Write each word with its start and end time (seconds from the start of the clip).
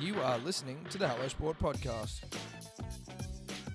You 0.00 0.20
are 0.22 0.38
listening 0.38 0.78
to 0.90 0.98
the 0.98 1.08
Hello 1.08 1.26
Sport 1.26 1.58
podcast. 1.58 2.20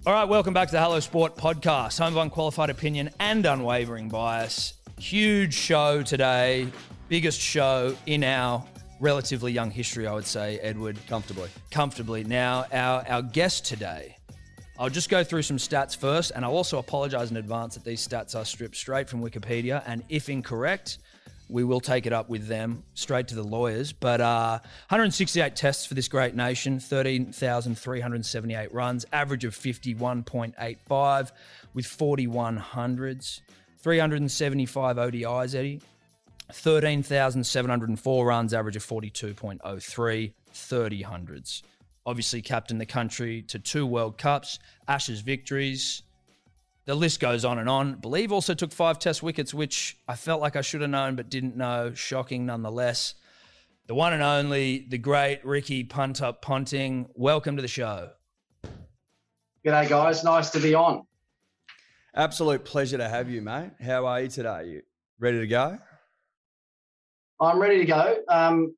All 0.07 0.13
right, 0.13 0.23
welcome 0.23 0.53
back 0.53 0.69
to 0.69 0.71
the 0.71 0.79
Hello 0.79 1.01
Sport 1.01 1.35
podcast, 1.35 1.99
home 1.99 2.13
of 2.13 2.23
unqualified 2.23 2.69
opinion 2.69 3.09
and 3.19 3.45
unwavering 3.45 4.07
bias. 4.07 4.75
Huge 4.97 5.53
show 5.53 6.01
today, 6.01 6.69
biggest 7.09 7.41
show 7.41 7.97
in 8.05 8.23
our 8.23 8.63
relatively 9.01 9.51
young 9.51 9.69
history, 9.69 10.07
I 10.07 10.13
would 10.13 10.25
say, 10.25 10.59
Edward. 10.59 10.97
Comfortably. 11.09 11.49
Comfortably. 11.71 12.23
Now, 12.23 12.67
our, 12.71 13.05
our 13.09 13.21
guest 13.21 13.65
today, 13.65 14.15
I'll 14.79 14.89
just 14.89 15.09
go 15.09 15.25
through 15.25 15.41
some 15.41 15.57
stats 15.57 15.93
first, 15.93 16.31
and 16.33 16.45
I'll 16.45 16.55
also 16.55 16.79
apologize 16.79 17.31
in 17.31 17.37
advance 17.37 17.73
that 17.73 17.83
these 17.83 18.07
stats 18.07 18.33
are 18.33 18.45
stripped 18.45 18.77
straight 18.77 19.09
from 19.09 19.21
Wikipedia, 19.21 19.83
and 19.85 20.03
if 20.07 20.29
incorrect, 20.29 20.99
we 21.53 21.63
will 21.63 21.79
take 21.79 22.05
it 22.07 22.13
up 22.13 22.29
with 22.29 22.47
them 22.47 22.83
straight 22.95 23.27
to 23.27 23.35
the 23.35 23.43
lawyers. 23.43 23.93
But 23.93 24.19
uh, 24.19 24.57
168 24.89 25.55
tests 25.55 25.85
for 25.85 25.93
this 25.93 26.07
great 26.07 26.33
nation, 26.35 26.79
13,378 26.79 28.73
runs, 28.73 29.05
average 29.13 29.45
of 29.45 29.55
51.85 29.55 31.31
with 31.75 31.85
4100s, 31.85 33.41
375 33.77 34.95
ODIs, 34.97 35.53
Eddie, 35.53 35.81
13,704 36.51 38.25
runs, 38.25 38.53
average 38.55 38.75
of 38.75 38.83
42.03, 38.83 40.33
30 40.51 41.01
hundreds. 41.03 41.61
Obviously, 42.05 42.41
captained 42.41 42.81
the 42.81 42.85
country 42.87 43.43
to 43.43 43.59
two 43.59 43.85
World 43.85 44.17
Cups, 44.17 44.57
Ashes 44.87 45.21
victories, 45.21 46.01
the 46.85 46.95
list 46.95 47.19
goes 47.19 47.45
on 47.45 47.59
and 47.59 47.69
on. 47.69 47.95
Believe 47.95 48.31
also 48.31 48.53
took 48.53 48.71
five 48.71 48.99
test 48.99 49.23
wickets, 49.23 49.53
which 49.53 49.97
I 50.07 50.15
felt 50.15 50.41
like 50.41 50.55
I 50.55 50.61
should 50.61 50.81
have 50.81 50.89
known 50.89 51.15
but 51.15 51.29
didn't 51.29 51.55
know. 51.55 51.93
Shocking 51.93 52.45
nonetheless. 52.45 53.15
The 53.87 53.95
one 53.95 54.13
and 54.13 54.23
only, 54.23 54.85
the 54.89 54.97
great 54.97 55.45
Ricky 55.45 55.83
Punt 55.83 56.21
Up 56.21 56.41
Ponting. 56.41 57.09
Welcome 57.15 57.55
to 57.57 57.61
the 57.61 57.67
show. 57.67 58.11
G'day, 59.65 59.87
guys. 59.87 60.23
Nice 60.23 60.49
to 60.51 60.59
be 60.59 60.73
on. 60.73 61.05
Absolute 62.15 62.63
pleasure 62.63 62.97
to 62.97 63.09
have 63.09 63.29
you, 63.29 63.41
mate. 63.41 63.71
How 63.83 64.05
are 64.05 64.21
you 64.21 64.27
today? 64.27 64.67
You 64.67 64.81
ready 65.19 65.39
to 65.39 65.47
go? 65.47 65.77
I'm 67.39 67.59
ready 67.59 67.79
to 67.79 67.85
go. 67.85 68.17
Um, 68.29 68.75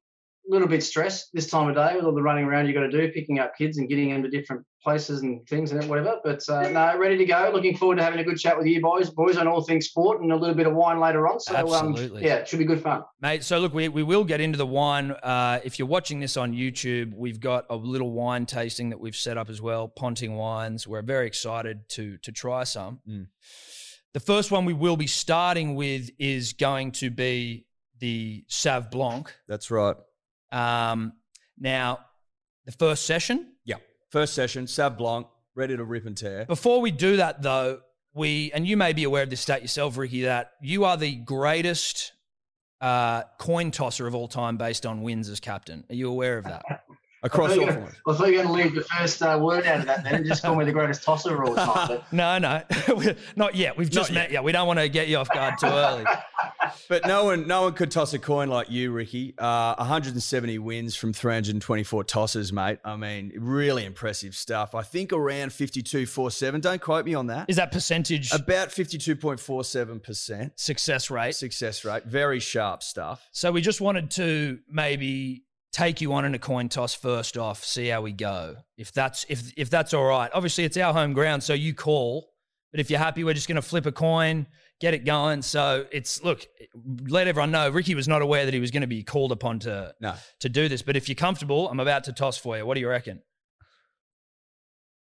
a 0.48 0.52
little 0.52 0.68
bit 0.68 0.84
stressed 0.84 1.30
this 1.34 1.50
time 1.50 1.68
of 1.68 1.76
day 1.76 1.96
with 1.96 2.06
all 2.06 2.14
the 2.14 2.22
running 2.22 2.46
around 2.46 2.68
you 2.68 2.74
got 2.74 2.82
to 2.82 2.92
do, 2.92 3.12
picking 3.12 3.40
up 3.40 3.58
kids 3.58 3.78
and 3.78 3.90
getting 3.90 4.10
them 4.10 4.24
to 4.24 4.30
different 4.30 4.66
places 4.86 5.24
and 5.24 5.46
things 5.50 5.72
and 5.72 5.90
whatever. 5.90 6.20
But 6.24 6.48
uh, 6.48 6.70
no, 6.70 6.98
ready 6.98 7.18
to 7.18 7.26
go. 7.26 7.50
Looking 7.52 7.76
forward 7.76 7.98
to 7.98 8.04
having 8.04 8.20
a 8.20 8.24
good 8.24 8.38
chat 8.38 8.58
with 8.58 8.68
you 8.68 8.80
boys, 8.82 9.10
boys 9.10 9.36
on 9.36 9.48
all 9.48 9.62
things 9.62 9.88
sport 9.88 10.22
and 10.22 10.32
a 10.32 10.36
little 10.36 10.56
bit 10.56 10.68
of 10.68 10.74
wine 10.74 11.00
later 11.00 11.28
on. 11.28 11.40
So 11.40 11.56
Absolutely. 11.56 12.22
Um, 12.22 12.28
yeah, 12.28 12.36
it 12.36 12.48
should 12.48 12.60
be 12.60 12.66
good 12.66 12.82
fun, 12.82 13.04
mate. 13.20 13.44
So 13.44 13.60
look, 13.60 13.74
we, 13.74 13.90
we 13.90 14.04
will 14.04 14.24
get 14.24 14.40
into 14.40 14.58
the 14.58 14.66
wine. 14.66 15.12
Uh, 15.12 15.60
if 15.64 15.80
you're 15.80 15.88
watching 15.88 16.20
this 16.20 16.38
on 16.38 16.54
YouTube, 16.54 17.14
we've 17.16 17.40
got 17.40 17.66
a 17.70 17.76
little 17.76 18.12
wine 18.12 18.46
tasting 18.46 18.92
that 18.92 19.00
we've 19.00 19.16
set 19.16 19.38
up 19.38 19.50
as 19.50 19.62
well. 19.62 19.88
Ponting 19.88 20.36
wines. 20.36 20.88
We're 20.88 21.02
very 21.02 21.28
excited 21.28 21.90
to 21.90 22.18
to 22.20 22.32
try 22.32 22.64
some. 22.64 23.00
Mm. 23.10 23.28
The 24.14 24.20
first 24.20 24.52
one 24.52 24.64
we 24.64 24.74
will 24.74 24.98
be 24.98 25.08
starting 25.08 25.76
with 25.76 26.12
is 26.20 26.54
going 26.54 26.92
to 26.94 27.10
be 27.10 27.66
the 28.00 28.46
Sauv 28.50 28.92
Blanc. 28.92 29.34
That's 29.48 29.72
right. 29.72 29.96
Um, 30.52 31.14
now, 31.60 32.00
the 32.66 32.72
first 32.72 33.06
session. 33.06 33.55
First 34.16 34.34
session, 34.34 34.66
Sauv 34.66 34.98
Blanc, 34.98 35.28
ready 35.56 35.76
to 35.76 35.84
rip 35.84 36.06
and 36.06 36.16
tear. 36.16 36.46
Before 36.46 36.80
we 36.80 36.90
do 36.90 37.18
that, 37.18 37.42
though, 37.42 37.82
we 38.14 38.50
and 38.54 38.66
you 38.66 38.78
may 38.78 38.94
be 38.94 39.04
aware 39.04 39.24
of 39.24 39.30
this 39.30 39.42
stat 39.42 39.62
yourself, 39.62 39.98
Ricky, 39.98 40.22
that 40.22 40.54
you 40.62 40.86
are 40.86 40.96
the 40.96 41.16
greatest 41.16 42.14
uh, 42.80 43.24
coin 43.38 43.72
tosser 43.72 44.08
of 44.08 44.16
all 44.16 44.30
time 44.30 44.56
based 44.56 44.86
on 44.86 45.02
wins 45.02 45.28
as 45.28 45.42
captain. 45.42 45.84
Are 45.90 45.96
you 45.96 46.10
aware 46.10 46.38
of 46.38 46.46
that? 46.46 46.64
Across 47.26 47.52
I 47.52 47.58
all 47.58 47.66
thought, 47.68 47.76
formats. 47.76 47.96
I 48.08 48.14
thought 48.14 48.28
you 48.28 48.38
were 48.38 48.44
going 48.44 48.48
to 48.48 48.64
leave 48.64 48.76
the 48.76 48.84
first 48.84 49.22
uh, 49.22 49.40
word 49.42 49.66
out 49.66 49.80
of 49.80 49.86
that 49.88 50.04
then 50.04 50.16
and 50.16 50.26
just 50.26 50.44
call 50.44 50.56
me 50.56 50.64
the 50.64 50.72
greatest 50.72 51.04
tosser 51.04 51.42
of 51.42 51.50
all 51.50 51.56
time. 51.56 51.88
But 51.88 52.04
No, 52.14 52.38
no, 52.38 52.62
not 53.36 53.56
yet. 53.56 53.78
We've 53.78 53.90
just 53.90 54.12
Not 54.12 54.16
met 54.16 54.32
you. 54.32 54.42
We 54.44 54.52
don't 54.52 54.68
want 54.68 54.80
to 54.80 54.88
get 54.88 55.08
you 55.08 55.18
off 55.18 55.30
guard 55.30 55.56
too 55.60 55.68
early. 55.68 56.06
But 56.90 57.06
no 57.06 57.26
one, 57.26 57.48
no 57.48 57.64
one 57.64 57.74
could 57.74 57.92
toss 57.92 58.14
a 58.14 58.20
coin 58.20 58.50
like 58.50 58.70
you, 58.70 58.92
Ricky. 58.92 59.36
Uh, 59.38 59.76
170 59.76 60.58
wins 60.60 60.96
from 60.96 61.14
324 61.14 62.04
tosses, 62.04 62.52
mate. 62.52 62.80
I 62.84 62.96
mean, 62.96 63.32
really 63.38 63.86
impressive 63.86 64.36
stuff. 64.36 64.74
I 64.76 64.82
think 64.82 65.14
around 65.14 65.50
52.47. 65.50 66.62
Don't 66.62 66.82
quote 66.82 67.06
me 67.06 67.14
on 67.14 67.28
that. 67.28 67.50
Is 67.50 67.56
that 67.58 67.72
percentage 67.72 68.32
About 68.34 68.70
52.47 68.70 70.04
percent 70.04 70.60
success 70.60 71.10
rate? 71.10 71.36
success 71.36 71.86
rate. 71.86 72.04
Very 72.06 72.40
sharp 72.40 72.84
stuff. 72.84 73.28
So 73.32 73.52
we 73.52 73.62
just 73.62 73.80
wanted 73.82 74.12
to 74.12 74.60
maybe 74.70 75.45
take 75.76 76.00
you 76.00 76.14
on 76.14 76.24
in 76.24 76.34
a 76.34 76.40
coin 76.40 76.70
toss 76.70 76.94
first 76.94 77.38
off, 77.38 77.64
see 77.66 77.88
how 77.90 78.02
we 78.02 78.14
go. 78.14 78.56
If 78.78 78.94
that's 78.94 79.26
if 79.28 79.52
if 79.58 79.70
that's 79.70 79.94
all 79.94 80.06
right. 80.06 80.32
Obviously, 80.34 80.64
it's 80.64 80.78
our 80.78 80.94
home 80.94 81.12
ground, 81.12 81.44
so 81.44 81.54
you 81.54 81.74
call. 81.74 82.32
But 82.72 82.80
if 82.80 82.90
you're 82.90 83.00
happy, 83.00 83.24
we're 83.24 83.34
just 83.34 83.48
going 83.48 83.58
to 83.58 83.62
flip 83.62 83.86
a 83.86 83.92
coin, 83.92 84.48
get 84.80 84.94
it 84.94 85.06
going. 85.06 85.42
So 85.42 85.86
it's 85.92 86.24
look, 86.24 86.46
let 87.08 87.28
everyone 87.28 87.52
know. 87.52 87.70
Ricky 87.70 87.94
was 87.94 88.08
not 88.08 88.22
aware 88.22 88.46
that 88.46 88.54
he 88.54 88.60
was 88.60 88.72
going 88.72 88.82
to 88.82 88.88
be 88.88 89.04
called 89.04 89.32
upon 89.34 89.60
to 89.60 89.94
No. 90.00 90.14
to 90.40 90.50
do 90.50 90.70
this. 90.70 90.82
But 90.82 90.96
if 90.96 91.10
you're 91.10 91.16
comfortable, 91.16 91.70
I'm 91.70 91.80
about 91.82 92.06
to 92.06 92.14
toss 92.14 92.38
for 92.38 92.58
you. 92.58 92.66
What 92.66 92.76
do 92.76 92.80
you 92.80 92.90
reckon? 92.90 93.22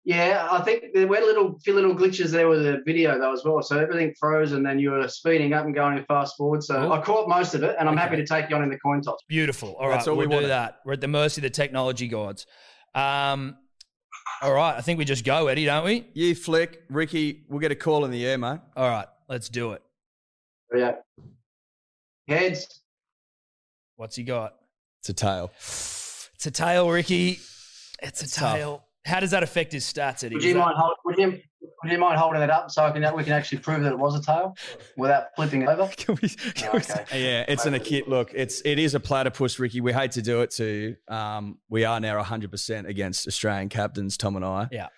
Yeah, 0.09 0.47
I 0.51 0.61
think 0.63 0.95
there 0.95 1.07
were 1.09 1.17
a 1.17 1.25
little 1.27 1.59
few 1.59 1.75
little 1.75 1.93
glitches 1.95 2.31
there 2.31 2.49
with 2.49 2.63
the 2.63 2.81
video 2.87 3.19
though 3.19 3.33
as 3.33 3.43
well. 3.45 3.61
So 3.61 3.77
everything 3.79 4.15
froze 4.21 4.53
and 4.53 4.65
then 4.65 4.79
you 4.79 4.93
were 4.93 5.09
speeding 5.09 5.53
up 5.53 5.65
and 5.67 5.75
going 5.75 6.03
fast 6.07 6.37
forward. 6.37 6.63
So 6.63 6.75
Cool. 6.81 6.93
I 6.93 7.01
caught 7.03 7.29
most 7.29 7.55
of 7.55 7.65
it 7.65 7.75
and 7.79 7.89
I'm 7.89 7.95
Okay. 7.97 8.03
happy 8.03 8.17
to 8.17 8.25
take 8.27 8.49
you 8.49 8.55
on 8.55 8.63
in 8.63 8.71
the 8.71 8.79
coin 8.79 9.03
toss. 9.03 9.19
Beautiful. 9.29 9.75
All 9.75 9.89
right, 9.89 9.97
That's 9.97 10.07
all 10.07 10.15
we 10.15 10.21
we'll 10.29 10.29
do 10.29 10.35
wanted. 10.37 10.49
that. 10.51 10.79
We're 10.85 10.93
at 10.93 11.01
the 11.01 11.09
mercy 11.09 11.41
of 11.41 11.43
the 11.43 11.51
technology 11.51 12.07
gods. 12.07 12.47
Um, 12.95 13.57
all 14.43 14.53
right, 14.53 14.77
I 14.77 14.81
think 14.81 14.99
we 14.99 15.05
just 15.05 15.25
go, 15.25 15.49
Eddie, 15.49 15.65
don't 15.65 15.85
we? 15.85 16.07
You 16.15 16.37
flick, 16.37 16.83
Ricky. 16.89 17.45
We'll 17.49 17.59
get 17.59 17.73
a 17.73 17.77
call 17.77 18.05
in 18.05 18.13
the 18.13 18.25
air, 18.25 18.39
mate. 18.39 18.61
All 18.77 18.89
right, 18.89 19.09
let's 19.29 19.49
do 19.49 19.73
it. 19.73 19.83
Yeah. 20.73 20.93
Heads. 22.29 22.81
What's 23.97 24.15
he 24.17 24.23
got? 24.23 24.55
It's 25.01 25.09
a 25.09 25.15
tail. 25.15 25.51
It's 25.57 26.47
a 26.47 26.51
tail, 26.53 26.89
Ricky. 26.91 27.41
It's 28.03 28.21
a 28.21 28.25
It's 28.25 28.37
tough. 28.37 28.55
tail. 28.57 28.85
How 29.07 29.21
does 29.21 29.31
that 29.31 29.43
affect 29.43 29.73
his 29.73 29.85
stats, 29.85 30.25
Eddie? 30.25 30.35
Would 30.35 30.43
Is 30.45 30.49
you 30.49 30.55
that- 30.55 30.61
mind 30.61 30.77
hold, 30.77 30.95
would 31.05 31.17
you 31.19 31.41
would 31.83 31.93
you 31.93 31.99
mind 31.99 32.19
holding 32.19 32.43
it 32.43 32.51
up 32.51 32.71
so 32.71 32.85
I 32.85 32.91
can 32.91 33.15
we 33.17 33.23
can 33.25 33.33
actually 33.33 33.59
prove 33.59 33.83
that 33.83 33.93
it 33.93 33.99
was 33.99 34.15
a 34.19 34.23
tail 34.23 34.57
without 34.97 35.27
flipping 35.37 35.63
it 35.63 35.69
over? 35.69 35.89
Can 35.97 36.17
we, 36.23 36.29
can 36.29 36.71
Oh, 36.73 36.77
okay. 36.77 37.05
Yeah, 37.13 37.45
it's 37.49 37.67
an 37.67 37.75
akit. 37.75 38.09
Look, 38.09 38.33
it's 38.35 38.63
it 38.65 38.79
is 38.79 38.95
a 38.95 39.01
platypus, 39.01 39.59
Ricky. 39.59 39.81
We 39.81 39.93
hate 39.93 40.13
to 40.13 40.23
do 40.23 40.41
it 40.43 40.51
to 40.53 40.65
you. 40.65 40.97
Um, 41.15 41.59
we 41.69 41.85
are 41.85 42.01
now 42.01 42.17
100 42.17 42.51
percent 42.51 42.87
against 42.87 43.27
Australian 43.29 43.69
captains, 43.69 44.17
Tom 44.17 44.37
and 44.37 44.45
I. 44.45 44.69
Yeah. 44.73 44.89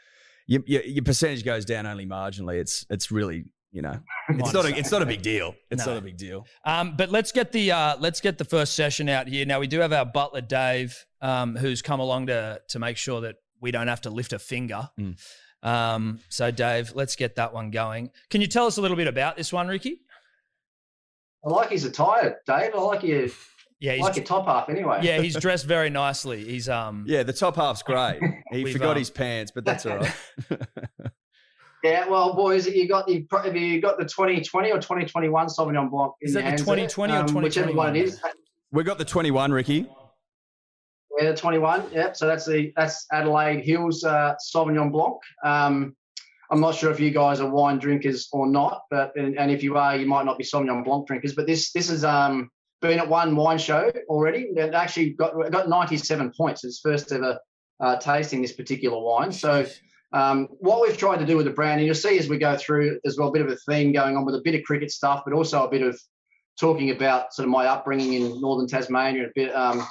Your, 0.46 0.62
your, 0.66 0.82
your 0.84 1.04
percentage 1.04 1.44
goes 1.44 1.64
down 1.64 1.86
only 1.86 2.06
marginally. 2.06 2.58
It's 2.58 2.86
it's 2.90 3.10
really 3.10 3.44
you 3.72 3.82
know 3.82 4.00
it's 4.30 4.52
not 4.54 4.64
a, 4.64 4.76
it's 4.76 4.90
not 4.90 5.02
a 5.02 5.06
big 5.06 5.20
deal. 5.22 5.54
It's 5.70 5.84
No. 5.84 5.92
not 5.94 5.98
a 5.98 6.04
big 6.04 6.16
deal. 6.16 6.46
Um, 6.64 6.94
but 6.96 7.10
let's 7.10 7.32
get 7.32 7.52
the 7.52 7.72
uh, 7.72 7.96
let's 7.98 8.20
get 8.20 8.38
the 8.38 8.44
first 8.44 8.74
session 8.74 9.08
out 9.08 9.26
here. 9.28 9.44
Now 9.44 9.58
we 9.60 9.66
do 9.66 9.80
have 9.80 9.92
our 9.92 10.06
butler 10.06 10.40
Dave, 10.42 10.96
um, 11.20 11.56
who's 11.56 11.82
come 11.82 12.00
along 12.00 12.28
to 12.28 12.60
to 12.68 12.78
make 12.78 12.96
sure 12.96 13.20
that 13.22 13.36
we 13.60 13.70
don't 13.70 13.88
have 13.88 14.00
to 14.02 14.10
lift 14.10 14.32
a 14.32 14.38
finger. 14.38 14.88
Mm. 14.98 15.16
Um, 15.62 16.20
so 16.28 16.50
Dave, 16.50 16.92
let's 16.94 17.16
get 17.16 17.36
that 17.36 17.52
one 17.52 17.70
going. 17.70 18.10
Can 18.30 18.40
you 18.40 18.46
tell 18.46 18.66
us 18.66 18.76
a 18.78 18.80
little 18.80 18.96
bit 18.96 19.08
about 19.08 19.36
this 19.36 19.52
one, 19.52 19.66
Ricky? 19.68 20.02
I 21.44 21.50
like 21.50 21.70
his 21.70 21.84
attire, 21.84 22.40
Dave. 22.46 22.74
I 22.74 22.80
like 22.80 23.02
your 23.02 23.28
Yeah, 23.80 23.92
I 23.92 23.96
he's 23.96 24.04
like 24.04 24.16
your 24.16 24.24
top 24.24 24.46
half 24.46 24.68
anyway. 24.68 25.00
yeah 25.02 25.20
he's 25.20 25.36
dressed 25.40 25.66
very 25.66 25.90
nicely. 25.90 26.44
He's 26.44 26.68
um 26.68 27.04
Yeah, 27.06 27.22
the 27.22 27.32
top 27.32 27.56
half's 27.56 27.82
great. 27.82 28.20
He 28.52 28.72
forgot 28.72 28.92
um, 28.92 28.98
his 28.98 29.10
pants, 29.10 29.52
but 29.54 29.64
that's 29.64 29.86
all 29.86 29.98
right. 29.98 30.14
Yeah, 31.84 32.08
well, 32.08 32.34
boys, 32.34 32.66
you 32.66 32.88
got 32.88 33.06
the 33.06 33.24
have 33.30 33.54
you 33.56 33.80
got 33.80 33.98
the 33.98 34.04
2020 34.04 34.72
or 34.72 34.78
2021 34.80 35.46
Sauvignon 35.46 35.88
Blanc? 35.90 36.12
in 36.20 36.28
Is 36.28 36.34
that 36.34 36.44
the 36.44 36.56
2020 36.56 37.12
or 37.12 37.16
Um, 37.18 37.34
Whichever 37.34 37.72
one 37.72 37.94
2021? 37.94 37.96
it 37.96 38.02
is. 38.02 38.20
we 38.72 38.82
got 38.82 38.98
the 38.98 39.04
21, 39.04 39.52
Ricky. 39.52 39.86
Yeah, 41.18 41.32
the 41.32 41.36
21. 41.36 41.86
Yeah, 41.92 42.12
so 42.12 42.26
that's 42.26 42.46
the 42.46 42.72
that's 42.76 43.06
Adelaide 43.12 43.64
Hills 43.64 44.04
uh, 44.04 44.34
Sauvignon 44.54 44.92
Blanc. 44.92 45.16
Um, 45.42 45.96
I'm 46.50 46.60
not 46.60 46.76
sure 46.76 46.90
if 46.90 47.00
you 47.00 47.10
guys 47.10 47.40
are 47.40 47.50
wine 47.50 47.78
drinkers 47.78 48.28
or 48.32 48.46
not, 48.46 48.84
but 48.90 49.12
and, 49.16 49.36
and 49.36 49.50
if 49.50 49.62
you 49.62 49.76
are, 49.76 49.96
you 49.96 50.06
might 50.06 50.24
not 50.24 50.38
be 50.38 50.44
Sauvignon 50.44 50.84
Blanc 50.84 51.08
drinkers. 51.08 51.34
But 51.34 51.46
this 51.46 51.72
this 51.72 51.90
is 51.90 52.04
um, 52.04 52.50
been 52.80 53.00
at 53.00 53.08
one 53.08 53.34
wine 53.34 53.58
show 53.58 53.90
already. 54.08 54.48
It 54.56 54.74
actually 54.74 55.10
got 55.10 55.34
got 55.50 55.68
97 55.68 56.32
points. 56.36 56.64
It's 56.64 56.78
first 56.78 57.10
ever 57.10 57.38
uh, 57.80 57.96
tasting 57.96 58.40
this 58.40 58.52
particular 58.52 58.98
wine. 58.98 59.32
So 59.32 59.66
um, 60.12 60.46
what 60.60 60.80
we've 60.82 60.96
tried 60.96 61.18
to 61.18 61.26
do 61.26 61.36
with 61.36 61.46
the 61.46 61.52
brand, 61.52 61.80
and 61.80 61.86
you'll 61.86 61.96
see 61.96 62.18
as 62.18 62.28
we 62.28 62.38
go 62.38 62.56
through, 62.56 63.00
there's 63.02 63.18
well 63.18 63.28
a 63.28 63.32
bit 63.32 63.42
of 63.42 63.50
a 63.50 63.56
theme 63.68 63.92
going 63.92 64.16
on 64.16 64.24
with 64.24 64.36
a 64.36 64.42
bit 64.42 64.54
of 64.54 64.62
cricket 64.62 64.92
stuff, 64.92 65.22
but 65.24 65.34
also 65.34 65.66
a 65.66 65.70
bit 65.70 65.82
of 65.82 66.00
talking 66.60 66.90
about 66.90 67.34
sort 67.34 67.44
of 67.44 67.50
my 67.50 67.66
upbringing 67.66 68.14
in 68.14 68.40
northern 68.40 68.66
Tasmania, 68.66 69.26
a 69.26 69.30
bit 69.34 69.54
um, 69.54 69.86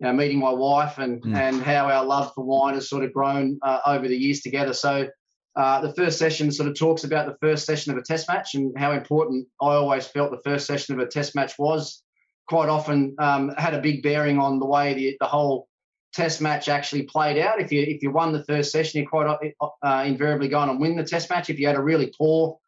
you 0.00 0.06
know, 0.06 0.12
meeting 0.12 0.38
my 0.38 0.50
wife 0.52 0.98
and 0.98 1.22
Mm. 1.22 1.36
and 1.36 1.62
how 1.62 1.88
our 1.88 2.04
love 2.04 2.32
for 2.34 2.44
wine 2.44 2.74
has 2.74 2.88
sort 2.88 3.04
of 3.04 3.12
grown 3.12 3.58
uh, 3.62 3.80
over 3.86 4.08
the 4.08 4.16
years 4.16 4.40
together. 4.40 4.72
So 4.74 5.08
uh, 5.56 5.80
the 5.80 5.94
first 5.94 6.18
session 6.18 6.50
sort 6.50 6.68
of 6.68 6.76
talks 6.76 7.04
about 7.04 7.26
the 7.26 7.36
first 7.40 7.64
session 7.64 7.92
of 7.92 7.98
a 7.98 8.02
test 8.02 8.28
match 8.28 8.54
and 8.54 8.76
how 8.76 8.92
important 8.92 9.46
I 9.62 9.74
always 9.74 10.06
felt 10.06 10.30
the 10.32 10.42
first 10.50 10.66
session 10.66 10.94
of 10.94 11.06
a 11.06 11.08
test 11.08 11.34
match 11.34 11.58
was. 11.58 12.02
Quite 12.46 12.68
often 12.68 13.14
um, 13.18 13.50
had 13.56 13.72
a 13.72 13.80
big 13.80 14.02
bearing 14.02 14.38
on 14.38 14.58
the 14.58 14.66
way 14.66 14.92
the, 14.94 15.16
the 15.20 15.26
whole 15.26 15.68
test 16.12 16.40
match 16.40 16.68
actually 16.68 17.02
played 17.04 17.38
out. 17.38 17.60
If 17.60 17.72
you 17.72 17.82
if 17.82 18.02
you 18.02 18.10
won 18.10 18.32
the 18.32 18.44
first 18.44 18.70
session, 18.72 19.00
you 19.00 19.08
quite 19.08 19.52
uh, 19.60 20.02
invariably 20.04 20.48
go 20.48 20.58
on 20.58 20.68
and 20.68 20.80
win 20.80 20.96
the 20.96 21.04
test 21.04 21.30
match. 21.30 21.48
If 21.50 21.58
you 21.58 21.66
had 21.66 21.76
a 21.76 21.82
really 21.82 22.12
poor 22.18 22.58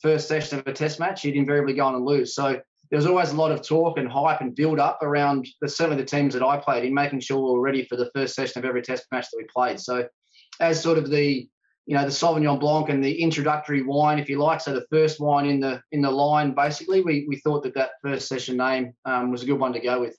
first 0.00 0.28
session 0.28 0.58
of 0.60 0.66
a 0.66 0.72
test 0.72 0.98
match, 1.00 1.24
you'd 1.24 1.36
invariably 1.36 1.74
go 1.74 1.84
on 1.86 1.94
and 1.96 2.04
lose. 2.04 2.34
So 2.34 2.60
there 2.90 2.98
was 2.98 3.06
always 3.06 3.30
a 3.30 3.36
lot 3.36 3.52
of 3.52 3.62
talk 3.62 3.98
and 3.98 4.08
hype 4.08 4.40
and 4.40 4.54
build 4.54 4.78
up 4.78 5.02
around 5.02 5.46
the, 5.60 5.68
certainly 5.68 6.00
the 6.00 6.08
teams 6.08 6.34
that 6.34 6.42
I 6.42 6.56
played 6.58 6.84
in, 6.84 6.94
making 6.94 7.20
sure 7.20 7.38
we 7.38 7.52
were 7.52 7.60
ready 7.60 7.84
for 7.84 7.96
the 7.96 8.10
first 8.14 8.34
session 8.34 8.58
of 8.60 8.64
every 8.64 8.82
test 8.82 9.06
match 9.12 9.26
that 9.30 9.36
we 9.36 9.46
played. 9.54 9.80
So 9.80 10.06
as 10.60 10.82
sort 10.82 10.98
of 10.98 11.10
the 11.10 11.48
you 11.86 11.94
know 11.94 12.02
the 12.02 12.10
Sauvignon 12.10 12.58
Blanc 12.58 12.88
and 12.88 13.02
the 13.02 13.22
introductory 13.22 13.82
wine, 13.82 14.18
if 14.18 14.28
you 14.28 14.38
like, 14.38 14.60
so 14.60 14.74
the 14.74 14.86
first 14.90 15.20
wine 15.20 15.46
in 15.46 15.60
the 15.60 15.80
in 15.92 16.02
the 16.02 16.10
line, 16.10 16.52
basically, 16.52 17.00
we 17.02 17.26
we 17.28 17.36
thought 17.36 17.62
that 17.62 17.74
that 17.74 17.90
first 18.02 18.28
session 18.28 18.56
name 18.56 18.92
um, 19.04 19.30
was 19.30 19.42
a 19.42 19.46
good 19.46 19.58
one 19.58 19.72
to 19.72 19.80
go 19.80 20.00
with. 20.00 20.16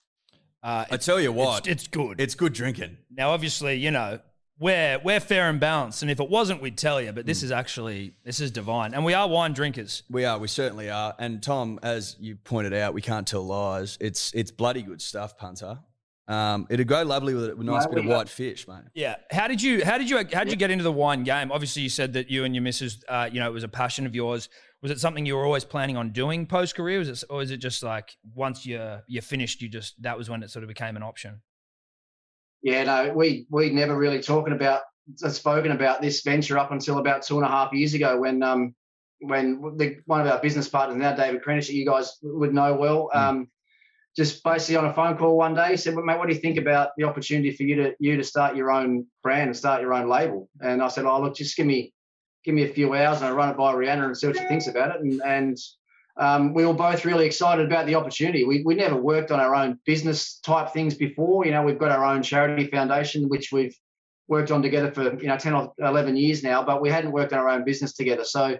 Uh, 0.64 0.86
I 0.90 0.98
tell 0.98 1.20
you 1.20 1.32
what, 1.32 1.68
it's, 1.68 1.84
it's, 1.84 1.88
good. 1.88 2.20
It's 2.20 2.36
good 2.36 2.54
drinking. 2.54 2.98
Now, 3.12 3.32
obviously, 3.32 3.76
you 3.76 3.92
know 3.92 4.20
we're 4.60 5.00
we're 5.04 5.20
fair 5.20 5.50
and 5.50 5.60
balanced, 5.60 6.02
and 6.02 6.10
if 6.10 6.20
it 6.20 6.30
wasn't, 6.30 6.62
we'd 6.62 6.78
tell 6.78 7.02
you. 7.02 7.12
But 7.12 7.26
this 7.26 7.42
mm. 7.42 7.46
is 7.46 7.52
actually 7.52 8.14
this 8.24 8.40
is 8.40 8.52
divine, 8.52 8.94
and 8.94 9.06
we 9.06 9.14
are 9.14 9.28
wine 9.28 9.54
drinkers. 9.54 10.04
We 10.10 10.26
are. 10.26 10.38
We 10.38 10.48
certainly 10.48 10.90
are. 10.90 11.16
And 11.20 11.42
Tom, 11.42 11.80
as 11.84 12.16
you 12.20 12.36
pointed 12.36 12.74
out, 12.74 12.94
we 12.94 13.02
can't 13.02 13.28
tell 13.28 13.46
lies. 13.46 13.98
It's 14.00 14.34
it's 14.34 14.52
bloody 14.52 14.82
good 14.82 15.02
stuff, 15.02 15.38
punter. 15.38 15.80
Um, 16.28 16.68
it'd 16.70 16.88
go 16.88 17.04
lovely 17.04 17.34
with 17.34 17.58
a 17.58 17.64
nice 17.64 17.88
bit 17.88 18.00
of 18.00 18.06
white 18.06 18.28
fish, 18.28 18.68
mate. 18.68 18.82
Yeah. 18.94 19.16
How 19.32 19.48
did 19.48 19.62
you 19.62 19.86
how 19.86 19.98
did 19.98 20.10
you 20.10 20.18
how 20.18 20.44
did 20.44 20.52
you 20.52 20.58
get 20.58 20.72
into 20.72 20.84
the 20.84 20.92
wine 20.92 21.24
game? 21.24 21.52
Obviously, 21.52 21.84
you 21.84 21.90
said 21.90 22.14
that 22.14 22.30
you 22.30 22.44
and 22.44 22.54
your 22.54 22.64
missus, 22.64 23.04
uh, 23.08 23.30
you 23.32 23.40
know, 23.40 23.48
it 23.48 23.54
was 23.54 23.64
a 23.64 23.70
passion 23.70 24.06
of 24.06 24.14
yours. 24.14 24.50
Was 24.82 24.92
it 24.92 25.00
something 25.00 25.26
you 25.26 25.36
were 25.36 25.46
always 25.46 25.64
planning 25.64 25.96
on 25.96 26.12
doing 26.12 26.46
post 26.46 26.76
career? 26.76 27.00
Was 27.00 27.10
it, 27.10 27.24
or 27.30 27.42
is 27.42 27.52
it 27.52 27.58
just 27.58 27.82
like 27.82 28.18
once 28.36 28.66
you 28.66 28.78
are 28.78 29.04
you're 29.08 29.22
finished, 29.22 29.62
you 29.62 29.70
just 29.70 30.02
that 30.04 30.18
was 30.18 30.30
when 30.30 30.44
it 30.44 30.50
sort 30.50 30.64
of 30.64 30.68
became 30.68 30.98
an 30.98 31.04
option? 31.04 31.42
Yeah, 32.62 32.84
no, 32.84 33.14
we 33.14 33.46
we 33.50 33.70
never 33.70 33.96
really 33.96 34.22
talking 34.22 34.54
about 34.54 34.82
uh, 35.24 35.30
spoken 35.30 35.72
about 35.72 36.02
this 36.02 36.22
venture 36.22 36.58
up 36.58 36.72
until 36.72 36.98
about 36.98 37.22
two 37.22 37.38
and 37.38 37.46
a 37.46 37.50
half 37.50 37.74
years 37.74 37.94
ago 37.94 38.20
when 38.20 38.44
um 38.44 38.76
when 39.20 39.62
the, 39.78 39.98
one 40.06 40.22
of 40.22 40.28
our 40.28 40.40
business 40.40 40.68
partners 40.68 40.98
now, 40.98 41.16
David 41.16 41.42
Krenish, 41.44 41.70
you 41.70 41.86
guys 41.86 42.18
would 42.22 42.54
know 42.54 42.76
well, 42.76 43.10
mm. 43.14 43.20
um, 43.20 43.48
just 44.16 44.44
basically 44.44 44.76
on 44.76 44.86
a 44.86 44.94
phone 44.94 45.18
call 45.18 45.38
one 45.38 45.54
day, 45.54 45.72
he 45.72 45.78
said, 45.78 45.96
well, 45.96 46.06
mate, 46.06 46.18
what 46.18 46.28
do 46.28 46.34
you 46.34 46.40
think 46.40 46.58
about 46.58 46.90
the 46.98 47.04
opportunity 47.04 47.52
for 47.52 47.64
you 47.64 47.76
to 47.76 47.96
you 48.00 48.18
to 48.18 48.24
start 48.24 48.56
your 48.56 48.72
own 48.72 49.06
brand 49.24 49.48
and 49.48 49.58
start 49.58 49.82
your 49.82 49.94
own 49.94 50.10
label? 50.10 50.50
And 50.60 50.82
I 50.82 50.88
said, 50.88 51.06
oh, 51.06 51.22
look, 51.22 51.36
just 51.36 51.56
give 51.56 51.68
me 51.68 51.94
give 52.44 52.56
me 52.56 52.64
a 52.64 52.74
few 52.74 52.94
hours 52.94 53.18
and 53.18 53.28
I 53.28 53.32
run 53.32 53.50
it 53.50 53.58
by 53.58 53.74
Rianna 53.74 54.06
and 54.06 54.18
see 54.18 54.28
what 54.28 54.38
she 54.38 54.44
thinks 54.46 54.68
about 54.68 54.96
it. 54.96 55.02
And, 55.02 55.22
and 55.22 55.58
um, 56.20 56.54
we 56.54 56.66
were 56.66 56.74
both 56.74 57.06
really 57.06 57.26
excited 57.26 57.66
about 57.66 57.86
the 57.86 57.96
opportunity. 57.96 58.44
We, 58.44 58.64
we 58.64 58.76
never 58.76 58.96
worked 58.96 59.32
on 59.32 59.40
our 59.40 59.54
own 59.54 59.80
business 59.86 60.40
type 60.40 60.74
things 60.74 60.96
before. 60.96 61.46
You 61.46 61.52
know, 61.52 61.62
we've 61.62 61.78
got 61.78 61.92
our 61.92 62.04
own 62.04 62.24
charity 62.24 62.68
foundation, 62.68 63.30
which 63.30 63.52
we've 63.52 63.76
worked 64.28 64.52
on 64.52 64.62
together 64.62 64.92
for, 64.92 65.20
you 65.22 65.28
know, 65.28 65.38
10 65.38 65.54
or 65.54 65.74
11 65.80 66.18
years 66.18 66.44
now, 66.44 66.64
but 66.64 66.82
we 66.82 66.90
hadn't 66.90 67.12
worked 67.12 67.34
on 67.34 67.40
our 67.40 67.50
own 67.50 67.64
business 67.64 67.94
together. 67.94 68.24
So 68.24 68.58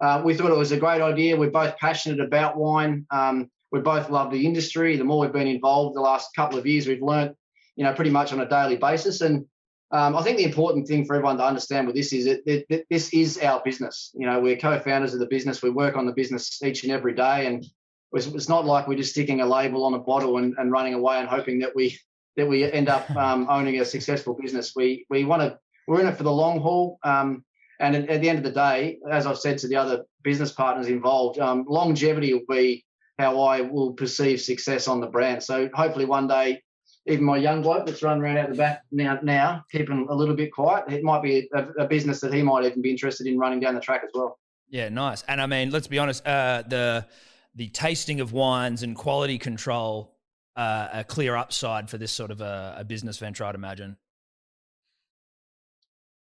uh, 0.00 0.22
we 0.24 0.34
thought 0.34 0.50
it 0.50 0.56
was 0.56 0.72
a 0.72 0.76
great 0.76 1.00
idea. 1.00 1.36
We're 1.36 1.50
both 1.50 1.76
passionate 1.78 2.20
about 2.20 2.56
wine. 2.56 3.06
Um, 3.10 3.50
we 3.72 3.80
both 3.80 4.10
love 4.10 4.30
the 4.30 4.46
industry. 4.46 4.96
The 4.96 5.04
more 5.04 5.20
we've 5.20 5.32
been 5.32 5.48
involved 5.48 5.96
the 5.96 6.00
last 6.00 6.34
couple 6.36 6.58
of 6.58 6.66
years, 6.66 6.86
we've 6.86 7.02
learned, 7.02 7.34
you 7.76 7.84
know, 7.84 7.92
pretty 7.94 8.10
much 8.10 8.32
on 8.32 8.40
a 8.40 8.48
daily 8.48 8.76
basis. 8.76 9.22
And 9.22 9.46
um, 9.90 10.16
I 10.16 10.22
think 10.22 10.36
the 10.36 10.44
important 10.44 10.86
thing 10.86 11.04
for 11.04 11.14
everyone 11.14 11.38
to 11.38 11.44
understand 11.44 11.86
with 11.86 11.96
this 11.96 12.12
is 12.12 12.26
that, 12.26 12.44
that 12.46 12.84
this 12.90 13.12
is 13.14 13.38
our 13.38 13.62
business. 13.64 14.10
You 14.14 14.26
know, 14.26 14.38
we're 14.38 14.56
co-founders 14.56 15.14
of 15.14 15.20
the 15.20 15.26
business. 15.26 15.62
We 15.62 15.70
work 15.70 15.96
on 15.96 16.04
the 16.04 16.12
business 16.12 16.62
each 16.62 16.82
and 16.82 16.92
every 16.92 17.14
day, 17.14 17.46
and 17.46 17.64
it's 18.12 18.48
not 18.48 18.66
like 18.66 18.86
we're 18.86 18.98
just 18.98 19.12
sticking 19.12 19.40
a 19.40 19.46
label 19.46 19.84
on 19.84 19.94
a 19.94 19.98
bottle 19.98 20.38
and, 20.38 20.54
and 20.58 20.70
running 20.70 20.94
away 20.94 21.18
and 21.18 21.28
hoping 21.28 21.58
that 21.60 21.74
we 21.74 21.98
that 22.36 22.46
we 22.46 22.70
end 22.70 22.88
up 22.88 23.10
um, 23.16 23.46
owning 23.48 23.80
a 23.80 23.84
successful 23.84 24.34
business. 24.34 24.74
We 24.76 25.06
we 25.08 25.24
want 25.24 25.42
to 25.42 25.58
we're 25.86 26.00
in 26.00 26.06
it 26.06 26.16
for 26.16 26.22
the 26.22 26.32
long 26.32 26.60
haul. 26.60 26.98
Um, 27.02 27.44
and 27.80 27.96
at, 27.96 28.10
at, 28.10 28.20
the 28.20 28.28
end 28.28 28.38
of 28.38 28.44
the 28.44 28.50
day, 28.50 28.98
as 29.10 29.26
I've 29.26 29.38
said 29.38 29.56
to 29.58 29.68
the 29.68 29.76
other 29.76 30.04
business 30.22 30.52
partners 30.52 30.88
involved, 30.88 31.38
um, 31.38 31.64
longevity 31.66 32.34
will 32.34 32.42
be 32.48 32.84
how 33.18 33.40
I 33.40 33.62
will 33.62 33.92
perceive 33.92 34.40
success 34.40 34.86
on 34.86 35.00
the 35.00 35.06
brand. 35.06 35.42
So 35.42 35.70
hopefully 35.72 36.04
one 36.04 36.28
day, 36.28 36.62
even 37.08 37.24
my 37.24 37.36
young 37.36 37.62
bloke 37.62 37.86
that's 37.86 38.02
running 38.02 38.22
around 38.22 38.38
out 38.38 38.50
the 38.50 38.54
back 38.54 38.82
now, 38.92 39.18
now 39.22 39.64
keeping 39.72 40.06
a 40.08 40.14
little 40.14 40.34
bit 40.34 40.52
quiet, 40.52 40.84
it 40.88 41.02
might 41.02 41.22
be 41.22 41.48
a, 41.54 41.66
a, 41.80 41.86
business 41.86 42.20
that 42.20 42.32
he 42.32 42.42
might 42.42 42.64
even 42.64 42.82
be 42.82 42.90
interested 42.90 43.26
in 43.26 43.38
running 43.38 43.60
down 43.60 43.74
the 43.74 43.80
track 43.80 44.02
as 44.04 44.10
well. 44.14 44.38
Yeah, 44.68 44.88
nice. 44.90 45.22
And 45.28 45.40
I 45.40 45.46
mean, 45.46 45.70
let's 45.70 45.86
be 45.86 45.98
honest, 45.98 46.26
uh, 46.26 46.62
the 46.66 47.06
the 47.54 47.68
tasting 47.68 48.20
of 48.20 48.32
wines 48.32 48.82
and 48.82 48.94
quality 48.94 49.38
control 49.38 50.14
uh, 50.54 50.88
a 50.92 51.04
clear 51.04 51.34
upside 51.34 51.88
for 51.88 51.98
this 51.98 52.12
sort 52.12 52.30
of 52.30 52.40
a, 52.40 52.76
a 52.78 52.84
business 52.84 53.18
venture, 53.18 53.44
I'd 53.44 53.54
imagine. 53.54 53.96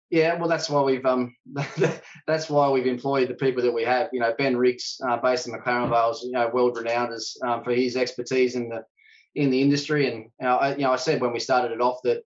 Yeah, 0.09 0.35
well, 0.35 0.47
that's 0.47 0.69
why 0.69 0.81
we've 0.81 1.05
um, 1.05 1.35
that's 2.27 2.49
why 2.49 2.69
we've 2.69 2.85
employed 2.85 3.29
the 3.29 3.33
people 3.33 3.63
that 3.63 3.73
we 3.73 3.83
have. 3.83 4.09
You 4.13 4.19
know, 4.19 4.33
Ben 4.37 4.55
Riggs, 4.55 4.97
uh, 5.07 5.17
based 5.17 5.47
in 5.47 5.53
McLaren 5.53 5.89
Vale, 5.89 6.15
you 6.23 6.31
know, 6.31 6.49
world 6.53 6.77
renowned 6.77 7.13
as 7.13 7.35
um, 7.43 7.63
for 7.63 7.73
his 7.73 7.95
expertise 7.97 8.55
in 8.55 8.69
the 8.69 8.83
in 9.35 9.50
the 9.50 9.62
industry. 9.62 10.07
And 10.07 10.47
I, 10.47 10.75
you 10.75 10.83
know, 10.83 10.91
I 10.91 10.97
said 10.97 11.21
when 11.21 11.33
we 11.33 11.39
started 11.39 11.71
it 11.71 11.81
off 11.81 12.00
that 12.03 12.24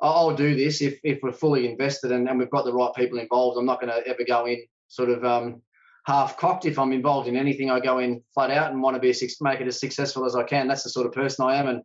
I'll 0.00 0.34
do 0.34 0.54
this 0.54 0.80
if 0.80 0.98
if 1.04 1.20
we're 1.22 1.32
fully 1.32 1.68
invested 1.68 2.12
and, 2.12 2.28
and 2.28 2.38
we've 2.38 2.50
got 2.50 2.64
the 2.64 2.72
right 2.72 2.92
people 2.94 3.18
involved. 3.18 3.58
I'm 3.58 3.66
not 3.66 3.80
going 3.80 3.92
to 3.92 4.06
ever 4.08 4.24
go 4.26 4.46
in 4.46 4.64
sort 4.88 5.10
of 5.10 5.24
um, 5.24 5.62
half 6.06 6.36
cocked. 6.36 6.64
If 6.64 6.78
I'm 6.78 6.92
involved 6.92 7.28
in 7.28 7.36
anything, 7.36 7.70
I 7.70 7.80
go 7.80 7.98
in 7.98 8.22
flat 8.34 8.50
out 8.50 8.72
and 8.72 8.82
want 8.82 8.94
to 8.96 9.00
be 9.00 9.10
a, 9.10 9.14
make 9.40 9.60
it 9.60 9.66
as 9.66 9.78
successful 9.78 10.24
as 10.24 10.36
I 10.36 10.42
can. 10.42 10.68
That's 10.68 10.84
the 10.84 10.90
sort 10.90 11.06
of 11.06 11.12
person 11.12 11.44
I 11.44 11.56
am, 11.56 11.68
and 11.68 11.82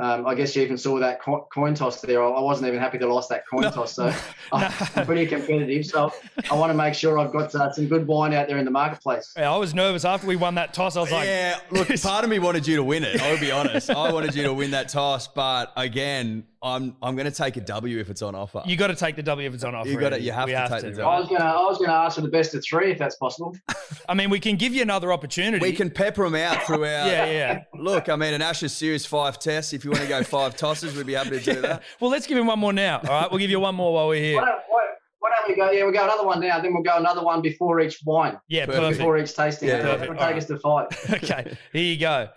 um, 0.00 0.26
I 0.26 0.34
guess 0.34 0.56
you 0.56 0.62
even 0.62 0.78
saw 0.78 0.98
that 0.98 1.20
coin 1.20 1.74
toss 1.74 2.00
there. 2.00 2.24
I 2.24 2.40
wasn't 2.40 2.68
even 2.68 2.80
happy 2.80 2.96
to 2.98 3.06
lost 3.06 3.28
that 3.28 3.46
coin 3.46 3.62
no. 3.62 3.70
toss, 3.70 3.92
so 3.92 4.06
no. 4.08 4.14
I'm 4.96 5.04
pretty 5.04 5.26
competitive. 5.26 5.84
So 5.84 6.10
I 6.50 6.54
want 6.54 6.70
to 6.70 6.74
make 6.74 6.94
sure 6.94 7.18
I've 7.18 7.32
got 7.32 7.54
uh, 7.54 7.70
some 7.70 7.86
good 7.86 8.06
wine 8.06 8.32
out 8.32 8.48
there 8.48 8.56
in 8.56 8.64
the 8.64 8.70
marketplace. 8.70 9.34
Yeah, 9.36 9.52
I 9.52 9.58
was 9.58 9.74
nervous 9.74 10.06
after 10.06 10.26
we 10.26 10.36
won 10.36 10.54
that 10.54 10.72
toss. 10.72 10.96
I 10.96 11.00
was 11.00 11.12
like, 11.12 11.26
"Yeah, 11.26 11.60
look, 11.70 11.88
part 12.02 12.24
of 12.24 12.30
me 12.30 12.38
wanted 12.38 12.66
you 12.66 12.76
to 12.76 12.82
win 12.82 13.04
it. 13.04 13.20
I'll 13.20 13.38
be 13.38 13.50
honest. 13.50 13.90
I 13.90 14.10
wanted 14.10 14.34
you 14.34 14.44
to 14.44 14.54
win 14.54 14.70
that 14.70 14.88
toss, 14.88 15.28
but 15.28 15.70
again, 15.76 16.44
I'm 16.62 16.94
I'm 17.02 17.16
going 17.16 17.30
to 17.30 17.36
take 17.36 17.56
a 17.56 17.60
W 17.62 17.98
if 17.98 18.10
it's 18.10 18.20
on 18.20 18.34
offer. 18.34 18.62
You 18.66 18.76
got 18.76 18.88
to 18.88 18.94
take 18.94 19.16
the 19.16 19.22
W 19.22 19.48
if 19.48 19.54
it's 19.54 19.64
on 19.64 19.74
offer. 19.74 19.88
You 19.88 19.98
got 19.98 20.10
to. 20.10 20.20
You 20.20 20.32
have 20.32 20.46
we 20.46 20.52
to 20.52 20.58
have 20.58 20.70
take 20.70 20.80
to. 20.80 20.90
the 20.90 20.96
W. 21.02 21.08
I 21.08 21.18
was 21.18 21.28
going 21.28 21.40
to 21.40 21.46
I 21.46 21.62
was 21.62 21.78
going 21.78 21.88
to 21.88 21.96
ask 21.96 22.16
for 22.16 22.20
the 22.20 22.28
best 22.28 22.54
of 22.54 22.62
three 22.62 22.92
if 22.92 22.98
that's 22.98 23.16
possible. 23.16 23.56
I 24.08 24.12
mean, 24.12 24.28
we 24.28 24.40
can 24.40 24.56
give 24.56 24.74
you 24.74 24.82
another 24.82 25.10
opportunity. 25.10 25.64
We 25.64 25.72
can 25.72 25.90
pepper 25.90 26.24
them 26.24 26.34
out 26.34 26.62
throughout. 26.64 27.06
yeah, 27.06 27.24
yeah. 27.30 27.62
Look, 27.74 28.10
I 28.10 28.16
mean, 28.16 28.34
an 28.34 28.42
Ashes 28.42 28.74
Series 28.74 29.06
five 29.06 29.38
test. 29.38 29.72
If 29.72 29.84
you 29.84 29.90
want 29.90 30.02
to 30.02 30.08
go 30.08 30.22
five 30.22 30.54
tosses, 30.54 30.94
we'd 30.94 31.06
be 31.06 31.14
happy 31.14 31.30
to 31.30 31.40
do 31.40 31.52
yeah. 31.52 31.60
that. 31.60 31.82
Well, 31.98 32.10
let's 32.10 32.26
give 32.26 32.36
him 32.36 32.46
one 32.46 32.58
more 32.58 32.74
now. 32.74 32.98
All 32.98 33.08
right, 33.08 33.30
we'll 33.30 33.40
give 33.40 33.50
you 33.50 33.60
one 33.60 33.74
more 33.74 33.94
while 33.94 34.08
we're 34.08 34.22
here. 34.22 34.36
Why 34.36 34.44
don't, 34.44 34.60
why, 34.68 34.86
why 35.20 35.30
don't 35.38 35.48
we 35.48 35.56
go? 35.56 35.70
Yeah, 35.70 35.84
we'll 35.84 35.94
go 35.94 36.04
another 36.04 36.26
one 36.26 36.40
now. 36.40 36.60
Then 36.60 36.74
we'll 36.74 36.82
go 36.82 36.98
another 36.98 37.22
one 37.24 37.40
before 37.40 37.80
each 37.80 38.00
wine. 38.04 38.38
Yeah, 38.48 38.66
perfect. 38.66 38.98
Before 38.98 39.16
each 39.16 39.34
tasting. 39.34 39.70
Yeah, 39.70 39.80
perfect. 39.80 40.12
It'll 40.12 40.26
take 40.26 40.36
us 40.36 40.44
to 40.46 40.58
five. 40.58 40.88
okay, 41.24 41.56
here 41.72 41.82
you 41.82 41.98
go. 41.98 42.28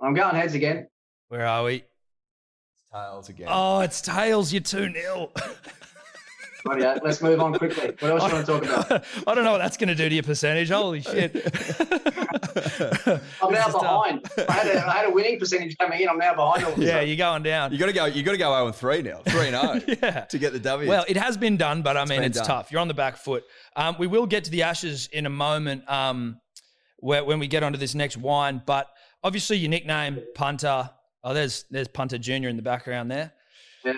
I'm 0.00 0.14
going 0.14 0.34
heads 0.34 0.54
again. 0.54 0.88
Where 1.28 1.46
are 1.46 1.64
we? 1.64 1.84
Tails 2.94 3.28
again. 3.28 3.48
Oh, 3.50 3.80
it's 3.80 4.00
tails. 4.00 4.52
You're 4.52 4.62
2 4.62 4.92
0. 4.92 5.32
yeah, 6.78 6.98
let's 7.02 7.20
move 7.20 7.40
on 7.40 7.52
quickly. 7.54 7.92
What 7.98 8.12
else 8.12 8.22
do 8.22 8.28
you 8.28 8.34
want 8.34 8.46
to 8.46 8.52
talk 8.52 8.86
about? 8.86 9.04
I 9.26 9.34
don't 9.34 9.42
know 9.42 9.50
what 9.50 9.58
that's 9.58 9.76
going 9.76 9.88
to 9.88 9.96
do 9.96 10.08
to 10.08 10.14
your 10.14 10.22
percentage. 10.22 10.70
Holy 10.70 11.00
shit. 11.00 11.34
I'm 13.42 13.52
now 13.52 13.68
behind. 13.72 14.24
I 14.48 14.52
had, 14.52 14.66
a, 14.68 14.86
I 14.86 14.92
had 14.92 15.06
a 15.06 15.10
winning 15.10 15.40
percentage 15.40 15.76
coming 15.76 16.02
in. 16.02 16.08
I'm 16.08 16.18
now 16.18 16.36
behind. 16.36 16.64
All 16.64 16.78
yeah, 16.78 17.00
you're 17.00 17.16
going 17.16 17.42
down. 17.42 17.72
You 17.72 17.78
got 17.78 17.86
to 17.86 17.92
go. 17.92 18.04
You 18.04 18.22
got 18.22 18.32
to 18.32 18.38
go 18.38 18.52
0 18.52 18.66
and 18.66 18.76
3 18.76 19.02
now. 19.02 19.22
3 19.26 19.48
and 19.48 19.80
0 19.82 19.96
yeah. 20.02 20.20
to 20.20 20.38
get 20.38 20.52
the 20.52 20.60
W. 20.60 20.88
Well, 20.88 21.04
it 21.08 21.16
has 21.16 21.36
been 21.36 21.56
done, 21.56 21.82
but 21.82 21.96
I 21.96 22.04
mean, 22.04 22.22
it's, 22.22 22.38
it's 22.38 22.46
tough. 22.46 22.70
You're 22.70 22.80
on 22.80 22.88
the 22.88 22.94
back 22.94 23.16
foot. 23.16 23.42
Um, 23.74 23.96
we 23.98 24.06
will 24.06 24.26
get 24.26 24.44
to 24.44 24.52
the 24.52 24.62
Ashes 24.62 25.08
in 25.12 25.26
a 25.26 25.30
moment 25.30 25.82
um, 25.90 26.38
where, 26.98 27.24
when 27.24 27.40
we 27.40 27.48
get 27.48 27.64
onto 27.64 27.78
this 27.78 27.96
next 27.96 28.16
wine, 28.16 28.62
but 28.64 28.86
obviously 29.24 29.56
your 29.56 29.70
nickname, 29.70 30.22
Punter, 30.36 30.90
Oh, 31.24 31.32
there's 31.32 31.64
there's 31.70 31.88
Punter 31.88 32.18
Junior 32.18 32.50
in 32.50 32.56
the 32.56 32.62
background 32.62 33.10
there. 33.10 33.32
Yeah. 33.84 33.94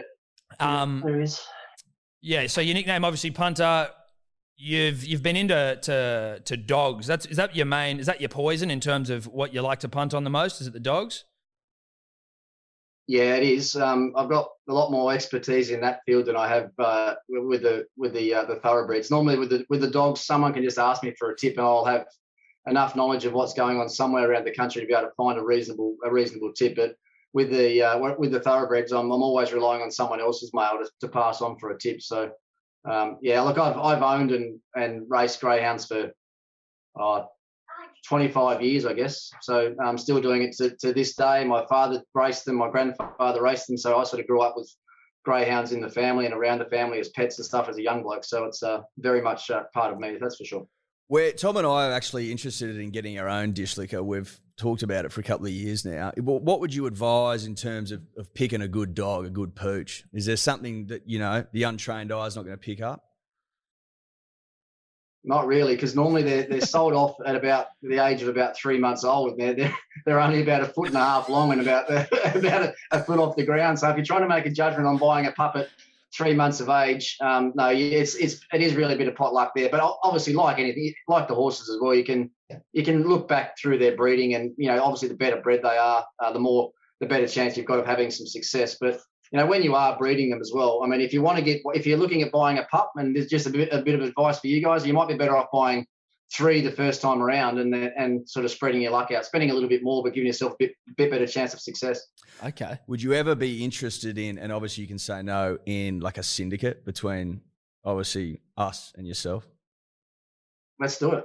Um, 0.61 1.03
there 1.05 1.21
is. 1.21 1.41
Yeah. 2.23 2.47
So 2.47 2.61
your 2.61 2.75
nickname, 2.75 3.05
obviously, 3.05 3.33
Punter. 3.33 3.89
You've 4.57 5.05
you've 5.05 5.23
been 5.23 5.37
into 5.37 5.79
to 5.83 6.41
to 6.43 6.57
dogs. 6.57 7.07
That's 7.07 7.27
is 7.27 7.37
that 7.37 7.55
your 7.55 7.67
main? 7.67 7.99
Is 7.99 8.07
that 8.07 8.21
your 8.21 8.31
poison 8.31 8.71
in 8.71 8.81
terms 8.81 9.11
of 9.11 9.27
what 9.27 9.53
you 9.53 9.61
like 9.61 9.81
to 9.81 9.89
punt 9.89 10.15
on 10.15 10.25
the 10.25 10.31
most? 10.31 10.63
Is 10.63 10.69
it 10.69 10.73
the 10.73 10.81
dogs? 10.81 11.25
Yeah, 13.09 13.35
it 13.35 13.43
is. 13.43 13.77
Um, 13.77 14.15
I've 14.17 14.29
got 14.29 14.49
a 14.69 14.73
lot 14.73 14.91
more 14.91 15.13
expertise 15.13 15.71
in 15.71 15.81
that 15.83 16.01
field 16.07 16.27
than 16.27 16.37
I 16.37 16.49
have 16.49 16.71
uh, 16.79 17.15
with 17.29 17.63
the 17.63 17.87
with 17.97 18.15
the 18.15 18.35
uh, 18.35 18.45
the 18.45 18.57
thoroughbreds. 18.57 19.11
Normally, 19.11 19.39
with 19.39 19.51
the 19.51 19.67
with 19.69 19.81
the 19.81 19.91
dogs, 19.91 20.21
someone 20.21 20.55
can 20.55 20.63
just 20.63 20.79
ask 20.79 21.03
me 21.03 21.13
for 21.19 21.31
a 21.31 21.37
tip, 21.37 21.59
and 21.59 21.67
I'll 21.67 21.85
have 21.85 22.07
enough 22.67 22.97
knowledge 22.97 23.25
of 23.25 23.33
what's 23.33 23.53
going 23.53 23.79
on 23.79 23.89
somewhere 23.89 24.31
around 24.31 24.45
the 24.45 24.55
country 24.55 24.81
to 24.81 24.87
be 24.87 24.95
able 24.95 25.09
to 25.09 25.15
find 25.17 25.39
a 25.39 25.45
reasonable 25.45 25.97
a 26.05 26.11
reasonable 26.11 26.53
tip. 26.53 26.77
But 26.77 26.97
with 27.37 27.51
the 27.51 27.83
uh, 27.83 28.15
with 28.19 28.33
the 28.33 28.41
thoroughbreds, 28.41 28.93
I'm, 28.93 29.13
I'm 29.13 29.23
always 29.23 29.53
relying 29.53 29.83
on 29.83 29.91
someone 29.91 30.21
else's 30.21 30.55
mail 30.55 30.79
to, 30.83 30.91
to 31.03 31.09
pass 31.09 31.43
on 31.43 31.59
for 31.59 31.71
a 31.71 31.79
tip. 31.79 32.01
So 32.01 32.31
um, 32.91 33.19
yeah, 33.21 33.43
look, 33.43 33.59
I've 33.59 33.77
I've 33.77 34.03
owned 34.03 34.33
and 34.33 34.59
and 34.75 35.05
raced 35.07 35.43
greyhounds 35.43 35.85
for 35.85 36.13
uh, 36.99 37.25
25 38.09 38.63
years, 38.63 38.87
I 38.87 38.95
guess. 38.95 39.31
So 39.43 39.75
I'm 39.85 39.99
still 39.99 40.19
doing 40.19 40.45
it 40.45 40.57
to, 40.57 40.75
to 40.81 40.95
this 40.95 41.15
day. 41.15 41.45
My 41.45 41.67
father 41.67 42.03
raced 42.15 42.47
them, 42.47 42.57
my 42.57 42.71
grandfather 42.71 43.43
raced 43.43 43.67
them. 43.67 43.77
So 43.77 43.99
I 43.99 44.05
sort 44.05 44.21
of 44.21 44.27
grew 44.27 44.41
up 44.41 44.55
with 44.57 44.75
greyhounds 45.27 45.73
in 45.73 45.83
the 45.83 45.91
family 45.91 46.25
and 46.25 46.33
around 46.33 46.61
the 46.61 46.71
family 46.77 47.01
as 47.01 47.11
pets 47.11 47.39
and 47.39 47.45
stuff 47.45 47.69
as 47.69 47.77
a 47.77 47.83
young 47.83 48.03
bloke. 48.03 48.25
So 48.25 48.45
it's 48.45 48.63
uh, 48.63 48.81
very 48.97 49.21
much 49.21 49.51
uh, 49.51 49.65
part 49.75 49.93
of 49.93 49.99
me, 49.99 50.17
that's 50.19 50.37
for 50.37 50.45
sure. 50.45 50.67
Where 51.09 51.33
Tom 51.33 51.57
and 51.57 51.67
I 51.67 51.89
are 51.89 51.93
actually 51.93 52.33
interested 52.33 52.77
in 52.77 52.91
getting 52.91 53.19
our 53.19 53.29
own 53.29 53.53
dish 53.53 53.77
licker. 53.77 54.03
We've 54.03 54.41
talked 54.57 54.83
about 54.83 55.05
it 55.05 55.13
for 55.13 55.21
a 55.21 55.25
couple 55.25 55.47
of 55.47 55.53
years 55.53 55.85
now. 55.85 56.13
What 56.17 56.61
would 56.61 56.75
you 56.75 56.87
advise 56.87 57.47
in 57.47 57.55
terms 57.55 57.93
of, 57.93 58.03
of 58.17 58.33
picking 58.35 58.61
a 58.61 58.69
good 58.69 58.95
dog, 58.95 59.25
a 59.27 59.31
good 59.31 59.55
pooch? 59.55 60.05
Is 60.13 60.27
there 60.27 60.37
something 60.37 60.87
that 60.87 61.03
you 61.07 61.19
know 61.19 61.45
the 61.53 61.63
untrained 61.63 62.13
eye 62.13 62.27
is 62.27 62.35
not 62.35 62.45
going 62.45 62.57
to 62.57 62.61
pick 62.61 62.81
up? 62.83 63.05
Not 65.23 65.49
really, 65.49 65.75
because 65.75 65.97
normally 65.97 66.23
they're, 66.23 66.45
they're 66.45 66.61
sold 66.61 66.93
off 66.93 67.17
at 67.27 67.35
about 67.35 67.67
the 67.83 67.99
age 67.99 68.23
of 68.23 68.29
about 68.29 68.57
three 68.57 68.79
months 68.79 69.03
old. 69.03 69.37
They're, 69.37 69.55
they're, 69.55 69.77
they're 70.07 70.21
only 70.21 70.41
about 70.41 70.63
a 70.63 70.67
foot 70.67 70.89
and 70.89 70.97
a 70.97 71.01
half 71.01 71.29
long 71.29 71.51
and 71.51 71.61
about, 71.61 71.91
about 72.37 72.73
a, 72.93 73.03
foot 73.03 73.19
off 73.19 73.35
the 73.35 73.45
ground. 73.45 73.77
So 73.81 73.91
if 73.91 73.97
you're 73.97 74.05
trying 74.05 74.23
to 74.23 74.29
make 74.29 74.47
a 74.47 74.51
judgment 74.51 74.87
on 74.87 74.99
buying 74.99 75.27
a 75.27 75.33
puppet 75.33 75.69
three 76.17 76.35
months 76.35 76.61
of 76.61 76.69
age, 76.69 77.17
um, 77.21 77.53
no, 77.55 77.69
it's, 77.69 78.15
it's, 78.15 78.41
it 78.53 78.63
is 78.63 78.75
really 78.75 78.95
a 78.95 78.99
bit 78.99 79.09
of 79.09 79.15
pot 79.15 79.35
luck 79.35 79.53
there. 79.55 79.69
But 79.69 79.81
obviously, 80.03 80.33
like 80.33 80.59
anything, 80.59 80.95
like 81.09 81.29
the 81.29 81.35
horses 81.35 81.69
as 81.69 81.79
well, 81.81 81.95
you 81.95 82.05
can 82.05 82.31
you 82.73 82.85
can 82.85 83.03
look 83.03 83.29
back 83.29 83.59
through 83.59 83.79
their 83.79 83.97
breeding 83.97 84.35
and, 84.35 84.53
you 84.57 84.69
know, 84.69 84.83
obviously 84.83 85.09
the 85.09 85.15
better 85.15 85.41
bred 85.41 85.61
they 85.63 85.77
are, 85.77 86.07
uh, 86.23 86.33
the 86.33 86.39
more, 86.39 86.71
the 87.01 87.07
better 87.07 87.27
chance 87.27 87.57
you've 87.57 87.67
got 87.67 87.81
of 87.81 87.87
having 87.87 88.11
some 88.11 88.27
success. 88.27 88.77
But 88.81 89.01
you 89.33 89.39
know, 89.39 89.47
when 89.47 89.63
you 89.63 89.75
are 89.75 89.99
breeding 89.99 90.31
them 90.31 90.41
as 90.41 90.53
well, 90.55 90.81
I 90.85 90.87
mean, 90.87 91.01
if 91.01 91.13
you 91.13 91.23
want 91.23 91.39
to 91.39 91.45
get, 91.45 91.61
if 91.75 91.87
you're 91.87 91.99
looking 91.99 92.23
at 92.23 92.33
buying 92.33 92.59
a 92.59 92.65
pup, 92.65 92.93
and 92.97 93.15
there's 93.15 93.27
just 93.27 93.47
a 93.47 93.51
bit, 93.51 93.69
a 93.73 93.83
bit 93.83 93.97
of 93.97 94.03
advice 94.03 94.39
for 94.39 94.47
you 94.47 94.63
guys, 94.63 94.87
you 94.87 94.93
might 94.93 95.09
be 95.09 95.17
better 95.17 95.37
off 95.37 95.49
buying 95.53 95.87
three 96.33 96.61
the 96.61 96.71
first 96.71 97.01
time 97.01 97.23
around 97.23 97.59
and 97.59 97.75
and 97.75 98.29
sort 98.29 98.45
of 98.45 98.51
spreading 98.51 98.83
your 98.83 98.93
luck 98.93 99.11
out, 99.13 99.25
spending 99.25 99.51
a 99.51 99.55
little 99.55 99.69
bit 99.69 99.83
more, 99.83 100.03
but 100.03 100.13
giving 100.13 100.27
yourself 100.27 100.53
a 100.55 100.57
bit, 100.59 100.73
bit 100.97 101.11
better 101.11 101.27
chance 101.27 101.55
of 101.55 101.61
success. 101.61 102.01
Okay. 102.45 102.79
Would 102.87 103.03
you 103.03 103.15
ever 103.15 103.35
be 103.35 103.65
interested 103.65 104.19
in, 104.19 104.39
and 104.39 104.53
obviously 104.53 104.83
you 104.83 104.89
can 104.89 104.99
say 104.99 105.23
no, 105.23 105.59
in 105.67 106.01
like 106.01 106.19
a 106.19 106.23
syndicate 106.23 106.85
between 106.85 107.41
obviously 107.85 108.41
us 108.57 108.93
and 108.97 109.07
yourself? 109.07 109.47
Let's 110.79 110.99
do 110.99 111.13
it. 111.13 111.25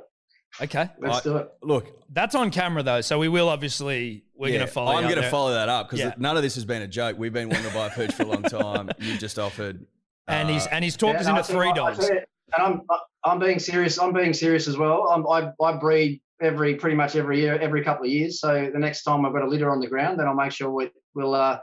Okay, 0.62 0.90
let's 1.00 1.20
I, 1.20 1.22
do 1.22 1.38
it. 1.38 1.50
Look, 1.64 1.88
that's 2.12 2.36
on 2.36 2.52
camera 2.52 2.84
though, 2.84 3.02
so 3.02 3.18
we 3.18 3.30
will 3.30 3.48
obviously 3.48 4.26
we're 4.36 4.50
yeah, 4.50 4.58
going 4.58 4.68
to 4.68 4.74
follow. 4.74 4.92
I'm 4.92 5.04
going 5.04 5.16
to 5.16 5.30
follow 5.30 5.54
that 5.54 5.70
up 5.70 5.88
because 5.88 6.00
yeah. 6.00 6.14
none 6.18 6.36
of 6.36 6.44
this 6.44 6.56
has 6.56 6.66
been 6.66 6.82
a 6.82 6.88
joke. 6.88 7.18
We've 7.18 7.32
been 7.32 7.48
wanting 7.48 7.70
to 7.70 7.74
buy 7.74 7.88
a 7.88 7.90
pooch 7.90 8.14
for 8.14 8.24
a 8.24 8.28
long 8.28 8.44
time. 8.44 8.90
You 9.00 9.18
just 9.18 9.40
offered, 9.40 9.86
and 10.28 10.50
uh, 10.50 10.54
he's 10.54 10.68
and 10.68 10.84
he's 10.84 10.98
talked 10.98 11.22
yeah, 11.22 11.22
us 11.22 11.28
into 11.28 11.44
three 11.44 11.72
dogs. 11.74 12.10
And 12.58 12.64
I'm 12.64 12.82
I'm 13.24 13.40
being 13.40 13.60
serious. 13.60 14.00
I'm 14.00 14.14
being 14.14 14.34
serious 14.34 14.68
as 14.68 14.78
well. 14.78 15.08
I'm, 15.10 15.28
I 15.28 15.52
I 15.64 15.74
breed 15.78 16.22
every 16.42 16.76
pretty 16.76 16.96
much 16.96 17.16
every 17.16 17.40
year, 17.40 17.58
every 17.60 17.84
couple 17.84 18.06
of 18.06 18.12
years. 18.12 18.40
So 18.40 18.70
the 18.74 18.80
next 18.80 19.04
time 19.04 19.26
I've 19.26 19.34
got 19.34 19.44
a 19.44 19.48
litter 19.48 19.70
on 19.70 19.80
the 19.80 19.88
ground, 19.88 20.20
then 20.20 20.28
I'll 20.28 20.34
make 20.34 20.52
sure 20.52 20.72
we, 20.72 20.90
will 21.14 21.36
uh, 21.36 21.60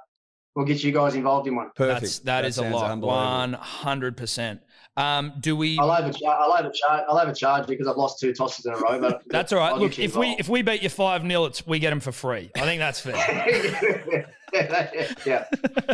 we'll 0.55 0.67
get 0.67 0.85
you 0.85 0.93
guys 0.93 1.15
involved 1.17 1.49
in 1.49 1.57
one. 1.57 1.71
Perfect. 1.75 2.01
That's, 2.01 2.19
that, 2.21 2.43
that 2.43 2.45
is 2.45 2.59
a 2.59 2.69
lot. 2.69 2.99
One 2.99 3.55
hundred 3.55 4.17
percent. 4.17 4.63
Um, 4.99 5.35
do 5.39 5.55
we? 5.55 5.79
I'll 5.79 5.93
overcharge. 5.93 6.23
I'll 6.25 6.53
overcharge. 6.53 7.05
I'll 7.09 7.19
overcharge 7.19 7.67
because 7.69 7.87
I've 7.87 7.97
lost 7.97 8.19
two 8.19 8.35
tosses 8.35 8.67
in 8.67 8.75
a 8.75 8.79
row. 8.79 9.01
But 9.01 9.23
that's 9.29 9.53
all 9.53 9.61
right. 9.61 9.73
I'll 9.73 9.79
Look, 9.79 9.97
if 9.97 10.17
we 10.17 10.31
if 10.41 10.49
we 10.49 10.63
beat 10.63 10.83
you 10.83 10.89
five 10.89 11.23
0 11.23 11.53
we 11.67 11.79
get 11.79 11.91
them 11.91 12.01
for 12.01 12.11
free. 12.11 12.51
I 12.57 12.63
think 12.63 12.81
that's 12.81 12.99
fair. 12.99 13.15
yeah, 14.53 15.45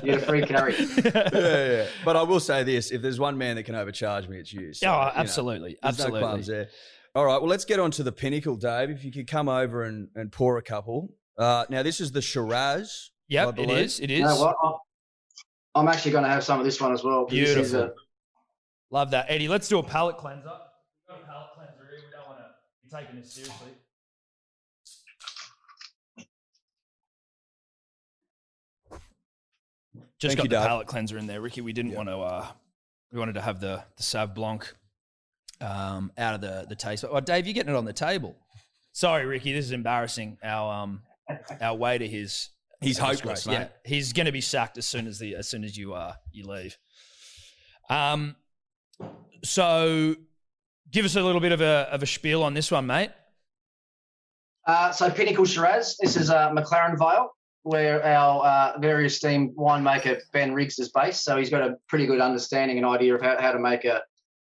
you 0.03 0.13
get 0.13 0.23
a 0.23 0.27
free 0.27 0.41
carry. 0.47 0.75
yeah, 1.05 1.31
yeah. 1.35 1.87
But 2.03 2.17
I 2.17 2.23
will 2.23 2.41
say 2.41 2.65
this: 2.65 2.93
if 2.93 3.03
there's 3.03 3.21
one 3.21 3.37
man 3.37 3.57
that 3.57 3.65
can 3.65 3.75
overcharge 3.75 4.27
me, 4.27 4.39
it's 4.39 4.55
you. 4.55 4.73
So, 4.73 4.89
oh, 4.89 5.11
absolutely, 5.15 5.73
you 5.73 5.77
know, 5.83 5.89
absolutely. 5.89 6.21
No 6.21 6.37
there. 6.39 6.69
All 7.15 7.27
right. 7.27 7.37
Well, 7.37 7.51
let's 7.51 7.67
get 7.67 7.79
on 7.79 7.91
to 7.93 8.03
the 8.03 8.13
pinnacle, 8.13 8.57
Dave. 8.57 8.89
If 8.89 9.05
you 9.05 9.13
could 9.13 9.27
come 9.27 9.51
over 9.51 9.83
and, 9.83 10.09
and 10.15 10.33
pour 10.33 10.57
a 10.57 10.63
couple. 10.63 11.11
Uh, 11.37 11.67
now, 11.69 11.83
this 11.83 12.01
is 12.01 12.13
the 12.13 12.23
Shiraz. 12.23 13.11
Yep, 13.29 13.59
it 13.59 13.71
is. 13.71 14.01
It 14.01 14.11
is. 14.11 14.21
You 14.21 14.25
know 14.25 14.81
I'm 15.75 15.89
actually 15.89 16.13
going 16.13 16.25
to 16.25 16.31
have 16.31 16.45
some 16.45 16.61
of 16.61 16.65
this 16.65 16.81
one 16.81 16.93
as 16.93 17.03
well. 17.03 17.27
Beautiful. 17.27 17.93
Love 18.91 19.11
that. 19.11 19.27
Eddie, 19.29 19.49
let's 19.49 19.69
do 19.69 19.79
a 19.79 19.83
palate 19.83 20.19
cleanser. 20.19 20.43
We've 20.45 21.17
got 21.17 21.23
a 21.23 21.27
palate 21.27 21.49
cleanser 21.57 21.89
here. 21.91 22.01
We 22.05 22.11
don't 22.17 22.29
want 22.29 22.39
to 22.39 22.45
be 22.83 23.05
taking 23.05 23.21
this 23.21 23.33
seriously. 23.33 23.71
Just 30.19 30.37
Thank 30.37 30.39
got 30.39 30.45
you, 30.45 30.49
the 30.51 30.57
Dave. 30.57 30.67
palate 30.67 30.87
cleanser 30.87 31.19
in 31.19 31.27
there, 31.27 31.41
Ricky. 31.41 31.61
We 31.61 31.73
didn't 31.73 31.93
want 31.93 32.09
to. 32.09 32.17
Uh, 32.19 32.47
we 33.13 33.19
wanted 33.19 33.35
to 33.35 33.43
have 33.43 33.61
the 33.61 33.83
the 33.97 34.03
Sauv 34.03 34.35
Blanc 34.35 34.73
um, 35.61 36.13
out 36.17 36.35
of 36.35 36.41
the 36.41 36.67
the 36.69 36.77
taste. 36.77 37.05
Oh, 37.09 37.21
Dave, 37.21 37.47
you're 37.47 37.55
getting 37.55 37.75
it 37.75 37.77
on 37.77 37.85
the 37.85 37.93
table. 37.93 38.37
Sorry, 38.93 39.27
Ricky. 39.27 39.53
This 39.53 39.67
is 39.67 39.73
embarrassing. 39.73 40.39
Our 40.43 40.83
um, 40.83 41.03
our 41.61 41.77
waiter, 41.77 42.05
his 42.05 42.51
he's 42.81 42.97
hopeless, 42.97 43.47
mate. 43.47 43.53
Yeah, 43.55 43.69
he's 43.85 44.13
going 44.13 44.27
to 44.27 44.33
be 44.33 44.41
sacked 44.41 44.79
as 44.79 44.87
soon 44.87 45.07
as 45.07 45.19
the 45.19 45.35
as 45.35 45.49
soon 45.49 45.65
as 45.65 45.77
you 45.77 45.95
uh 45.95 46.15
you 46.33 46.47
leave. 46.47 46.79
Um, 47.91 48.37
so 49.43 50.17
give 50.91 51.05
us 51.05 51.17
a 51.17 51.23
little 51.23 51.41
bit 51.41 51.53
of 51.53 51.61
a, 51.61 51.89
of 51.91 52.03
a 52.03 52.07
spiel 52.07 52.43
on 52.43 52.55
this 52.55 52.71
one, 52.71 52.87
mate. 52.87 53.11
Uh, 54.67 54.91
so 54.93 55.11
Pinnacle 55.11 55.45
Shiraz, 55.45 55.97
this 56.01 56.17
is 56.17 56.31
uh, 56.31 56.51
McLaren 56.51 56.99
Vale, 56.99 57.31
where 57.65 58.03
our 58.05 58.45
uh, 58.45 58.79
very 58.79 59.07
esteemed 59.07 59.55
winemaker 59.57 60.21
Ben 60.33 60.55
Riggs 60.55 60.79
is 60.79 60.91
based. 60.91 61.25
So 61.25 61.37
he's 61.37 61.51
got 61.51 61.63
a 61.63 61.77
pretty 61.89 62.07
good 62.07 62.21
understanding 62.21 62.79
and 62.79 62.87
idea 62.87 63.15
of 63.15 63.21
how, 63.21 63.39
how 63.41 63.53
to 63.53 63.59
make 63.59 63.85
a, 63.85 64.03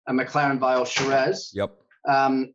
a 0.07 0.13
McLaren 0.13 0.59
Vale 0.59 0.85
Shiraz. 0.85 1.51
Yep. 1.53 1.75
Um, 2.07 2.53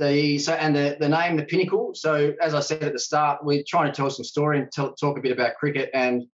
the 0.00 0.38
so 0.38 0.54
and 0.54 0.74
the, 0.74 0.96
the 0.98 1.08
name 1.08 1.36
the 1.36 1.44
pinnacle 1.44 1.92
so 1.94 2.32
as 2.40 2.54
i 2.54 2.60
said 2.60 2.82
at 2.82 2.94
the 2.94 2.98
start 2.98 3.44
we're 3.44 3.62
trying 3.68 3.86
to 3.86 3.94
tell 3.94 4.08
some 4.08 4.24
story 4.24 4.58
and 4.58 4.72
tell, 4.72 4.94
talk 4.94 5.18
a 5.18 5.20
bit 5.20 5.30
about 5.30 5.54
cricket 5.56 5.90
and 5.92 6.24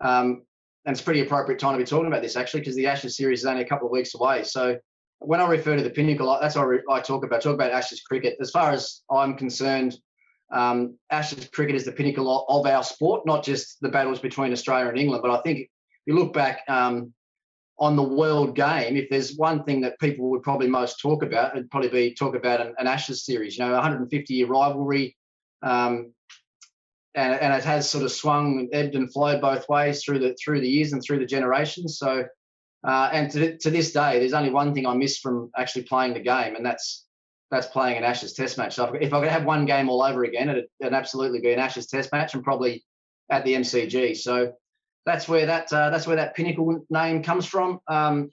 um, 0.00 0.44
and 0.84 0.94
it's 0.94 1.02
pretty 1.02 1.20
appropriate 1.20 1.60
time 1.60 1.74
to 1.74 1.78
be 1.78 1.84
talking 1.84 2.08
about 2.08 2.22
this 2.22 2.36
actually 2.36 2.60
because 2.60 2.74
the 2.74 2.86
Ashes 2.86 3.16
series 3.16 3.40
is 3.40 3.46
only 3.46 3.62
a 3.62 3.68
couple 3.68 3.86
of 3.86 3.92
weeks 3.92 4.14
away. 4.14 4.42
So 4.44 4.78
when 5.20 5.40
I 5.40 5.46
refer 5.46 5.76
to 5.76 5.82
the 5.82 5.90
pinnacle, 5.90 6.36
that's 6.40 6.56
what 6.56 6.80
I 6.90 7.00
talk 7.00 7.24
about. 7.24 7.36
I 7.36 7.40
talk 7.40 7.54
about 7.54 7.70
Ashes 7.70 8.02
cricket. 8.02 8.36
As 8.40 8.50
far 8.50 8.72
as 8.72 9.02
I'm 9.10 9.36
concerned, 9.36 9.96
um, 10.52 10.98
Ashes 11.10 11.48
cricket 11.52 11.76
is 11.76 11.84
the 11.84 11.92
pinnacle 11.92 12.44
of 12.48 12.66
our 12.66 12.82
sport, 12.82 13.24
not 13.26 13.44
just 13.44 13.80
the 13.80 13.88
battles 13.88 14.20
between 14.20 14.52
Australia 14.52 14.88
and 14.88 14.98
England. 14.98 15.22
But 15.22 15.38
I 15.38 15.40
think 15.42 15.60
if 15.60 15.68
you 16.06 16.14
look 16.14 16.32
back 16.32 16.62
um, 16.68 17.12
on 17.78 17.96
the 17.96 18.02
world 18.02 18.56
game, 18.56 18.96
if 18.96 19.08
there's 19.08 19.36
one 19.36 19.62
thing 19.64 19.80
that 19.82 19.98
people 20.00 20.30
would 20.30 20.42
probably 20.42 20.68
most 20.68 21.00
talk 21.00 21.22
about, 21.22 21.56
it'd 21.56 21.70
probably 21.70 21.88
be 21.88 22.14
talk 22.14 22.34
about 22.34 22.60
an, 22.60 22.74
an 22.78 22.86
Ashes 22.86 23.24
series. 23.24 23.56
You 23.56 23.64
know, 23.64 23.72
150 23.72 24.34
year 24.34 24.46
rivalry. 24.46 25.16
Um, 25.62 26.12
and, 27.14 27.34
and 27.34 27.52
it 27.52 27.64
has 27.64 27.88
sort 27.88 28.04
of 28.04 28.12
swung, 28.12 28.68
ebbed 28.72 28.94
and 28.94 29.12
flowed 29.12 29.40
both 29.40 29.68
ways 29.68 30.02
through 30.02 30.18
the 30.18 30.34
through 30.42 30.60
the 30.60 30.68
years 30.68 30.92
and 30.92 31.02
through 31.02 31.18
the 31.18 31.26
generations. 31.26 31.98
So, 31.98 32.24
uh, 32.86 33.10
and 33.12 33.30
to, 33.32 33.58
to 33.58 33.70
this 33.70 33.92
day, 33.92 34.18
there's 34.18 34.32
only 34.32 34.50
one 34.50 34.74
thing 34.74 34.86
I 34.86 34.94
miss 34.94 35.18
from 35.18 35.50
actually 35.56 35.82
playing 35.82 36.14
the 36.14 36.20
game, 36.20 36.56
and 36.56 36.64
that's 36.64 37.06
that's 37.50 37.66
playing 37.66 37.98
an 37.98 38.04
Ashes 38.04 38.32
Test 38.32 38.56
match. 38.56 38.74
So 38.74 38.94
if 38.94 39.12
I 39.12 39.20
could 39.20 39.28
have 39.28 39.44
one 39.44 39.66
game 39.66 39.90
all 39.90 40.02
over 40.02 40.24
again, 40.24 40.48
it'd, 40.48 40.64
it'd 40.80 40.94
absolutely 40.94 41.40
be 41.40 41.52
an 41.52 41.58
Ashes 41.58 41.86
Test 41.86 42.10
match, 42.12 42.34
and 42.34 42.42
probably 42.42 42.82
at 43.30 43.44
the 43.44 43.54
MCG. 43.54 44.16
So 44.16 44.52
that's 45.04 45.28
where 45.28 45.46
that 45.46 45.72
uh, 45.72 45.90
that's 45.90 46.06
where 46.06 46.16
that 46.16 46.34
pinnacle 46.34 46.84
name 46.88 47.22
comes 47.22 47.44
from. 47.44 47.80
Um, 47.88 48.30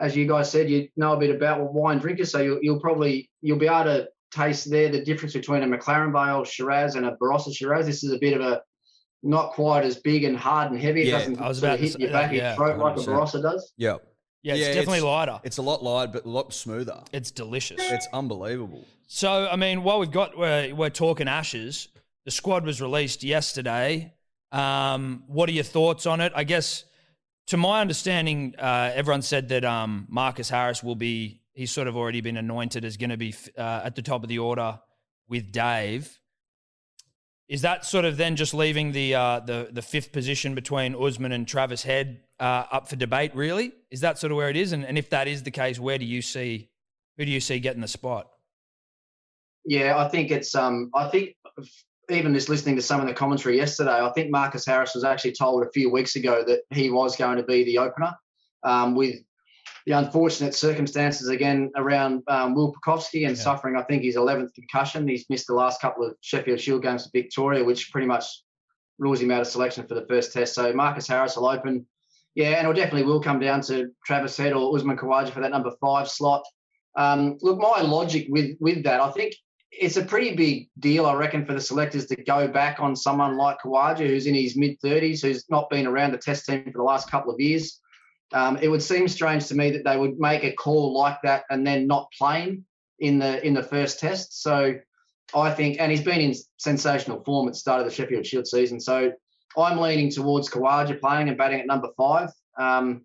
as 0.00 0.16
you 0.16 0.26
guys 0.26 0.50
said, 0.50 0.70
you 0.70 0.88
know 0.96 1.12
a 1.12 1.18
bit 1.18 1.34
about 1.34 1.72
wine 1.72 1.98
drinkers, 1.98 2.30
so 2.30 2.38
you'll, 2.38 2.58
you'll 2.62 2.80
probably 2.80 3.28
you'll 3.40 3.58
be 3.58 3.66
able 3.66 3.84
to 3.84 4.08
taste 4.32 4.70
there, 4.70 4.88
the 4.88 5.04
difference 5.04 5.32
between 5.34 5.62
a 5.62 5.66
McLaren 5.66 6.12
Vale 6.12 6.44
Shiraz 6.44 6.94
and 6.94 7.06
a 7.06 7.16
Barossa 7.20 7.54
Shiraz. 7.54 7.86
This 7.86 8.02
is 8.02 8.12
a 8.12 8.18
bit 8.18 8.34
of 8.34 8.40
a 8.40 8.62
not 9.22 9.52
quite 9.52 9.84
as 9.84 9.96
big 9.96 10.24
and 10.24 10.36
hard 10.36 10.72
and 10.72 10.80
heavy. 10.80 11.02
It 11.02 11.08
yeah, 11.08 11.18
doesn't 11.18 11.40
I 11.40 11.48
was 11.48 11.58
about 11.58 11.78
hit 11.78 11.98
your 11.98 12.10
back 12.10 12.30
of 12.30 12.36
your 12.36 12.54
throat 12.54 12.78
like 12.78 12.96
a 12.96 13.00
Barossa 13.00 13.42
does. 13.42 13.72
Yeah. 13.76 13.98
Yeah, 14.42 14.54
it's 14.54 14.60
yeah, 14.60 14.66
definitely 14.74 14.98
it's, 14.98 15.04
lighter. 15.04 15.40
It's 15.44 15.58
a 15.58 15.62
lot 15.62 15.84
lighter, 15.84 16.12
but 16.12 16.24
a 16.24 16.28
lot 16.28 16.52
smoother. 16.52 17.04
It's 17.12 17.30
delicious. 17.30 17.80
It's 17.80 18.08
unbelievable. 18.12 18.84
So, 19.06 19.46
I 19.46 19.54
mean, 19.54 19.84
while 19.84 20.00
we've 20.00 20.10
got 20.10 20.36
we're, 20.36 20.74
we're 20.74 20.90
talking 20.90 21.28
ashes, 21.28 21.86
the 22.24 22.32
squad 22.32 22.64
was 22.64 22.82
released 22.82 23.22
yesterday. 23.22 24.12
Um, 24.50 25.22
what 25.28 25.48
are 25.48 25.52
your 25.52 25.64
thoughts 25.64 26.06
on 26.06 26.20
it? 26.20 26.32
I 26.34 26.42
guess, 26.42 26.84
to 27.48 27.56
my 27.56 27.80
understanding, 27.80 28.54
uh, 28.58 28.90
everyone 28.92 29.22
said 29.22 29.48
that 29.50 29.64
um, 29.64 30.08
Marcus 30.08 30.50
Harris 30.50 30.82
will 30.82 30.96
be 30.96 31.41
he's 31.54 31.70
sort 31.70 31.88
of 31.88 31.96
already 31.96 32.20
been 32.20 32.36
anointed 32.36 32.84
as 32.84 32.96
going 32.96 33.10
to 33.10 33.16
be 33.16 33.34
uh, 33.56 33.82
at 33.84 33.94
the 33.94 34.02
top 34.02 34.22
of 34.22 34.28
the 34.28 34.38
order 34.38 34.78
with 35.28 35.52
Dave. 35.52 36.18
Is 37.48 37.62
that 37.62 37.84
sort 37.84 38.04
of 38.04 38.16
then 38.16 38.36
just 38.36 38.54
leaving 38.54 38.92
the 38.92 39.14
uh, 39.14 39.40
the 39.40 39.68
the 39.70 39.82
fifth 39.82 40.12
position 40.12 40.54
between 40.54 40.94
Usman 40.94 41.32
and 41.32 41.46
Travis 41.46 41.82
Head 41.82 42.20
uh, 42.40 42.64
up 42.72 42.88
for 42.88 42.96
debate? 42.96 43.34
Really, 43.34 43.72
is 43.90 44.00
that 44.00 44.18
sort 44.18 44.30
of 44.30 44.36
where 44.36 44.48
it 44.48 44.56
is? 44.56 44.72
And, 44.72 44.84
and 44.86 44.96
if 44.96 45.10
that 45.10 45.28
is 45.28 45.42
the 45.42 45.50
case, 45.50 45.78
where 45.78 45.98
do 45.98 46.04
you 46.04 46.22
see 46.22 46.70
who 47.18 47.24
do 47.24 47.30
you 47.30 47.40
see 47.40 47.58
getting 47.58 47.82
the 47.82 47.88
spot? 47.88 48.28
Yeah, 49.64 49.98
I 49.98 50.08
think 50.08 50.30
it's 50.30 50.54
um 50.54 50.90
I 50.94 51.08
think 51.08 51.34
even 52.10 52.34
just 52.34 52.48
listening 52.48 52.76
to 52.76 52.82
some 52.82 53.00
of 53.00 53.06
the 53.06 53.14
commentary 53.14 53.56
yesterday, 53.56 54.00
I 54.00 54.10
think 54.12 54.30
Marcus 54.30 54.66
Harris 54.66 54.94
was 54.94 55.04
actually 55.04 55.32
told 55.32 55.62
a 55.62 55.70
few 55.70 55.90
weeks 55.90 56.16
ago 56.16 56.44
that 56.46 56.60
he 56.70 56.90
was 56.90 57.16
going 57.16 57.36
to 57.36 57.42
be 57.42 57.64
the 57.64 57.78
opener 57.78 58.12
um, 58.64 58.94
with 58.94 59.16
the 59.86 59.92
unfortunate 59.92 60.54
circumstances 60.54 61.28
again 61.28 61.70
around 61.76 62.22
um, 62.28 62.54
Will 62.54 62.72
Pucovski 62.72 63.26
and 63.26 63.36
yeah. 63.36 63.42
suffering, 63.42 63.76
I 63.76 63.82
think, 63.82 64.02
his 64.02 64.16
11th 64.16 64.54
concussion. 64.54 65.08
He's 65.08 65.28
missed 65.28 65.46
the 65.46 65.54
last 65.54 65.80
couple 65.80 66.06
of 66.06 66.14
Sheffield 66.20 66.60
Shield 66.60 66.82
games 66.82 67.04
for 67.04 67.10
Victoria, 67.12 67.64
which 67.64 67.90
pretty 67.90 68.06
much 68.06 68.24
rules 68.98 69.20
him 69.20 69.30
out 69.30 69.40
of 69.40 69.46
selection 69.46 69.86
for 69.86 69.94
the 69.94 70.06
first 70.06 70.32
test. 70.32 70.54
So 70.54 70.72
Marcus 70.72 71.08
Harris 71.08 71.36
will 71.36 71.48
open. 71.48 71.86
Yeah, 72.34 72.50
and 72.50 72.68
it 72.68 72.74
definitely 72.74 73.04
will 73.04 73.20
come 73.20 73.40
down 73.40 73.60
to 73.62 73.90
Travis 74.06 74.36
Head 74.36 74.52
or 74.52 74.74
Usman 74.74 74.96
Khawaja 74.96 75.30
for 75.30 75.40
that 75.40 75.50
number 75.50 75.72
five 75.80 76.08
slot. 76.08 76.44
Um, 76.96 77.38
look, 77.42 77.58
my 77.58 77.82
logic 77.82 78.26
with 78.30 78.56
with 78.60 78.84
that, 78.84 79.00
I 79.00 79.10
think 79.10 79.34
it's 79.70 79.96
a 79.96 80.04
pretty 80.04 80.34
big 80.36 80.68
deal, 80.78 81.06
I 81.06 81.14
reckon, 81.14 81.44
for 81.44 81.54
the 81.54 81.60
selectors 81.60 82.06
to 82.06 82.16
go 82.16 82.46
back 82.46 82.80
on 82.80 82.94
someone 82.94 83.36
like 83.36 83.58
Khawaja, 83.64 84.06
who's 84.06 84.26
in 84.26 84.34
his 84.34 84.56
mid 84.56 84.78
30s, 84.80 85.22
who's 85.22 85.48
not 85.50 85.70
been 85.70 85.86
around 85.86 86.12
the 86.12 86.18
test 86.18 86.46
team 86.46 86.64
for 86.64 86.78
the 86.78 86.82
last 86.82 87.10
couple 87.10 87.32
of 87.32 87.40
years. 87.40 87.80
Um, 88.32 88.56
it 88.62 88.68
would 88.68 88.82
seem 88.82 89.08
strange 89.08 89.46
to 89.48 89.54
me 89.54 89.70
that 89.70 89.84
they 89.84 89.96
would 89.96 90.18
make 90.18 90.44
a 90.44 90.52
call 90.52 90.96
like 90.96 91.18
that 91.22 91.44
and 91.50 91.66
then 91.66 91.86
not 91.86 92.10
play 92.16 92.42
him 92.42 92.64
in 92.98 93.18
the 93.18 93.44
in 93.46 93.54
the 93.54 93.62
first 93.62 94.00
test. 94.00 94.42
So 94.42 94.74
I 95.34 95.50
think, 95.50 95.78
and 95.80 95.90
he's 95.90 96.02
been 96.02 96.20
in 96.20 96.34
sensational 96.58 97.22
form 97.24 97.48
at 97.48 97.54
the 97.54 97.58
start 97.58 97.80
of 97.80 97.86
the 97.86 97.92
Sheffield 97.92 98.26
Shield 98.26 98.46
season. 98.46 98.80
So 98.80 99.12
I'm 99.56 99.78
leaning 99.78 100.10
towards 100.10 100.48
Khawaja 100.48 101.00
playing 101.00 101.28
and 101.28 101.38
batting 101.38 101.60
at 101.60 101.66
number 101.66 101.88
five. 101.96 102.30
Um, 102.58 103.04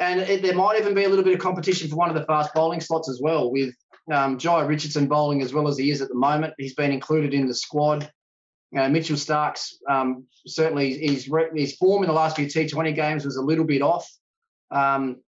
and 0.00 0.20
it, 0.20 0.42
there 0.42 0.54
might 0.54 0.78
even 0.78 0.94
be 0.94 1.04
a 1.04 1.08
little 1.08 1.24
bit 1.24 1.34
of 1.34 1.40
competition 1.40 1.88
for 1.88 1.96
one 1.96 2.08
of 2.08 2.14
the 2.14 2.24
fast 2.24 2.54
bowling 2.54 2.80
slots 2.80 3.08
as 3.08 3.20
well, 3.20 3.50
with 3.50 3.74
um, 4.10 4.38
Jhye 4.38 4.66
Richardson 4.66 5.06
bowling 5.06 5.42
as 5.42 5.52
well 5.52 5.68
as 5.68 5.76
he 5.76 5.90
is 5.90 6.00
at 6.00 6.08
the 6.08 6.14
moment. 6.14 6.54
He's 6.58 6.74
been 6.74 6.92
included 6.92 7.34
in 7.34 7.46
the 7.46 7.54
squad. 7.54 8.10
Uh, 8.76 8.88
Mitchell 8.88 9.16
Starc's 9.16 9.78
um, 9.90 10.24
certainly 10.46 10.98
his, 10.98 11.30
his 11.54 11.76
form 11.76 12.02
in 12.02 12.08
the 12.08 12.14
last 12.14 12.36
few 12.36 12.46
T20 12.46 12.94
games 12.94 13.24
was 13.24 13.36
a 13.36 13.42
little 13.42 13.66
bit 13.66 13.82
off. 13.82 14.10
Um, 14.72 15.22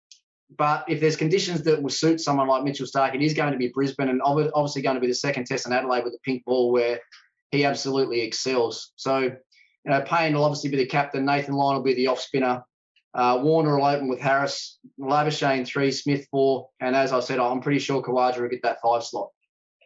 but 0.57 0.85
if 0.89 1.01
there's 1.01 1.17
conditions 1.17 1.63
that 1.63 1.83
will 1.83 1.91
suit 1.91 2.21
someone 2.21 2.47
like 2.47 2.63
Mitchell 2.63 2.87
Starc, 2.87 3.15
it 3.15 3.23
is 3.23 3.35
going 3.35 3.53
to 3.53 3.59
be 3.59 3.69
Brisbane 3.69 4.09
and 4.09 4.21
obviously 4.23 4.83
going 4.83 4.97
to 4.97 5.01
be 5.01 5.07
the 5.07 5.15
second 5.15 5.47
test 5.47 5.67
in 5.67 5.73
Adelaide 5.73 6.05
with 6.05 6.13
the 6.13 6.19
pink 6.25 6.45
ball 6.45 6.71
where 6.73 7.01
he 7.51 7.65
absolutely 7.65 8.21
excels. 8.21 8.93
So, 8.97 9.19
you 9.19 9.91
know, 9.91 10.01
Paine 10.03 10.35
will 10.35 10.45
obviously 10.45 10.71
be 10.71 10.77
the 10.77 10.87
captain. 10.87 11.25
Nathan 11.25 11.55
Lyon 11.55 11.77
will 11.77 11.83
be 11.83 11.95
the 11.95 12.07
off 12.07 12.21
spinner. 12.21 12.63
Uh, 13.15 13.41
Warner 13.43 13.77
will 13.77 13.85
open 13.85 14.09
with 14.09 14.21
Harris, 14.21 14.79
Labuschagne 14.99 15.67
three, 15.67 15.91
Smith 15.91 16.27
four, 16.31 16.69
and 16.81 16.97
as 16.97 17.13
I 17.13 17.21
said, 17.21 17.39
I'm 17.39 17.61
pretty 17.61 17.79
sure 17.79 18.03
Khawaja 18.03 18.41
will 18.41 18.49
get 18.49 18.63
that 18.63 18.79
five 18.83 19.05
slot. 19.05 19.29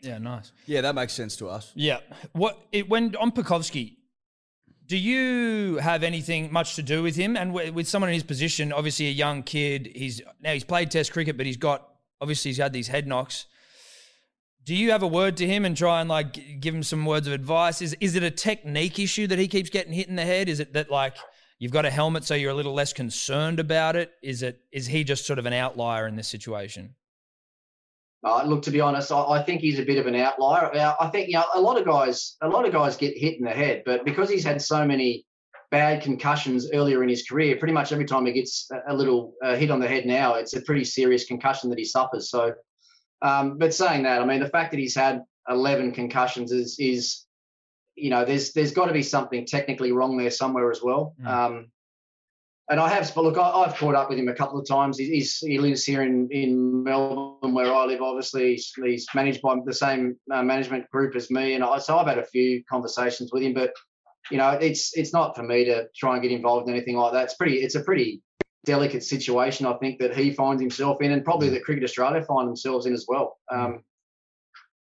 Yeah, 0.01 0.19
nice. 0.19 0.53
Yeah, 0.67 0.83
that 0.83 0.95
makes 0.95 1.13
sense 1.13 1.35
to 1.37 1.49
us. 1.49 1.73
Yeah. 1.75 1.99
What 2.33 2.57
it 2.71 2.89
when 2.89 3.17
on 3.17 3.33
Pucovski, 3.33 3.97
do 4.87 4.97
you 4.97 5.77
have 5.77 6.03
anything 6.03 6.53
much 6.53 6.77
to 6.77 6.83
do 6.83 7.03
with 7.03 7.17
him? 7.17 7.37
And 7.37 7.53
with 7.53 7.89
someone 7.89 8.09
in 8.09 8.15
his 8.15 8.23
position, 8.23 8.73
obviously 8.73 9.09
a 9.09 9.13
young 9.13 9.43
kid, 9.43 9.91
he's 9.95 10.21
now 10.41 10.53
he's 10.53 10.65
played 10.65 10.91
Test 10.91 11.13
cricket, 11.13 11.37
but 11.37 11.47
he's 11.47 11.57
got 11.57 11.89
obviously 12.21 12.51
he's 12.51 12.59
had 12.59 12.73
these 12.73 12.89
head 12.89 13.07
knocks. 13.07 13.47
Do 14.65 14.75
you 14.75 14.91
have 14.91 15.03
a 15.03 15.07
word 15.07 15.37
to 15.39 15.47
him 15.47 15.65
and 15.65 15.77
try 15.77 16.01
and 16.01 16.09
like 16.09 16.61
give 16.61 16.75
him 16.75 16.83
some 16.83 17.05
words 17.05 17.27
of 17.27 17.33
advice? 17.33 17.83
Is 17.83 17.97
is 18.01 18.15
it 18.15 18.23
a 18.23 18.31
technique 18.31 18.99
issue 18.99 19.27
that 19.27 19.39
he 19.39 19.49
keeps 19.49 19.71
getting 19.71 19.93
hit 19.93 20.09
in 20.09 20.17
the 20.17 20.25
head? 20.25 20.49
Is 20.49 20.61
it 20.61 20.73
that 20.75 20.91
like 20.91 21.17
you've 21.59 21.73
got 21.73 21.85
a 21.85 21.91
helmet 21.91 22.25
so 22.25 22.35
you're 22.35 22.51
a 22.51 22.55
little 22.55 22.75
less 22.75 22.93
concerned 22.93 23.59
about 23.59 23.97
it? 23.97 24.13
Is 24.23 24.43
it 24.43 24.61
is 24.73 24.87
he 24.87 25.05
just 25.05 25.27
sort 25.27 25.39
of 25.39 25.47
an 25.47 25.53
outlier 25.53 26.07
in 26.07 26.17
this 26.17 26.29
situation? 26.29 26.95
Uh, 28.27 28.43
look, 28.45 28.61
to 28.61 28.73
be 28.73 28.81
honest, 28.81 29.13
I, 29.13 29.23
I, 29.23 29.43
think 29.45 29.61
he's 29.61 29.79
a 29.79 29.85
bit 29.85 29.99
of 29.99 30.09
an 30.09 30.17
outlier. 30.17 30.69
I 30.99 31.07
think 31.11 31.29
you 31.29 31.35
know 31.35 31.45
a 31.55 31.61
lot 31.61 31.79
of 31.79 31.87
guys, 31.87 32.37
a 32.43 32.49
lot 32.49 32.67
of 32.67 32.73
guys 32.73 32.97
get 32.97 33.17
hit 33.17 33.39
in 33.39 33.45
the 33.45 33.53
head, 33.53 33.85
but 33.87 34.05
because 34.05 34.29
he's 34.29 34.43
had 34.43 34.61
so 34.61 34.85
many 34.85 35.25
bad 35.71 36.03
concussions 36.03 36.69
earlier 36.73 37.05
in 37.05 37.09
his 37.09 37.23
career, 37.23 37.55
pretty 37.57 37.73
much 37.73 37.93
every 37.93 38.05
time 38.05 38.27
he 38.27 38.33
gets 38.33 38.69
a 38.89 38.95
little 38.95 39.35
uh, 39.45 39.55
hit 39.55 39.71
on 39.71 39.79
the 39.79 39.87
head 39.87 40.07
now, 40.07 40.35
it's 40.35 40.57
a 40.57 40.61
pretty 40.63 40.83
serious 40.83 41.25
concussion 41.25 41.71
that 41.71 41.79
he 41.79 41.85
suffers. 41.85 42.29
So, 42.29 42.53
um, 43.23 43.59
but 43.59 43.73
saying 43.73 44.03
that, 44.03 44.21
I 44.21 44.25
mean, 44.25 44.41
the 44.41 44.49
fact 44.49 44.73
that 44.73 44.81
he's 44.81 44.97
had 44.97 45.23
11 45.49 45.93
concussions 45.93 46.51
is, 46.51 46.77
is 46.81 47.27
you 47.95 48.11
know, 48.11 48.25
there's 48.25 48.53
there's 48.53 48.73
got 48.73 48.87
to 48.87 48.93
be 48.93 49.03
something 49.05 49.47
technically 49.47 49.93
wrong 49.93 50.17
there 50.17 50.33
somewhere 50.33 50.73
as 50.73 50.83
well. 50.83 51.15
Mm. 51.23 51.29
Um, 51.29 51.67
and 52.69 52.81
I 52.81 52.89
have, 52.89 53.13
but 53.15 53.23
look, 53.23 53.39
I, 53.39 53.65
have 53.65 53.77
caught 53.77 53.95
up 53.95 54.11
with 54.11 54.19
him 54.19 54.29
a 54.29 54.35
couple 54.35 54.59
of 54.59 54.67
times. 54.67 54.99
He's, 54.99 55.39
he 55.39 55.59
lives 55.59 55.85
here 55.85 56.03
in, 56.03 56.29
in 56.33 56.83
Melbourne, 56.83 57.55
where 57.55 57.73
I 57.73 57.85
live. 57.85 58.03
Obviously, 58.03 58.53
he's, 58.53 58.73
he's 58.83 59.07
managed 59.15 59.41
by 59.41 59.55
the 59.65 59.73
same 59.73 60.17
uh, 60.33 60.43
management 60.43 60.91
group 60.91 61.15
as 61.15 61.31
me, 61.31 61.55
and 61.55 61.63
I, 61.63 61.79
so 61.79 61.97
I've 61.97 62.09
had 62.09 62.19
a 62.19 62.27
few 62.27 62.65
conversations 62.69 63.31
with 63.33 63.45
him. 63.45 63.55
But 63.55 63.73
you 64.33 64.39
know, 64.39 64.51
it's 64.51 64.97
it's 64.97 65.13
not 65.13 65.37
for 65.37 65.45
me 65.45 65.65
to 65.67 65.87
try 65.97 66.15
and 66.15 66.23
get 66.23 66.33
involved 66.33 66.69
in 66.69 66.75
anything 66.75 66.97
like 66.97 67.13
that. 67.13 67.25
It's 67.25 67.35
pretty, 67.35 67.59
it's 67.59 67.77
a 67.77 67.83
pretty 67.83 68.21
delicate 68.65 69.05
situation, 69.05 69.65
I 69.67 69.75
think, 69.75 70.01
that 70.01 70.17
he 70.17 70.33
finds 70.33 70.61
himself 70.61 71.01
in, 71.01 71.13
and 71.13 71.25
probably 71.25 71.51
that 71.51 71.63
Cricket 71.63 71.85
Australia 71.85 72.23
find 72.23 72.49
themselves 72.49 72.87
in 72.87 72.93
as 72.95 73.07
well. 73.07 73.39
Um, 73.49 73.85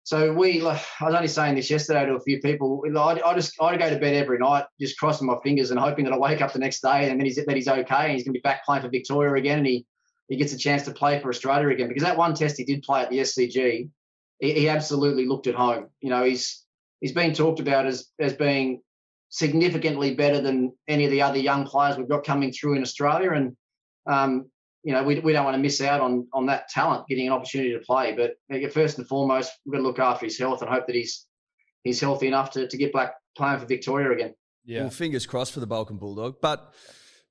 so 0.05 0.33
we, 0.33 0.61
I 0.61 0.79
was 1.01 1.15
only 1.15 1.29
saying 1.29 1.55
this 1.55 1.69
yesterday 1.69 2.05
to 2.05 2.15
a 2.15 2.19
few 2.19 2.41
people. 2.41 2.83
I, 2.97 3.21
I 3.25 3.33
just, 3.35 3.55
I 3.61 3.77
go 3.77 3.89
to 3.89 3.97
bed 3.97 4.15
every 4.15 4.37
night, 4.37 4.65
just 4.79 4.97
crossing 4.97 5.27
my 5.27 5.37
fingers 5.43 5.71
and 5.71 5.79
hoping 5.79 6.03
that 6.03 6.13
I 6.13 6.17
wake 6.17 6.41
up 6.41 6.51
the 6.51 6.59
next 6.59 6.81
day 6.81 7.09
and 7.09 7.17
then 7.17 7.25
he's 7.25 7.37
that 7.37 7.55
he's 7.55 7.69
okay 7.69 8.03
and 8.03 8.11
he's 8.11 8.23
going 8.23 8.33
to 8.33 8.39
be 8.39 8.41
back 8.41 8.65
playing 8.65 8.83
for 8.83 8.89
Victoria 8.89 9.33
again 9.35 9.59
and 9.59 9.67
he, 9.67 9.85
he 10.27 10.35
gets 10.35 10.51
a 10.51 10.57
chance 10.57 10.83
to 10.83 10.91
play 10.91 11.21
for 11.21 11.29
Australia 11.29 11.69
again 11.69 11.87
because 11.87 12.03
that 12.03 12.17
one 12.17 12.33
test 12.33 12.57
he 12.57 12.65
did 12.65 12.83
play 12.83 13.01
at 13.01 13.09
the 13.09 13.19
SCG, 13.19 13.89
he, 14.39 14.53
he 14.53 14.67
absolutely 14.67 15.25
looked 15.25 15.47
at 15.47 15.55
home. 15.55 15.87
You 16.01 16.09
know, 16.09 16.25
he's 16.25 16.65
he's 16.99 17.13
been 17.13 17.33
talked 17.33 17.61
about 17.61 17.85
as 17.85 18.09
as 18.19 18.33
being 18.33 18.81
significantly 19.29 20.15
better 20.15 20.41
than 20.41 20.73
any 20.87 21.05
of 21.05 21.11
the 21.11 21.21
other 21.21 21.39
young 21.39 21.65
players 21.65 21.97
we've 21.97 22.09
got 22.09 22.25
coming 22.25 22.51
through 22.51 22.75
in 22.75 22.81
Australia 22.81 23.31
and. 23.31 23.55
Um, 24.05 24.49
you 24.83 24.93
know, 24.93 25.03
we, 25.03 25.19
we 25.19 25.33
don't 25.33 25.45
want 25.45 25.55
to 25.55 25.61
miss 25.61 25.81
out 25.81 26.01
on 26.01 26.27
on 26.33 26.45
that 26.47 26.67
talent 26.69 27.07
getting 27.07 27.27
an 27.27 27.33
opportunity 27.33 27.73
to 27.73 27.79
play. 27.79 28.15
But 28.15 28.35
first 28.71 28.97
and 28.97 29.07
foremost, 29.07 29.51
we've 29.65 29.73
got 29.73 29.77
to 29.79 29.83
look 29.83 29.99
after 29.99 30.25
his 30.25 30.37
health 30.37 30.61
and 30.61 30.69
hope 30.69 30.87
that 30.87 30.95
he's 30.95 31.25
he's 31.83 31.99
healthy 31.99 32.27
enough 32.27 32.51
to, 32.51 32.67
to 32.67 32.77
get 32.77 32.93
back 32.93 33.15
playing 33.37 33.59
for 33.59 33.65
Victoria 33.65 34.11
again. 34.11 34.33
Yeah. 34.65 34.81
Well, 34.81 34.89
fingers 34.89 35.25
crossed 35.25 35.53
for 35.53 35.59
the 35.59 35.67
Balkan 35.67 35.97
Bulldog. 35.97 36.35
But 36.41 36.73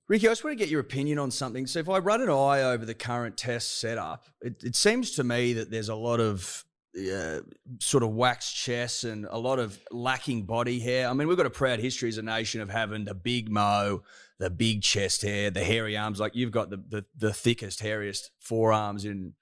Ricky, 0.09 0.29
I 0.29 0.31
just 0.33 0.45
want 0.45 0.59
to 0.59 0.63
get 0.63 0.71
your 0.71 0.81
opinion 0.81 1.19
on 1.19 1.31
something. 1.31 1.67
So 1.67 1.79
if 1.79 1.89
I 1.89 1.99
run 1.99 2.21
an 2.21 2.29
eye 2.29 2.63
over 2.63 2.85
the 2.85 2.95
current 2.95 3.37
test 3.37 3.81
setup, 3.81 4.27
it, 4.41 4.63
it 4.63 4.77
seems 4.77 5.13
to 5.13 5.25
me 5.25 5.55
that 5.55 5.71
there's 5.71 5.89
a 5.89 5.95
lot 5.95 6.21
of 6.21 6.65
uh, 6.95 7.41
sort 7.79 8.03
of 8.03 8.11
waxed 8.11 8.55
chests 8.55 9.05
and 9.05 9.27
a 9.31 9.39
lot 9.39 9.59
of 9.59 9.79
lacking 9.91 10.45
body 10.45 10.79
hair. 10.79 11.09
I 11.09 11.15
mean, 11.15 11.29
we've 11.29 11.37
got 11.37 11.47
a 11.47 11.51
proud 11.51 11.79
history 11.79 12.11
as 12.11 12.19
a 12.19 12.23
nation 12.23 12.61
of 12.61 12.69
having 12.69 13.05
the 13.05 13.15
big 13.15 13.51
mo, 13.51 14.03
the 14.43 14.51
big 14.51 14.83
chest 14.83 15.23
hair, 15.23 15.51
the 15.51 15.63
hairy 15.63 15.97
arms. 15.97 16.19
Like 16.19 16.35
you've 16.35 16.51
got 16.51 16.69
the 16.69 16.83
the, 16.89 17.05
the 17.17 17.33
thickest, 17.33 17.81
hairiest 17.81 18.31
forearms 18.41 19.05
in 19.05 19.35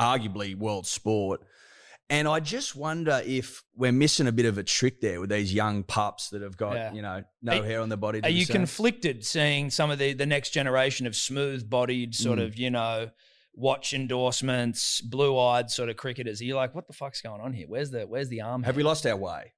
arguably 0.00 0.56
world 0.56 0.86
sport. 0.86 1.42
And 2.10 2.26
I 2.26 2.40
just 2.40 2.74
wonder 2.74 3.20
if 3.26 3.62
we're 3.76 3.92
missing 3.92 4.26
a 4.26 4.32
bit 4.32 4.46
of 4.46 4.56
a 4.56 4.62
trick 4.62 5.02
there 5.02 5.20
with 5.20 5.28
these 5.28 5.52
young 5.52 5.82
pups 5.82 6.30
that 6.30 6.40
have 6.40 6.56
got, 6.56 6.74
yeah. 6.74 6.92
you 6.94 7.02
know, 7.02 7.22
no 7.42 7.60
are, 7.60 7.62
hair 7.62 7.82
on 7.82 7.90
their 7.90 7.98
body. 7.98 8.22
Are 8.22 8.30
you 8.30 8.46
conflicted 8.46 9.26
seeing 9.26 9.68
some 9.68 9.90
of 9.90 9.98
the, 9.98 10.14
the 10.14 10.24
next 10.24 10.50
generation 10.50 11.06
of 11.06 11.14
smooth 11.14 11.68
bodied, 11.68 12.14
sort 12.14 12.38
mm. 12.38 12.46
of, 12.46 12.56
you 12.56 12.70
know, 12.70 13.10
watch 13.54 13.92
endorsements, 13.92 15.02
blue 15.02 15.38
eyed 15.38 15.70
sort 15.70 15.90
of 15.90 15.98
cricketers? 15.98 16.40
Are 16.40 16.44
you 16.44 16.56
like, 16.56 16.74
what 16.74 16.86
the 16.86 16.94
fuck's 16.94 17.20
going 17.20 17.42
on 17.42 17.52
here? 17.52 17.66
Where's 17.68 17.90
the 17.90 18.06
where's 18.06 18.30
the 18.30 18.40
arm? 18.40 18.62
Have 18.62 18.76
we 18.76 18.82
lost 18.82 19.04
our 19.04 19.16
way? 19.16 19.52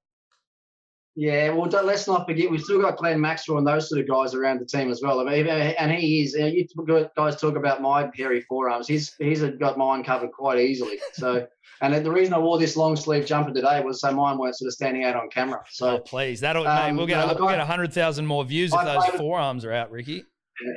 Yeah, 1.17 1.51
well, 1.51 1.69
let's 1.85 2.07
not 2.07 2.27
forget 2.27 2.51
we've 2.51 2.63
still 2.63 2.81
got 2.81 2.97
Glenn 2.97 3.21
Maxwell 3.21 3.59
and 3.59 3.67
those 3.67 3.89
sort 3.89 4.01
of 4.01 4.09
guys 4.09 4.33
around 4.33 4.61
the 4.61 4.65
team 4.65 4.91
as 4.91 5.03
well. 5.03 5.21
I 5.21 5.25
mean, 5.25 5.47
and 5.49 5.91
he 5.91 6.23
is. 6.23 6.35
You 6.35 6.67
guys 7.17 7.41
talk 7.41 7.57
about 7.57 7.83
my 7.83 8.09
hairy 8.15 8.43
forearms. 8.43 8.87
He's 8.87 9.15
he's 9.19 9.43
got 9.43 9.77
mine 9.77 10.05
covered 10.05 10.31
quite 10.31 10.61
easily. 10.61 11.01
So, 11.15 11.47
and 11.81 12.05
the 12.05 12.11
reason 12.11 12.33
I 12.33 12.39
wore 12.39 12.59
this 12.59 12.77
long 12.77 12.95
sleeve 12.95 13.27
jumper 13.27 13.53
today 13.53 13.83
was 13.83 14.01
so 14.01 14.13
mine 14.13 14.39
weren't 14.39 14.57
sort 14.57 14.69
of 14.69 14.75
standing 14.75 15.05
out 15.05 15.17
on 15.17 15.29
camera. 15.31 15.63
So, 15.69 15.97
oh, 15.97 15.99
please, 15.99 16.41
that'll 16.41 16.67
um, 16.67 16.95
mate, 16.95 16.97
we'll 16.97 17.07
get 17.07 17.39
we'll 17.39 17.49
get 17.49 17.59
hundred 17.67 17.93
thousand 17.93 18.27
more 18.27 18.45
views 18.45 18.73
if 18.73 18.81
those 18.81 19.07
forearms 19.19 19.65
are 19.65 19.73
out, 19.73 19.91
Ricky. 19.91 20.25
Yeah. 20.65 20.73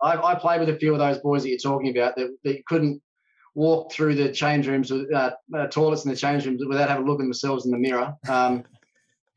I, 0.00 0.16
I 0.16 0.34
played 0.36 0.60
with 0.60 0.68
a 0.68 0.76
few 0.76 0.92
of 0.92 0.98
those 0.98 1.18
boys 1.18 1.42
that 1.42 1.48
you're 1.48 1.58
talking 1.58 1.90
about 1.90 2.14
that, 2.16 2.36
that 2.44 2.64
couldn't 2.66 3.02
walk 3.54 3.92
through 3.92 4.14
the 4.14 4.30
change 4.30 4.68
rooms, 4.68 4.92
uh, 4.92 5.30
uh, 5.56 5.66
toilets 5.66 6.04
in 6.04 6.10
the 6.10 6.16
change 6.16 6.46
rooms 6.46 6.62
without 6.64 6.88
having 6.88 7.04
a 7.04 7.06
look 7.10 7.20
at 7.20 7.24
themselves 7.24 7.66
in 7.66 7.72
the 7.72 7.78
mirror. 7.78 8.14
Um, 8.28 8.64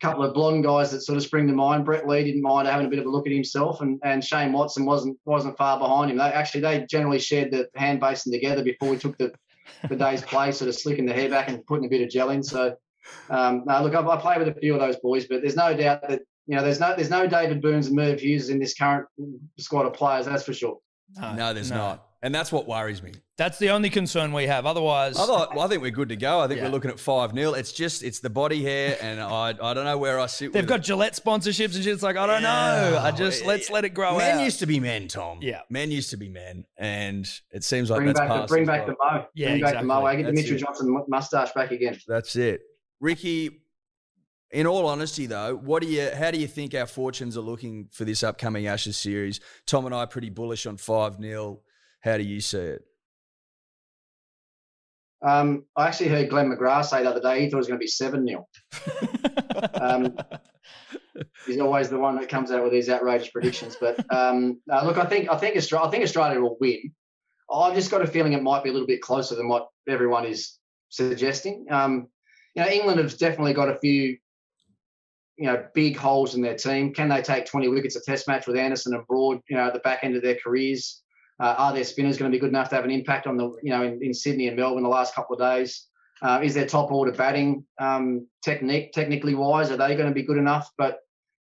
couple 0.02 0.24
of 0.24 0.34
blonde 0.34 0.64
guys 0.64 0.92
that 0.92 1.02
sort 1.02 1.18
of 1.18 1.24
spring 1.24 1.48
to 1.48 1.54
mind. 1.54 1.86
Brett 1.86 2.08
Lee 2.08 2.24
didn't 2.24 2.42
mind 2.42 2.68
having 2.68 2.88
a 2.88 2.90
bit 2.90 3.00
of 3.00 3.06
a 3.06 3.10
look 3.10 3.28
at 3.28 3.34
himself, 3.34 3.82
and, 3.82 4.00
and 4.04 4.24
Shane 4.24 4.52
Watson 4.52 4.86
wasn't 4.86 5.18
wasn't 5.26 5.58
far 5.58 5.80
behind 5.80 6.12
him. 6.12 6.18
They 6.18 6.24
actually 6.24 6.62
they 6.62 6.86
generally 6.90 7.20
shared 7.20 7.52
the 7.52 7.68
hand 7.76 8.00
basin 8.00 8.32
together 8.32 8.64
before 8.64 8.90
we 8.90 8.98
took 8.98 9.18
the 9.18 9.32
the 9.90 9.96
day's 9.96 10.22
play, 10.22 10.52
sort 10.52 10.70
of 10.70 10.76
slicking 10.76 11.06
the 11.06 11.14
hair 11.14 11.30
back 11.30 11.50
and 11.50 11.66
putting 11.66 11.86
a 11.86 11.90
bit 11.90 12.02
of 12.02 12.10
gel 12.10 12.32
in. 12.32 12.44
So, 12.44 12.76
um, 13.30 13.64
no, 13.66 13.84
look, 13.84 13.96
I, 13.96 14.06
I 14.06 14.18
play 14.18 14.38
with 14.38 14.48
a 14.48 14.60
few 14.60 14.74
of 14.74 14.80
those 14.80 14.98
boys, 14.98 15.26
but 15.28 15.42
there's 15.42 15.56
no 15.56 15.76
doubt 15.76 16.08
that 16.10 16.22
you 16.48 16.56
know 16.56 16.64
there's 16.64 16.80
no 16.80 16.96
there's 16.96 17.10
no 17.10 17.28
David 17.28 17.62
Boons 17.62 17.88
and 17.88 17.96
Merv 17.96 18.20
Hughes 18.20 18.50
in 18.50 18.60
this 18.60 18.74
current 18.74 19.06
squad 19.60 19.86
of 19.86 19.94
players. 19.94 20.26
That's 20.26 20.44
for 20.44 20.54
sure. 20.54 20.78
No, 21.20 21.34
no 21.34 21.54
there's 21.54 21.72
no. 21.72 21.78
not. 21.78 22.08
And 22.23 22.36
that's 22.36 22.51
what 22.51 22.67
worries 22.67 23.01
me. 23.01 23.13
That's 23.38 23.57
the 23.57 23.71
only 23.71 23.89
concern 23.89 24.31
we 24.31 24.45
have. 24.45 24.67
Otherwise, 24.67 25.17
I, 25.17 25.25
thought, 25.25 25.55
well, 25.55 25.65
I 25.65 25.67
think 25.67 25.81
we're 25.81 25.89
good 25.89 26.10
to 26.10 26.15
go. 26.15 26.39
I 26.39 26.47
think 26.47 26.60
Yeah. 26.60 26.65
we're 26.67 26.71
looking 26.71 26.91
at 26.91 26.99
5 26.99 27.31
0. 27.34 27.53
It's 27.53 27.71
just, 27.71 28.03
it's 28.03 28.19
the 28.19 28.29
body 28.29 28.62
hair, 28.62 28.95
and 29.01 29.19
I, 29.19 29.55
I 29.60 29.73
don't 29.73 29.86
know 29.86 29.97
where 29.97 30.19
I 30.19 30.27
sit 30.27 30.49
with. 30.49 30.53
they've 30.53 30.62
with 30.63 30.69
got 30.69 30.79
it. 30.81 30.84
Gillette 30.84 31.13
sponsorships 31.13 31.73
and 31.73 31.84
shit. 31.84 31.93
It's 31.93 32.03
like 32.03 32.17
I 32.17 32.27
don't 32.27 32.43
know. 32.43 32.99
I 33.01 33.10
just 33.10 33.43
let's 33.43 33.71
let 33.71 33.86
it 33.86 33.95
grow 33.95 34.19
Men 34.19 34.38
out. 34.38 34.43
used 34.43 34.60
to 34.60 34.67
be 34.67 34.79
men, 34.79 35.07
Tom. 35.07 35.39
Yeah. 35.41 35.62
Men 35.71 35.89
used 35.89 36.12
to 36.12 36.17
be 36.17 36.29
men. 36.29 36.65
And 36.77 37.27
it 37.49 37.63
seems 37.63 37.89
like 37.89 37.97
Bring 37.97 38.07
that's 38.10 38.19
back, 38.19 38.29
the, 38.29 38.36
past 38.36 38.49
bring 38.49 38.65
back 38.67 38.88
well. 38.88 38.95
the 39.12 39.17
mo. 39.19 39.25
Yeah, 39.34 39.49
bring 39.49 39.62
back 39.63 39.73
the 39.79 39.84
mo. 39.84 40.05
I 40.05 40.15
get 40.15 40.25
the 40.27 40.34
Mitchell 40.34 40.57
it. 40.57 40.60
Johnson 40.60 41.03
mustache 41.07 41.53
back 41.53 41.71
again. 41.71 41.97
That's 42.07 42.36
it. 42.36 42.62
Ricky, 42.99 43.62
in 44.51 44.67
all 44.67 44.86
honesty 44.86 45.25
though, 45.25 45.55
what 45.55 45.81
do 45.81 45.88
you 45.88 46.12
how 46.15 46.29
do 46.29 46.38
you 46.38 46.45
think 46.47 46.75
our 46.75 46.86
fortunes 46.86 47.36
are 47.36 47.41
looking 47.41 47.88
for 47.91 48.05
this 48.05 48.21
upcoming 48.21 48.67
Ashes 48.67 48.95
series? 48.97 49.39
Tom 49.65 49.88
and 49.88 49.95
I 49.95 49.99
are 49.99 50.07
pretty 50.07 50.29
bullish 50.29 50.67
on 50.67 50.77
5 50.77 51.17
0. 51.19 51.62
How 52.02 52.18
do 52.18 52.24
you 52.24 52.42
see 52.42 52.58
it? 52.58 52.86
Um, 55.24 55.66
I 55.78 55.88
actually 55.88 56.10
heard 56.10 56.30
Glenn 56.30 56.50
McGrath 56.50 56.86
say 56.86 57.04
the 57.04 57.10
other 57.10 57.22
day 57.22 57.42
he 57.42 57.50
thought 57.50 57.58
it 57.58 57.60
was 57.60 57.68
going 57.68 57.80
to 57.80 57.84
be 57.84 57.88
7 57.88 58.28
0. 58.28 58.48
Um, 59.80 60.16
he's 61.46 61.60
always 61.60 61.90
the 61.90 61.98
one 61.98 62.16
that 62.16 62.30
comes 62.30 62.52
out 62.52 62.64
with 62.64 62.72
these 62.72 62.90
outrageous 62.90 63.30
predictions. 63.30 63.78
But 63.80 64.00
um, 64.14 64.60
no, 64.66 64.84
look, 64.84 64.98
I 64.98 65.06
think 65.06 65.30
I 65.30 65.38
think 65.38 65.56
Australia, 65.56 65.88
I 65.88 65.92
think 65.92 66.04
Australia 66.04 66.40
will 66.40 66.58
win. 66.60 66.94
I've 67.52 67.76
just 67.76 67.92
got 67.92 68.02
a 68.02 68.08
feeling 68.08 68.34
it 68.34 68.44
might 68.44 68.64
be 68.64 68.70
a 68.70 68.74
little 68.74 68.88
bit 68.88 69.02
closer 69.02 69.36
than 69.36 69.48
what 69.48 69.68
everyone 69.88 70.26
is 70.26 70.58
suggesting. 70.90 71.66
Um, 71.70 72.08
you 72.56 72.64
know, 72.64 72.70
England 72.70 73.00
have 73.00 73.18
definitely 73.18 73.54
got 73.54 73.70
a 73.70 73.80
few, 73.80 74.18
you 75.38 75.46
know, 75.46 75.66
big 75.74 75.98
holes 75.98 76.36
in 76.36 76.42
their 76.42 76.56
team. 76.56 76.94
Can 76.94 77.10
they 77.10 77.22
take 77.22 77.46
20 77.46 77.68
wickets 77.68 77.96
a 77.96 78.02
Test 78.02 78.28
match 78.28 78.48
with 78.48 78.56
Anderson 78.56 78.94
and 78.94 79.06
Broad? 79.08 79.42
You 79.50 79.58
know, 79.58 79.68
at 79.68 79.74
the 79.74 79.80
back 79.80 80.00
end 80.04 80.16
of 80.16 80.22
their 80.22 80.38
careers. 80.44 81.02
Uh, 81.41 81.56
are 81.58 81.73
their 81.73 81.84
spinners 81.84 82.17
going 82.17 82.32
to 82.32 82.36
be 82.36 82.39
good 82.39 82.49
enough 82.49 82.69
to 82.69 82.75
have 82.75 82.86
an 82.86 82.91
impact 82.91 83.25
on 83.25 83.36
the, 83.36 83.49
you 83.63 83.71
know, 83.71 83.82
in, 83.82 83.99
in 84.04 84.13
Sydney 84.13 84.47
and 84.47 84.56
Melbourne 84.56 84.84
the 84.84 84.89
last 84.89 85.15
couple 85.15 85.34
of 85.34 85.39
days? 85.39 85.88
Uh, 86.21 86.39
is 86.43 86.54
their 86.54 86.67
top 86.67 86.91
order 86.91 87.12
batting 87.12 87.65
um, 87.80 88.27
technique, 88.43 88.93
technically 88.93 89.34
wise, 89.34 89.71
are 89.71 89.77
they 89.77 89.95
going 89.95 90.08
to 90.08 90.13
be 90.13 90.21
good 90.21 90.38
enough? 90.38 90.69
But 90.77 90.99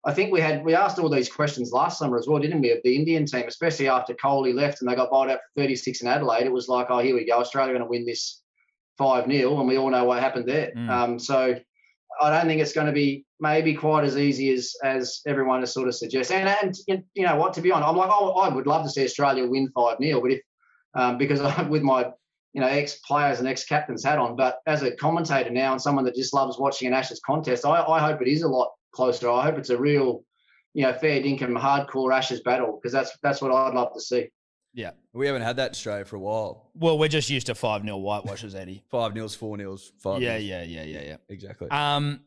I 0.05 0.13
think 0.13 0.31
we 0.31 0.39
had 0.39 0.63
we 0.63 0.75
asked 0.75 0.99
all 0.99 1.10
these 1.10 1.29
questions 1.29 1.71
last 1.71 1.97
summer 1.97 2.17
as 2.17 2.27
well, 2.27 2.39
didn't 2.39 2.62
we? 2.62 2.71
Of 2.71 2.79
the 2.83 2.95
Indian 2.95 3.25
team, 3.25 3.45
especially 3.47 3.89
after 3.89 4.13
Kohli 4.13 4.53
left 4.53 4.81
and 4.81 4.89
they 4.89 4.95
got 4.95 5.10
bowled 5.10 5.29
out 5.29 5.39
for 5.55 5.62
36 5.63 6.01
in 6.01 6.07
Adelaide. 6.07 6.45
It 6.45 6.51
was 6.51 6.69
like, 6.69 6.88
oh, 6.89 6.99
here 6.99 7.15
we 7.15 7.25
go, 7.25 7.39
Australia 7.39 7.73
going 7.73 7.83
to 7.83 7.89
win 7.89 8.05
this 8.05 8.41
five 8.99 9.25
0 9.29 9.57
and 9.60 9.67
we 9.67 9.77
all 9.77 9.89
know 9.89 10.05
what 10.05 10.21
happened 10.21 10.47
there. 10.47 10.71
Mm. 10.77 10.89
Um, 10.89 11.19
so 11.19 11.55
I 12.21 12.30
don't 12.30 12.47
think 12.47 12.62
it's 12.62 12.73
going 12.73 12.88
to 12.88 12.93
be 12.93 13.25
maybe 13.39 13.73
quite 13.73 14.03
as 14.03 14.17
easy 14.17 14.51
as 14.51 14.73
as 14.84 15.21
everyone 15.27 15.60
has 15.62 15.73
sort 15.73 15.88
of 15.88 15.95
suggested. 15.95 16.36
And, 16.36 16.75
and 16.88 17.03
you 17.13 17.25
know 17.25 17.36
what, 17.36 17.53
to 17.53 17.62
be 17.62 17.71
honest, 17.71 17.89
I'm 17.89 17.97
like, 17.97 18.10
oh, 18.12 18.34
I 18.34 18.49
would 18.49 18.67
love 18.67 18.84
to 18.84 18.89
see 18.89 19.03
Australia 19.03 19.45
win 19.47 19.69
five 19.75 19.97
0 20.01 20.21
but 20.21 20.32
if 20.32 20.41
um, 20.95 21.17
because 21.17 21.41
I, 21.41 21.62
with 21.63 21.84
my 21.84 22.12
you 22.53 22.62
know 22.62 22.67
ex 22.67 22.95
players 22.99 23.39
and 23.39 23.47
ex 23.47 23.65
captains 23.65 24.03
hat 24.03 24.19
on, 24.19 24.36
but 24.36 24.60
as 24.65 24.84
a 24.84 24.95
commentator 24.95 25.49
now 25.49 25.71
and 25.73 25.82
someone 25.82 26.06
that 26.06 26.15
just 26.15 26.34
loves 26.34 26.58
watching 26.58 26.88
an 26.88 26.93
Ashes 26.93 27.21
contest, 27.25 27.65
I, 27.65 27.82
I 27.82 27.99
hope 27.99 28.21
it 28.21 28.27
is 28.27 28.43
a 28.43 28.47
lot 28.47 28.71
closer. 28.93 29.30
I 29.30 29.43
hope 29.43 29.58
it's 29.58 29.69
a 29.69 29.77
real 29.77 30.23
you 30.73 30.84
know 30.84 30.93
fair 30.93 31.21
dinkum 31.21 31.60
hardcore 31.60 32.15
Ashes 32.15 32.41
battle 32.41 32.80
because 32.82 32.93
that's 32.93 33.17
that's 33.21 33.41
what 33.41 33.51
I'd 33.51 33.73
love 33.73 33.93
to 33.93 34.01
see. 34.01 34.30
We 35.13 35.25
haven't 35.25 35.41
had 35.41 35.56
that 35.56 35.67
in 35.67 35.71
Australia 35.71 36.06
for 36.06 36.17
a 36.17 36.19
while. 36.19 36.69
well, 36.75 36.99
we're 36.99 37.08
just 37.08 37.30
used 37.30 37.47
to 37.47 37.56
five 37.56 37.82
0 37.82 37.97
whitewashes, 37.97 38.53
Eddie. 38.53 38.84
5 38.91 39.15
nils, 39.15 39.34
4 39.36 39.58
nils, 39.58 39.91
5 39.99 40.21
yeah, 40.21 40.34
nils. 40.34 40.43
yeah, 40.43 40.63
yeah, 40.63 40.84
yeah, 40.84 41.01
yeah. 41.01 41.17
Exactly. 41.30 41.69
Um, 41.71 42.21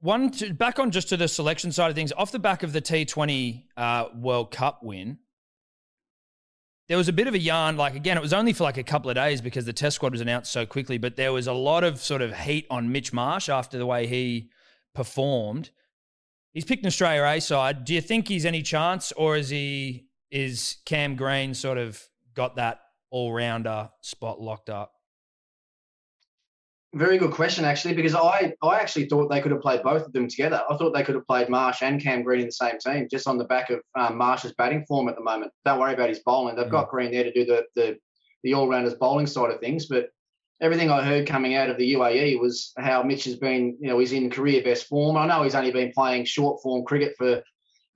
one 0.00 0.30
to, 0.32 0.52
back 0.52 0.78
on 0.78 0.90
just 0.90 1.10
to 1.10 1.16
the 1.16 1.28
selection 1.28 1.70
side 1.70 1.90
of 1.90 1.94
things. 1.94 2.12
Off 2.12 2.32
the 2.32 2.38
back 2.38 2.62
of 2.62 2.72
the 2.72 2.80
T20 2.82 3.64
uh, 3.76 4.06
World 4.16 4.50
Cup 4.50 4.82
win, 4.82 5.18
there 6.88 6.96
was 6.96 7.08
a 7.08 7.12
bit 7.12 7.28
of 7.28 7.34
a 7.34 7.38
yarn. 7.38 7.76
Like 7.76 7.94
again, 7.94 8.16
it 8.16 8.20
was 8.20 8.32
only 8.32 8.52
for 8.52 8.64
like 8.64 8.78
a 8.78 8.82
couple 8.82 9.10
of 9.10 9.16
days 9.16 9.40
because 9.40 9.64
the 9.64 9.72
Test 9.72 9.96
squad 9.96 10.12
was 10.12 10.20
announced 10.20 10.50
so 10.50 10.66
quickly. 10.66 10.98
But 10.98 11.16
there 11.16 11.32
was 11.32 11.46
a 11.46 11.52
lot 11.52 11.84
of 11.84 12.00
sort 12.00 12.20
of 12.20 12.36
heat 12.36 12.66
on 12.68 12.90
Mitch 12.90 13.12
Marsh 13.12 13.48
after 13.48 13.78
the 13.78 13.86
way 13.86 14.06
he 14.06 14.50
performed. 14.94 15.70
He's 16.52 16.64
picked 16.64 16.82
an 16.82 16.88
Australia 16.88 17.24
A 17.24 17.40
side. 17.40 17.84
Do 17.84 17.94
you 17.94 18.00
think 18.00 18.28
he's 18.28 18.44
any 18.44 18.62
chance, 18.62 19.12
or 19.12 19.36
is 19.36 19.50
he 19.50 20.06
is 20.32 20.78
Cam 20.86 21.14
Green 21.14 21.54
sort 21.54 21.78
of 21.78 22.02
got 22.34 22.56
that 22.56 22.80
all 23.10 23.32
rounder 23.32 23.90
spot 24.00 24.40
locked 24.40 24.70
up? 24.70 24.94
Very 26.94 27.16
good 27.18 27.30
question, 27.30 27.64
actually, 27.64 27.94
because 27.94 28.14
I, 28.14 28.54
I 28.62 28.78
actually 28.78 29.06
thought 29.06 29.30
they 29.30 29.40
could 29.40 29.52
have 29.52 29.62
played 29.62 29.82
both 29.82 30.04
of 30.06 30.12
them 30.12 30.28
together. 30.28 30.62
I 30.68 30.76
thought 30.76 30.92
they 30.92 31.02
could 31.02 31.14
have 31.14 31.26
played 31.26 31.48
Marsh 31.48 31.82
and 31.82 32.02
Cam 32.02 32.22
Green 32.22 32.40
in 32.40 32.46
the 32.46 32.52
same 32.52 32.78
team, 32.78 33.08
just 33.10 33.26
on 33.26 33.38
the 33.38 33.44
back 33.44 33.70
of 33.70 33.80
um, 33.94 34.18
Marsh's 34.18 34.52
batting 34.58 34.84
form 34.86 35.08
at 35.08 35.16
the 35.16 35.22
moment. 35.22 35.52
Don't 35.64 35.78
worry 35.78 35.94
about 35.94 36.10
his 36.10 36.20
bowling. 36.20 36.56
They've 36.56 36.68
got 36.68 36.90
Green 36.90 37.12
there 37.12 37.24
to 37.24 37.32
do 37.32 37.44
the, 37.44 37.64
the, 37.76 37.96
the 38.42 38.54
all 38.54 38.68
rounders 38.68 38.94
bowling 38.94 39.26
side 39.26 39.50
of 39.50 39.60
things. 39.60 39.86
But 39.86 40.08
everything 40.60 40.90
I 40.90 41.02
heard 41.02 41.26
coming 41.26 41.54
out 41.54 41.70
of 41.70 41.78
the 41.78 41.94
UAE 41.94 42.38
was 42.40 42.72
how 42.78 43.02
Mitch 43.02 43.24
has 43.24 43.36
been, 43.36 43.76
you 43.80 43.88
know, 43.88 43.98
he's 43.98 44.12
in 44.12 44.30
career 44.30 44.62
best 44.62 44.86
form. 44.86 45.16
I 45.16 45.26
know 45.26 45.42
he's 45.42 45.54
only 45.54 45.72
been 45.72 45.92
playing 45.92 46.26
short 46.26 46.62
form 46.62 46.84
cricket 46.84 47.14
for 47.16 47.42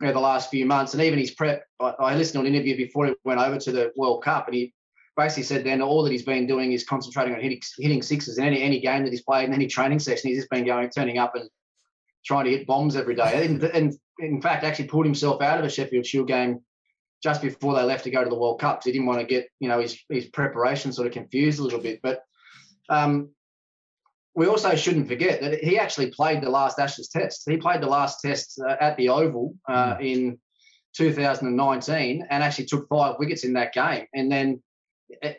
you 0.01 0.07
know, 0.07 0.13
the 0.13 0.21
last 0.21 0.51
few 0.51 0.67
months, 0.67 0.95
and 0.95 1.03
even 1.03 1.19
his 1.19 1.31
prep. 1.31 1.65
I, 1.81 1.95
I 1.99 2.17
listened 2.17 2.43
to 2.43 2.49
an 2.49 2.55
interview 2.55 2.77
before 2.77 3.07
he 3.07 3.15
went 3.25 3.41
over 3.41 3.59
to 3.59 3.73
the 3.73 3.93
World 3.97 4.23
Cup, 4.23 4.47
and 4.47 4.55
he 4.55 4.75
basically 5.17 5.45
said 5.45 5.65
then 5.65 5.81
all 5.81 6.03
that 6.03 6.13
he's 6.13 6.23
been 6.23 6.47
doing 6.47 6.73
is 6.73 6.85
concentrating 6.85 7.35
on 7.35 7.41
hitting, 7.41 7.61
hitting 7.79 8.03
sixes 8.03 8.39
in 8.39 8.45
any 8.45 8.63
any 8.63 8.81
game 8.81 9.05
that 9.05 9.11
he's 9.11 9.23
played 9.23 9.49
in 9.49 9.55
any 9.55 9.67
training 9.67 9.99
session. 9.99 10.29
He's 10.29 10.39
just 10.39 10.51
been 10.51 10.67
going, 10.67 10.91
turning 10.91 11.19
up 11.19 11.35
and 11.35 11.49
trying 12.25 12.45
to 12.45 12.51
hit 12.51 12.67
bombs 12.67 12.97
every 12.97 13.15
day. 13.15 13.47
And, 13.47 13.63
and 13.63 13.95
in 14.19 14.43
fact, 14.43 14.65
actually 14.65 14.89
pulled 14.89 15.07
himself 15.07 15.41
out 15.41 15.59
of 15.59 15.65
a 15.65 15.71
Sheffield 15.71 16.05
Shield 16.05 16.29
game 16.29 16.61
just 17.23 17.41
before 17.41 17.75
they 17.75 17.83
left 17.83 18.05
to 18.05 18.11
go 18.11 18.23
to 18.23 18.29
the 18.29 18.39
World 18.39 18.61
Cup 18.61 18.79
because 18.79 18.87
he 18.87 18.93
didn't 18.93 19.07
want 19.07 19.21
to 19.21 19.27
get 19.27 19.49
you 19.61 19.69
know 19.69 19.81
his 19.81 19.99
his 20.11 20.27
preparation 20.27 20.93
sort 20.93 21.07
of 21.07 21.15
confused 21.15 21.59
a 21.59 21.63
little 21.63 21.81
bit. 21.81 22.01
But 22.03 22.23
um, 22.89 23.31
we 24.37 24.47
also 24.47 24.77
shouldn't 24.77 25.09
forget 25.09 25.41
that 25.41 25.65
he 25.65 25.79
actually 25.79 26.11
played 26.11 26.43
the 26.43 26.51
last 26.51 26.79
Ashes 26.79 27.09
Test. 27.09 27.45
He 27.49 27.57
played 27.57 27.81
the 27.81 27.89
last 27.89 28.21
Test 28.21 28.61
uh, 28.61 28.77
at 28.81 28.97
the 28.99 29.09
Oval 29.09 29.55
uh, 29.67 29.97
in 30.01 30.39
2019 30.95 32.27
and 32.29 32.43
actually 32.43 32.67
took 32.67 32.87
five 32.89 33.17
wickets 33.19 33.45
in 33.45 33.55
that 33.55 33.73
game. 33.73 34.05
And 34.15 34.31
then 34.31 34.63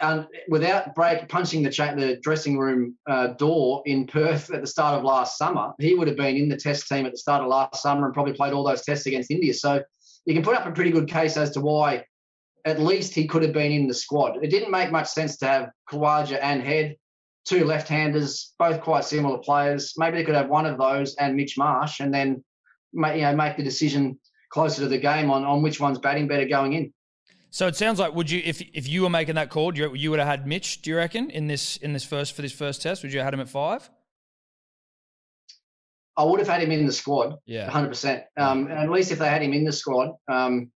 and 0.01 0.25
without 0.49 0.95
break 0.95 1.27
punching 1.27 1.61
the 1.61 1.69
cha- 1.69 1.93
the 1.93 2.17
dressing 2.23 2.57
room 2.57 2.95
uh, 3.07 3.27
door 3.27 3.83
in 3.85 4.07
Perth 4.07 4.51
at 4.51 4.61
the 4.61 4.67
start 4.67 4.95
of 4.95 5.03
last 5.03 5.37
summer, 5.37 5.73
he 5.79 5.93
would 5.93 6.07
have 6.07 6.17
been 6.17 6.35
in 6.35 6.49
the 6.49 6.57
Test 6.57 6.87
team 6.87 7.05
at 7.05 7.11
the 7.11 7.17
start 7.17 7.43
of 7.43 7.49
last 7.49 7.81
summer 7.81 8.05
and 8.05 8.13
probably 8.13 8.33
played 8.33 8.53
all 8.53 8.63
those 8.63 8.83
tests 8.83 9.05
against 9.05 9.29
India. 9.29 9.53
So 9.53 9.83
you 10.25 10.33
can 10.33 10.43
put 10.43 10.55
up 10.55 10.65
a 10.65 10.71
pretty 10.71 10.91
good 10.91 11.07
case 11.07 11.37
as 11.37 11.51
to 11.51 11.61
why 11.61 12.03
at 12.65 12.79
least 12.79 13.13
he 13.13 13.27
could 13.27 13.43
have 13.43 13.53
been 13.53 13.71
in 13.71 13.87
the 13.87 13.93
squad. 13.93 14.43
It 14.43 14.49
didn't 14.49 14.71
make 14.71 14.91
much 14.91 15.07
sense 15.07 15.37
to 15.37 15.47
have 15.47 15.69
Khawaja 15.91 16.39
and 16.41 16.61
Head, 16.61 16.95
two 17.47 17.65
left-handers, 17.65 18.53
both 18.59 18.81
quite 18.81 19.05
similar 19.05 19.37
players. 19.37 19.93
Maybe 19.97 20.17
they 20.17 20.23
could 20.23 20.35
have 20.35 20.49
one 20.49 20.65
of 20.65 20.77
those 20.77 21.15
and 21.15 21.35
Mitch 21.35 21.57
Marsh, 21.57 21.99
and 21.99 22.13
then 22.13 22.43
you 22.93 23.21
know 23.21 23.35
make 23.35 23.57
the 23.57 23.63
decision 23.63 24.19
closer 24.49 24.81
to 24.81 24.87
the 24.87 24.97
game 24.97 25.31
on 25.31 25.43
on 25.43 25.61
which 25.61 25.79
one's 25.79 25.99
batting 25.99 26.27
better 26.27 26.45
going 26.45 26.73
in. 26.73 26.93
So 27.49 27.67
it 27.67 27.75
sounds 27.75 27.99
like 27.99 28.13
would 28.13 28.29
you 28.29 28.41
if 28.43 28.61
if 28.73 28.87
you 28.87 29.03
were 29.03 29.09
making 29.09 29.35
that 29.35 29.49
call, 29.49 29.75
you, 29.75 29.93
you 29.95 30.09
would 30.11 30.19
have 30.19 30.27
had 30.27 30.47
Mitch? 30.47 30.81
Do 30.81 30.89
you 30.89 30.97
reckon 30.97 31.29
in 31.29 31.47
this 31.47 31.77
in 31.77 31.93
this 31.93 32.03
first 32.03 32.35
for 32.35 32.41
this 32.41 32.51
first 32.51 32.81
test? 32.81 33.03
Would 33.03 33.13
you 33.13 33.19
have 33.19 33.25
had 33.25 33.33
him 33.33 33.39
at 33.39 33.49
five? 33.49 33.89
I 36.17 36.23
would 36.23 36.39
have 36.39 36.49
had 36.49 36.63
him 36.63 36.71
in 36.71 36.87
the 36.87 36.91
squad. 36.91 37.35
Yeah. 37.45 37.69
100%. 37.69 38.23
Um, 38.37 38.65
and 38.65 38.71
at 38.71 38.89
least 38.89 39.11
if 39.11 39.19
they 39.19 39.29
had 39.29 39.43
him 39.43 39.53
in 39.53 39.65
the 39.65 39.71
squad, 39.71 40.15
um, 40.27 40.71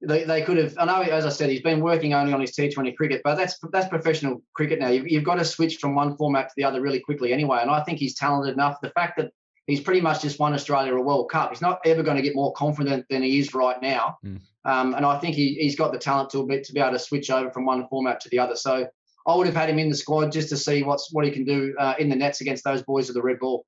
they, 0.00 0.24
they 0.24 0.42
could 0.42 0.56
have. 0.58 0.74
I 0.78 0.84
know, 0.84 1.00
as 1.00 1.26
I 1.26 1.28
said, 1.30 1.50
he's 1.50 1.62
been 1.62 1.80
working 1.80 2.14
only 2.14 2.32
on 2.32 2.40
his 2.40 2.52
T20 2.52 2.96
cricket, 2.96 3.20
but 3.24 3.34
that's 3.36 3.58
that's 3.72 3.88
professional 3.88 4.42
cricket 4.54 4.78
now. 4.78 4.88
You've, 4.88 5.08
you've 5.08 5.24
got 5.24 5.36
to 5.36 5.44
switch 5.44 5.76
from 5.78 5.94
one 5.94 6.16
format 6.16 6.48
to 6.48 6.54
the 6.56 6.64
other 6.64 6.80
really 6.80 7.00
quickly 7.00 7.32
anyway. 7.32 7.58
And 7.60 7.70
I 7.70 7.82
think 7.82 7.98
he's 7.98 8.14
talented 8.14 8.54
enough. 8.54 8.80
The 8.80 8.90
fact 8.90 9.16
that 9.18 9.32
he's 9.66 9.80
pretty 9.80 10.00
much 10.00 10.22
just 10.22 10.38
won 10.38 10.54
Australia 10.54 10.94
a 10.94 11.00
World 11.02 11.30
Cup, 11.30 11.50
he's 11.50 11.60
not 11.60 11.80
ever 11.84 12.02
going 12.02 12.16
to 12.16 12.22
get 12.22 12.34
more 12.36 12.52
confident 12.52 13.06
than 13.10 13.22
he 13.22 13.38
is 13.38 13.54
right 13.54 13.80
now. 13.82 14.18
Mm. 14.24 14.40
Um, 14.64 14.94
and 14.94 15.04
I 15.06 15.18
think 15.18 15.34
he, 15.34 15.54
he's 15.54 15.76
got 15.76 15.92
the 15.92 15.98
talent 15.98 16.30
to 16.30 16.46
be, 16.46 16.60
to 16.60 16.72
be 16.72 16.80
able 16.80 16.92
to 16.92 16.98
switch 16.98 17.30
over 17.30 17.50
from 17.50 17.64
one 17.66 17.88
format 17.88 18.20
to 18.20 18.28
the 18.28 18.38
other. 18.38 18.54
So 18.54 18.86
I 19.26 19.34
would 19.34 19.46
have 19.46 19.56
had 19.56 19.68
him 19.70 19.78
in 19.78 19.88
the 19.88 19.96
squad 19.96 20.30
just 20.30 20.48
to 20.50 20.56
see 20.56 20.82
what's 20.82 21.12
what 21.12 21.24
he 21.24 21.30
can 21.30 21.44
do 21.44 21.74
uh, 21.78 21.94
in 21.98 22.08
the 22.08 22.16
nets 22.16 22.40
against 22.40 22.64
those 22.64 22.82
boys 22.82 23.08
of 23.08 23.14
the 23.14 23.22
red 23.22 23.38
ball. 23.40 23.64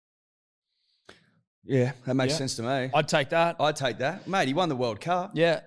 Yeah, 1.65 1.93
that 2.07 2.15
makes 2.15 2.33
Yeah. 2.35 2.39
sense 2.39 2.57
to 2.57 2.63
me. 2.63 2.91
I'd 2.95 3.09
take 3.09 3.29
that. 3.31 3.57
I'd 3.61 3.77
take 3.77 3.99
that. 3.99 4.27
Mate, 4.27 4.49
he 4.49 4.55
won 4.55 4.69
the 4.69 4.77
World 4.77 5.01
Cup. 5.01 5.33
yeah, 5.35 5.61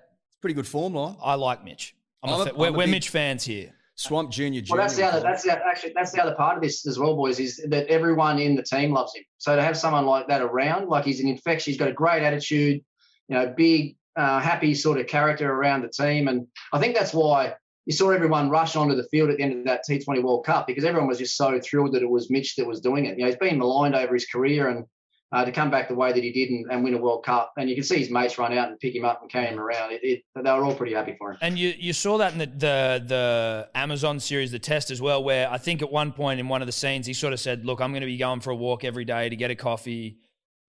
Pretty 0.44 0.56
good 0.56 0.66
form 0.66 0.92
line. 0.92 1.16
I 1.22 1.36
like 1.36 1.64
Mitch. 1.64 1.96
I'm 2.22 2.34
I'm 2.34 2.46
a 2.46 2.50
a- 2.50 2.54
we're 2.54 2.68
a 2.68 2.72
we're 2.72 2.86
Mitch 2.86 3.08
fans 3.08 3.44
here. 3.44 3.72
Swamp 3.94 4.30
Junior 4.30 4.60
Junior. 4.60 4.76
Well, 4.76 4.86
that's 4.86 4.94
the 4.94 5.02
other. 5.02 5.20
That's 5.20 5.42
the 5.42 5.52
actually 5.52 5.94
that's 5.96 6.12
the 6.12 6.22
other 6.22 6.34
part 6.34 6.58
of 6.58 6.62
this 6.62 6.86
as 6.86 6.98
well, 6.98 7.16
boys. 7.16 7.40
Is 7.40 7.64
that 7.70 7.86
everyone 7.86 8.38
in 8.38 8.54
the 8.54 8.62
team 8.62 8.92
loves 8.92 9.14
him. 9.16 9.22
So 9.38 9.56
to 9.56 9.62
have 9.62 9.74
someone 9.74 10.04
like 10.04 10.28
that 10.28 10.42
around, 10.42 10.90
like 10.90 11.06
he's 11.06 11.20
an 11.20 11.28
infection, 11.28 11.70
he's 11.70 11.78
got 11.78 11.88
a 11.88 11.94
great 11.94 12.22
attitude, 12.22 12.82
you 13.28 13.34
know, 13.34 13.54
big, 13.56 13.96
uh, 14.16 14.38
happy 14.38 14.74
sort 14.74 15.00
of 15.00 15.06
character 15.06 15.50
around 15.50 15.80
the 15.80 15.88
team, 15.88 16.28
and 16.28 16.46
I 16.74 16.78
think 16.78 16.94
that's 16.94 17.14
why 17.14 17.54
you 17.86 17.94
saw 17.94 18.10
everyone 18.10 18.50
rush 18.50 18.76
onto 18.76 18.94
the 18.94 19.04
field 19.04 19.30
at 19.30 19.38
the 19.38 19.42
end 19.44 19.60
of 19.60 19.64
that 19.64 19.84
T20 19.88 20.22
World 20.22 20.44
Cup 20.44 20.66
because 20.66 20.84
everyone 20.84 21.08
was 21.08 21.16
just 21.16 21.38
so 21.38 21.58
thrilled 21.58 21.94
that 21.94 22.02
it 22.02 22.10
was 22.10 22.30
Mitch 22.30 22.56
that 22.56 22.66
was 22.66 22.82
doing 22.82 23.06
it. 23.06 23.16
You 23.16 23.24
know, 23.24 23.30
he's 23.30 23.36
been 23.36 23.56
maligned 23.56 23.94
over 23.94 24.12
his 24.12 24.26
career, 24.26 24.68
and 24.68 24.84
uh, 25.32 25.44
to 25.44 25.50
come 25.50 25.70
back 25.70 25.88
the 25.88 25.94
way 25.94 26.12
that 26.12 26.22
he 26.22 26.30
did 26.30 26.50
and, 26.50 26.70
and, 26.70 26.84
win 26.84 26.94
a 26.94 26.98
World 26.98 27.24
Cup. 27.24 27.52
And 27.56 27.68
you 27.68 27.74
can 27.74 27.84
see 27.84 27.98
his 27.98 28.10
mates 28.10 28.38
run 28.38 28.56
out 28.56 28.68
and 28.68 28.78
pick 28.78 28.94
him 28.94 29.04
up 29.04 29.20
and 29.20 29.30
carry 29.30 29.46
him 29.46 29.58
around. 29.58 29.92
It, 29.92 30.00
it, 30.04 30.22
they 30.36 30.50
were 30.52 30.64
all 30.64 30.74
pretty 30.74 30.94
happy 30.94 31.16
for 31.18 31.32
him. 31.32 31.38
And 31.40 31.58
you, 31.58 31.74
you 31.76 31.92
saw 31.92 32.18
that 32.18 32.32
in 32.32 32.38
the, 32.38 32.46
the, 32.46 33.04
the 33.06 33.68
Amazon 33.74 34.20
series, 34.20 34.52
the 34.52 34.58
test 34.58 34.90
as 34.90 35.02
well, 35.02 35.24
where 35.24 35.50
I 35.50 35.58
think 35.58 35.82
at 35.82 35.90
one 35.90 36.12
point 36.12 36.38
in 36.38 36.48
one 36.48 36.62
of 36.62 36.66
the 36.66 36.72
scenes 36.72 37.06
he 37.06 37.14
sort 37.14 37.32
of 37.32 37.40
said, 37.40 37.64
"Look, 37.64 37.80
I'm 37.80 37.90
going 37.90 38.02
to 38.02 38.06
be 38.06 38.16
going 38.16 38.40
for 38.40 38.50
a 38.50 38.56
walk 38.56 38.84
every 38.84 39.04
day 39.04 39.28
to 39.28 39.36
get 39.36 39.50
a 39.50 39.56
coffee. 39.56 40.18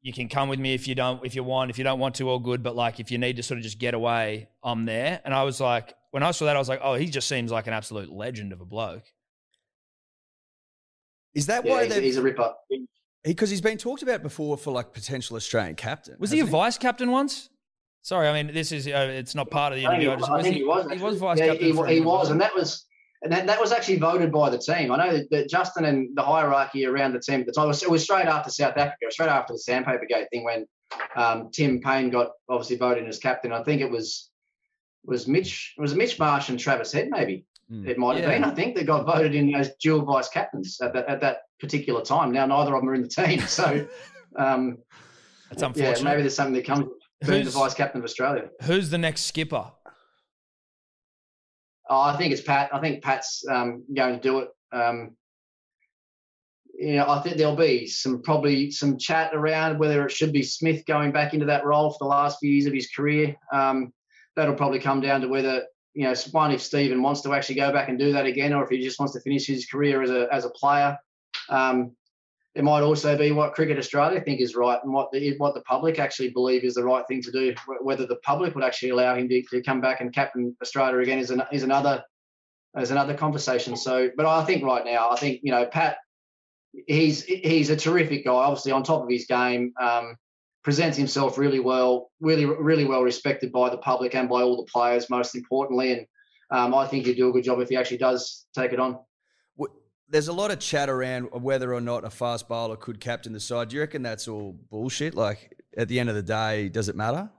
You 0.01 0.13
can 0.13 0.29
come 0.29 0.49
with 0.49 0.59
me 0.59 0.73
if 0.73 0.87
you 0.87 0.95
don't, 0.95 1.23
if 1.25 1.35
you 1.35 1.43
want. 1.43 1.69
If 1.69 1.77
you 1.77 1.83
don't 1.83 1.99
want 1.99 2.15
to, 2.15 2.29
all 2.29 2.39
good. 2.39 2.63
But 2.63 2.75
like, 2.75 2.99
if 2.99 3.11
you 3.11 3.17
need 3.17 3.35
to 3.35 3.43
sort 3.43 3.57
of 3.59 3.63
just 3.63 3.77
get 3.77 3.93
away, 3.93 4.49
I'm 4.63 4.85
there." 4.85 5.21
And 5.23 5.33
I 5.33 5.43
was 5.43 5.59
like, 5.59 5.93
when 6.09 6.23
I 6.23 6.31
saw 6.31 6.45
that, 6.45 6.55
I 6.55 6.59
was 6.59 6.69
like, 6.69 6.79
"Oh, 6.81 6.95
he 6.95 7.07
just 7.07 7.27
seems 7.27 7.51
like 7.51 7.67
an 7.67 7.73
absolute 7.73 8.11
legend 8.11 8.51
of 8.51 8.61
a 8.61 8.65
bloke." 8.65 9.03
Is 11.35 11.47
that 11.47 11.65
why 11.65 11.85
he's, 11.85 11.95
he's 11.95 12.17
a 12.17 12.21
ripper? 12.21 12.53
Because 13.25 13.49
he, 13.49 13.55
has 13.55 13.61
been 13.61 13.77
talked 13.77 14.03
about 14.03 14.21
before 14.21 14.57
for 14.57 14.71
like 14.71 14.93
potential 14.93 15.35
Australian 15.35 15.75
captain. 15.75 16.15
Was 16.19 16.31
he 16.31 16.39
a 16.39 16.45
he? 16.45 16.51
vice 16.51 16.77
captain 16.77 17.11
once? 17.11 17.49
Sorry, 18.03 18.27
I 18.27 18.33
mean 18.33 18.53
this 18.53 18.71
is 18.71 18.87
uh, 18.87 19.09
it's 19.11 19.33
not 19.33 19.49
part 19.49 19.73
of 19.73 19.79
the 19.79 19.85
interview. 19.85 20.11
I, 20.11 20.15
think, 20.15 20.23
I, 20.23 20.27
just, 20.27 20.31
I 20.31 20.41
think 20.43 20.53
he, 20.53 20.61
he, 20.61 20.67
was. 20.67 20.91
He 20.91 20.97
was 20.99 21.17
vice 21.17 21.39
yeah, 21.39 21.47
captain. 21.47 21.87
He, 21.87 21.93
he 21.95 22.01
was, 22.01 22.29
and 22.29 22.39
that 22.39 22.53
was 22.53 22.85
and 23.25 23.33
that, 23.33 23.47
that 23.47 23.59
was 23.59 23.71
actually 23.71 23.97
voted 23.97 24.31
by 24.31 24.51
the 24.51 24.59
team. 24.59 24.91
I 24.91 24.97
know 24.97 25.17
that, 25.17 25.29
that, 25.31 25.49
Justin 25.49 25.85
and 25.85 26.15
the 26.15 26.21
hierarchy 26.21 26.85
around 26.85 27.13
the 27.13 27.19
team 27.19 27.39
at 27.39 27.47
the 27.47 27.51
time 27.51 27.67
was, 27.67 27.81
it 27.81 27.89
was 27.89 28.03
straight 28.03 28.27
after 28.27 28.51
South 28.51 28.77
Africa, 28.77 29.07
straight 29.09 29.29
after 29.29 29.53
the 29.53 29.57
Sandpaper 29.59 30.05
Gate 30.07 30.27
thing 30.31 30.43
when 30.43 30.67
um, 31.15 31.49
Tim 31.51 31.81
Paine 31.81 32.11
got 32.11 32.29
obviously 32.49 32.77
voted 32.77 33.07
as 33.07 33.17
captain. 33.17 33.51
I 33.51 33.63
think 33.63 33.81
it 33.81 33.89
was 33.89 34.29
was 35.03 35.27
Mitch 35.27 35.73
was 35.77 35.95
Mitch 35.95 36.19
Marsh 36.19 36.49
and 36.49 36.59
Travis 36.59 36.91
Head 36.91 37.09
maybe. 37.09 37.45
Mm. 37.71 37.87
It 37.87 37.97
might 37.97 38.17
have 38.17 38.29
been. 38.29 38.43
I 38.43 38.51
think 38.51 38.75
they 38.75 38.83
got 38.83 39.05
voted 39.05 39.33
in 39.33 39.53
as 39.55 39.71
dual 39.81 40.03
vice 40.03 40.29
captains 40.29 40.79
at 40.81 40.93
that, 40.93 41.07
at 41.07 41.21
that 41.21 41.39
particular 41.59 42.01
time. 42.01 42.31
Now 42.31 42.45
neither 42.45 42.75
of 42.75 42.81
them 42.81 42.89
are 42.89 42.93
in 42.93 43.01
the 43.01 43.07
team, 43.07 43.39
so 43.41 43.87
um, 44.35 44.77
that's 45.49 45.63
unfortunate. 45.63 45.97
Yeah, 45.99 46.03
maybe 46.03 46.21
there's 46.21 46.35
something 46.35 46.53
that 46.53 46.65
comes 46.65 46.85
being 47.25 47.45
the 47.45 47.51
vice 47.51 47.73
captain 47.73 48.01
of 48.01 48.05
Australia. 48.05 48.49
Who's 48.63 48.89
the 48.89 48.97
next 48.97 49.21
skipper? 49.23 49.71
Oh, 51.89 52.01
I 52.01 52.17
think 52.17 52.33
it's 52.33 52.41
Pat. 52.41 52.69
I 52.73 52.79
think 52.79 53.03
Pat's 53.03 53.43
um, 53.49 53.83
going 53.95 54.15
to 54.15 54.21
do 54.21 54.39
it. 54.39 54.49
Um, 54.71 55.15
you 56.77 56.95
know, 56.95 57.09
I 57.09 57.21
think 57.21 57.37
there'll 57.37 57.55
be 57.55 57.87
some 57.87 58.21
probably 58.21 58.69
some 58.69 58.97
chat 58.97 59.33
around 59.33 59.79
whether 59.79 60.05
it 60.05 60.11
should 60.11 60.33
be 60.33 60.43
Smith 60.43 60.85
going 60.85 61.11
back 61.11 61.33
into 61.33 61.45
that 61.45 61.65
role 61.65 61.91
for 61.91 61.99
the 62.01 62.09
last 62.09 62.39
few 62.39 62.51
years 62.51 62.65
of 62.65 62.73
his 62.73 62.89
career. 62.89 63.35
Um, 63.53 63.93
that'll 64.35 64.55
probably 64.55 64.79
come 64.79 64.99
down 64.99 65.21
to 65.21 65.27
whether 65.27 65.63
you 65.95 66.03
know, 66.03 66.13
one 66.31 66.51
if 66.51 66.61
Stephen 66.61 67.01
wants 67.01 67.21
to 67.21 67.33
actually 67.33 67.55
go 67.55 67.71
back 67.71 67.87
and 67.87 67.97
do 67.97 68.11
that 68.11 68.25
again, 68.25 68.53
or 68.53 68.63
if 68.63 68.69
he 68.69 68.83
just 68.83 68.99
wants 68.99 69.13
to 69.13 69.21
finish 69.21 69.47
his 69.47 69.65
career 69.65 70.03
as 70.03 70.11
a 70.11 70.27
as 70.31 70.45
a 70.45 70.49
player. 70.49 70.97
Um, 71.49 71.95
it 72.53 72.63
might 72.63 72.81
also 72.81 73.17
be 73.17 73.31
what 73.31 73.53
Cricket 73.53 73.77
Australia 73.77 74.21
think 74.21 74.39
is 74.39 74.55
right 74.55 74.79
and 74.83 74.93
what 74.93 75.11
the 75.11 75.37
what 75.37 75.53
the 75.53 75.61
public 75.61 75.97
actually 75.97 76.29
believe 76.29 76.63
is 76.63 76.75
the 76.75 76.83
right 76.83 77.05
thing 77.07 77.21
to 77.21 77.31
do. 77.31 77.55
Whether 77.81 78.05
the 78.05 78.17
public 78.17 78.55
would 78.55 78.63
actually 78.63 78.89
allow 78.89 79.15
him 79.15 79.29
to, 79.29 79.41
to 79.41 79.61
come 79.61 79.79
back 79.81 80.01
and 80.01 80.13
captain 80.13 80.55
Australia 80.61 80.99
again 80.99 81.19
is 81.19 81.31
an, 81.31 81.43
is 81.51 81.63
another 81.63 82.03
is 82.77 82.91
another 82.91 83.13
conversation. 83.13 83.77
So, 83.77 84.09
but 84.17 84.25
I 84.25 84.43
think 84.43 84.63
right 84.63 84.83
now, 84.83 85.09
I 85.11 85.15
think 85.15 85.41
you 85.43 85.51
know 85.51 85.65
Pat, 85.65 85.97
he's 86.87 87.23
he's 87.23 87.69
a 87.69 87.75
terrific 87.75 88.25
guy. 88.25 88.33
Obviously 88.33 88.73
on 88.73 88.83
top 88.83 89.03
of 89.03 89.09
his 89.09 89.25
game, 89.27 89.73
um, 89.81 90.17
presents 90.65 90.97
himself 90.97 91.37
really 91.37 91.61
well, 91.61 92.11
really 92.19 92.45
really 92.45 92.83
well 92.83 93.03
respected 93.03 93.53
by 93.53 93.69
the 93.69 93.77
public 93.77 94.15
and 94.15 94.27
by 94.27 94.41
all 94.41 94.57
the 94.57 94.69
players. 94.69 95.09
Most 95.09 95.35
importantly, 95.35 95.93
and 95.93 96.05
um, 96.51 96.75
I 96.75 96.85
think 96.87 97.05
he'd 97.05 97.15
do 97.15 97.29
a 97.29 97.31
good 97.31 97.45
job 97.45 97.61
if 97.61 97.69
he 97.69 97.77
actually 97.77 97.99
does 97.99 98.45
take 98.53 98.73
it 98.73 98.79
on 98.81 98.99
there's 100.07 100.27
a 100.27 100.33
lot 100.33 100.51
of 100.51 100.59
chat 100.59 100.89
around 100.89 101.25
whether 101.31 101.73
or 101.73 101.81
not 101.81 102.05
a 102.05 102.09
fast 102.09 102.47
bowler 102.47 102.75
could 102.75 102.99
captain 102.99 103.33
the 103.33 103.39
side. 103.39 103.69
Do 103.69 103.75
you 103.75 103.81
reckon 103.81 104.03
that's 104.03 104.27
all 104.27 104.55
bullshit? 104.69 105.15
Like 105.15 105.57
at 105.77 105.87
the 105.87 105.99
end 105.99 106.09
of 106.09 106.15
the 106.15 106.23
day, 106.23 106.69
does 106.69 106.89
it 106.89 106.95
matter? 106.95 107.29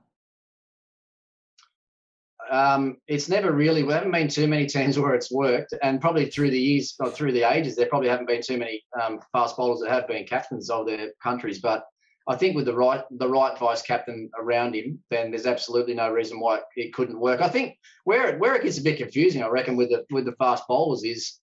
Um, 2.51 2.99
it's 3.09 3.29
never 3.29 3.53
really. 3.53 3.83
We 3.83 3.93
haven't 3.93 4.13
been 4.13 4.29
too 4.29 4.47
many 4.47 4.67
teams 4.67 4.99
where 5.01 5.15
it's 5.15 5.33
worked, 5.33 5.75
and 5.83 6.01
probably 6.01 6.27
through 6.27 6.51
the 6.51 6.61
years 6.61 6.95
or 7.01 7.11
through 7.11 7.33
the 7.33 7.43
ages, 7.43 7.77
there 7.77 7.87
probably 7.87 8.09
haven't 8.09 8.29
been 8.29 8.43
too 8.43 8.59
many 8.59 8.83
um, 9.01 9.21
fast 9.33 9.57
bowlers 9.57 9.81
that 9.81 9.91
have 9.91 10.09
been 10.09 10.25
captains 10.27 10.71
of 10.71 10.87
their 10.87 11.11
countries. 11.23 11.61
But 11.61 11.85
I 12.29 12.37
think 12.37 12.57
with 12.57 12.65
the 12.65 12.75
right 12.75 13.05
the 13.11 13.29
right 13.29 13.57
vice 13.59 13.83
captain 13.83 14.31
around 14.37 14.75
him, 14.75 14.99
then 15.11 15.31
there's 15.31 15.47
absolutely 15.47 15.95
no 15.95 16.11
reason 16.11 16.41
why 16.41 16.61
it 16.75 16.93
couldn't 16.93 17.21
work. 17.21 17.41
I 17.41 17.49
think 17.49 17.79
where 18.05 18.29
it 18.29 18.41
where 18.41 18.55
it 18.57 18.65
gets 18.65 18.79
a 18.79 18.83
bit 18.83 18.99
confusing, 18.99 19.43
I 19.43 19.49
reckon, 19.49 19.77
with 19.77 19.91
the 19.91 20.05
with 20.11 20.25
the 20.25 20.33
fast 20.33 20.65
bowlers 20.69 21.05
is, 21.05 21.39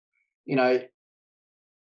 you 0.46 0.56
know, 0.56 0.82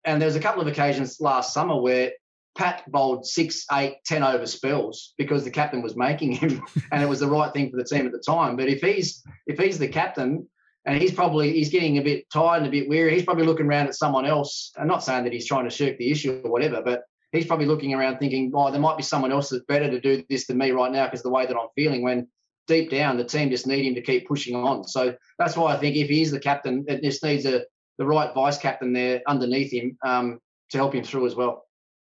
and 0.04 0.20
there's 0.20 0.36
a 0.36 0.40
couple 0.40 0.60
of 0.60 0.68
occasions 0.68 1.20
last 1.20 1.54
summer 1.54 1.80
where 1.80 2.12
Pat 2.56 2.84
bowled 2.90 3.26
six, 3.26 3.64
eight, 3.72 3.96
ten 4.04 4.22
over 4.22 4.46
spells 4.46 5.14
because 5.16 5.44
the 5.44 5.50
captain 5.50 5.82
was 5.82 5.96
making 5.96 6.32
him, 6.32 6.62
and 6.92 7.02
it 7.02 7.08
was 7.08 7.20
the 7.20 7.30
right 7.30 7.52
thing 7.52 7.70
for 7.70 7.78
the 7.78 7.84
team 7.84 8.06
at 8.06 8.12
the 8.12 8.18
time. 8.18 8.56
But 8.56 8.68
if 8.68 8.82
he's 8.82 9.22
if 9.46 9.58
he's 9.58 9.78
the 9.78 9.88
captain 9.88 10.46
and 10.84 11.00
he's 11.00 11.12
probably 11.12 11.54
he's 11.54 11.70
getting 11.70 11.96
a 11.96 12.02
bit 12.02 12.30
tired 12.30 12.58
and 12.58 12.66
a 12.66 12.70
bit 12.70 12.88
weary, 12.88 13.14
he's 13.14 13.24
probably 13.24 13.46
looking 13.46 13.66
around 13.66 13.86
at 13.86 13.94
someone 13.94 14.26
else. 14.26 14.72
I'm 14.76 14.88
not 14.88 15.02
saying 15.02 15.24
that 15.24 15.32
he's 15.32 15.46
trying 15.46 15.64
to 15.64 15.70
shirk 15.70 15.96
the 15.96 16.10
issue 16.10 16.42
or 16.44 16.50
whatever, 16.50 16.82
but 16.82 17.04
he's 17.34 17.46
probably 17.46 17.66
looking 17.66 17.94
around 17.94 18.18
thinking, 18.18 18.52
oh, 18.54 18.70
there 18.70 18.80
might 18.80 18.96
be 18.96 19.02
someone 19.02 19.32
else 19.32 19.50
that's 19.50 19.64
better 19.64 19.90
to 19.90 20.00
do 20.00 20.24
this 20.28 20.46
than 20.46 20.58
me 20.58 20.70
right 20.70 20.92
now 20.92 21.06
because 21.06 21.22
the 21.22 21.30
way 21.30 21.46
that 21.46 21.56
I'm 21.56 21.68
feeling. 21.74 22.02
When 22.02 22.28
deep 22.66 22.90
down, 22.90 23.16
the 23.16 23.24
team 23.24 23.50
just 23.50 23.66
need 23.66 23.84
him 23.84 23.94
to 23.94 24.02
keep 24.02 24.26
pushing 24.26 24.54
on. 24.54 24.84
So 24.84 25.14
that's 25.38 25.56
why 25.56 25.74
I 25.74 25.78
think 25.78 25.96
if 25.96 26.08
he 26.08 26.22
is 26.22 26.30
the 26.30 26.40
captain, 26.40 26.84
it 26.88 27.02
just 27.02 27.22
needs 27.22 27.46
a 27.46 27.64
the 27.98 28.06
right 28.06 28.34
vice 28.34 28.58
captain 28.58 28.92
there 28.92 29.22
underneath 29.26 29.72
him 29.72 29.96
um, 30.04 30.40
to 30.70 30.78
help 30.78 30.94
him 30.94 31.04
through 31.04 31.26
as 31.26 31.34
well. 31.34 31.66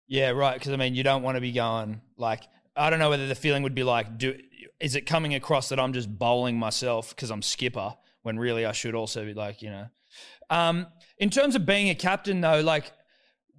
Yeah, 0.06 0.30
right. 0.30 0.54
Because 0.54 0.72
I 0.72 0.76
mean, 0.76 0.94
you 0.94 1.02
don't 1.02 1.22
want 1.22 1.36
to 1.36 1.40
be 1.40 1.52
going 1.52 2.00
like 2.16 2.42
I 2.76 2.90
don't 2.90 2.98
know 2.98 3.10
whether 3.10 3.26
the 3.26 3.34
feeling 3.34 3.62
would 3.62 3.74
be 3.74 3.84
like, 3.84 4.18
do 4.18 4.38
is 4.80 4.96
it 4.96 5.02
coming 5.02 5.34
across 5.34 5.68
that 5.68 5.78
I'm 5.78 5.92
just 5.92 6.18
bowling 6.18 6.58
myself 6.58 7.14
because 7.14 7.30
I'm 7.30 7.42
skipper 7.42 7.94
when 8.22 8.38
really 8.38 8.64
I 8.64 8.72
should 8.72 8.94
also 8.94 9.24
be 9.24 9.34
like, 9.34 9.62
you 9.62 9.70
know. 9.70 9.86
Um, 10.50 10.86
in 11.18 11.30
terms 11.30 11.54
of 11.54 11.64
being 11.64 11.90
a 11.90 11.94
captain, 11.94 12.40
though, 12.40 12.60
like, 12.60 12.92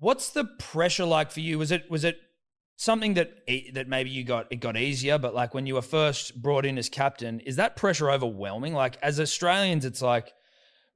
what's 0.06 0.30
the 0.30 0.46
pressure 0.60 1.04
like 1.04 1.32
for 1.32 1.40
you? 1.40 1.58
Was 1.58 1.72
it 1.72 1.90
was 1.90 2.04
it 2.04 2.20
something 2.78 3.16
that 3.16 3.40
that 3.74 3.88
maybe 3.88 4.12
you 4.12 4.24
got 4.24 4.46
it 4.52 4.58
got 4.58 4.78
easier, 4.78 5.18
but 5.18 5.34
like 5.34 5.56
when 5.56 5.66
you 5.66 5.74
were 5.74 5.82
first 5.82 6.40
brought 6.40 6.64
in 6.64 6.78
as 6.78 6.90
captain, 6.90 7.40
is 7.40 7.56
that 7.56 7.76
pressure 7.76 8.12
overwhelming? 8.12 8.74
Like 8.74 8.98
as 9.02 9.20
Australians, 9.20 9.84
it's 9.84 10.04
like 10.04 10.32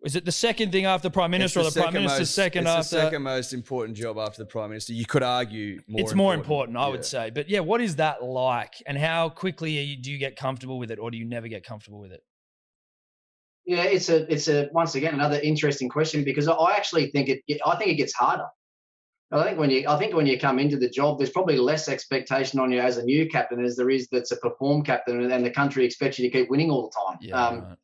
is 0.04 0.16
it 0.16 0.26
the 0.26 0.32
second 0.32 0.72
thing 0.72 0.86
after 0.86 1.10
prime 1.10 1.32
minister, 1.32 1.60
or 1.60 1.64
the 1.64 1.82
prime 1.82 1.94
minister's 1.94 2.20
most, 2.20 2.36
second 2.36 2.68
it's 2.68 2.70
after? 2.70 2.96
the 2.98 3.02
second 3.02 3.24
most 3.24 3.52
important 3.52 3.98
job 3.98 4.18
after 4.20 4.44
the 4.44 4.46
prime 4.46 4.70
minister. 4.70 4.94
You 4.94 5.06
could 5.06 5.24
argue 5.24 5.80
more. 5.88 6.02
It's 6.02 6.14
more 6.14 6.34
important, 6.36 6.78
I 6.78 6.86
yeah. 6.86 6.92
would 6.92 7.04
say. 7.04 7.32
But 7.32 7.50
yeah, 7.50 7.62
what 7.62 7.82
is 7.82 7.96
that 7.96 8.24
like, 8.24 8.76
and 8.86 8.98
how 8.98 9.30
quickly 9.30 9.72
you, 9.72 9.98
do 9.98 10.12
you 10.12 10.20
get 10.20 10.36
comfortable 10.36 10.78
with 10.78 10.92
it, 10.92 11.00
or 11.00 11.10
do 11.10 11.18
you 11.18 11.26
never 11.26 11.48
get 11.48 11.66
comfortable 11.66 12.00
with 12.00 12.12
it? 12.12 12.22
Yeah, 13.66 13.84
it's 13.84 14.10
a 14.10 14.32
it's 14.32 14.48
a 14.48 14.70
once 14.72 14.94
again 14.94 15.16
another 15.16 15.40
interesting 15.40 15.90
question 15.90 16.24
because 16.24 16.48
I 16.48 16.76
actually 16.78 17.10
think 17.10 17.28
it 17.28 17.42
I 17.66 17.76
think 17.76 17.90
it 17.90 17.96
gets 17.96 18.14
harder. 18.14 18.48
I 19.32 19.44
think 19.44 19.60
when 19.60 19.70
you 19.70 19.88
I 19.88 19.98
think 19.98 20.16
when 20.16 20.26
you 20.26 20.40
come 20.40 20.58
into 20.58 20.78
the 20.78 20.90
job, 20.90 21.18
there's 21.18 21.30
probably 21.30 21.58
less 21.58 21.88
expectation 21.88 22.60
on 22.60 22.72
you 22.72 22.80
as 22.80 22.98
a 22.98 23.04
new 23.04 23.28
captain 23.30 23.64
as 23.64 23.76
there 23.76 23.90
is 23.90 24.08
that's 24.12 24.32
a 24.32 24.38
perform 24.38 24.84
captain, 24.84 25.32
and 25.32 25.46
the 25.46 25.52
country 25.52 25.86
expects 25.86 26.18
you 26.18 26.30
to 26.30 26.36
keep 26.36 26.50
winning 26.50 26.72
all 26.72 26.90
the 26.90 26.96
time. 27.08 27.20
Yeah, 27.22 27.46
um, 27.46 27.62
right. 27.62 27.78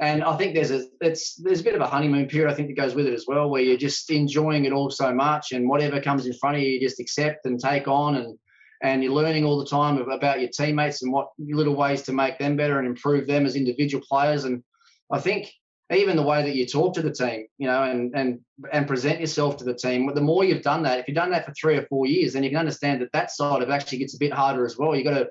And 0.00 0.24
I 0.24 0.36
think 0.36 0.54
there's 0.54 0.70
a 0.70 0.84
it's 1.00 1.36
there's 1.36 1.60
a 1.60 1.64
bit 1.64 1.74
of 1.74 1.80
a 1.80 1.86
honeymoon 1.86 2.26
period 2.26 2.50
I 2.50 2.54
think 2.54 2.68
that 2.68 2.74
goes 2.74 2.94
with 2.94 3.06
it 3.06 3.14
as 3.14 3.24
well, 3.26 3.48
where 3.48 3.62
you're 3.62 3.76
just 3.76 4.10
enjoying 4.10 4.64
it 4.66 4.72
all 4.72 4.90
so 4.90 5.14
much, 5.14 5.52
and 5.52 5.68
whatever 5.68 6.00
comes 6.00 6.26
in 6.26 6.34
front 6.34 6.56
of 6.56 6.62
you, 6.62 6.72
you 6.72 6.80
just 6.80 7.00
accept 7.00 7.46
and 7.46 7.58
take 7.58 7.88
on, 7.88 8.16
and 8.16 8.38
and 8.82 9.02
you're 9.02 9.12
learning 9.12 9.44
all 9.44 9.58
the 9.58 9.66
time 9.66 9.96
about 9.98 10.40
your 10.40 10.50
teammates 10.50 11.02
and 11.02 11.12
what 11.12 11.28
little 11.38 11.76
ways 11.76 12.02
to 12.02 12.12
make 12.12 12.38
them 12.38 12.56
better 12.56 12.78
and 12.78 12.86
improve 12.86 13.26
them 13.26 13.46
as 13.46 13.54
individual 13.54 14.04
players. 14.06 14.44
And 14.44 14.62
I 15.10 15.20
think 15.20 15.52
even 15.92 16.16
the 16.16 16.22
way 16.22 16.42
that 16.42 16.54
you 16.54 16.66
talk 16.66 16.94
to 16.94 17.02
the 17.02 17.12
team, 17.12 17.46
you 17.58 17.66
know, 17.66 17.82
and 17.82 18.14
and 18.14 18.40
and 18.72 18.86
present 18.86 19.20
yourself 19.20 19.56
to 19.58 19.64
the 19.64 19.74
team. 19.74 20.10
The 20.14 20.20
more 20.20 20.44
you've 20.44 20.62
done 20.62 20.82
that, 20.84 20.98
if 20.98 21.08
you've 21.08 21.14
done 21.14 21.30
that 21.30 21.46
for 21.46 21.52
three 21.52 21.76
or 21.76 21.86
four 21.86 22.06
years, 22.06 22.32
then 22.32 22.42
you 22.42 22.50
can 22.50 22.58
understand 22.58 23.02
that 23.02 23.12
that 23.12 23.30
side 23.30 23.62
of 23.62 23.70
actually 23.70 23.98
gets 23.98 24.14
a 24.14 24.18
bit 24.18 24.32
harder 24.32 24.64
as 24.64 24.78
well. 24.78 24.96
You 24.96 25.04
got 25.04 25.18
to 25.18 25.28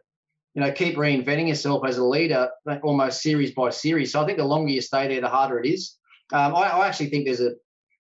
you 0.54 0.62
know, 0.62 0.72
keep 0.72 0.96
reinventing 0.98 1.48
yourself 1.48 1.86
as 1.86 1.98
a 1.98 2.04
leader, 2.04 2.50
almost 2.84 3.22
series 3.22 3.54
by 3.54 3.70
series. 3.70 4.12
So 4.12 4.22
I 4.22 4.26
think 4.26 4.38
the 4.38 4.44
longer 4.44 4.72
you 4.72 4.82
stay 4.82 5.08
there, 5.08 5.22
the 5.22 5.30
harder 5.30 5.60
it 5.60 5.66
is. 5.66 5.98
Um, 6.34 6.56
I, 6.56 6.64
I, 6.64 6.88
actually 6.88 7.10
think 7.10 7.26
there's 7.26 7.42
a, 7.42 7.54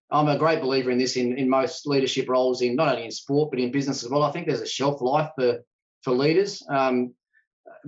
I'm 0.10 0.28
a 0.28 0.38
great 0.38 0.62
believer 0.62 0.91
in 0.91 0.97
this 0.97 1.15
in, 1.15 1.38
in 1.38 1.50
most 1.50 1.88
leadership 1.88 2.28
roles 2.28 2.62
in 2.62 2.76
not 2.76 2.89
only 2.89 3.06
in 3.06 3.12
sport 3.12 3.52
but 3.52 3.60
in 3.60 3.71
business 3.71 4.04
as 4.04 4.10
well. 4.10 4.24
I 4.24 4.32
think 4.32 4.47
there's 4.47 4.62
a 4.62 4.67
shelf 4.67 5.02
life 5.02 5.30
for 5.38 5.60
for 6.04 6.12
leaders. 6.12 6.63
Um, 6.69 7.13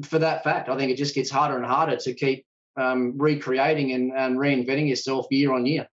for 0.04 0.20
that 0.20 0.44
fact, 0.44 0.70
I 0.70 0.78
think 0.78 0.92
it 0.92 0.98
just 0.98 1.16
gets 1.16 1.30
harder 1.30 1.58
and 1.58 1.66
harder 1.66 1.98
to 1.98 2.14
keep 2.14 2.46
um, 2.78 3.18
recreating 3.18 3.92
and, 3.92 4.12
and 4.14 4.38
reinventing 4.38 4.90
yourself 4.90 5.28
year 5.30 5.54
on 5.54 5.66
year. 5.66 5.88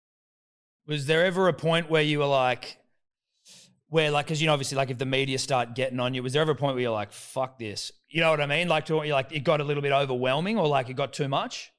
Was 0.86 1.06
there 1.06 1.24
ever 1.24 1.48
a 1.48 1.52
point 1.52 1.90
where 1.90 2.02
you 2.02 2.18
were 2.18 2.26
like, 2.26 2.78
where 3.90 4.10
like 4.10 4.26
because 4.26 4.40
you 4.40 4.46
know 4.46 4.52
obviously 4.52 4.76
like 4.76 4.90
if 4.90 4.98
the 4.98 5.06
media 5.06 5.38
start 5.38 5.74
getting 5.74 6.00
on 6.00 6.14
you 6.14 6.22
was 6.22 6.32
there 6.32 6.42
ever 6.42 6.52
a 6.52 6.54
point 6.54 6.74
where 6.74 6.82
you're 6.82 6.92
like 6.92 7.12
fuck 7.12 7.58
this 7.58 7.90
you 8.08 8.20
know 8.20 8.30
what 8.30 8.40
i 8.40 8.46
mean 8.46 8.68
like 8.68 8.86
to 8.86 9.02
you 9.04 9.12
like 9.12 9.32
it 9.32 9.40
got 9.40 9.60
a 9.60 9.64
little 9.64 9.82
bit 9.82 9.92
overwhelming 9.92 10.56
or 10.56 10.66
like 10.68 10.88
it 10.88 10.94
got 10.94 11.12
too 11.12 11.28
much 11.28 11.72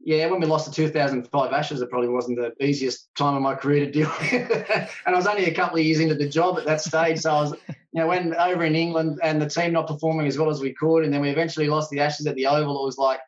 yeah, 0.00 0.26
when 0.26 0.40
we 0.40 0.46
lost 0.46 0.66
the 0.66 0.72
2005 0.72 1.52
Ashes, 1.52 1.82
it 1.82 1.90
probably 1.90 2.08
wasn't 2.08 2.38
the 2.38 2.52
easiest 2.64 3.14
time 3.16 3.34
of 3.34 3.42
my 3.42 3.54
career 3.54 3.84
to 3.84 3.90
deal 3.90 4.10
with. 4.20 4.32
and 5.06 5.14
I 5.14 5.14
was 5.14 5.26
only 5.26 5.46
a 5.46 5.54
couple 5.54 5.78
of 5.78 5.84
years 5.84 6.00
into 6.00 6.14
the 6.14 6.28
job 6.28 6.58
at 6.58 6.64
that 6.66 6.80
stage. 6.80 7.18
So 7.18 7.30
I 7.30 7.40
was, 7.42 7.54
you 7.68 8.00
know, 8.00 8.06
when 8.06 8.34
over 8.34 8.64
in 8.64 8.76
England 8.76 9.18
and 9.22 9.42
the 9.42 9.48
team 9.48 9.72
not 9.72 9.88
performing 9.88 10.26
as 10.26 10.38
well 10.38 10.50
as 10.50 10.60
we 10.60 10.72
could, 10.74 11.04
and 11.04 11.12
then 11.12 11.20
we 11.20 11.30
eventually 11.30 11.66
lost 11.66 11.90
the 11.90 12.00
Ashes 12.00 12.26
at 12.26 12.36
the 12.36 12.46
Oval, 12.46 12.82
it 12.82 12.86
was 12.86 12.98
like, 12.98 13.20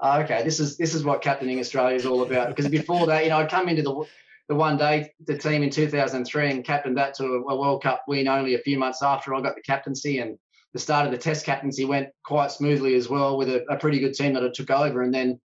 oh, 0.00 0.20
okay, 0.20 0.42
this 0.44 0.60
is 0.60 0.76
this 0.76 0.94
is 0.94 1.02
what 1.02 1.22
captaining 1.22 1.60
Australia 1.60 1.96
is 1.96 2.06
all 2.06 2.22
about. 2.22 2.48
Because 2.48 2.68
before 2.68 3.06
that, 3.06 3.24
you 3.24 3.30
know, 3.30 3.38
I'd 3.38 3.50
come 3.50 3.68
into 3.68 3.82
the 3.82 4.04
the 4.48 4.54
one 4.54 4.76
day 4.76 5.10
the 5.26 5.36
team 5.36 5.62
in 5.62 5.70
2003 5.70 6.50
and 6.50 6.64
captained 6.64 6.96
that 6.98 7.14
to 7.14 7.24
a 7.24 7.56
World 7.56 7.82
Cup 7.82 8.04
win 8.06 8.28
only 8.28 8.54
a 8.54 8.60
few 8.60 8.78
months 8.78 9.02
after 9.02 9.34
I 9.34 9.40
got 9.40 9.56
the 9.56 9.62
captaincy 9.62 10.18
and 10.18 10.38
the 10.72 10.78
start 10.78 11.06
of 11.06 11.12
the 11.12 11.18
Test 11.18 11.44
captaincy 11.44 11.84
went 11.84 12.10
quite 12.24 12.52
smoothly 12.52 12.94
as 12.94 13.08
well 13.08 13.38
with 13.38 13.48
a, 13.48 13.64
a 13.68 13.76
pretty 13.76 13.98
good 13.98 14.14
team 14.14 14.34
that 14.34 14.44
I 14.44 14.50
took 14.54 14.70
over 14.70 15.02
and 15.02 15.12
then 15.12 15.40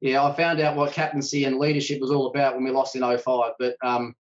yeah, 0.00 0.24
I 0.24 0.34
found 0.34 0.60
out 0.60 0.76
what 0.76 0.92
captaincy 0.92 1.44
and 1.44 1.58
leadership 1.58 2.00
was 2.00 2.10
all 2.10 2.28
about 2.28 2.54
when 2.54 2.64
we 2.64 2.70
lost 2.70 2.96
in 2.96 3.02
05. 3.02 3.52
But 3.58 3.76
um, 3.84 4.14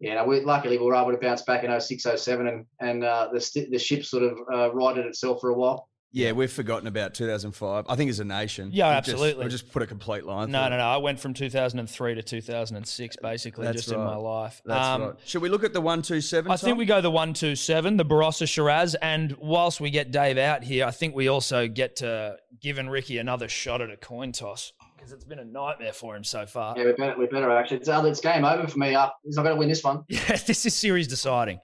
yeah, 0.00 0.24
we, 0.24 0.40
luckily 0.40 0.78
we 0.78 0.84
were 0.84 0.94
able 0.94 1.12
to 1.12 1.18
bounce 1.18 1.42
back 1.42 1.64
in 1.64 1.80
06, 1.80 2.06
07, 2.16 2.46
and, 2.46 2.66
and 2.80 3.04
uh, 3.04 3.28
the, 3.32 3.66
the 3.70 3.78
ship 3.78 4.04
sort 4.04 4.22
of 4.22 4.38
uh, 4.52 4.72
righted 4.74 5.06
itself 5.06 5.40
for 5.40 5.50
a 5.50 5.54
while. 5.54 5.88
Yeah, 6.16 6.30
we've 6.30 6.50
forgotten 6.52 6.86
about 6.86 7.12
2005. 7.14 7.86
I 7.88 7.96
think 7.96 8.08
as 8.08 8.20
a 8.20 8.24
nation. 8.24 8.70
Yeah, 8.72 8.86
we've 8.86 8.98
absolutely. 8.98 9.30
Just, 9.30 9.38
we 9.44 9.48
just 9.48 9.72
put 9.72 9.82
a 9.82 9.86
complete 9.86 10.24
line. 10.24 10.48
No, 10.48 10.68
no, 10.68 10.78
no. 10.78 10.84
I 10.84 10.98
went 10.98 11.18
from 11.18 11.34
2003 11.34 12.14
to 12.14 12.22
2006, 12.22 13.16
basically, 13.20 13.64
That's 13.64 13.78
just 13.78 13.92
in 13.92 13.98
my 13.98 14.14
life. 14.14 14.62
That's 14.64 14.86
Um, 14.86 15.02
right. 15.02 15.14
Should 15.24 15.42
we 15.42 15.48
look 15.48 15.64
at 15.64 15.72
the 15.72 15.80
one 15.80 16.02
two 16.02 16.20
seven? 16.20 16.52
I 16.52 16.56
think 16.56 16.78
we 16.78 16.84
go 16.84 17.00
the 17.00 17.10
one 17.10 17.34
two 17.34 17.56
seven, 17.56 17.96
the 17.96 18.04
Barossa 18.04 18.48
Shiraz, 18.48 18.94
and 18.94 19.36
whilst 19.40 19.80
we 19.80 19.90
get 19.90 20.12
Dave 20.12 20.38
out 20.38 20.62
here, 20.62 20.86
I 20.86 20.92
think 20.92 21.16
we 21.16 21.26
also 21.26 21.66
get 21.66 21.96
to 21.96 22.36
giving 22.60 22.88
Ricky 22.88 23.18
another 23.18 23.48
shot 23.48 23.80
at 23.80 23.90
a 23.90 23.96
coin 23.96 24.30
toss 24.30 24.72
because 25.04 25.12
it's 25.12 25.24
been 25.24 25.38
a 25.38 25.44
nightmare 25.44 25.92
for 25.92 26.16
him 26.16 26.24
so 26.24 26.46
far. 26.46 26.74
Yeah, 26.78 26.84
we're 26.84 26.96
better, 26.96 27.14
we're 27.18 27.26
better 27.28 27.50
actually. 27.50 27.78
It's, 27.78 27.88
uh, 27.88 28.02
it's 28.06 28.20
game 28.20 28.44
over 28.44 28.66
for 28.66 28.78
me. 28.78 28.94
Up, 28.94 29.18
he's 29.22 29.36
not 29.36 29.42
going 29.42 29.54
to 29.54 29.58
win 29.58 29.68
this 29.68 29.84
one. 29.84 30.04
Yeah, 30.08 30.36
this 30.46 30.64
is 30.64 30.74
series 30.74 31.06
deciding. 31.08 31.60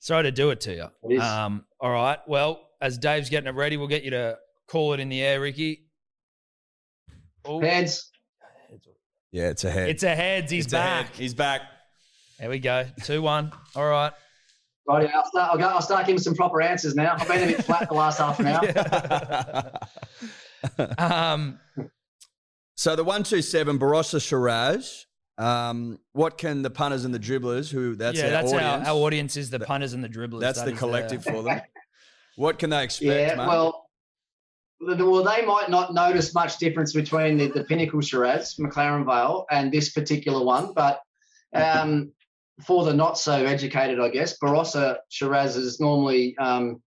Sorry 0.00 0.24
to 0.24 0.30
do 0.32 0.50
it 0.50 0.60
to 0.62 0.74
you. 0.74 0.86
It 1.04 1.14
is. 1.14 1.22
Um, 1.22 1.64
all 1.80 1.90
right. 1.90 2.18
Well, 2.26 2.68
as 2.82 2.98
Dave's 2.98 3.30
getting 3.30 3.48
it 3.48 3.54
ready, 3.54 3.78
we'll 3.78 3.88
get 3.88 4.04
you 4.04 4.10
to 4.10 4.36
call 4.68 4.92
it 4.92 5.00
in 5.00 5.08
the 5.08 5.22
air, 5.22 5.40
Ricky. 5.40 5.86
Oh, 7.46 7.60
Heads. 7.60 8.10
Yeah, 9.32 9.48
it's 9.48 9.64
a 9.64 9.70
head. 9.70 9.88
it's 9.88 10.02
a 10.02 10.14
heads. 10.14 10.52
He's 10.52 10.66
It's 10.66 10.74
a 10.74 10.80
head. 10.80 11.06
back. 11.06 11.14
He's 11.14 11.34
back. 11.34 11.62
There 12.38 12.50
we 12.50 12.58
go. 12.58 12.84
Two 13.02 13.22
one. 13.22 13.50
All 13.74 13.88
right. 13.88 14.12
Right, 14.86 15.08
I'll 15.12 15.26
start. 15.26 15.50
I'll, 15.50 15.58
go, 15.58 15.66
I'll 15.66 15.82
start 15.82 16.06
giving 16.06 16.20
some 16.20 16.34
proper 16.34 16.60
answers 16.60 16.94
now. 16.94 17.16
I've 17.18 17.26
been 17.26 17.42
a 17.42 17.46
bit 17.46 17.64
flat 17.64 17.88
the 17.88 17.94
last 17.94 18.18
half 18.18 18.38
an 18.40 18.46
hour. 18.48 19.72
Um, 20.98 21.58
so 22.74 22.96
the 22.96 23.04
one 23.04 23.22
two 23.22 23.42
seven 23.42 23.78
Barossa 23.78 24.20
Shiraz. 24.20 25.06
Um, 25.36 25.98
what 26.12 26.38
can 26.38 26.62
the 26.62 26.70
punters 26.70 27.04
and 27.04 27.12
the 27.12 27.18
dribblers, 27.18 27.68
who 27.68 27.96
that's 27.96 28.18
yeah, 28.18 28.26
our 28.26 28.30
that's 28.30 28.52
audience, 28.52 28.86
our, 28.86 28.94
our 28.94 29.00
audience 29.00 29.36
is 29.36 29.50
the 29.50 29.58
punters 29.58 29.92
and 29.92 30.04
the 30.04 30.08
dribblers. 30.08 30.40
that's 30.40 30.60
That 30.60 30.66
the 30.66 30.72
is 30.72 30.78
collective 30.78 31.24
for 31.24 31.42
them. 31.42 31.60
What 32.36 32.58
can 32.58 32.70
they 32.70 32.82
expect, 32.82 33.30
yeah, 33.30 33.36
mate? 33.36 33.46
well, 33.46 33.88
well, 34.80 35.22
they 35.22 35.46
might 35.46 35.70
not 35.70 35.94
notice 35.94 36.34
much 36.34 36.58
difference 36.58 36.92
between 36.92 37.38
the, 37.38 37.48
the 37.48 37.64
Pinnacle 37.64 38.00
Shiraz, 38.00 38.56
McLaren 38.56 39.04
Vale, 39.06 39.46
and 39.50 39.72
this 39.72 39.90
particular 39.90 40.44
one, 40.44 40.72
but 40.74 41.00
um, 41.54 42.12
for 42.62 42.84
the 42.84 42.92
not 42.92 43.18
so 43.18 43.32
educated, 43.32 44.00
I 44.00 44.08
guess, 44.08 44.38
Barossa 44.38 44.96
Shiraz 45.08 45.56
is 45.56 45.80
normally, 45.80 46.36
um, 46.38 46.82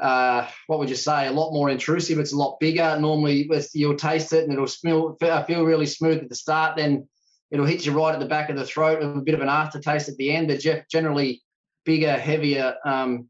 uh, 0.00 0.46
what 0.66 0.78
would 0.78 0.88
you 0.88 0.96
say, 0.96 1.26
a 1.26 1.32
lot 1.32 1.52
more 1.52 1.70
intrusive. 1.70 2.18
It's 2.18 2.32
a 2.32 2.36
lot 2.36 2.58
bigger. 2.60 2.98
Normally, 2.98 3.50
you'll 3.74 3.96
taste 3.96 4.32
it 4.32 4.44
and 4.44 4.52
it'll 4.52 4.66
smell, 4.66 5.16
feel 5.20 5.64
really 5.64 5.86
smooth 5.86 6.18
at 6.18 6.28
the 6.28 6.34
start. 6.34 6.76
Then 6.76 7.08
it'll 7.50 7.66
hit 7.66 7.84
you 7.84 7.92
right 7.92 8.14
at 8.14 8.20
the 8.20 8.26
back 8.26 8.50
of 8.50 8.56
the 8.56 8.64
throat 8.64 9.00
with 9.00 9.16
a 9.16 9.20
bit 9.20 9.34
of 9.34 9.40
an 9.40 9.48
aftertaste 9.48 10.08
at 10.08 10.16
the 10.16 10.32
end. 10.32 10.48
They're 10.48 10.84
generally 10.90 11.42
bigger, 11.84 12.12
heavier 12.12 12.76
um, 12.84 13.28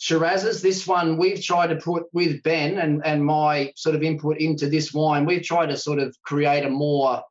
Shirazes. 0.00 0.60
This 0.60 0.86
one 0.86 1.16
we've 1.16 1.42
tried 1.42 1.68
to 1.68 1.76
put 1.76 2.04
with 2.12 2.42
Ben 2.42 2.78
and, 2.78 3.00
and 3.06 3.24
my 3.24 3.72
sort 3.76 3.94
of 3.94 4.02
input 4.02 4.38
into 4.38 4.68
this 4.68 4.92
wine. 4.92 5.24
We've 5.24 5.42
tried 5.42 5.70
to 5.70 5.76
sort 5.76 5.98
of 5.98 6.14
create 6.24 6.64
a 6.64 6.70
more 6.70 7.22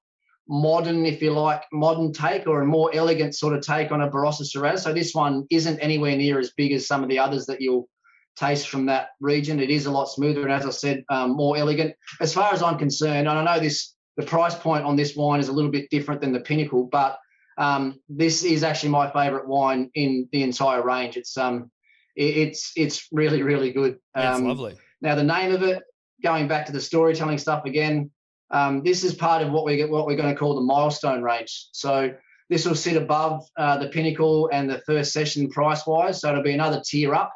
modern, 0.48 1.06
if 1.06 1.22
you 1.22 1.32
like, 1.32 1.64
modern 1.72 2.12
take 2.12 2.48
or 2.48 2.62
a 2.62 2.66
more 2.66 2.90
elegant 2.94 3.36
sort 3.36 3.54
of 3.54 3.62
take 3.62 3.92
on 3.92 4.02
a 4.02 4.10
Barossa 4.10 4.50
Shiraz. 4.50 4.84
So 4.84 4.92
this 4.92 5.14
one 5.14 5.46
isn't 5.52 5.80
anywhere 5.80 6.18
near 6.18 6.40
as 6.40 6.52
big 6.58 6.72
as 6.72 6.88
some 6.88 7.04
of 7.04 7.10
the 7.10 7.20
others 7.20 7.46
that 7.46 7.62
you'll 7.62 7.88
taste 8.36 8.70
from 8.70 8.86
that 8.88 9.10
region. 9.20 9.60
It 9.60 9.70
is 9.70 9.86
a 9.86 9.92
lot 9.92 10.06
smoother 10.06 10.42
and, 10.44 10.52
as 10.52 10.66
I 10.66 10.72
said, 10.72 11.04
um, 11.10 11.32
more 11.32 11.58
elegant. 11.58 11.96
As 12.20 12.34
far 12.34 12.54
as 12.54 12.62
I'm 12.62 12.78
concerned, 12.78 13.28
and 13.28 13.30
I 13.30 13.44
know 13.44 13.62
this, 13.62 13.94
the 14.18 14.24
price 14.24 14.56
point 14.56 14.86
on 14.86 14.96
this 14.96 15.16
wine 15.16 15.40
is 15.40 15.50
a 15.50 15.54
little 15.54 15.72
bit 15.72 15.90
different 15.90 16.22
than 16.22 16.34
the 16.34 16.40
Pinnacle, 16.40 16.88
but 16.92 17.18
um, 17.58 18.00
this 18.10 18.44
is 18.44 18.64
actually 18.64 18.90
my 18.90 19.12
favourite 19.12 19.48
wine 19.48 19.90
in 19.94 20.28
the 20.32 20.44
entire 20.44 20.84
range. 20.84 21.18
It's 21.18 21.38
um, 21.38 21.72
it, 22.16 22.38
it's 22.38 22.72
it's 22.76 23.08
really 23.12 23.44
really 23.44 23.72
good. 23.72 23.98
Um, 24.16 24.48
lovely. 24.48 24.76
now 25.02 25.16
the 25.16 25.24
name 25.24 25.54
of 25.54 25.62
it, 25.62 25.84
going 26.24 26.48
back 26.48 26.66
to 26.68 26.72
the 26.72 26.82
storytelling 26.82 27.38
stuff 27.38 27.66
again, 27.66 28.12
um, 28.52 28.84
this 28.84 29.04
is 29.04 29.14
part 29.14 29.42
of 29.42 29.52
what 29.52 29.66
we 29.66 29.78
get 29.78 29.90
what 29.90 30.08
we're 30.08 30.18
going 30.18 30.34
to 30.34 30.40
call 30.40 30.56
the 30.56 30.62
milestone 30.62 31.22
range. 31.22 31.68
So 31.74 32.14
this 32.50 32.66
will 32.66 32.76
sit 32.76 32.98
above 32.98 33.44
uh, 33.58 33.78
the 33.78 33.88
pinnacle 33.88 34.50
and 34.52 34.70
the 34.70 34.82
first 34.86 35.14
session 35.14 35.50
price 35.50 35.86
wise. 35.88 36.22
So 36.22 36.30
it'll 36.30 36.44
be 36.44 36.54
another 36.54 36.82
tier 36.86 37.14
up. 37.14 37.34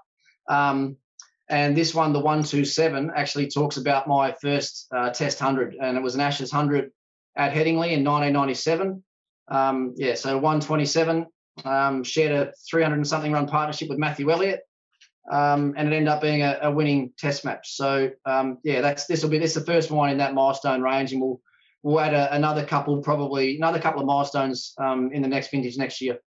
Um, 0.48 0.98
and 1.50 1.78
this 1.78 1.96
one, 1.96 2.12
the 2.14 2.20
one 2.20 2.44
two 2.44 2.66
seven, 2.66 3.12
actually 3.16 3.48
talks 3.48 3.78
about 3.78 4.08
my 4.08 4.36
first 4.42 4.88
uh, 4.96 5.10
test 5.12 5.40
hundred, 5.40 5.76
and 5.82 5.98
it 5.98 6.04
was 6.04 6.16
an 6.16 6.22
Ashes 6.22 6.52
hundred 6.52 6.92
at 7.36 7.54
Headingley 7.54 7.92
in 7.92 8.04
1997. 8.04 9.04
Um, 9.50 9.94
yeah, 9.96 10.16
so 10.16 10.36
127 10.38 11.26
um, 11.64 12.04
shared 12.04 12.32
a 12.34 12.52
300 12.70 12.96
and 12.96 13.08
something 13.08 13.32
run 13.32 13.48
partnership 13.48 13.88
with 13.88 13.98
Matthew 13.98 14.30
Elliott 14.30 14.62
um, 15.32 15.74
and 15.78 15.92
it 15.92 15.96
ended 15.96 16.08
up 16.08 16.22
being 16.22 16.42
a, 16.42 16.58
a 16.64 16.72
winning 16.72 17.12
test 17.18 17.44
match. 17.44 17.76
So 17.76 18.12
um, 18.26 18.60
yeah, 18.64 18.82
that's 18.82 19.06
this 19.08 19.24
will 19.24 19.30
be 19.30 19.38
this 19.38 19.54
the 19.54 19.62
first 19.62 19.92
one 19.92 20.10
in 20.10 20.18
that 20.18 20.34
milestone 20.34 20.82
range, 20.82 21.12
and 21.12 21.22
we'll 21.22 21.42
we'll 21.84 22.00
add 22.00 22.14
a, 22.14 22.34
another 22.34 22.66
couple, 22.66 23.02
probably 23.02 23.58
another 23.58 23.80
couple 23.80 24.02
of 24.02 24.08
milestones 24.08 24.74
um, 24.78 25.12
in 25.12 25.22
the 25.22 25.28
next 25.28 25.52
vintage 25.52 25.78
next 25.78 26.02
year. 26.02 26.20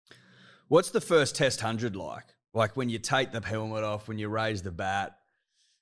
What's 0.67 0.91
the 0.91 1.01
first 1.01 1.35
Test 1.35 1.61
hundred 1.61 1.95
like? 1.95 2.35
Like 2.53 2.75
when 2.75 2.89
you 2.89 2.99
take 2.99 3.31
the 3.31 3.41
helmet 3.41 3.83
off, 3.83 4.07
when 4.07 4.17
you 4.17 4.27
raise 4.29 4.61
the 4.61 4.71
bat. 4.71 5.17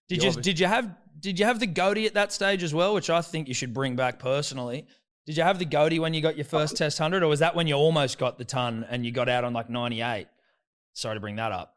Did 0.10 0.24
you 0.24 0.32
you 0.32 0.42
did 0.42 0.60
you 0.60 0.68
have 0.68 0.90
did 1.20 1.40
you 1.40 1.46
have 1.46 1.60
the 1.60 1.68
goatee 1.68 2.06
at 2.06 2.14
that 2.14 2.32
stage 2.32 2.64
as 2.64 2.74
well, 2.74 2.94
which 2.94 3.10
I 3.10 3.22
think 3.22 3.48
you 3.48 3.54
should 3.54 3.74
bring 3.74 3.96
back 3.96 4.20
personally? 4.20 4.86
Did 5.26 5.38
you 5.38 5.44
have 5.44 5.60
the 5.60 5.66
goatee 5.66 6.00
when 6.00 6.14
you 6.14 6.22
got 6.22 6.38
your 6.38 6.46
first 6.46 6.78
test 6.78 6.98
hundred, 6.98 7.24
or 7.24 7.28
was 7.28 7.40
that 7.40 7.56
when 7.56 7.68
you 7.68 7.76
almost 7.76 8.18
got 8.18 8.38
the 8.38 8.46
ton 8.46 8.86
and 8.90 9.06
you 9.06 9.12
got 9.12 9.28
out 9.28 9.44
on 9.44 9.54
like 9.54 9.70
ninety 9.70 10.02
eight? 10.02 10.28
Sorry 10.94 11.16
to 11.16 11.20
bring 11.20 11.36
that 11.36 11.52
up. 11.52 11.74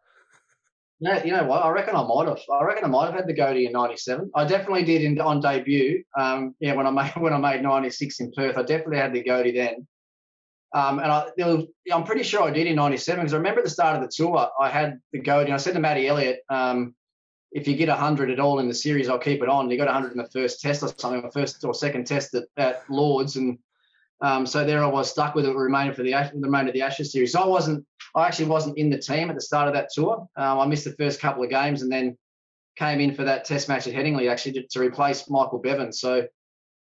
Yeah, 1.00 1.24
you 1.24 1.32
know 1.32 1.44
what? 1.44 1.64
I 1.64 1.70
reckon 1.70 1.96
I 1.96 2.02
might 2.02 2.28
have. 2.28 2.38
I 2.52 2.62
reckon 2.62 2.84
I 2.84 2.88
might 2.88 3.06
have 3.06 3.14
had 3.14 3.26
the 3.26 3.32
goatee 3.32 3.66
in 3.66 3.72
'97. 3.72 4.30
I 4.34 4.44
definitely 4.44 4.84
did 4.84 5.02
in, 5.02 5.18
on 5.20 5.40
debut. 5.40 6.04
Um, 6.18 6.54
yeah, 6.60 6.74
when 6.74 6.86
I 6.86 6.90
made 6.90 7.12
when 7.16 7.32
I 7.32 7.38
made 7.38 7.62
'96 7.62 8.20
in 8.20 8.32
Perth, 8.32 8.56
I 8.56 8.62
definitely 8.62 8.98
had 8.98 9.12
the 9.12 9.22
goatee 9.22 9.52
then. 9.52 9.86
Um, 10.72 11.00
and 11.00 11.10
I, 11.10 11.24
was, 11.38 11.66
I'm 11.92 12.04
pretty 12.04 12.22
sure 12.22 12.42
I 12.42 12.50
did 12.50 12.66
in 12.66 12.76
'97 12.76 13.20
because 13.20 13.34
I 13.34 13.38
remember 13.38 13.60
at 13.60 13.64
the 13.64 13.70
start 13.70 13.96
of 13.96 14.02
the 14.02 14.08
tour 14.08 14.48
I 14.60 14.68
had 14.68 15.00
the 15.12 15.18
goatee. 15.18 15.46
And 15.46 15.54
I 15.54 15.58
said 15.58 15.74
to 15.74 15.80
Matty 15.80 16.06
Elliott, 16.06 16.40
um, 16.48 16.94
if 17.52 17.66
you 17.66 17.76
get 17.76 17.88
100 17.88 18.30
at 18.30 18.38
all 18.38 18.60
in 18.60 18.68
the 18.68 18.74
series, 18.74 19.08
I'll 19.08 19.18
keep 19.18 19.42
it 19.42 19.48
on. 19.48 19.64
And 19.64 19.72
He 19.72 19.78
got 19.78 19.86
100 19.86 20.12
in 20.12 20.18
the 20.18 20.28
first 20.28 20.60
test 20.60 20.82
or 20.82 20.92
something, 20.96 21.22
or 21.22 21.30
first 21.32 21.64
or 21.64 21.74
second 21.74 22.06
test 22.06 22.34
at, 22.34 22.44
at 22.56 22.88
Lords, 22.88 23.36
and 23.36 23.58
um, 24.22 24.46
so 24.46 24.64
there 24.64 24.84
I 24.84 24.86
was 24.86 25.10
stuck 25.10 25.34
with 25.34 25.46
it 25.46 25.54
remaining 25.54 25.94
for 25.94 26.02
the 26.02 26.12
the 26.12 26.30
remainder 26.34 26.68
of 26.68 26.74
the 26.74 26.82
Ashes 26.82 27.12
series. 27.12 27.32
So 27.32 27.40
I 27.40 27.46
wasn't, 27.46 27.86
I 28.14 28.26
actually 28.26 28.46
wasn't 28.46 28.76
in 28.76 28.90
the 28.90 28.98
team 28.98 29.30
at 29.30 29.34
the 29.34 29.40
start 29.40 29.68
of 29.68 29.74
that 29.74 29.88
tour. 29.92 30.28
Um, 30.36 30.60
I 30.60 30.66
missed 30.66 30.84
the 30.84 30.92
first 30.92 31.20
couple 31.20 31.42
of 31.42 31.50
games 31.50 31.82
and 31.82 31.90
then 31.90 32.18
came 32.76 33.00
in 33.00 33.14
for 33.14 33.24
that 33.24 33.44
test 33.44 33.68
match 33.68 33.86
at 33.86 33.94
Headingley 33.94 34.30
actually 34.30 34.52
to, 34.52 34.66
to 34.68 34.80
replace 34.80 35.28
Michael 35.30 35.58
Bevan. 35.58 35.92
So 35.92 36.26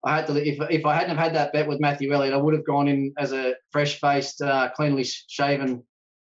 I 0.05 0.15
had 0.15 0.27
to, 0.27 0.47
if, 0.47 0.57
if 0.69 0.85
I 0.85 0.93
hadn't 0.93 1.09
have 1.09 1.17
had 1.17 1.35
that 1.35 1.51
bet 1.51 1.67
with 1.67 1.79
Matthew 1.79 2.13
Elliott, 2.13 2.33
I 2.33 2.37
would 2.37 2.53
have 2.53 2.65
gone 2.65 2.87
in 2.87 3.13
as 3.17 3.31
a 3.33 3.55
fresh-faced, 3.71 4.41
uh, 4.41 4.69
cleanly 4.75 5.03
shaven 5.03 5.83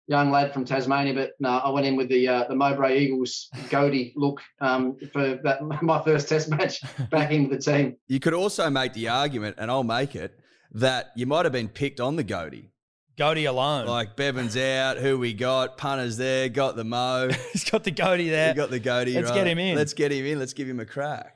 young 0.08 0.32
lad 0.32 0.54
from 0.54 0.66
Tasmania. 0.66 1.14
But 1.14 1.32
no, 1.40 1.50
I 1.50 1.70
went 1.70 1.86
in 1.86 1.96
with 1.96 2.10
the 2.10 2.28
uh, 2.28 2.48
the 2.48 2.56
Mowbray 2.56 3.00
Eagles 3.00 3.50
goatee 3.70 4.14
look 4.16 4.42
um, 4.62 4.98
for 5.12 5.40
that, 5.44 5.62
my 5.82 6.02
first 6.04 6.30
test 6.30 6.50
match 6.50 6.82
back 7.10 7.32
into 7.32 7.56
the 7.56 7.62
team. 7.62 7.98
You 8.08 8.20
could 8.20 8.34
also 8.34 8.70
make 8.70 8.94
the 8.94 9.10
argument, 9.10 9.58
and 9.60 9.70
I'll 9.70 9.84
make 9.84 10.16
it, 10.16 10.40
that 10.72 11.12
you 11.16 11.26
might 11.26 11.46
have 11.46 11.54
been 11.54 11.70
picked 11.70 12.00
on 12.00 12.16
the 12.16 12.24
goatee. 12.24 12.72
Goatee 13.18 13.46
alone. 13.46 13.88
Like 13.88 14.18
Bevan's 14.18 14.58
out, 14.58 14.98
who 14.98 15.18
we 15.18 15.34
got, 15.34 15.78
punters 15.78 16.18
there, 16.18 16.50
got 16.50 16.76
the 16.76 16.84
mo, 16.84 17.30
He's 17.54 17.70
got 17.70 17.86
the 17.86 17.92
goatee 17.92 18.26
we 18.26 18.30
there. 18.30 18.54
got 18.54 18.70
the 18.70 18.80
goatee. 18.80 19.14
Let's 19.14 19.30
right. 19.30 19.36
get 19.36 19.48
him 19.48 19.58
in. 19.58 19.76
Let's 19.78 19.94
get 19.94 20.12
him 20.12 20.26
in. 20.26 20.38
Let's 20.38 20.54
give 20.54 20.68
him 20.68 20.82
a 20.82 20.86
crack. 20.86 21.35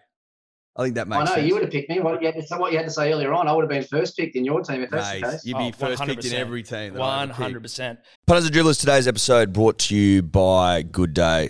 I 0.80 0.84
think 0.84 0.96
that 0.96 1.08
makes 1.10 1.18
I 1.18 1.24
know 1.26 1.34
sense. 1.36 1.48
you 1.48 1.54
would 1.56 1.64
have 1.64 1.72
picked 1.72 1.90
me. 1.90 2.00
What 2.00 2.22
you, 2.22 2.28
had 2.28 2.36
to, 2.36 2.42
say- 2.48 2.56
what 2.58 2.72
you 2.72 2.78
had 2.78 2.88
to 2.88 2.94
say 2.94 3.12
earlier 3.12 3.34
on, 3.34 3.48
I 3.50 3.52
would 3.52 3.64
have 3.64 3.70
been 3.70 3.84
first 3.84 4.16
picked 4.16 4.38
in 4.38 4.46
your 4.46 4.62
team 4.62 4.82
if 4.82 4.90
that's 4.90 5.12
Mate, 5.12 5.24
the 5.26 5.32
case. 5.32 5.46
you'd 5.46 5.58
be 5.58 5.64
Oh, 5.66 5.72
first 5.72 6.04
picked 6.04 6.24
in 6.26 6.34
every 6.34 6.64
team. 6.64 6.94
that 6.94 7.00
I 7.02 7.06
One 7.06 7.20
ever 7.24 7.28
picked. 7.28 7.42
hundred 7.42 7.62
percent. 7.64 8.00
Punters 8.26 8.46
and 8.46 8.56
Dribblers, 8.56 8.80
today's 8.80 9.08
episode 9.08 9.52
brought 9.52 9.78
to 9.80 9.96
you 9.96 10.22
by 10.22 10.82
Good 10.84 11.14
Day. 11.14 11.50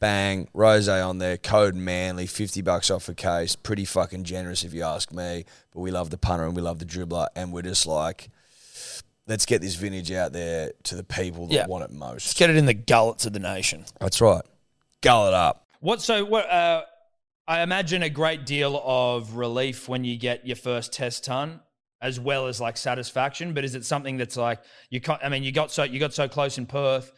bang, 0.00 0.48
rose 0.54 0.88
on 0.88 1.18
there, 1.18 1.36
code 1.36 1.74
Manly, 1.74 2.26
50 2.26 2.62
bucks 2.62 2.90
off 2.90 3.08
a 3.08 3.14
case. 3.14 3.56
Pretty 3.56 3.84
fucking 3.84 4.24
generous 4.24 4.64
if 4.64 4.72
you 4.74 4.82
ask 4.82 5.12
me. 5.12 5.44
But 5.72 5.80
we 5.80 5.90
love 5.90 6.10
the 6.10 6.18
punter 6.18 6.44
and 6.46 6.54
we 6.56 6.62
love 6.62 6.78
the 6.78 6.84
dribbler. 6.86 7.26
And 7.36 7.52
we're 7.52 7.62
just 7.62 7.86
like, 7.86 8.30
let's 9.26 9.46
get 9.46 9.60
this 9.60 9.74
vintage 9.74 10.10
out 10.12 10.32
there 10.32 10.72
to 10.84 10.94
the 10.94 11.04
people 11.04 11.46
that 11.48 11.54
Yeah. 11.54 11.66
want 11.66 11.84
it 11.84 11.90
Let's 11.90 11.98
most. 11.98 12.38
get 12.38 12.50
it 12.50 12.56
in 12.56 12.66
the 12.66 12.74
gullets 12.74 13.26
of 13.26 13.32
the 13.32 13.40
nation. 13.40 13.84
That's 14.00 14.20
right. 14.20 14.42
Gullet 15.02 15.34
up. 15.34 15.66
What 15.80 16.00
so 16.02 16.24
what? 16.24 16.50
Uh, 16.50 16.82
I 17.46 17.62
imagine 17.62 18.02
a 18.02 18.10
great 18.10 18.44
deal 18.44 18.82
of 18.84 19.34
relief 19.36 19.88
when 19.88 20.04
you 20.04 20.16
get 20.18 20.46
your 20.46 20.56
first 20.56 20.92
test 20.92 21.24
ton, 21.24 21.60
as 22.02 22.18
well 22.18 22.46
as 22.48 22.60
like 22.60 22.76
satisfaction. 22.76 23.54
But 23.54 23.64
is 23.64 23.74
it 23.76 23.84
something 23.84 24.16
that's 24.16 24.36
like 24.36 24.60
you? 24.90 25.00
ca- 25.00 25.20
I 25.22 25.28
mean, 25.28 25.44
you 25.44 25.52
got 25.52 25.70
so 25.70 25.84
you 25.84 26.00
got 26.00 26.12
so 26.14 26.26
close 26.28 26.58
in 26.58 26.66
Perth. 26.66 27.12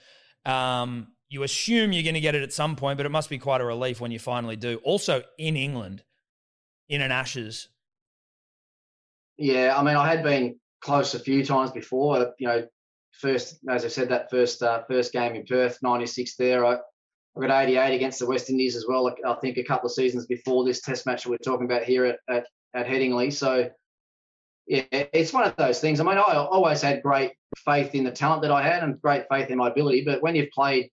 Um, 0.45 1.09
you 1.31 1.45
assume 1.45 1.93
you're 1.93 2.03
going 2.03 2.14
to 2.14 2.20
get 2.20 2.35
it 2.35 2.43
at 2.43 2.53
some 2.53 2.76
point, 2.76 2.97
but 2.97 3.07
it 3.07 3.11
must 3.11 3.31
be 3.31 3.39
quite 3.39 3.61
a 3.61 3.64
relief 3.64 4.01
when 4.01 4.11
you 4.11 4.18
finally 4.18 4.57
do. 4.57 4.81
Also 4.83 5.22
in 5.39 5.57
England, 5.57 6.03
in 6.89 7.01
an 7.01 7.12
Ashes. 7.12 7.68
Yeah, 9.39 9.74
I 9.78 9.83
mean, 9.83 9.97
I 9.97 10.09
had 10.09 10.24
been 10.24 10.59
close 10.81 11.14
a 11.14 11.20
few 11.20 11.45
times 11.45 11.70
before. 11.70 12.35
You 12.39 12.49
know, 12.49 12.66
first, 13.12 13.59
as 13.70 13.85
I 13.85 13.89
said, 13.89 14.09
that 14.09 14.28
first 14.28 14.62
uh, 14.62 14.83
first 14.91 15.12
game 15.12 15.35
in 15.37 15.47
Perth, 15.47 15.78
'96. 15.83 16.37
There, 16.37 16.66
I, 16.66 16.74
I 16.74 17.47
got 17.47 17.62
88 17.62 17.95
against 17.95 18.18
the 18.18 18.26
West 18.26 18.51
Indies 18.51 18.74
as 18.74 18.87
well. 18.89 19.14
I 19.24 19.35
think 19.35 19.57
a 19.57 19.64
couple 19.64 19.87
of 19.87 19.93
seasons 19.93 20.26
before 20.26 20.64
this 20.64 20.83
Test 20.83 21.07
match 21.07 21.26
we're 21.26 21.39
talking 21.39 21.64
about 21.64 21.85
here 21.85 22.05
at 22.07 22.18
at, 22.28 22.45
at 22.74 22.87
Headingley. 22.87 23.33
So, 23.33 23.70
yeah, 24.66 24.83
it's 24.91 25.33
one 25.33 25.45
of 25.45 25.55
those 25.57 25.81
things. 25.81 26.01
I 26.01 26.05
mean, 26.05 26.18
I 26.18 26.35
always 26.35 26.83
had 26.83 27.03
great 27.03 27.33
faith 27.64 27.95
in 27.95 28.03
the 28.03 28.11
talent 28.11 28.43
that 28.43 28.51
I 28.51 28.62
had 28.62 28.83
and 28.83 29.01
great 29.01 29.26
faith 29.31 29.49
in 29.49 29.59
my 29.59 29.68
ability. 29.68 30.03
But 30.05 30.22
when 30.22 30.35
you've 30.35 30.51
played, 30.51 30.91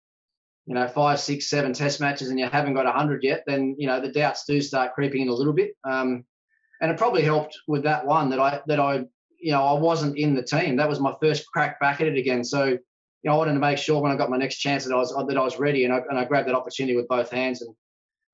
you 0.68 0.74
know, 0.74 0.88
five, 0.88 1.20
six, 1.20 1.50
seven 1.50 1.72
Test 1.72 2.02
matches 2.02 2.30
and 2.30 2.38
you 2.38 2.48
haven't 2.48 2.74
got 2.74 2.86
100 2.86 3.24
yet, 3.24 3.44
then 3.48 3.76
you 3.80 3.88
know 3.88 4.02
the 4.02 4.12
doubts 4.12 4.44
do 4.46 4.62
start 4.62 4.94
creeping 4.94 5.22
in 5.22 5.30
a 5.30 5.34
little 5.34 5.54
bit. 5.54 5.72
Um, 5.86 6.26
and 6.82 6.92
it 6.92 6.98
probably 6.98 7.24
helped 7.24 7.58
with 7.68 7.84
that 7.84 8.06
one 8.06 8.30
that 8.30 8.40
I 8.40 8.60
that 8.68 8.80
I 8.80 9.06
you 9.40 9.54
know 9.54 9.64
I 9.64 9.80
wasn't 9.80 10.18
in 10.18 10.36
the 10.36 10.44
team. 10.44 10.76
That 10.76 10.90
was 10.90 11.00
my 11.00 11.14
first 11.22 11.48
crack 11.48 11.80
back 11.80 12.02
at 12.02 12.08
it 12.08 12.18
again. 12.18 12.44
So 12.44 12.66
you 12.66 12.80
know 13.24 13.34
I 13.34 13.38
wanted 13.38 13.54
to 13.54 13.60
make 13.60 13.78
sure 13.78 14.02
when 14.02 14.12
I 14.12 14.18
got 14.18 14.30
my 14.30 14.38
next 14.38 14.58
chance 14.58 14.84
that 14.84 14.94
I 14.94 14.98
was 14.98 15.16
that 15.16 15.38
I 15.38 15.44
was 15.44 15.58
ready, 15.58 15.86
and 15.86 15.94
I, 15.94 16.00
and 16.10 16.20
I 16.20 16.26
grabbed 16.26 16.50
that 16.50 16.56
opportunity 16.56 16.98
with 16.98 17.08
both 17.08 17.32
hands, 17.32 17.62
and 17.62 17.74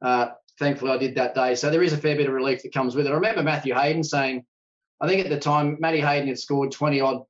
uh, 0.02 0.32
thankfully 0.58 0.92
I 0.92 0.98
did 0.98 1.14
that 1.16 1.36
day. 1.36 1.54
So 1.54 1.70
there 1.70 1.84
is 1.84 1.94
a 1.94 1.98
fair 1.98 2.16
bit 2.16 2.28
of 2.28 2.34
relief 2.34 2.64
that 2.64 2.74
comes 2.74 2.96
with 2.96 3.06
it. 3.06 3.12
I 3.12 3.16
remember 3.16 3.44
Matthew 3.44 3.76
Hayden 3.76 4.04
saying, 4.04 4.44
I 5.00 5.08
think 5.08 5.24
at 5.24 5.30
the 5.30 5.40
time 5.40 5.78
Matty 5.80 6.00
Hayden 6.00 6.28
had 6.28 6.40
scored 6.40 6.72
20 6.72 7.00
odd 7.00 7.24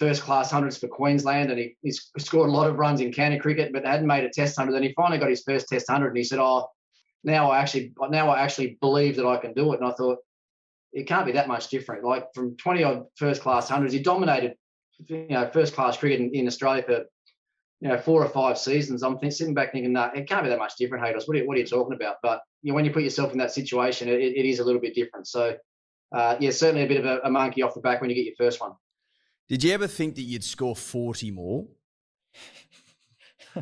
first 0.00 0.22
class 0.22 0.50
hundreds 0.50 0.78
for 0.78 0.88
Queensland, 0.88 1.50
and 1.50 1.60
he, 1.60 1.76
he 1.82 1.92
scored 1.92 2.48
a 2.48 2.52
lot 2.52 2.68
of 2.68 2.78
runs 2.78 3.02
in 3.02 3.12
county 3.12 3.38
cricket, 3.38 3.70
but 3.72 3.84
hadn't 3.84 4.06
made 4.06 4.24
a 4.24 4.30
Test 4.30 4.58
hundred. 4.58 4.72
Then 4.72 4.82
he 4.82 4.94
finally 4.94 5.18
got 5.18 5.28
his 5.28 5.42
first 5.42 5.68
Test 5.68 5.88
hundred, 5.88 6.08
and 6.08 6.16
he 6.16 6.24
said, 6.24 6.40
"Oh, 6.40 6.68
now 7.22 7.50
I 7.50 7.58
actually 7.60 7.92
now 8.08 8.30
I 8.30 8.40
actually 8.40 8.78
believe 8.80 9.16
that 9.16 9.26
I 9.26 9.36
can 9.36 9.52
do 9.52 9.72
it." 9.72 9.80
And 9.80 9.88
I 9.88 9.92
thought 9.92 10.18
it 10.92 11.06
can't 11.06 11.26
be 11.26 11.32
that 11.32 11.48
much 11.48 11.68
different. 11.68 12.02
Like 12.02 12.26
from 12.34 12.56
20 12.56 12.82
odd 12.82 13.04
first 13.16 13.42
class 13.42 13.68
hundreds, 13.68 13.92
he 13.92 14.00
dominated, 14.00 14.54
you 15.06 15.28
know, 15.28 15.48
first 15.52 15.74
class 15.74 15.96
cricket 15.96 16.20
in, 16.20 16.34
in 16.34 16.46
Australia 16.46 16.82
for, 16.82 17.04
you 17.80 17.88
know, 17.88 17.98
four 17.98 18.24
or 18.24 18.28
five 18.28 18.58
seasons. 18.58 19.02
I'm 19.02 19.18
sitting 19.30 19.54
back 19.54 19.72
thinking, 19.72 19.92
nah, 19.92 20.10
it 20.14 20.28
can't 20.28 20.42
be 20.42 20.48
that 20.48 20.58
much 20.58 20.74
different, 20.78 21.04
Haydos. 21.04 21.28
What 21.28 21.36
are 21.36 21.40
you, 21.40 21.46
what 21.46 21.56
are 21.56 21.60
you 21.60 21.66
talking 21.66 21.94
about? 21.94 22.16
But 22.22 22.40
you 22.62 22.72
know, 22.72 22.74
when 22.74 22.84
you 22.84 22.90
put 22.90 23.02
yourself 23.02 23.32
in 23.32 23.38
that 23.38 23.52
situation, 23.52 24.08
it, 24.08 24.20
it 24.20 24.46
is 24.46 24.58
a 24.58 24.64
little 24.64 24.80
bit 24.80 24.94
different. 24.94 25.28
So, 25.28 25.56
uh, 26.12 26.36
yeah, 26.40 26.50
certainly 26.50 26.84
a 26.84 26.88
bit 26.88 26.98
of 26.98 27.06
a, 27.06 27.20
a 27.24 27.30
monkey 27.30 27.62
off 27.62 27.74
the 27.74 27.80
back 27.80 28.00
when 28.00 28.10
you 28.10 28.16
get 28.16 28.24
your 28.24 28.34
first 28.36 28.60
one. 28.60 28.72
Did 29.50 29.64
you 29.64 29.72
ever 29.72 29.88
think 29.88 30.14
that 30.14 30.22
you'd 30.22 30.44
score 30.44 30.76
40 30.76 31.32
more? 31.32 31.66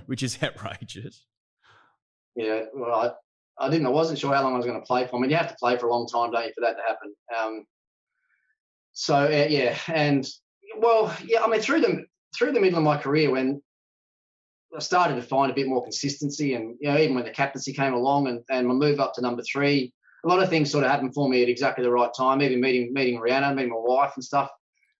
Which 0.04 0.22
is 0.22 0.38
outrageous. 0.42 1.24
Yeah, 2.36 2.64
well, 2.74 3.16
I, 3.58 3.64
I 3.66 3.70
didn't. 3.70 3.86
I 3.86 3.90
wasn't 3.90 4.18
sure 4.18 4.34
how 4.34 4.42
long 4.42 4.52
I 4.52 4.58
was 4.58 4.66
going 4.66 4.78
to 4.78 4.86
play 4.86 5.06
for. 5.06 5.16
I 5.16 5.20
mean, 5.20 5.30
you 5.30 5.36
have 5.36 5.48
to 5.48 5.56
play 5.58 5.78
for 5.78 5.86
a 5.86 5.90
long 5.90 6.06
time, 6.06 6.30
don't 6.30 6.44
you, 6.44 6.52
for 6.54 6.60
that 6.60 6.76
to 6.76 6.82
happen? 6.86 7.14
Um, 7.36 7.64
so 8.92 9.14
uh, 9.16 9.46
yeah, 9.48 9.78
and 9.88 10.28
well, 10.78 11.16
yeah. 11.24 11.42
I 11.42 11.48
mean, 11.48 11.62
through 11.62 11.80
the 11.80 12.04
through 12.36 12.52
the 12.52 12.60
middle 12.60 12.78
of 12.78 12.84
my 12.84 12.98
career, 12.98 13.30
when 13.30 13.62
I 14.76 14.80
started 14.80 15.14
to 15.14 15.22
find 15.22 15.50
a 15.50 15.54
bit 15.54 15.68
more 15.68 15.82
consistency, 15.82 16.52
and 16.52 16.76
you 16.80 16.90
know, 16.90 16.98
even 16.98 17.14
when 17.14 17.24
the 17.24 17.30
captaincy 17.30 17.72
came 17.72 17.94
along, 17.94 18.28
and 18.28 18.42
and 18.50 18.68
my 18.68 18.74
move 18.74 19.00
up 19.00 19.14
to 19.14 19.22
number 19.22 19.42
three, 19.50 19.94
a 20.24 20.28
lot 20.28 20.42
of 20.42 20.50
things 20.50 20.70
sort 20.70 20.84
of 20.84 20.90
happened 20.90 21.14
for 21.14 21.30
me 21.30 21.42
at 21.42 21.48
exactly 21.48 21.82
the 21.82 21.90
right 21.90 22.10
time. 22.14 22.42
Even 22.42 22.60
meeting 22.60 22.92
meeting 22.92 23.18
Rianna, 23.18 23.54
meeting 23.54 23.72
my 23.72 23.78
wife 23.78 24.12
and 24.16 24.22
stuff. 24.22 24.50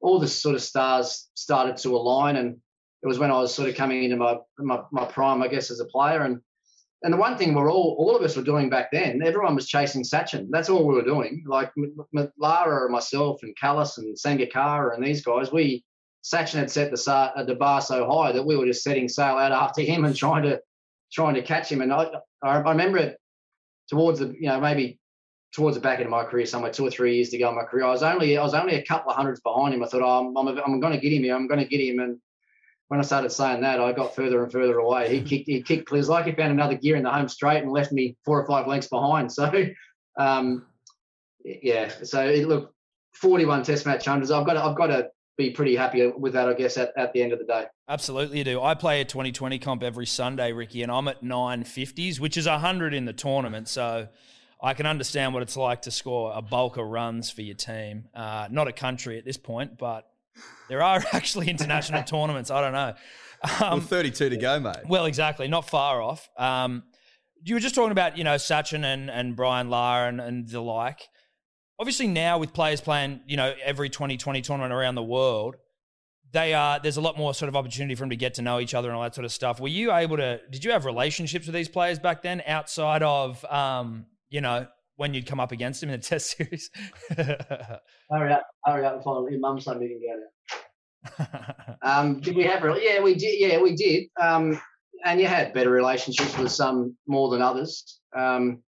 All 0.01 0.19
the 0.19 0.29
sort 0.29 0.55
of 0.55 0.63
stars 0.63 1.29
started 1.35 1.77
to 1.79 1.97
align, 1.97 2.37
and 2.37 2.57
it 3.03 3.07
was 3.07 3.19
when 3.19 3.31
I 3.31 3.39
was 3.41 3.55
sort 3.55 3.69
of 3.69 3.75
coming 3.75 4.05
into 4.05 4.17
my 4.17 4.37
my, 4.59 4.81
my 4.93 5.05
prime, 5.05 5.43
I 5.43 5.49
guess, 5.49 5.71
as 5.71 5.81
a 5.81 5.85
player. 5.87 6.23
And 6.23 6.41
and 7.03 7.13
the 7.13 7.19
one 7.19 7.37
thing 7.37 7.55
we're 7.55 7.71
all 7.71 7.97
all 7.99 8.17
of 8.17 8.23
us 8.23 8.37
were 8.37 8.43
doing 8.43 8.71
back 8.71 8.91
then, 8.93 9.23
everyone 9.25 9.55
was 9.55 9.69
chasing 9.69 10.03
Sachin. 10.03 10.49
That's 10.51 10.69
all 10.69 10.87
we 10.87 10.95
were 10.95 11.05
doing. 11.05 11.45
Like 11.47 11.73
Lara 12.39 12.85
and 12.85 12.93
myself 12.93 13.41
and 13.43 13.57
Kallis 13.57 13.99
and 13.99 14.17
Sangakkara 14.17 14.95
and 14.95 15.05
these 15.05 15.25
guys, 15.25 15.53
we 15.53 15.85
Sachin 16.25 16.59
had 16.59 16.71
set 16.71 16.91
the, 16.91 17.11
uh, 17.11 17.45
the 17.45 17.55
bar 17.55 17.81
so 17.81 18.09
high 18.11 18.33
that 18.33 18.45
we 18.45 18.57
were 18.57 18.67
just 18.67 18.83
setting 18.83 19.09
sail 19.09 19.37
out 19.37 19.53
after 19.53 19.83
him 19.83 20.05
and 20.05 20.15
trying 20.15 20.43
to 20.43 20.61
trying 21.13 21.35
to 21.35 21.43
catch 21.43 21.71
him. 21.71 21.81
And 21.81 21.93
I, 21.93 22.09
I 22.43 22.59
remember 22.59 22.99
it 22.99 23.19
towards 23.89 24.19
the 24.19 24.35
you 24.39 24.49
know 24.49 24.61
maybe 24.61 24.99
towards 25.53 25.77
the 25.77 25.81
back 25.81 25.99
end 25.99 26.07
of 26.07 26.11
my 26.11 26.25
career, 26.25 26.47
somewhere 26.47 26.73
two 26.73 26.87
or 26.87 26.91
three 26.91 27.17
years 27.17 27.31
to 27.31 27.39
go 27.39 27.49
in 27.49 27.57
my 27.57 27.65
career. 27.65 27.85
I 27.85 27.91
was 27.91 28.03
only 28.03 28.37
I 28.37 28.43
was 28.43 28.55
only 28.55 28.75
a 28.75 28.85
couple 28.85 29.11
of 29.11 29.17
hundreds 29.17 29.41
behind 29.41 29.75
him. 29.75 29.83
I 29.83 29.87
thought, 29.87 30.03
oh, 30.03 30.29
I'm, 30.29 30.37
I'm, 30.37 30.59
I'm 30.59 30.81
going 30.81 30.93
to 30.93 31.01
get 31.01 31.13
him 31.13 31.23
here. 31.23 31.35
I'm 31.35 31.47
going 31.47 31.61
to 31.61 31.67
get 31.67 31.81
him. 31.81 32.01
And 32.01 32.19
when 32.89 33.01
I 33.01 33.03
started 33.03 33.31
saying 33.31 33.63
that, 33.63 33.81
I 33.81 33.93
got 33.93 34.15
further 34.15 34.43
and 34.43 34.53
further 34.53 34.79
away. 34.79 35.09
He 35.09 35.23
kicked 35.23 35.49
he 35.49 35.63
kicked. 35.63 35.91
Was 35.91 36.09
like 36.09 36.27
he 36.27 36.33
found 36.33 36.53
another 36.53 36.75
gear 36.75 36.97
in 36.97 37.03
the 37.03 37.11
home 37.11 37.29
straight 37.29 37.63
and 37.63 37.73
left 37.73 37.93
me 37.93 38.17
four 38.25 38.41
or 38.41 38.47
five 38.47 38.67
lengths 38.67 38.89
behind. 38.89 39.31
So, 39.39 39.53
um, 40.19 40.67
yeah. 41.45 41.93
So 42.03 42.27
it, 42.27 42.49
look, 42.49 42.75
41 43.15 43.63
Test 43.63 43.87
match 43.87 44.05
hundreds. 44.05 44.31
I've 44.31 44.45
got 44.45 44.55
to, 44.55 44.65
I've 44.65 44.77
got 44.77 44.89
to 44.89 45.11
be 45.37 45.51
pretty 45.51 45.77
happy 45.77 46.05
with 46.09 46.33
that, 46.33 46.49
I 46.49 46.55
guess, 46.55 46.77
at, 46.77 46.93
at 46.97 47.13
the 47.13 47.23
end 47.23 47.33
of 47.33 47.39
the 47.39 47.45
day. 47.45 47.67
Absolutely, 47.89 48.39
you 48.39 48.45
do. 48.45 48.61
I 48.61 48.75
play 48.75 49.01
a 49.01 49.05
2020 49.05 49.59
comp 49.61 49.83
every 49.85 50.05
Sunday, 50.05 50.53
Ricky, 50.53 50.83
and 50.83 50.91
I'm 50.91 51.07
at 51.07 51.23
950s, 51.23 52.19
which 52.19 52.37
is 52.37 52.47
100 52.47 52.93
in 52.93 53.05
the 53.05 53.13
tournament. 53.13 53.69
So 53.69 54.09
I 54.61 54.75
can 54.75 54.87
understand 54.87 55.35
what 55.35 55.43
it's 55.43 55.57
like 55.57 55.83
to 55.83 55.91
score 55.91 56.33
a 56.35 56.43
bulk 56.43 56.77
of 56.77 56.87
runs 56.87 57.31
for 57.31 57.43
your 57.43 57.55
team. 57.55 58.09
Uh, 58.15 58.49
not 58.51 58.69
a 58.69 58.73
country 58.73 59.19
at 59.19 59.25
this 59.25 59.37
point, 59.37 59.79
but 59.79 60.09
there 60.69 60.83
are 60.83 61.03
actually 61.13 61.49
international 61.49 62.03
tournaments. 62.07 62.51
I 62.51 62.61
don't 62.61 62.73
know. 62.73 62.95
Um, 63.65 63.79
well, 63.79 63.81
32 63.81 64.31
to 64.31 64.37
go, 64.37 64.59
mate. 64.59 64.77
Well, 64.89 65.07
exactly. 65.07 65.47
Not 65.47 65.69
far 65.69 66.03
off. 66.03 66.29
Um, 66.37 66.83
you 67.45 67.55
were 67.55 67.61
just 67.61 67.77
talking 67.77 67.93
about, 67.93 68.19
you 68.19 68.25
know, 68.25 68.35
Sachin 68.35 68.85
and, 68.85 69.09
and 69.09 69.37
Brian 69.37 69.71
Lara 69.71 70.09
and, 70.09 70.21
and 70.21 70.49
the 70.49 70.61
like 70.61 71.03
obviously 71.79 72.07
now 72.07 72.39
with 72.39 72.53
players 72.53 72.81
playing, 72.81 73.21
you 73.27 73.37
know, 73.37 73.55
every 73.63 73.89
2020 73.89 74.43
tournament 74.43 74.73
around 74.73 74.95
the 74.95 75.03
world, 75.03 75.57
they 76.33 76.53
are 76.53 76.79
there's 76.81 76.99
a 76.99 77.01
lot 77.01 77.17
more 77.17 77.33
sort 77.33 77.49
of 77.49 77.57
opportunity 77.57 77.95
for 77.95 78.01
them 78.01 78.11
to 78.11 78.17
get 78.17 78.35
to 78.35 78.43
know 78.43 78.61
each 78.61 78.75
other 78.75 78.89
and 78.89 78.97
all 78.97 79.03
that 79.03 79.15
sort 79.15 79.25
of 79.25 79.33
stuff. 79.33 79.61
Were 79.61 79.69
you 79.69 79.93
able 79.93 80.17
to? 80.19 80.41
Did 80.51 80.65
you 80.65 80.73
have 80.73 80.85
relationships 80.85 81.47
with 81.47 81.55
these 81.55 81.69
players 81.69 81.99
back 81.99 82.23
then 82.23 82.43
outside 82.47 83.03
of, 83.03 83.43
um, 83.47 84.07
you 84.31 84.41
know, 84.41 84.67
when 84.97 85.15
you'd 85.15 85.27
come 85.27 85.41
up 85.41 85.53
against 85.53 85.83
him 85.83 85.91
in 85.91 85.95
a 85.97 85.99
test 86.03 86.37
series? 86.37 86.71
hurry 87.17 88.33
up, 88.33 88.47
hurry 88.65 88.85
up 88.85 88.95
and 88.95 89.05
find 89.05 89.31
your 89.31 89.41
mum's 89.41 89.65
son 89.65 89.79
meeting 89.79 90.01
down 90.07 90.23
um, 91.83 92.21
did 92.21 92.37
we 92.37 92.45
have? 92.45 92.63
Yeah, 92.81 93.03
we 93.03 93.15
did. 93.15 93.39
Yeah, 93.39 93.61
we 93.61 93.75
did. 93.75 94.09
Um, 94.21 94.61
and 95.05 95.21
you 95.21 95.27
had 95.27 95.55
better 95.55 95.71
relationships 95.71 96.37
with 96.37 96.51
some 96.51 96.97
more 97.07 97.31
than 97.31 97.41
others. 97.41 98.01
Um, 98.17 98.63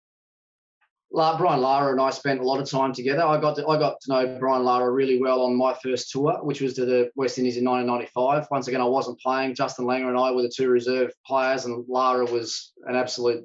Brian 1.12 1.60
Lara 1.60 1.90
and 1.90 2.00
I 2.00 2.10
spent 2.10 2.40
a 2.40 2.44
lot 2.44 2.60
of 2.60 2.70
time 2.70 2.92
together. 2.92 3.24
I 3.24 3.40
got 3.40 3.56
to, 3.56 3.66
I 3.66 3.78
got 3.78 4.00
to 4.02 4.12
know 4.12 4.38
Brian 4.38 4.62
Lara 4.62 4.90
really 4.90 5.20
well 5.20 5.42
on 5.42 5.56
my 5.56 5.74
first 5.82 6.12
tour, 6.12 6.38
which 6.42 6.60
was 6.60 6.74
to 6.74 6.84
the 6.84 7.10
West 7.16 7.36
Indies 7.36 7.56
in 7.56 7.64
1995. 7.64 8.46
Once 8.50 8.68
again, 8.68 8.80
I 8.80 8.84
wasn't 8.84 9.18
playing. 9.18 9.56
Justin 9.56 9.86
Langer 9.86 10.08
and 10.08 10.18
I 10.18 10.30
were 10.30 10.42
the 10.42 10.52
two 10.54 10.68
reserve 10.68 11.10
players, 11.26 11.64
and 11.64 11.84
Lara 11.88 12.26
was 12.26 12.72
an 12.86 12.94
absolute 12.94 13.44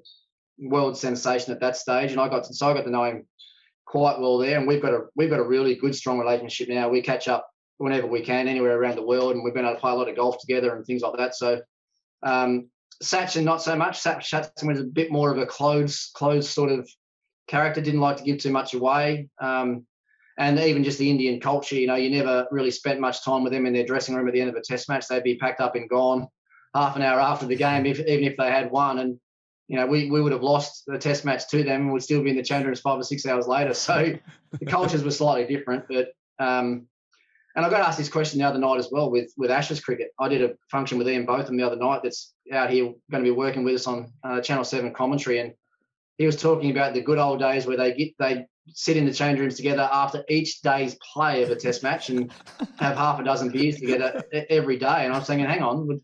world 0.60 0.98
sensation 0.98 1.54
at 1.54 1.60
that 1.62 1.78
stage. 1.78 2.12
And 2.12 2.20
I 2.20 2.30
got 2.30 2.46
to, 2.46 2.54
so 2.54 2.70
I 2.70 2.74
got 2.74 2.84
to 2.86 2.92
know 2.92 3.04
him 3.04 3.26
quite 3.86 4.20
well 4.20 4.38
there. 4.38 4.58
And 4.58 4.68
we've 4.68 4.82
got 4.82 4.94
a 4.94 5.02
we've 5.16 5.30
got 5.30 5.40
a 5.40 5.44
really 5.44 5.76
good, 5.76 5.96
strong 5.96 6.20
relationship 6.20 6.70
now. 6.70 6.90
We 6.90 7.02
catch 7.02 7.28
up 7.28 7.50
whenever 7.78 8.08
we 8.08 8.22
can, 8.22 8.48
anywhere 8.48 8.78
around 8.78 8.96
the 8.96 9.06
world, 9.06 9.34
and 9.34 9.44
we've 9.44 9.54
been 9.54 9.66
able 9.66 9.76
to 9.76 9.82
play 9.82 9.92
a 9.92 9.96
lot 9.96 10.10
of 10.10 10.16
golf 10.16 10.40
together 10.40 10.76
and 10.76 10.86
things 10.86 11.02
like 11.02 11.18
that. 11.18 11.36
So. 11.36 11.62
Um, 12.24 12.70
Sachin, 13.04 13.44
not 13.44 13.62
so 13.62 13.76
much. 13.76 14.02
Sachin 14.02 14.68
was 14.68 14.80
a 14.80 14.84
bit 14.86 15.12
more 15.12 15.30
of 15.30 15.38
a 15.38 15.46
closed, 15.46 16.14
closed 16.14 16.50
sort 16.50 16.72
of 16.72 16.90
character, 17.48 17.82
didn't 17.82 18.00
like 18.00 18.18
to 18.18 18.24
give 18.24 18.38
too 18.38 18.52
much 18.52 18.74
away. 18.74 19.28
Um, 19.42 19.86
and 20.38 20.58
even 20.60 20.84
just 20.84 20.98
the 20.98 21.10
Indian 21.10 21.40
culture, 21.40 21.76
you 21.76 21.88
know, 21.88 21.96
you 21.96 22.10
never 22.10 22.48
really 22.52 22.72
spent 22.72 23.00
much 23.00 23.24
time 23.24 23.44
with 23.44 23.52
them 23.52 23.66
in 23.66 23.74
their 23.74 23.86
dressing 23.86 24.16
room 24.16 24.28
at 24.28 24.34
the 24.34 24.42
end 24.42 24.50
of 24.50 24.56
a 24.56 24.62
test 24.62 24.88
match. 24.88 25.08
They'd 25.08 25.24
be 25.24 25.38
packed 25.38 25.60
up 25.60 25.76
and 25.76 25.90
gone 25.90 26.28
half 26.74 26.96
an 26.96 27.02
hour 27.02 27.20
after 27.20 27.46
the 27.46 27.56
game, 27.56 27.86
if, 27.86 28.00
even 28.00 28.24
if 28.24 28.38
they 28.38 28.50
had 28.50 28.72
won. 28.72 29.00
And, 29.00 29.20
you 29.68 29.78
know, 29.78 29.86
we, 29.88 30.12
we 30.12 30.22
would 30.22 30.32
have 30.32 30.44
lost 30.44 30.84
the 30.86 30.98
test 30.98 31.26
match 31.26 31.48
to 31.50 31.64
them 31.64 31.82
and 31.82 31.94
would 31.94 32.04
still 32.04 32.22
be 32.22 32.30
in 32.30 32.36
the 32.36 32.44
change 32.44 32.66
rooms 32.66 32.82
five 32.82 33.00
or 33.00 33.04
six 33.04 33.26
hours 33.26 33.48
later. 33.48 33.74
So 33.74 34.14
the 34.60 34.66
cultures 34.66 35.04
were 35.04 35.12
slightly 35.12 35.54
different. 35.54 35.86
But, 35.88 36.10
um, 36.40 36.88
and 37.56 37.66
I 37.66 37.70
got 37.70 37.82
asked 37.82 37.98
this 37.98 38.10
question 38.10 38.40
the 38.40 38.46
other 38.46 38.60
night 38.60 38.78
as 38.78 38.90
well 38.92 39.10
with, 39.10 39.34
with 39.38 39.50
Ashes 39.50 39.80
cricket. 39.80 40.12
I 40.20 40.28
did 40.28 40.44
a 40.44 40.54
function 40.70 40.98
with 40.98 41.08
Ian 41.08 41.26
Botham 41.26 41.58
the 41.58 41.64
other 41.64 41.78
night 41.78 42.02
that's 42.04 42.34
out 42.52 42.70
here 42.70 42.94
going 43.10 43.24
to 43.24 43.30
be 43.30 43.32
working 43.32 43.64
with 43.64 43.76
us 43.76 43.88
on 43.88 44.12
uh, 44.24 44.42
Channel 44.42 44.66
7 44.66 44.94
commentary. 44.94 45.40
And 45.40 45.54
he 46.18 46.26
was 46.26 46.36
talking 46.36 46.72
about 46.72 46.94
the 46.94 47.02
good 47.02 47.18
old 47.18 47.40
days 47.40 47.66
where 47.66 47.78
they 47.78 47.94
get 47.94 48.18
they 48.20 48.46
sit 48.74 48.98
in 48.98 49.06
the 49.06 49.14
change 49.14 49.40
rooms 49.40 49.56
together 49.56 49.88
after 49.92 50.24
each 50.28 50.62
day's 50.62 50.96
play 51.14 51.44
of 51.44 51.52
a 51.52 51.56
test 51.56 51.84
match 51.84 52.10
and 52.10 52.32
have 52.78 52.98
half 52.98 53.20
a 53.20 53.24
dozen 53.24 53.50
beers 53.50 53.78
together 53.78 54.24
every 54.50 54.78
day. 54.78 55.06
And 55.06 55.14
I'm 55.14 55.22
thinking, 55.22 55.46
hang 55.46 55.62
on, 55.62 56.02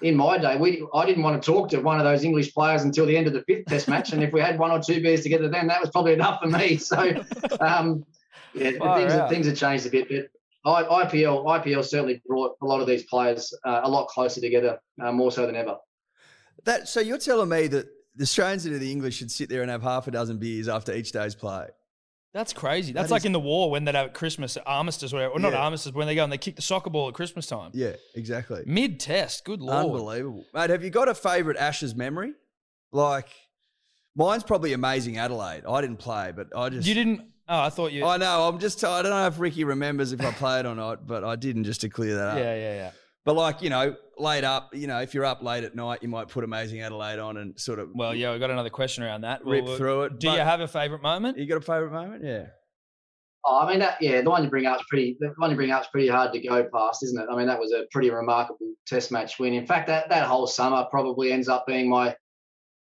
in 0.00 0.16
my 0.16 0.38
day, 0.38 0.56
we 0.56 0.86
I 0.92 1.06
didn't 1.06 1.22
want 1.22 1.40
to 1.40 1.52
talk 1.52 1.68
to 1.70 1.80
one 1.80 1.98
of 1.98 2.04
those 2.04 2.24
English 2.24 2.52
players 2.54 2.82
until 2.82 3.06
the 3.06 3.16
end 3.16 3.26
of 3.26 3.32
the 3.32 3.42
fifth 3.42 3.66
test 3.66 3.88
match. 3.88 4.12
And 4.12 4.22
if 4.22 4.32
we 4.32 4.40
had 4.40 4.58
one 4.58 4.70
or 4.70 4.80
two 4.80 5.02
beers 5.02 5.22
together 5.22 5.48
then, 5.48 5.66
that 5.68 5.80
was 5.80 5.90
probably 5.90 6.12
enough 6.12 6.40
for 6.42 6.48
me. 6.48 6.76
So 6.84 6.98
um, 7.60 8.04
yeah, 8.52 8.70
things, 8.70 9.12
have, 9.12 9.28
things 9.30 9.46
have 9.46 9.56
changed 9.56 9.86
a 9.86 9.90
bit, 9.90 10.08
but 10.08 10.28
IPL 10.88 11.44
IPL 11.44 11.84
certainly 11.84 12.22
brought 12.26 12.56
a 12.62 12.66
lot 12.66 12.80
of 12.80 12.86
these 12.86 13.04
players 13.04 13.52
uh, 13.64 13.80
a 13.84 13.88
lot 13.88 14.08
closer 14.08 14.40
together, 14.40 14.78
uh, 15.02 15.12
more 15.12 15.32
so 15.32 15.46
than 15.46 15.56
ever. 15.56 15.76
That 16.64 16.88
so 16.88 17.00
you're 17.00 17.18
telling 17.18 17.48
me 17.48 17.66
that 17.68 17.86
the 18.14 18.22
Australians 18.22 18.66
and 18.66 18.80
the 18.80 18.90
English 18.90 19.16
should 19.16 19.30
sit 19.30 19.48
there 19.48 19.62
and 19.62 19.70
have 19.70 19.82
half 19.82 20.06
a 20.06 20.10
dozen 20.10 20.38
beers 20.38 20.68
after 20.68 20.92
each 20.92 21.12
day's 21.12 21.34
play. 21.34 21.66
That's 22.34 22.52
crazy. 22.52 22.92
That's 22.92 23.10
that 23.10 23.14
like 23.14 23.22
is, 23.22 23.26
in 23.26 23.32
the 23.32 23.40
war 23.40 23.70
when 23.70 23.84
they'd 23.84 23.94
have 23.94 24.12
Christmas, 24.12 24.58
armistice, 24.66 25.12
or, 25.12 25.24
or 25.24 25.38
yeah. 25.38 25.50
not 25.50 25.54
armistice, 25.54 25.94
when 25.94 26.08
they 26.08 26.16
go 26.16 26.24
and 26.24 26.32
they 26.32 26.36
kick 26.36 26.56
the 26.56 26.62
soccer 26.62 26.90
ball 26.90 27.06
at 27.06 27.14
Christmas 27.14 27.46
time. 27.46 27.70
Yeah, 27.74 27.92
exactly. 28.16 28.64
Mid 28.66 28.98
test, 28.98 29.44
good 29.44 29.62
lord. 29.62 29.86
Unbelievable. 29.86 30.44
Mate, 30.52 30.70
have 30.70 30.82
you 30.82 30.90
got 30.90 31.08
a 31.08 31.14
favourite 31.14 31.56
Ashes 31.56 31.94
memory? 31.94 32.34
Like, 32.90 33.28
mine's 34.16 34.42
probably 34.42 34.72
amazing 34.72 35.16
Adelaide. 35.16 35.62
I 35.64 35.80
didn't 35.80 35.98
play, 35.98 36.32
but 36.34 36.48
I 36.56 36.70
just. 36.70 36.88
You 36.88 36.94
didn't. 36.94 37.20
Oh, 37.48 37.60
I 37.60 37.70
thought 37.70 37.92
you. 37.92 38.04
I 38.04 38.16
know. 38.16 38.48
I'm 38.48 38.58
just. 38.58 38.82
I 38.82 39.00
don't 39.02 39.12
know 39.12 39.28
if 39.28 39.38
Ricky 39.38 39.62
remembers 39.62 40.12
if 40.12 40.20
I 40.20 40.32
played 40.32 40.66
or 40.66 40.74
not, 40.74 41.06
but 41.06 41.22
I 41.22 41.36
didn't 41.36 41.64
just 41.64 41.82
to 41.82 41.88
clear 41.88 42.16
that 42.16 42.28
up. 42.30 42.38
Yeah, 42.38 42.54
yeah, 42.56 42.74
yeah. 42.74 42.90
But 43.24 43.36
like 43.36 43.62
you 43.62 43.70
know, 43.70 43.96
late 44.18 44.44
up, 44.44 44.74
you 44.74 44.86
know, 44.86 45.00
if 45.00 45.14
you're 45.14 45.24
up 45.24 45.42
late 45.42 45.64
at 45.64 45.74
night, 45.74 46.00
you 46.02 46.08
might 46.08 46.28
put 46.28 46.44
Amazing 46.44 46.82
Adelaide 46.82 47.18
on 47.18 47.38
and 47.38 47.58
sort 47.58 47.78
of. 47.78 47.90
Well, 47.94 48.14
yeah, 48.14 48.32
we 48.32 48.38
got 48.38 48.50
another 48.50 48.70
question 48.70 49.02
around 49.02 49.22
that. 49.22 49.44
Rip 49.44 49.64
well, 49.64 49.76
through 49.76 50.02
it. 50.04 50.18
Do 50.20 50.30
you 50.30 50.38
have 50.38 50.60
a 50.60 50.68
favourite 50.68 51.02
moment? 51.02 51.38
You 51.38 51.46
got 51.46 51.56
a 51.56 51.62
favourite 51.62 51.92
moment? 51.92 52.24
Yeah. 52.24 52.46
Oh, 53.46 53.60
I 53.60 53.70
mean 53.70 53.78
that. 53.80 54.00
Yeah, 54.00 54.20
the 54.20 54.30
one 54.30 54.44
you 54.44 54.50
bring 54.50 54.66
up 54.66 54.80
is 54.80 54.86
pretty. 54.88 55.16
The 55.20 55.32
one 55.36 55.50
you 55.50 55.56
bring 55.56 55.70
up 55.70 55.82
is 55.82 55.88
pretty 55.88 56.08
hard 56.08 56.32
to 56.32 56.40
go 56.40 56.68
past, 56.72 57.02
isn't 57.02 57.20
it? 57.20 57.26
I 57.30 57.36
mean, 57.36 57.46
that 57.46 57.58
was 57.58 57.72
a 57.72 57.84
pretty 57.90 58.10
remarkable 58.10 58.72
Test 58.86 59.10
match 59.10 59.38
win. 59.38 59.54
In 59.54 59.66
fact, 59.66 59.86
that 59.86 60.10
that 60.10 60.26
whole 60.26 60.46
summer 60.46 60.86
probably 60.90 61.32
ends 61.32 61.48
up 61.48 61.66
being 61.66 61.88
my 61.88 62.14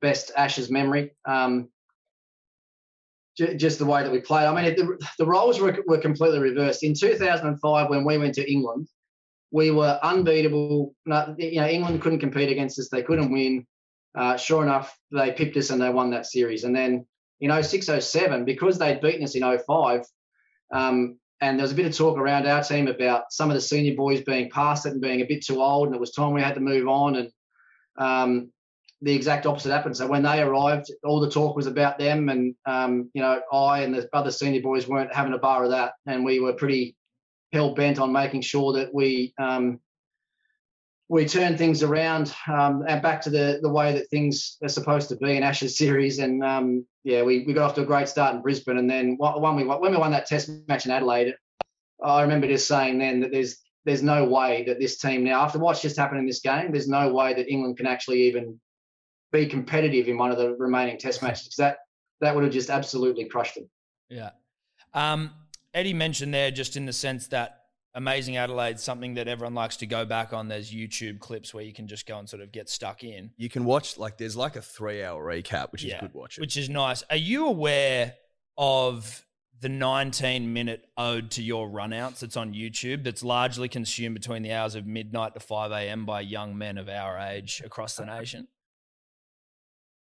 best 0.03 0.33
Ashes 0.37 0.71
memory. 0.71 1.13
Um, 1.27 1.71
just 3.37 3.79
the 3.79 3.85
way 3.85 4.03
that 4.03 4.11
we 4.11 4.21
played. 4.21 4.47
I 4.47 4.55
mean, 4.55 4.75
the, 4.75 4.99
the 5.19 5.27
roles 5.27 5.61
were, 5.61 5.77
were 5.87 5.99
completely 5.99 6.39
reversed. 6.39 6.83
In 6.83 6.95
2005, 6.95 7.91
when 7.91 8.05
we 8.05 8.17
went 8.17 8.35
to 8.35 8.51
England, 8.51 8.89
we 9.51 9.71
were 9.71 9.99
unbeatable. 10.03 10.95
You 11.07 11.61
know, 11.61 11.69
England 11.69 12.03
couldn't 12.03 12.21
compete 12.21 12.51
against 12.51 12.79
us. 12.79 12.89
They 12.89 13.03
couldn't 13.03 13.33
win. 13.33 13.67
Uh, 14.17 14.37
sure 14.37 14.63
enough, 14.63 14.99
they 15.13 15.33
pipped 15.33 15.57
us 15.57 15.71
and 15.71 15.81
they 15.81 15.91
won 15.91 16.11
that 16.11 16.27
series. 16.27 16.65
And 16.65 16.75
then 16.75 17.07
in 17.41 17.63
06, 17.63 17.87
07, 18.01 18.45
because 18.45 18.79
they'd 18.79 19.01
beaten 19.01 19.25
us 19.25 19.35
in 19.35 19.59
05, 19.67 20.03
um, 20.73 21.19
and 21.43 21.59
there 21.59 21.65
was 21.65 21.73
a 21.73 21.77
bit 21.77 21.87
of 21.87 21.95
talk 21.95 22.17
around 22.17 22.47
our 22.47 22.63
team 22.63 22.89
about 22.89 23.31
some 23.31 23.51
of 23.51 23.55
the 23.55 23.61
senior 23.61 23.95
boys 23.95 24.23
being 24.23 24.51
past 24.51 24.87
it 24.87 24.93
and 24.93 25.03
being 25.03 25.21
a 25.21 25.27
bit 25.27 25.45
too 25.45 25.61
old, 25.61 25.89
and 25.89 25.95
it 25.95 26.01
was 26.01 26.13
time 26.13 26.33
we 26.33 26.41
had 26.41 26.55
to 26.55 26.61
move 26.61 26.89
on. 26.89 27.17
And 27.17 27.31
um, 27.99 28.53
the 29.03 29.15
exact 29.15 29.45
opposite 29.45 29.71
happened. 29.71 29.97
So 29.97 30.07
when 30.07 30.23
they 30.23 30.41
arrived, 30.41 30.91
all 31.05 31.21
the 31.21 31.31
talk 31.31 31.55
was 31.55 31.67
about 31.67 31.99
them, 31.99 32.31
and 32.31 32.55
um, 32.65 33.11
you 33.13 33.21
know, 33.21 33.41
I 33.53 33.81
and 33.81 33.95
the 33.95 34.09
other 34.15 34.31
senior 34.31 34.63
boys 34.63 34.89
weren't 34.89 35.15
having 35.15 35.35
a 35.35 35.39
bar 35.39 35.65
of 35.65 35.71
that, 35.71 35.93
and 36.07 36.25
we 36.25 36.41
were 36.41 36.55
pretty 36.55 36.96
hell 37.57 37.75
bent 37.75 37.99
on 37.99 38.13
making 38.13 38.43
sure 38.43 38.73
that 38.75 38.93
we 38.93 39.33
um, 39.39 39.81
we 41.09 41.25
turn 41.25 41.57
things 41.57 41.83
around 41.83 42.35
um, 42.49 42.85
and 42.89 43.01
back 43.01 43.21
to 43.23 43.31
the 43.31 43.59
the 43.63 43.69
way 43.69 43.93
that 43.93 44.11
things 44.11 44.59
are 44.63 44.69
supposed 44.69 45.09
to 45.09 45.17
be 45.17 45.37
in 45.37 45.43
Ashes 45.43 45.79
series. 45.79 46.19
And 46.19 46.45
um, 46.45 46.87
yeah, 47.05 47.23
we, 47.23 47.45
we 47.47 47.53
got 47.53 47.71
off 47.71 47.75
to 47.77 47.83
a 47.83 47.87
great 47.87 48.09
start 48.09 48.35
in 48.35 48.43
Brisbane, 48.43 48.79
and 48.79 48.91
then 48.91 49.17
when 49.19 49.57
we 49.57 49.65
when 49.65 49.93
we 49.93 49.97
won 49.97 50.13
that 50.13 50.27
Test 50.27 50.51
match 50.69 50.87
in 50.87 50.93
Adelaide, 50.93 51.35
I 52.03 52.23
remember 52.23 52.47
just 52.47 52.69
saying 52.69 52.99
then 52.99 53.21
that 53.21 53.33
there's 53.33 53.59
there's 53.85 54.03
no 54.03 54.25
way 54.25 54.65
that 54.65 54.81
this 54.81 54.99
team 54.99 55.25
now, 55.25 55.43
after 55.43 55.59
what's 55.59 55.81
just 55.81 55.97
happened 55.97 56.21
in 56.21 56.27
this 56.27 56.41
game, 56.41 56.73
there's 56.73 56.89
no 56.89 57.13
way 57.13 57.35
that 57.35 57.49
England 57.49 57.77
can 57.77 57.87
actually 57.87 58.23
even 58.23 58.61
be 59.33 59.47
competitive 59.47 60.09
in 60.09 60.19
one 60.19 60.33
of 60.33 60.39
the 60.39 60.57
remaining 60.57 60.99
Test 60.99 61.23
matches. 61.23 61.55
That 61.57 61.79
that 62.21 62.35
would 62.35 62.45
have 62.45 62.53
just 62.53 62.71
absolutely 62.71 63.27
crushed 63.27 63.55
them. 63.55 63.71
Yeah. 64.09 64.31
Um, 64.93 65.31
Eddie 65.77 65.93
mentioned 65.93 66.33
there 66.33 66.51
just 66.51 66.77
in 66.79 66.87
the 66.87 66.93
sense 66.93 67.29
that 67.29 67.67
Amazing 67.95 68.39
Adelaide, 68.39 68.81
something 68.81 69.15
that 69.15 69.29
everyone 69.29 69.55
likes 69.55 69.77
to 69.79 69.87
go 69.87 70.07
back 70.07 70.33
on. 70.33 70.49
There's 70.49 70.73
YouTube 70.73 71.19
clips 71.19 71.53
where 71.53 71.65
you 71.65 71.73
can 71.73 71.87
just 71.87 72.07
go 72.07 72.19
and 72.19 72.29
sort 72.29 72.43
of 72.43 72.51
get 72.51 72.69
stuck 72.69 73.05
in. 73.05 73.31
You 73.37 73.51
can 73.51 73.65
watch 73.65 73.99
like 73.99 74.17
there's 74.17 74.37
like 74.37 74.57
a 74.57 74.63
three 74.63 75.05
hour 75.05 75.23
recap, 75.23 75.73
which 75.73 75.85
is 75.85 75.95
good 76.01 76.15
watching. 76.15 76.43
Which 76.43 76.57
is 76.57 76.71
nice. 76.71 77.05
Are 77.11 77.17
you 77.17 77.47
aware 77.47 78.15
of 78.57 79.25
the 79.61 79.69
19 79.69 80.53
minute 80.53 80.87
ode 80.97 81.31
to 81.33 81.43
your 81.43 81.69
runouts 81.69 82.21
that's 82.21 82.37
on 82.37 82.55
YouTube 82.55 83.05
that's 83.05 83.23
largely 83.23 83.69
consumed 83.69 84.15
between 84.15 84.43
the 84.43 84.53
hours 84.53 84.75
of 84.75 84.87
midnight 84.87 85.35
to 85.35 85.41
5 85.41 85.73
a.m. 85.73 86.07
by 86.07 86.23
young 86.23 86.57
men 86.57 86.79
of 86.79 86.89
our 86.89 87.19
age 87.19 87.63
across 87.65 87.97
the 87.97 88.05
nation? 88.05 88.49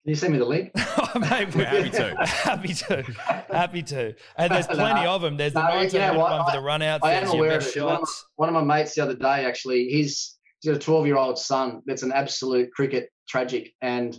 Can 0.05 0.11
you 0.11 0.15
send 0.15 0.33
me 0.33 0.39
the 0.39 0.47
link? 0.47 0.71
oh, 0.77 1.11
mate, 1.19 1.55
we're 1.55 1.65
happy 1.65 1.91
to. 1.91 2.17
happy 2.27 2.75
to. 2.75 3.03
Happy 3.51 3.83
to. 3.83 4.15
And 4.37 4.51
there's 4.51 4.67
plenty 4.67 5.07
of 5.07 5.21
them. 5.21 5.37
There's 5.37 5.53
the 5.53 5.63
no, 5.63 5.75
19 5.75 6.01
minute 6.01 6.19
one 6.19 6.45
for 6.47 6.53
the 6.53 6.63
runouts. 6.63 7.01
I 7.03 7.13
am 7.13 7.29
aware 7.29 7.59
of 7.59 7.67
it. 7.67 7.83
One 7.83 7.97
of, 7.97 8.09
one 8.37 8.49
of, 8.49 8.55
my 8.55 8.79
mates 8.79 8.95
the 8.95 9.03
other 9.03 9.15
day, 9.15 9.45
actually, 9.45 9.89
he's, 9.89 10.39
he's 10.61 10.73
got 10.73 10.77
a 10.77 10.81
12 10.81 11.07
year 11.07 11.17
old 11.17 11.39
son 11.39 11.83
that's 11.85 12.03
an 12.03 12.13
absolute 12.13 12.73
cricket 12.73 13.11
tragic. 13.29 13.75
And 13.83 14.19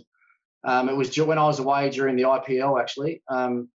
um, 0.62 0.88
it 0.88 0.96
was 0.96 1.18
when 1.18 1.38
I 1.38 1.46
was 1.46 1.58
away 1.58 1.90
during 1.90 2.14
the 2.14 2.22
IPL, 2.22 2.80
actually. 2.80 3.20
Um, 3.28 3.68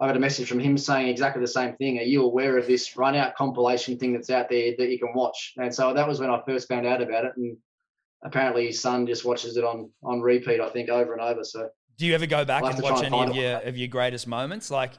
I 0.00 0.08
got 0.08 0.16
a 0.16 0.20
message 0.20 0.48
from 0.48 0.60
him 0.60 0.76
saying 0.76 1.06
exactly 1.06 1.40
the 1.40 1.48
same 1.48 1.76
thing. 1.76 1.98
Are 1.98 2.02
you 2.02 2.24
aware 2.24 2.58
of 2.58 2.66
this 2.66 2.96
run 2.96 3.14
out 3.14 3.36
compilation 3.36 3.96
thing 3.96 4.12
that's 4.12 4.30
out 4.30 4.48
there 4.48 4.72
that 4.76 4.90
you 4.90 4.98
can 4.98 5.12
watch? 5.14 5.54
And 5.56 5.72
so 5.72 5.94
that 5.94 6.06
was 6.06 6.18
when 6.18 6.30
I 6.30 6.40
first 6.46 6.68
found 6.68 6.86
out 6.86 7.00
about 7.00 7.24
it. 7.24 7.32
And 7.36 7.56
apparently 8.22 8.66
his 8.66 8.80
son 8.80 9.06
just 9.06 9.24
watches 9.24 9.56
it 9.56 9.64
on 9.64 9.90
on 10.02 10.20
repeat. 10.20 10.60
I 10.60 10.68
think 10.70 10.88
over 10.88 11.12
and 11.12 11.22
over. 11.22 11.44
So 11.44 11.68
do 11.96 12.06
you 12.06 12.14
ever 12.14 12.26
go 12.26 12.44
back 12.44 12.62
and 12.64 12.82
watch 12.82 13.04
any 13.04 13.20
of 13.20 13.34
your 13.34 13.56
of 13.58 13.76
your 13.76 13.88
greatest 13.88 14.26
moments? 14.26 14.70
Like 14.70 14.92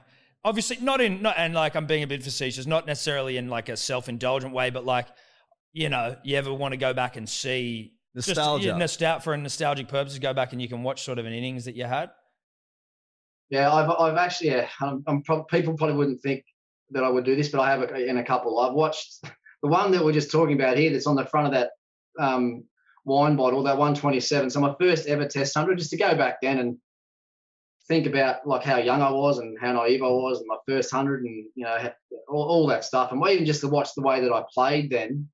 obviously 0.43 0.78
not 0.82 1.01
in 1.01 1.22
not 1.22 1.36
and 1.38 1.53
like 1.53 1.76
I'm 1.76 1.88
being 1.88 2.03
a 2.03 2.07
bit 2.07 2.24
facetious, 2.24 2.65
not 2.65 2.86
necessarily 2.86 3.38
in 3.38 3.49
like 3.49 3.70
a 3.70 3.78
self 3.78 4.09
indulgent 4.09 4.53
way, 4.53 4.70
but 4.70 4.86
like 4.86 5.07
you 5.72 5.89
know, 5.89 6.15
you 6.24 6.36
ever 6.36 6.53
want 6.53 6.74
to 6.74 6.78
go 6.78 6.93
back 6.93 7.15
and 7.15 7.30
see 7.30 7.93
nostalgia, 8.15 8.70
just, 8.70 8.78
nostalgia 8.78 9.24
for 9.24 9.34
a 9.34 9.38
nostalgic 9.38 9.88
purposes, 9.88 10.17
go 10.20 10.34
back 10.34 10.51
and 10.51 10.61
you 10.61 10.67
can 10.67 10.84
watch 10.84 11.03
sort 11.03 11.20
of 11.20 11.26
an 11.26 11.34
innings 11.34 11.65
that 11.65 11.76
you 11.76 11.86
had. 11.86 12.09
Yeah, 13.49 13.72
I've 13.72 13.89
I've 13.89 14.17
actually 14.17 14.49
yeah, 14.49 14.67
I'm, 14.82 15.03
I'm 15.07 15.24
pro- 15.24 15.43
people 15.45 15.76
probably 15.76 15.95
wouldn't 15.95 16.22
think 16.22 16.43
that 16.91 17.03
I 17.03 17.09
would 17.09 17.24
do 17.24 17.36
this, 17.36 17.49
but 17.49 17.61
I 17.61 17.70
have 17.70 17.82
a, 17.82 18.05
in 18.05 18.17
a 18.17 18.24
couple. 18.24 18.59
I've 18.59 18.74
watched 18.74 19.24
the 19.63 19.70
one 19.70 19.91
that 19.91 20.03
we're 20.03 20.13
just 20.13 20.32
talking 20.32 20.55
about 20.55 20.78
here. 20.78 20.91
That's 20.91 21.07
on 21.07 21.15
the 21.15 21.26
front 21.26 21.47
of 21.47 21.53
that 21.53 21.72
um, 22.20 22.63
wine 23.06 23.36
bottle, 23.36 23.64
that 23.64 23.78
127. 23.78 24.50
So 24.50 24.60
my 24.60 24.76
first 24.80 25.08
ever 25.08 25.26
test 25.26 25.56
hundred, 25.56 25.78
just 25.78 25.91
to 25.91 25.97
go 25.97 26.16
back 26.16 26.38
then 26.41 26.60
and 26.60 26.78
think 27.88 28.06
about 28.06 28.47
like 28.47 28.64
how 28.64 28.78
young 28.78 29.02
I 29.02 29.12
was 29.12 29.39
and 29.39 29.58
how 29.60 29.74
naive 29.74 30.04
I 30.04 30.08
was, 30.08 30.39
and 30.39 30.47
my 30.47 30.58
first 30.68 30.91
hundred, 30.91 31.24
and 31.24 31.45
you 31.56 31.66
know 31.66 31.91
all, 32.28 32.43
all, 32.43 32.68
that 32.68 32.86
stuff, 32.86 33.12
and 33.12 33.26
even 33.28 33.45
just 33.45 33.62
to 33.62 33.68
watch 33.68 33.89
the 33.95 34.04
way 34.04 34.22
that 34.22 34.32
I 34.32 34.43
played 34.54 34.89
then 34.89 35.28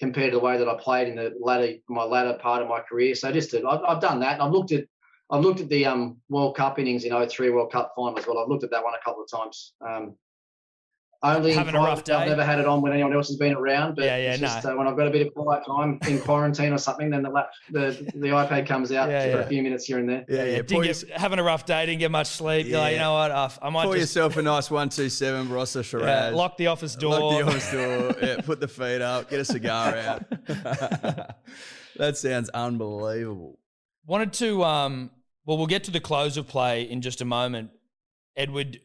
compared 0.00 0.32
to 0.32 0.38
the 0.38 0.44
way 0.44 0.58
that 0.58 0.68
I 0.68 0.76
played 0.78 1.08
in 1.08 1.16
the 1.16 1.32
latter 1.40 1.74
my 1.88 2.04
latter 2.04 2.34
part 2.34 2.62
of 2.62 2.68
my 2.68 2.80
career. 2.80 3.14
So 3.14 3.30
just 3.30 3.50
to, 3.52 3.66
I've, 3.66 3.80
I've 3.86 4.00
done 4.00 4.20
that, 4.20 4.42
I've 4.42 4.52
looked 4.52 4.72
at 4.72 4.84
I've 5.30 5.42
looked 5.42 5.60
at 5.60 5.68
the 5.70 5.86
um, 5.86 6.18
World 6.28 6.56
Cup 6.56 6.78
innings 6.78 7.04
in 7.04 7.28
03 7.28 7.50
World 7.50 7.72
Cup 7.72 7.92
final 7.96 8.18
as 8.18 8.26
well. 8.26 8.38
I've 8.38 8.48
looked 8.48 8.64
at 8.64 8.70
that 8.70 8.84
one 8.84 8.92
a 8.94 9.02
couple 9.02 9.22
of 9.22 9.30
times. 9.30 9.72
Um, 9.80 10.14
only 11.22 11.52
having 11.52 11.74
a 11.74 11.78
rough 11.78 12.04
day. 12.04 12.14
I've 12.14 12.28
never 12.28 12.44
had 12.44 12.58
it 12.58 12.66
on 12.66 12.82
when 12.82 12.92
anyone 12.92 13.12
else 13.12 13.28
has 13.28 13.36
been 13.36 13.54
around. 13.54 13.94
But 13.94 14.06
yeah, 14.06 14.16
yeah, 14.16 14.30
no. 14.32 14.36
Just, 14.36 14.66
uh, 14.66 14.74
when 14.74 14.86
I've 14.86 14.96
got 14.96 15.06
a 15.06 15.10
bit 15.10 15.26
of 15.26 15.34
quiet 15.34 15.64
time 15.64 15.98
in 16.08 16.20
quarantine 16.20 16.72
or 16.72 16.78
something, 16.78 17.10
then 17.10 17.22
the 17.22 17.46
the, 17.70 18.12
the 18.14 18.28
iPad 18.28 18.66
comes 18.66 18.90
out 18.92 19.08
yeah, 19.08 19.32
for 19.32 19.40
a 19.42 19.46
few 19.46 19.62
minutes 19.62 19.84
here 19.84 19.98
and 19.98 20.08
there. 20.08 20.24
Yeah, 20.28 20.44
yeah. 20.44 20.62
Didn't 20.62 20.82
get, 20.82 21.10
having 21.10 21.38
a 21.38 21.42
rough 21.42 21.64
day, 21.64 21.86
didn't 21.86 22.00
get 22.00 22.10
much 22.10 22.28
sleep. 22.28 22.66
Yeah. 22.66 22.72
You're 22.72 22.80
like, 22.80 22.92
you 22.94 22.98
know 22.98 23.14
what? 23.14 23.30
Uh, 23.30 23.48
I 23.62 23.70
might 23.70 23.84
pour 23.84 23.94
just, 23.94 24.14
yourself 24.14 24.36
a 24.36 24.42
nice 24.42 24.70
one 24.70 24.88
two 24.88 25.08
seven 25.08 25.48
Barossa 25.48 25.84
Shiraz. 25.84 26.32
Yeah, 26.32 26.36
lock 26.36 26.56
the 26.56 26.66
office 26.66 26.96
door. 26.96 27.18
Lock 27.18 27.38
the 27.38 27.46
office 27.46 27.70
door. 27.70 28.16
yeah, 28.22 28.40
put 28.40 28.60
the 28.60 28.68
feet 28.68 29.00
up. 29.00 29.30
Get 29.30 29.40
a 29.40 29.44
cigar 29.44 29.96
out. 29.96 30.28
that 31.96 32.16
sounds 32.16 32.48
unbelievable. 32.50 33.58
Wanted 34.06 34.32
to 34.34 34.64
um. 34.64 35.10
Well, 35.44 35.58
we'll 35.58 35.66
get 35.66 35.84
to 35.84 35.90
the 35.90 36.00
close 36.00 36.36
of 36.36 36.46
play 36.46 36.82
in 36.82 37.00
just 37.00 37.20
a 37.20 37.24
moment. 37.24 37.70
Edward, 38.36 38.80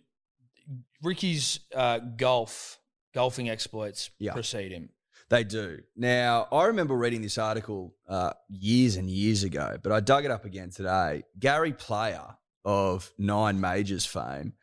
Ricky's 1.01 1.59
uh, 1.75 1.99
golf 1.99 2.79
golfing 3.13 3.49
exploits 3.49 4.11
yeah. 4.19 4.33
precede 4.33 4.71
him. 4.71 4.89
They 5.29 5.43
do. 5.43 5.79
Now, 5.95 6.47
I 6.51 6.65
remember 6.65 6.95
reading 6.95 7.21
this 7.21 7.37
article 7.37 7.95
uh, 8.07 8.33
years 8.47 8.95
and 8.95 9.09
years 9.09 9.43
ago, 9.43 9.77
but 9.81 9.91
I 9.91 9.99
dug 9.99 10.23
it 10.23 10.31
up 10.31 10.45
again 10.45 10.69
today. 10.69 11.23
Gary 11.37 11.73
Player 11.73 12.37
of 12.63 13.11
Nine 13.17 13.59
Majors 13.59 14.05
fame 14.05 14.53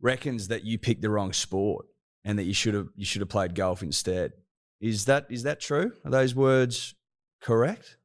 reckons 0.00 0.48
that 0.48 0.64
you 0.64 0.78
picked 0.78 1.02
the 1.02 1.10
wrong 1.10 1.32
sport 1.32 1.86
and 2.24 2.38
that 2.38 2.44
you 2.44 2.54
should 2.54 2.74
have 2.74 2.88
you 2.96 3.04
should 3.04 3.20
have 3.20 3.28
played 3.28 3.54
golf 3.54 3.82
instead. 3.82 4.32
Is 4.80 5.04
that 5.04 5.26
is 5.30 5.44
that 5.44 5.60
true? 5.60 5.92
Are 6.04 6.10
those 6.10 6.34
words 6.34 6.94
correct? 7.40 7.96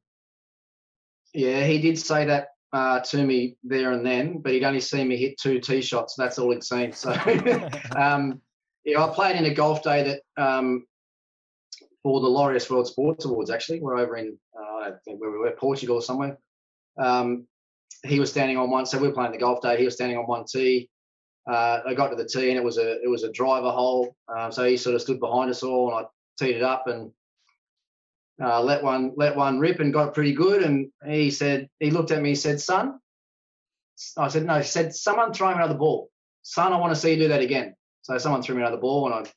Yeah, 1.34 1.66
he 1.66 1.80
did 1.80 1.98
say 1.98 2.26
that 2.26 2.48
uh, 2.72 3.00
to 3.00 3.24
me 3.24 3.56
there 3.64 3.92
and 3.92 4.04
then, 4.04 4.38
but 4.38 4.52
he'd 4.52 4.64
only 4.64 4.80
seen 4.80 5.08
me 5.08 5.16
hit 5.16 5.38
two 5.38 5.60
tee 5.60 5.80
shots. 5.80 6.14
That's 6.16 6.38
all 6.38 6.52
he'd 6.52 6.64
seen. 6.64 6.92
So 6.92 7.10
um, 7.96 8.40
yeah, 8.84 9.04
I 9.04 9.14
played 9.14 9.36
in 9.36 9.46
a 9.46 9.54
golf 9.54 9.82
day 9.82 10.20
that 10.36 10.42
um, 10.42 10.84
for 12.02 12.20
the 12.20 12.28
Laureus 12.28 12.70
World 12.70 12.86
Sports 12.86 13.24
Awards. 13.24 13.50
Actually, 13.50 13.80
we're 13.80 13.98
over 13.98 14.16
in 14.16 14.38
uh, 14.56 14.76
I 14.78 14.90
think 15.04 15.20
where 15.20 15.30
we 15.30 15.38
were, 15.38 15.50
Portugal 15.52 15.96
or 15.96 16.02
somewhere. 16.02 16.38
Um, 16.98 17.46
he 18.04 18.20
was 18.20 18.30
standing 18.30 18.56
on 18.56 18.70
one, 18.70 18.86
so 18.86 18.98
we 18.98 19.08
were 19.08 19.14
playing 19.14 19.32
the 19.32 19.38
golf 19.38 19.60
day. 19.60 19.76
He 19.76 19.84
was 19.84 19.94
standing 19.94 20.16
on 20.16 20.24
one 20.24 20.44
tee. 20.44 20.88
Uh, 21.50 21.80
I 21.86 21.94
got 21.94 22.10
to 22.10 22.16
the 22.16 22.24
tee 22.24 22.50
and 22.50 22.58
it 22.58 22.62
was 22.62 22.78
a 22.78 23.02
it 23.02 23.08
was 23.08 23.22
a 23.22 23.32
driver 23.32 23.70
hole. 23.70 24.16
Um, 24.28 24.52
so 24.52 24.64
he 24.64 24.76
sort 24.76 24.94
of 24.94 25.02
stood 25.02 25.18
behind 25.20 25.50
us 25.50 25.62
all, 25.62 25.88
and 25.88 26.06
I 26.06 26.08
teed 26.38 26.56
it 26.56 26.62
up 26.62 26.86
and 26.86 27.10
uh, 28.42 28.62
let 28.62 28.82
one 28.82 29.12
let 29.16 29.36
one 29.36 29.58
rip 29.58 29.80
and 29.80 29.92
got 29.92 30.14
pretty 30.14 30.32
good. 30.32 30.62
And 30.62 30.90
he 31.06 31.30
said 31.30 31.68
he 31.80 31.90
looked 31.90 32.10
at 32.10 32.22
me, 32.22 32.30
he 32.30 32.34
said, 32.34 32.60
"Son," 32.60 32.98
I 34.16 34.28
said, 34.28 34.44
"No." 34.44 34.58
He 34.58 34.64
said, 34.64 34.94
"Someone 34.94 35.32
throw 35.32 35.48
me 35.48 35.54
another 35.54 35.74
ball, 35.74 36.10
son. 36.42 36.72
I 36.72 36.78
want 36.78 36.94
to 36.94 37.00
see 37.00 37.12
you 37.12 37.18
do 37.18 37.28
that 37.28 37.40
again." 37.40 37.74
So 38.02 38.16
someone 38.18 38.42
threw 38.42 38.54
me 38.54 38.62
another 38.62 38.76
ball 38.76 39.06
and 39.06 39.26
I 39.26 39.30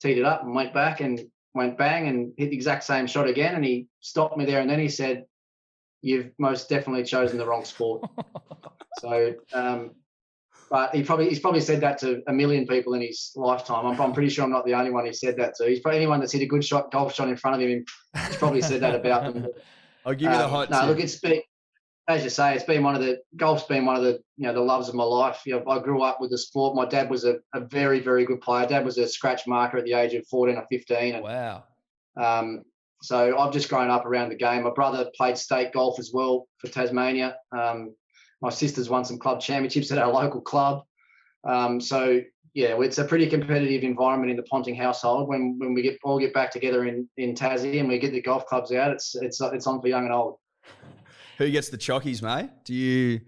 teed 0.00 0.18
it 0.18 0.24
up 0.24 0.42
and 0.42 0.54
went 0.54 0.74
back 0.74 1.00
and 1.00 1.20
went 1.54 1.78
bang 1.78 2.08
and 2.08 2.32
hit 2.36 2.50
the 2.50 2.56
exact 2.56 2.84
same 2.84 3.06
shot 3.06 3.28
again. 3.28 3.54
And 3.54 3.64
he 3.64 3.86
stopped 4.00 4.36
me 4.36 4.44
there 4.44 4.60
and 4.60 4.68
then 4.68 4.80
he 4.80 4.88
said, 4.88 5.24
You've 6.02 6.30
most 6.38 6.68
definitely 6.68 7.04
chosen 7.04 7.38
the 7.38 7.46
wrong 7.46 7.64
sport. 7.64 8.02
so, 9.00 9.34
um, 9.52 9.92
but 10.70 10.94
he 10.94 11.02
probably 11.02 11.28
he's 11.28 11.40
probably 11.40 11.60
said 11.60 11.80
that 11.80 11.98
to 11.98 12.22
a 12.26 12.32
million 12.32 12.66
people 12.66 12.94
in 12.94 13.02
his 13.02 13.32
lifetime. 13.36 13.86
I'm, 13.86 14.00
I'm 14.00 14.12
pretty 14.12 14.28
sure 14.28 14.44
I'm 14.44 14.50
not 14.50 14.66
the 14.66 14.74
only 14.74 14.90
one 14.90 15.06
he 15.06 15.12
said 15.12 15.36
that 15.38 15.54
to. 15.56 15.68
He's 15.68 15.80
probably 15.80 15.98
anyone 15.98 16.20
that's 16.20 16.32
hit 16.32 16.42
a 16.42 16.46
good 16.46 16.64
shot, 16.64 16.90
golf 16.90 17.14
shot 17.14 17.28
in 17.28 17.36
front 17.36 17.62
of 17.62 17.68
him. 17.68 17.84
He's 18.26 18.36
probably 18.36 18.62
said 18.62 18.80
that 18.80 18.94
about 18.94 19.32
them. 19.32 19.46
I'll 20.06 20.14
give 20.14 20.30
you 20.30 20.36
um, 20.36 20.38
the 20.38 20.48
hot. 20.48 20.70
No, 20.70 20.86
look, 20.86 21.00
it's 21.00 21.18
been 21.18 21.42
as 22.08 22.24
you 22.24 22.30
say, 22.30 22.54
it's 22.54 22.64
been 22.64 22.82
one 22.82 22.94
of 22.94 23.02
the 23.02 23.18
golf's 23.36 23.64
been 23.64 23.84
one 23.84 23.96
of 23.96 24.02
the 24.02 24.20
you 24.36 24.46
know 24.46 24.54
the 24.54 24.60
loves 24.60 24.88
of 24.88 24.94
my 24.94 25.04
life. 25.04 25.42
You 25.44 25.56
know, 25.56 25.68
I 25.68 25.78
grew 25.78 26.02
up 26.02 26.20
with 26.20 26.30
the 26.30 26.38
sport. 26.38 26.74
My 26.74 26.86
dad 26.86 27.10
was 27.10 27.24
a, 27.24 27.36
a 27.54 27.60
very 27.60 28.00
very 28.00 28.24
good 28.24 28.40
player. 28.40 28.66
Dad 28.66 28.84
was 28.84 28.96
a 28.98 29.06
scratch 29.06 29.46
marker 29.46 29.76
at 29.76 29.84
the 29.84 29.92
age 29.92 30.14
of 30.14 30.26
14 30.26 30.56
or 30.56 30.66
15. 30.70 31.14
And, 31.16 31.22
wow. 31.22 31.64
Um, 32.16 32.64
so 33.02 33.38
I've 33.38 33.52
just 33.52 33.68
grown 33.68 33.90
up 33.90 34.06
around 34.06 34.30
the 34.30 34.36
game. 34.36 34.64
My 34.64 34.70
brother 34.70 35.08
played 35.16 35.38
state 35.38 35.72
golf 35.72 35.98
as 35.98 36.10
well 36.12 36.48
for 36.58 36.68
Tasmania. 36.68 37.36
Um, 37.52 37.94
my 38.40 38.50
sister's 38.50 38.88
won 38.88 39.04
some 39.04 39.18
club 39.18 39.40
championships 39.40 39.90
at 39.90 39.98
our 39.98 40.12
local 40.12 40.40
club. 40.40 40.84
Um, 41.44 41.80
so 41.80 42.20
yeah, 42.54 42.80
it's 42.80 42.98
a 42.98 43.04
pretty 43.04 43.26
competitive 43.28 43.82
environment 43.82 44.30
in 44.30 44.36
the 44.36 44.42
Ponting 44.44 44.74
household. 44.74 45.28
When 45.28 45.58
when 45.58 45.74
we 45.74 45.82
get 45.82 45.98
all 46.02 46.18
get 46.18 46.34
back 46.34 46.50
together 46.50 46.86
in 46.86 47.08
in 47.16 47.34
Tassie 47.34 47.80
and 47.80 47.88
we 47.88 47.98
get 47.98 48.12
the 48.12 48.22
golf 48.22 48.46
clubs 48.46 48.72
out, 48.72 48.90
it's 48.90 49.14
it's 49.14 49.40
it's 49.40 49.66
on 49.66 49.80
for 49.80 49.88
young 49.88 50.04
and 50.04 50.12
old. 50.12 50.38
Who 51.38 51.50
gets 51.50 51.68
the 51.68 51.78
chockies, 51.78 52.22
mate? 52.22 52.50
Do 52.64 52.74
you 52.74 53.20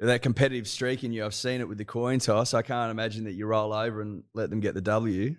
that 0.00 0.22
competitive 0.22 0.66
streak 0.66 1.04
in 1.04 1.12
you? 1.12 1.24
I've 1.24 1.34
seen 1.34 1.60
it 1.60 1.68
with 1.68 1.78
the 1.78 1.84
coin 1.84 2.18
toss. 2.18 2.54
I 2.54 2.62
can't 2.62 2.90
imagine 2.90 3.24
that 3.24 3.32
you 3.32 3.46
roll 3.46 3.72
over 3.72 4.00
and 4.00 4.22
let 4.34 4.50
them 4.50 4.60
get 4.60 4.74
the 4.74 4.80
W. 4.80 5.36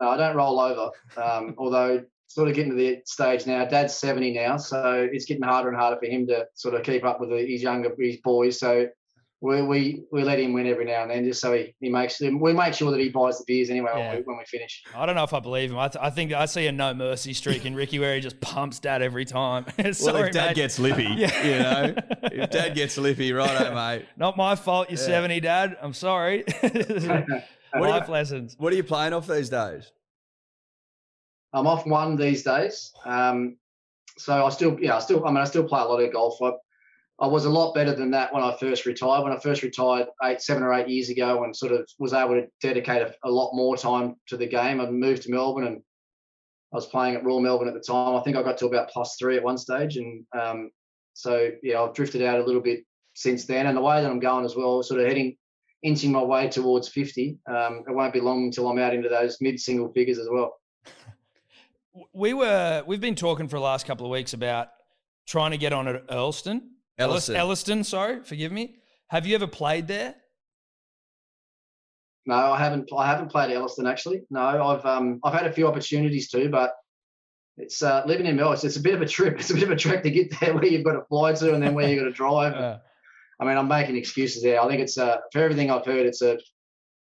No, 0.00 0.08
I 0.08 0.16
don't 0.16 0.34
roll 0.34 0.58
over. 0.58 0.90
Um, 1.16 1.54
although 1.58 2.04
sort 2.34 2.48
of 2.48 2.54
getting 2.54 2.70
to 2.70 2.76
the 2.76 3.00
stage 3.04 3.46
now. 3.46 3.64
Dad's 3.64 3.94
70 3.94 4.32
now, 4.32 4.56
so 4.56 5.08
it's 5.12 5.24
getting 5.24 5.42
harder 5.42 5.68
and 5.68 5.78
harder 5.78 5.98
for 6.00 6.06
him 6.06 6.26
to 6.28 6.46
sort 6.54 6.74
of 6.74 6.82
keep 6.82 7.04
up 7.04 7.20
with 7.20 7.30
his 7.30 7.62
younger 7.62 7.94
his 7.98 8.18
boys. 8.18 8.58
So 8.58 8.88
we, 9.42 9.60
we 9.60 10.04
we 10.12 10.22
let 10.22 10.38
him 10.38 10.52
win 10.52 10.68
every 10.68 10.84
now 10.84 11.02
and 11.02 11.10
then 11.10 11.24
just 11.24 11.40
so 11.40 11.52
he, 11.52 11.74
he 11.80 11.90
makes 11.90 12.20
we 12.20 12.52
make 12.52 12.74
sure 12.74 12.92
that 12.92 13.00
he 13.00 13.08
buys 13.08 13.38
the 13.38 13.44
beers 13.44 13.70
anyway 13.70 13.90
yeah. 13.92 14.08
when, 14.10 14.16
we, 14.18 14.22
when, 14.22 14.38
we, 14.38 14.44
finish. 14.44 14.84
I 14.94 15.04
don't 15.04 15.16
know 15.16 15.24
if 15.24 15.34
I 15.34 15.40
believe 15.40 15.72
him. 15.72 15.78
I, 15.78 15.88
th- 15.88 16.02
I 16.02 16.10
think 16.10 16.32
I 16.32 16.46
see 16.46 16.68
a 16.68 16.72
no 16.72 16.94
mercy 16.94 17.32
streak 17.32 17.66
in 17.66 17.74
Ricky 17.74 17.98
where 17.98 18.14
he 18.14 18.20
just 18.20 18.40
pumps 18.40 18.78
dad 18.78 19.02
every 19.02 19.24
time. 19.24 19.66
Sorry, 19.92 20.14
well, 20.14 20.24
if 20.24 20.32
dad 20.32 20.46
mate. 20.48 20.56
gets 20.56 20.78
lippy, 20.78 21.02
yeah. 21.16 21.44
you 21.44 21.58
know, 21.58 21.94
if 22.22 22.50
dad 22.50 22.76
gets 22.76 22.96
lippy, 22.96 23.32
right, 23.32 23.74
mate. 23.98 24.06
Not 24.16 24.36
my 24.36 24.54
fault. 24.54 24.90
You're 24.90 25.00
yeah. 25.00 25.06
70, 25.06 25.40
dad. 25.40 25.76
I'm 25.82 25.92
sorry. 25.92 26.44
Life 26.62 28.06
you, 28.06 28.12
lessons. 28.12 28.54
What 28.58 28.72
are 28.72 28.76
you 28.76 28.84
playing 28.84 29.12
off 29.12 29.26
these 29.26 29.48
days? 29.48 29.90
I'm 31.52 31.66
off 31.66 31.86
one 31.86 32.16
these 32.16 32.42
days. 32.42 32.92
Um, 33.04 33.56
so 34.18 34.44
I 34.44 34.50
still, 34.50 34.78
yeah, 34.80 34.96
I 34.96 35.00
still, 35.00 35.24
I 35.26 35.28
mean, 35.28 35.38
I 35.38 35.44
still 35.44 35.64
play 35.64 35.80
a 35.80 35.84
lot 35.84 36.02
of 36.02 36.12
golf. 36.12 36.40
I, 36.42 36.52
I 37.20 37.26
was 37.26 37.44
a 37.44 37.50
lot 37.50 37.74
better 37.74 37.94
than 37.94 38.10
that 38.12 38.32
when 38.32 38.42
I 38.42 38.56
first 38.56 38.86
retired. 38.86 39.22
When 39.22 39.32
I 39.32 39.38
first 39.38 39.62
retired 39.62 40.08
eight, 40.24 40.40
seven 40.40 40.62
or 40.62 40.72
eight 40.74 40.88
years 40.88 41.08
ago, 41.08 41.44
and 41.44 41.54
sort 41.54 41.72
of 41.72 41.88
was 41.98 42.12
able 42.12 42.34
to 42.34 42.46
dedicate 42.60 43.02
a, 43.02 43.14
a 43.24 43.30
lot 43.30 43.54
more 43.54 43.76
time 43.76 44.16
to 44.28 44.36
the 44.36 44.46
game. 44.46 44.80
I 44.80 44.90
moved 44.90 45.22
to 45.22 45.30
Melbourne, 45.30 45.66
and 45.66 45.82
I 46.72 46.76
was 46.76 46.86
playing 46.86 47.14
at 47.14 47.24
Royal 47.24 47.40
Melbourne 47.40 47.68
at 47.68 47.74
the 47.74 47.80
time. 47.80 48.16
I 48.16 48.22
think 48.22 48.36
I 48.36 48.42
got 48.42 48.58
to 48.58 48.66
about 48.66 48.90
plus 48.90 49.16
three 49.18 49.36
at 49.36 49.44
one 49.44 49.58
stage, 49.58 49.96
and 49.96 50.24
um, 50.38 50.70
so 51.14 51.50
yeah, 51.62 51.80
I've 51.80 51.94
drifted 51.94 52.22
out 52.22 52.40
a 52.40 52.44
little 52.44 52.62
bit 52.62 52.84
since 53.14 53.44
then. 53.44 53.66
And 53.66 53.76
the 53.76 53.82
way 53.82 54.02
that 54.02 54.10
I'm 54.10 54.20
going 54.20 54.44
as 54.44 54.56
well, 54.56 54.82
sort 54.82 55.00
of 55.00 55.06
heading, 55.06 55.36
inching 55.82 56.12
my 56.12 56.22
way 56.22 56.48
towards 56.48 56.88
50. 56.88 57.38
Um, 57.46 57.84
it 57.86 57.94
won't 57.94 58.12
be 58.12 58.20
long 58.20 58.44
until 58.44 58.68
I'm 58.68 58.78
out 58.78 58.94
into 58.94 59.08
those 59.08 59.38
mid 59.40 59.60
single 59.60 59.92
figures 59.92 60.18
as 60.18 60.28
well. 60.30 60.54
We 62.14 62.34
were 62.34 62.82
we've 62.86 63.00
been 63.00 63.14
talking 63.14 63.48
for 63.48 63.56
the 63.56 63.62
last 63.62 63.86
couple 63.86 64.06
of 64.06 64.12
weeks 64.12 64.32
about 64.32 64.68
trying 65.26 65.50
to 65.50 65.58
get 65.58 65.72
on 65.72 65.88
at 65.88 66.06
Earlston 66.08 66.62
Ellerston. 66.98 67.36
Ellerston, 67.36 67.84
sorry, 67.84 68.22
forgive 68.22 68.52
me. 68.52 68.76
Have 69.08 69.26
you 69.26 69.34
ever 69.34 69.46
played 69.46 69.86
there? 69.88 70.14
No, 72.26 72.34
I 72.34 72.58
haven't. 72.58 72.88
I 72.96 73.06
haven't 73.06 73.30
played 73.30 73.50
Ellerston 73.50 73.86
actually. 73.86 74.22
No, 74.30 74.40
I've 74.40 74.84
um, 74.86 75.20
I've 75.24 75.34
had 75.34 75.46
a 75.46 75.52
few 75.52 75.66
opportunities 75.66 76.30
too, 76.30 76.48
but 76.48 76.74
it's 77.58 77.82
uh, 77.82 78.02
living 78.06 78.26
in 78.26 78.36
Melbourne. 78.36 78.58
It's 78.62 78.76
a 78.76 78.80
bit 78.80 78.94
of 78.94 79.02
a 79.02 79.06
trip. 79.06 79.34
It's 79.40 79.50
a 79.50 79.54
bit 79.54 79.64
of 79.64 79.70
a 79.70 79.76
trek 79.76 80.02
to 80.04 80.10
get 80.10 80.38
there, 80.40 80.54
where 80.54 80.66
you've 80.66 80.84
got 80.84 80.92
to 80.92 81.04
fly 81.08 81.32
to, 81.32 81.54
and 81.54 81.62
then 81.62 81.74
where 81.74 81.88
you've 81.88 81.98
got 81.98 82.06
to 82.06 82.12
drive. 82.12 82.54
Uh, 82.62 82.78
I 83.40 83.44
mean, 83.44 83.58
I'm 83.58 83.66
making 83.66 83.96
excuses 83.96 84.40
there. 84.40 84.60
I 84.62 84.68
think 84.68 84.80
it's 84.80 84.96
uh, 84.96 85.16
for 85.32 85.42
everything 85.42 85.68
I've 85.68 85.84
heard. 85.84 86.06
It's 86.06 86.22
a 86.22 86.38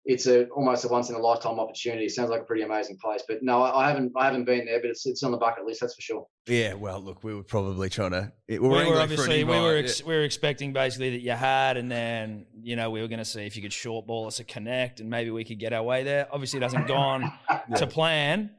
it's 0.04 0.26
a 0.26 0.48
almost 0.50 0.84
a 0.84 0.88
once 0.88 1.10
in 1.10 1.16
a 1.16 1.20
lifetime 1.20 1.60
opportunity. 1.60 2.10
Sounds 2.10 2.30
like 2.32 2.42
a 2.42 2.44
pretty 2.44 2.64
amazing 2.64 2.98
place. 2.98 3.24
But 3.28 3.44
no, 3.44 3.62
I, 3.62 3.84
I 3.86 3.88
haven't 3.88 4.12
I 4.16 4.26
haven't 4.26 4.46
been 4.46 4.66
there, 4.66 4.80
but 4.80 4.90
it's 4.90 5.06
it's 5.06 5.22
on 5.24 5.32
the 5.32 5.38
bucket 5.38 5.66
list. 5.66 5.82
That's 5.82 5.94
for 5.94 6.02
sure. 6.02 6.28
Yeah, 6.48 6.74
well, 6.74 7.00
look, 7.00 7.24
we 7.24 7.36
were 7.36 7.44
probably 7.44 7.90
trying 7.90 8.12
to. 8.12 8.32
We 8.50 8.58
we 8.58 8.68
were, 8.68 8.76
were 8.76 8.82
angling 8.82 8.94
for 8.94 8.98
an 8.98 9.04
obviously 9.04 9.36
we 9.36 9.42
invite, 9.42 9.62
were 9.62 9.80
yeah. 9.80 9.94
we 10.08 10.16
were 10.16 10.24
expecting 10.24 10.74
basically 10.74 11.12
that 11.12 11.22
you 11.22 11.32
had, 11.32 11.78
and 11.78 11.92
then 11.92 12.46
you 12.62 12.76
know 12.76 12.90
we 12.90 13.02
were 13.02 13.08
going 13.08 13.20
to 13.20 13.26
see 13.26 13.46
if 13.46 13.56
you 13.56 13.62
could 13.62 13.74
short 13.74 14.08
ball 14.08 14.26
us 14.28 14.40
a 14.40 14.44
connect, 14.44 15.02
and 15.02 15.10
maybe 15.10 15.30
we 15.30 15.44
could 15.44 15.60
get 15.60 15.72
our 15.72 15.84
way 15.84 16.04
there. 16.04 16.28
Obviously, 16.32 16.58
it 16.58 16.64
hasn't 16.64 16.88
gone 16.88 17.32
to 17.76 17.86
plan. 17.86 18.52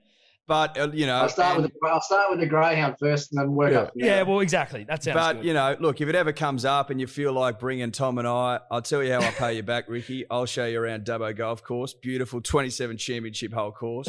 But 0.48 0.76
uh, 0.78 0.90
you 0.92 1.06
know, 1.06 1.14
I'll 1.16 1.28
start 1.28 1.54
and- 1.54 1.62
with 1.62 1.72
the, 1.72 1.88
I'll 1.88 2.00
start 2.00 2.26
with 2.30 2.40
the 2.40 2.46
greyhound 2.46 2.96
first, 2.98 3.32
and 3.32 3.40
then 3.40 3.52
work 3.52 3.72
Yeah. 3.72 3.78
up. 3.80 3.92
from. 3.92 4.00
Yeah, 4.02 4.22
well, 4.22 4.40
exactly. 4.40 4.84
That 4.84 5.02
sounds 5.02 5.14
But 5.14 5.32
good. 5.34 5.44
you 5.44 5.54
know, 5.54 5.76
look, 5.78 6.00
if 6.00 6.08
it 6.08 6.14
ever 6.14 6.32
comes 6.32 6.64
up 6.64 6.90
and 6.90 7.00
you 7.00 7.06
feel 7.06 7.32
like 7.32 7.60
bringing 7.60 7.92
Tom 7.92 8.18
and 8.18 8.26
I, 8.26 8.58
I'll 8.70 8.82
tell 8.82 9.02
you 9.02 9.12
how 9.12 9.20
I 9.20 9.30
pay 9.30 9.54
you 9.54 9.62
back, 9.62 9.88
Ricky. 9.88 10.24
I'll 10.30 10.46
show 10.46 10.66
you 10.66 10.80
around 10.80 11.04
Dubbo 11.04 11.34
Golf 11.36 11.62
Course, 11.62 11.94
beautiful 11.94 12.40
27 12.40 12.96
championship 12.96 13.52
hole 13.52 13.72
course. 13.72 14.08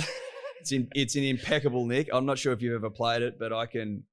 It's 0.59 0.71
in, 0.71 0.87
it's 0.95 1.15
in 1.15 1.23
impeccable 1.25 1.85
nick. 1.85 2.09
I'm 2.13 2.25
not 2.25 2.39
sure 2.39 2.53
if 2.53 2.61
you've 2.61 2.73
ever 2.75 2.89
played 2.89 3.21
it, 3.21 3.37
but 3.37 3.51
I 3.53 3.65
can. 3.65 4.03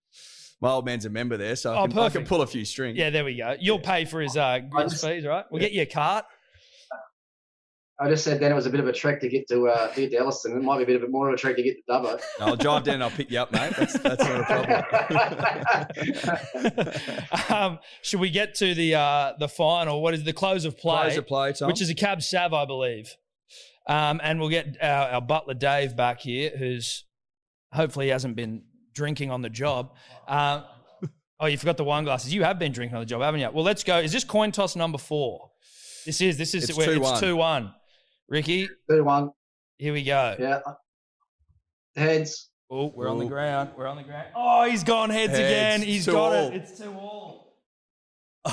My 0.60 0.70
old 0.72 0.84
man's 0.84 1.06
a 1.06 1.10
member 1.10 1.38
there, 1.38 1.56
so 1.56 1.72
I 1.72 1.78
Oh, 1.82 1.86
can, 1.86 1.98
I 2.00 2.08
can 2.10 2.26
pull 2.26 2.42
a 2.42 2.46
few 2.46 2.66
strings. 2.66 2.98
yeah, 2.98 3.08
there 3.08 3.24
we 3.24 3.34
go. 3.36 3.56
You'll 3.58 3.78
pay 3.78 4.04
for 4.04 4.20
his 4.20 4.36
uh, 4.36 4.58
greens 4.68 5.00
fees, 5.02 5.24
right? 5.24 5.44
We'll 5.50 5.60
get 5.60 5.72
you 5.72 5.82
a 5.82 5.86
cart. 5.86 6.26
I 8.02 8.08
just 8.08 8.24
said 8.24 8.40
then 8.40 8.50
it 8.50 8.54
was 8.54 8.64
a 8.64 8.70
bit 8.70 8.80
of 8.80 8.88
a 8.88 8.92
trek 8.94 9.20
to 9.20 9.28
get 9.28 9.46
to 9.48 9.68
uh, 9.68 9.88
to 9.92 10.00
get 10.00 10.12
to 10.12 10.16
Ellerston. 10.16 10.56
It 10.56 10.62
might 10.62 10.78
be 10.78 10.84
a 10.84 10.86
bit 10.86 10.96
of 10.96 11.02
a 11.02 11.08
more 11.08 11.28
of 11.28 11.34
a 11.34 11.36
trek 11.36 11.56
to 11.56 11.62
get 11.62 11.76
to 11.76 11.82
Dubbo. 11.92 12.18
I'll 12.40 12.56
drive 12.56 12.84
down 12.84 12.94
and 12.94 13.04
I'll 13.04 13.10
pick 13.10 13.30
you 13.30 13.38
up, 13.38 13.52
mate. 13.52 13.74
That's, 13.76 13.98
that's 13.98 14.24
not 14.24 14.40
a 14.40 14.44
problem. 16.78 17.52
um, 17.62 17.78
should 18.00 18.20
we 18.20 18.30
get 18.30 18.54
to 18.56 18.74
the 18.74 18.94
uh, 18.94 19.34
the 19.38 19.48
final? 19.48 20.00
What 20.00 20.14
is 20.14 20.24
the 20.24 20.32
close 20.32 20.64
of 20.64 20.78
play? 20.78 21.02
Close 21.02 21.18
of 21.18 21.26
play, 21.26 21.52
Tom. 21.52 21.68
which 21.68 21.82
is 21.82 21.90
a 21.90 21.94
cab 21.94 22.22
sav, 22.22 22.54
I 22.54 22.64
believe. 22.64 23.14
Um, 23.86 24.18
and 24.22 24.40
we'll 24.40 24.48
get 24.48 24.78
our, 24.80 25.10
our 25.10 25.20
butler 25.20 25.54
Dave 25.54 25.94
back 25.94 26.20
here, 26.20 26.52
who's 26.56 27.04
hopefully 27.72 28.08
hasn't 28.08 28.34
been 28.34 28.62
drinking 28.94 29.30
on 29.30 29.42
the 29.42 29.50
job. 29.50 29.94
Um, 30.26 30.64
oh, 31.38 31.46
you 31.46 31.58
forgot 31.58 31.76
the 31.76 31.84
wine 31.84 32.04
glasses. 32.04 32.32
You 32.32 32.44
have 32.44 32.58
been 32.58 32.72
drinking 32.72 32.96
on 32.96 33.02
the 33.02 33.06
job, 33.06 33.20
haven't 33.20 33.40
you? 33.40 33.50
Well, 33.50 33.64
let's 33.64 33.84
go. 33.84 33.98
Is 33.98 34.12
this 34.12 34.24
coin 34.24 34.52
toss 34.52 34.74
number 34.74 34.96
four? 34.96 35.50
This 36.06 36.22
is. 36.22 36.38
This 36.38 36.54
is. 36.54 36.70
It's 36.70 36.78
where- 36.78 36.88
2-1. 36.88 37.10
It's 37.10 37.20
two 37.20 37.36
one. 37.36 37.74
Ricky, 38.30 38.68
Two 38.88 39.04
one. 39.04 39.32
here 39.78 39.92
we 39.92 40.02
go. 40.04 40.36
Yeah. 40.38 40.60
Heads. 41.96 42.48
Oh, 42.70 42.92
we're 42.94 43.08
on 43.08 43.18
the 43.18 43.24
ground. 43.26 43.70
We're 43.76 43.88
on 43.88 43.96
the 43.96 44.04
ground. 44.04 44.28
Oh, 44.36 44.64
he's 44.70 44.84
gone 44.84 45.10
heads, 45.10 45.32
Heads. 45.32 45.40
again. 45.40 45.82
He's 45.82 46.04
Two 46.04 46.12
got 46.12 46.32
all. 46.32 46.48
it. 46.48 46.54
It's 46.54 46.78
two 46.78 46.92
all. 46.92 47.56
You 48.46 48.52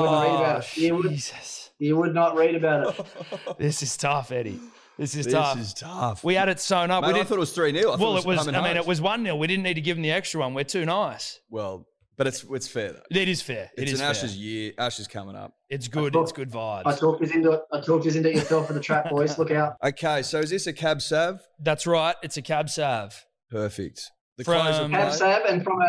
wouldn't 0.00 0.22
read 0.22 0.34
about 0.34 0.58
it. 0.64 0.76
You 0.76 0.94
would- 0.96 1.10
Jesus. 1.10 1.70
You 1.78 1.96
would 1.96 2.14
not 2.14 2.36
read 2.36 2.54
about 2.54 2.98
it. 2.98 3.06
This 3.58 3.82
is 3.82 3.96
tough, 3.96 4.30
Eddie. 4.30 4.60
This 4.98 5.16
is 5.16 5.24
this 5.24 5.34
tough. 5.34 5.56
This 5.56 5.68
is 5.68 5.74
tough. 5.74 6.22
we 6.22 6.34
had 6.34 6.48
it 6.48 6.60
sewn 6.60 6.90
up. 6.92 7.02
Mate, 7.02 7.08
we 7.08 7.14
I 7.14 7.16
didn't, 7.16 7.28
thought 7.28 7.36
it 7.36 7.40
was 7.40 7.52
3 7.52 7.72
0. 7.76 7.96
well, 7.96 8.16
it 8.16 8.24
was. 8.24 8.46
I 8.46 8.62
mean, 8.62 8.76
it 8.76 8.86
was 8.86 9.00
one 9.00 9.24
0 9.24 9.34
We 9.36 9.46
didn't 9.48 9.64
need 9.64 9.74
to 9.74 9.80
give 9.80 9.96
them 9.96 10.02
the 10.02 10.12
extra 10.12 10.38
one. 10.40 10.54
We're 10.54 10.62
too 10.64 10.84
nice. 10.84 11.40
Well, 11.50 11.86
but 12.16 12.26
it's 12.26 12.44
it's 12.50 12.68
fair, 12.68 12.92
though. 12.92 13.02
It 13.10 13.28
is 13.28 13.42
fair. 13.42 13.70
It 13.76 13.82
It's 13.84 13.92
is 13.92 14.00
an 14.00 14.04
fair. 14.04 14.10
Ashes 14.10 14.36
year. 14.36 14.72
Ashes 14.78 15.06
coming 15.08 15.36
up. 15.36 15.52
It's 15.70 15.88
good. 15.88 16.12
thought- 16.12 16.22
It's 16.22 16.32
good 16.32 16.50
vibes. 16.50 16.82
I 16.86 16.94
talked 16.94 17.20
this 17.22 17.32
into 17.32 17.52
it. 17.52 17.60
I 17.72 17.80
talked 17.80 18.04
this 18.04 18.14
into 18.16 18.32
yourself 18.32 18.66
for 18.68 18.72
the 18.72 18.80
trap, 18.80 19.10
boys. 19.10 19.38
Look 19.38 19.50
out. 19.50 19.74
Okay, 19.84 20.22
so 20.22 20.38
is 20.40 20.50
this 20.50 20.66
a 20.66 20.72
cab 20.72 21.02
sav? 21.02 21.40
That's 21.60 21.86
right. 21.86 22.16
It's 22.22 22.36
a 22.36 22.42
cab 22.42 22.68
sav. 22.70 23.24
Perfect. 23.50 24.10
The 24.38 24.44
From- 24.44 24.62
close 24.62 24.78
Cab 24.78 24.90
play. 25.08 25.10
Sab, 25.18 25.42
and 25.48 25.62
from 25.64 25.80
a 25.80 25.88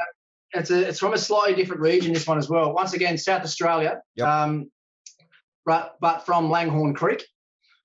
it's 0.53 0.69
a 0.71 0.87
it's 0.89 0.99
from 0.99 1.13
a 1.13 1.17
slightly 1.17 1.55
different 1.55 1.81
region. 1.81 2.13
This 2.13 2.25
one 2.27 2.37
as 2.37 2.49
well. 2.49 2.73
Once 2.73 2.93
again, 2.93 3.17
South 3.17 3.43
Australia. 3.43 3.99
Yep. 4.15 4.27
Um, 4.27 4.71
but 5.65 5.95
but 5.99 6.25
from 6.25 6.49
Langhorne 6.49 6.93
Creek, 6.93 7.23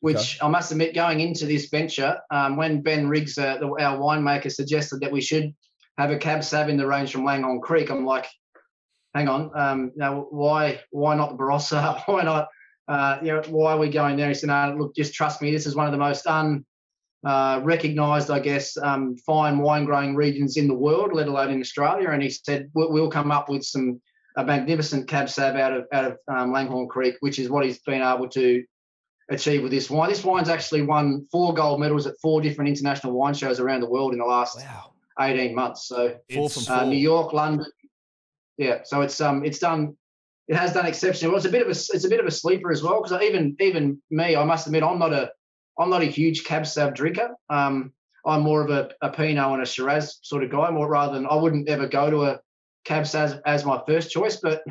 which 0.00 0.38
I 0.42 0.48
must 0.48 0.70
admit, 0.70 0.94
going 0.94 1.20
into 1.20 1.46
this 1.46 1.68
venture, 1.70 2.18
um, 2.30 2.56
when 2.56 2.82
Ben 2.82 3.08
Riggs, 3.08 3.38
uh, 3.38 3.56
the, 3.58 3.66
our 3.66 3.98
winemaker, 3.98 4.52
suggested 4.52 5.00
that 5.00 5.10
we 5.10 5.20
should 5.20 5.54
have 5.98 6.10
a 6.10 6.18
cab 6.18 6.44
sav 6.44 6.68
in 6.68 6.76
the 6.76 6.86
range 6.86 7.12
from 7.12 7.24
Langhorne 7.24 7.60
Creek, 7.60 7.90
I'm 7.90 8.04
like, 8.04 8.26
hang 9.14 9.28
on, 9.28 9.50
um, 9.54 9.92
now 9.96 10.26
why 10.30 10.80
why 10.90 11.14
not 11.14 11.30
the 11.30 11.36
Barossa? 11.42 12.02
Why 12.06 12.22
not? 12.22 12.48
Uh, 12.88 13.18
you 13.22 13.28
know, 13.28 13.42
why 13.48 13.72
are 13.72 13.78
we 13.78 13.88
going 13.88 14.16
there? 14.16 14.26
He 14.26 14.34
said, 14.34 14.48
no, 14.48 14.74
look, 14.76 14.96
just 14.96 15.14
trust 15.14 15.40
me. 15.40 15.52
This 15.52 15.64
is 15.64 15.76
one 15.76 15.86
of 15.86 15.92
the 15.92 15.98
most 15.98 16.26
un 16.26 16.64
uh, 17.24 17.60
recognised, 17.62 18.30
I 18.30 18.40
guess, 18.40 18.76
um, 18.76 19.16
fine 19.18 19.58
wine 19.58 19.84
growing 19.84 20.16
regions 20.16 20.56
in 20.56 20.66
the 20.66 20.74
world, 20.74 21.12
let 21.12 21.28
alone 21.28 21.50
in 21.50 21.60
Australia. 21.60 22.10
And 22.10 22.22
he 22.22 22.30
said 22.30 22.70
we'll, 22.74 22.90
we'll 22.90 23.10
come 23.10 23.30
up 23.30 23.48
with 23.48 23.62
some 23.62 24.00
a 24.36 24.44
magnificent 24.44 25.08
cab 25.08 25.28
sav 25.28 25.56
out 25.56 25.72
of 25.72 25.86
out 25.92 26.04
of 26.04 26.18
um, 26.28 26.52
Langhorne 26.52 26.88
Creek, 26.88 27.16
which 27.20 27.38
is 27.38 27.50
what 27.50 27.64
he's 27.64 27.78
been 27.80 28.02
able 28.02 28.28
to 28.30 28.64
achieve 29.28 29.62
with 29.62 29.70
this 29.70 29.90
wine. 29.90 30.08
This 30.08 30.24
wine's 30.24 30.48
actually 30.48 30.82
won 30.82 31.26
four 31.30 31.54
gold 31.54 31.80
medals 31.80 32.06
at 32.06 32.14
four 32.20 32.40
different 32.40 32.68
international 32.68 33.12
wine 33.12 33.34
shows 33.34 33.60
around 33.60 33.80
the 33.80 33.90
world 33.90 34.12
in 34.12 34.18
the 34.18 34.24
last 34.24 34.58
Wow. 34.58 34.89
18 35.20 35.54
months. 35.54 35.86
So 35.86 36.16
Four 36.32 36.46
It's- 36.46 36.66
from 36.66 36.74
uh. 36.74 36.84
New 36.84 36.98
York, 36.98 37.32
London. 37.32 37.66
Yeah, 38.56 38.80
so 38.84 39.00
it's 39.00 39.20
um 39.20 39.44
it's 39.44 39.58
done 39.58 39.96
it 40.48 40.56
has 40.56 40.72
done 40.72 40.84
exceptionally 40.84 41.30
well. 41.30 41.38
It's 41.38 41.46
a 41.46 41.50
bit 41.50 41.62
of 41.62 41.68
a 41.68 41.70
it's 41.70 42.04
a 42.04 42.08
bit 42.08 42.20
of 42.20 42.26
a 42.26 42.30
sleeper 42.30 42.72
as 42.72 42.82
well 42.82 43.00
because 43.02 43.22
even 43.22 43.56
even 43.60 44.02
me, 44.10 44.36
I 44.36 44.44
must 44.44 44.66
admit, 44.66 44.82
I'm 44.82 44.98
not 44.98 45.12
a 45.12 45.30
I'm 45.78 45.90
not 45.90 46.02
a 46.02 46.06
huge 46.06 46.44
cab 46.44 46.66
sav 46.66 46.92
drinker. 46.94 47.30
Um, 47.48 47.92
I'm 48.26 48.42
more 48.42 48.62
of 48.62 48.70
a, 48.70 48.90
a 49.00 49.10
Pinot 49.10 49.52
and 49.52 49.62
a 49.62 49.66
Shiraz 49.66 50.18
sort 50.22 50.44
of 50.44 50.50
guy, 50.50 50.70
more 50.70 50.88
rather 50.88 51.14
than 51.14 51.26
I 51.26 51.36
wouldn't 51.36 51.68
ever 51.68 51.88
go 51.88 52.10
to 52.10 52.24
a 52.24 52.40
cab 52.84 53.06
sav 53.06 53.40
as 53.46 53.64
my 53.64 53.80
first 53.86 54.10
choice. 54.10 54.36
But 54.36 54.62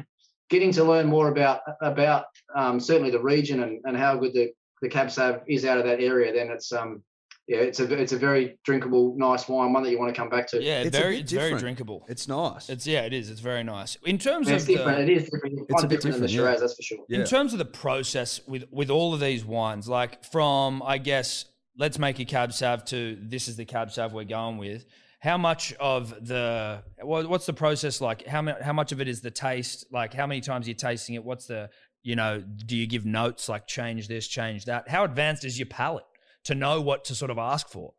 getting 0.49 0.71
to 0.73 0.83
learn 0.83 1.07
more 1.07 1.29
about 1.29 1.61
about 1.81 2.25
um, 2.55 2.79
certainly 2.79 3.11
the 3.11 3.21
region 3.21 3.63
and, 3.63 3.79
and 3.85 3.97
how 3.97 4.17
good 4.17 4.33
the 4.33 4.51
the 4.81 4.89
cab 4.89 5.09
sav 5.09 5.41
is 5.47 5.65
out 5.65 5.77
of 5.77 5.85
that 5.85 6.01
area, 6.01 6.33
then 6.33 6.49
it's 6.49 6.71
um 6.71 7.01
yeah 7.49 7.57
it's 7.57 7.79
a 7.81 7.91
it's 7.99 8.13
a 8.13 8.17
very 8.17 8.57
drinkable, 8.63 9.15
nice 9.17 9.49
wine, 9.49 9.73
one 9.73 9.83
that 9.83 9.89
you 9.91 9.99
want 9.99 10.13
to 10.13 10.19
come 10.21 10.29
back 10.29 10.47
to. 10.51 10.63
Yeah, 10.63 10.81
It's 10.83 10.97
very. 10.97 11.15
bit 11.17 11.23
It's 11.23 11.31
very 11.33 11.55
drinkable. 11.57 12.05
It's 12.07 12.27
nice. 12.27 12.69
It's 12.69 12.85
yeah, 12.87 13.01
it 13.01 13.13
is. 13.13 13.29
It's 13.29 13.41
very 13.41 13.63
nice. 13.63 13.97
In 14.05 14.17
terms 14.17 14.47
Yeah, 14.47 14.53
of 14.53 14.57
it's 14.59 14.65
the, 14.65 14.75
different. 14.75 14.99
It 14.99 15.09
is 15.09 15.23
different. 15.29 15.53
It's, 15.53 15.61
It's 15.63 15.71
quite 15.73 15.83
a 15.83 15.87
bit 15.87 15.95
different 16.01 16.13
than 16.13 16.21
the 16.21 16.27
different, 16.27 16.31
yeah. 16.31 16.37
Shiraz, 16.51 16.61
that's 16.61 16.75
for 16.75 16.81
sure. 16.83 16.99
yeah. 17.09 17.19
In 17.19 17.25
terms 17.25 17.51
of 17.53 17.59
the 17.59 17.65
process 17.65 18.39
with 18.47 18.65
with 18.71 18.89
all 18.89 19.13
of 19.13 19.19
these 19.19 19.43
wines, 19.43 19.89
like 19.89 20.23
from 20.25 20.81
I 20.85 20.99
guess 20.99 21.45
let's 21.77 21.97
make 21.99 22.19
a 22.19 22.25
cab 22.25 22.53
sav 22.53 22.85
to 22.85 23.17
this 23.21 23.47
is 23.47 23.55
the 23.57 23.65
cab 23.65 23.91
sav 23.91 24.13
we're 24.13 24.23
going 24.23 24.57
with. 24.57 24.85
How 25.21 25.37
much 25.37 25.73
of 25.81 26.27
the 26.27 26.83
what's 27.01 27.45
the 27.45 27.53
process 27.53 27.99
like? 27.99 28.25
How 28.25 28.41
much 28.41 28.61
how 28.61 28.73
much 28.73 28.91
of 28.91 29.01
it 29.01 29.07
is 29.07 29.21
the 29.21 29.31
taste? 29.31 29.85
Like 29.91 30.13
how 30.13 30.27
many 30.27 30.39
times 30.39 30.67
you're 30.67 30.75
tasting 30.75 31.15
it? 31.15 31.23
What's 31.25 31.47
the 31.47 31.69
you 32.03 32.15
know? 32.15 32.41
Do 32.41 32.77
you 32.77 32.87
give 32.87 33.05
notes 33.05 33.49
like 33.49 33.67
change 33.67 34.07
this, 34.07 34.27
change 34.27 34.65
that? 34.65 34.87
How 34.87 35.03
advanced 35.03 35.43
is 35.43 35.59
your 35.59 35.65
palate 35.65 36.05
to 36.45 36.55
know 36.55 36.81
what 36.81 37.05
to 37.05 37.15
sort 37.15 37.31
of 37.31 37.37
ask 37.37 37.67
for? 37.69 37.93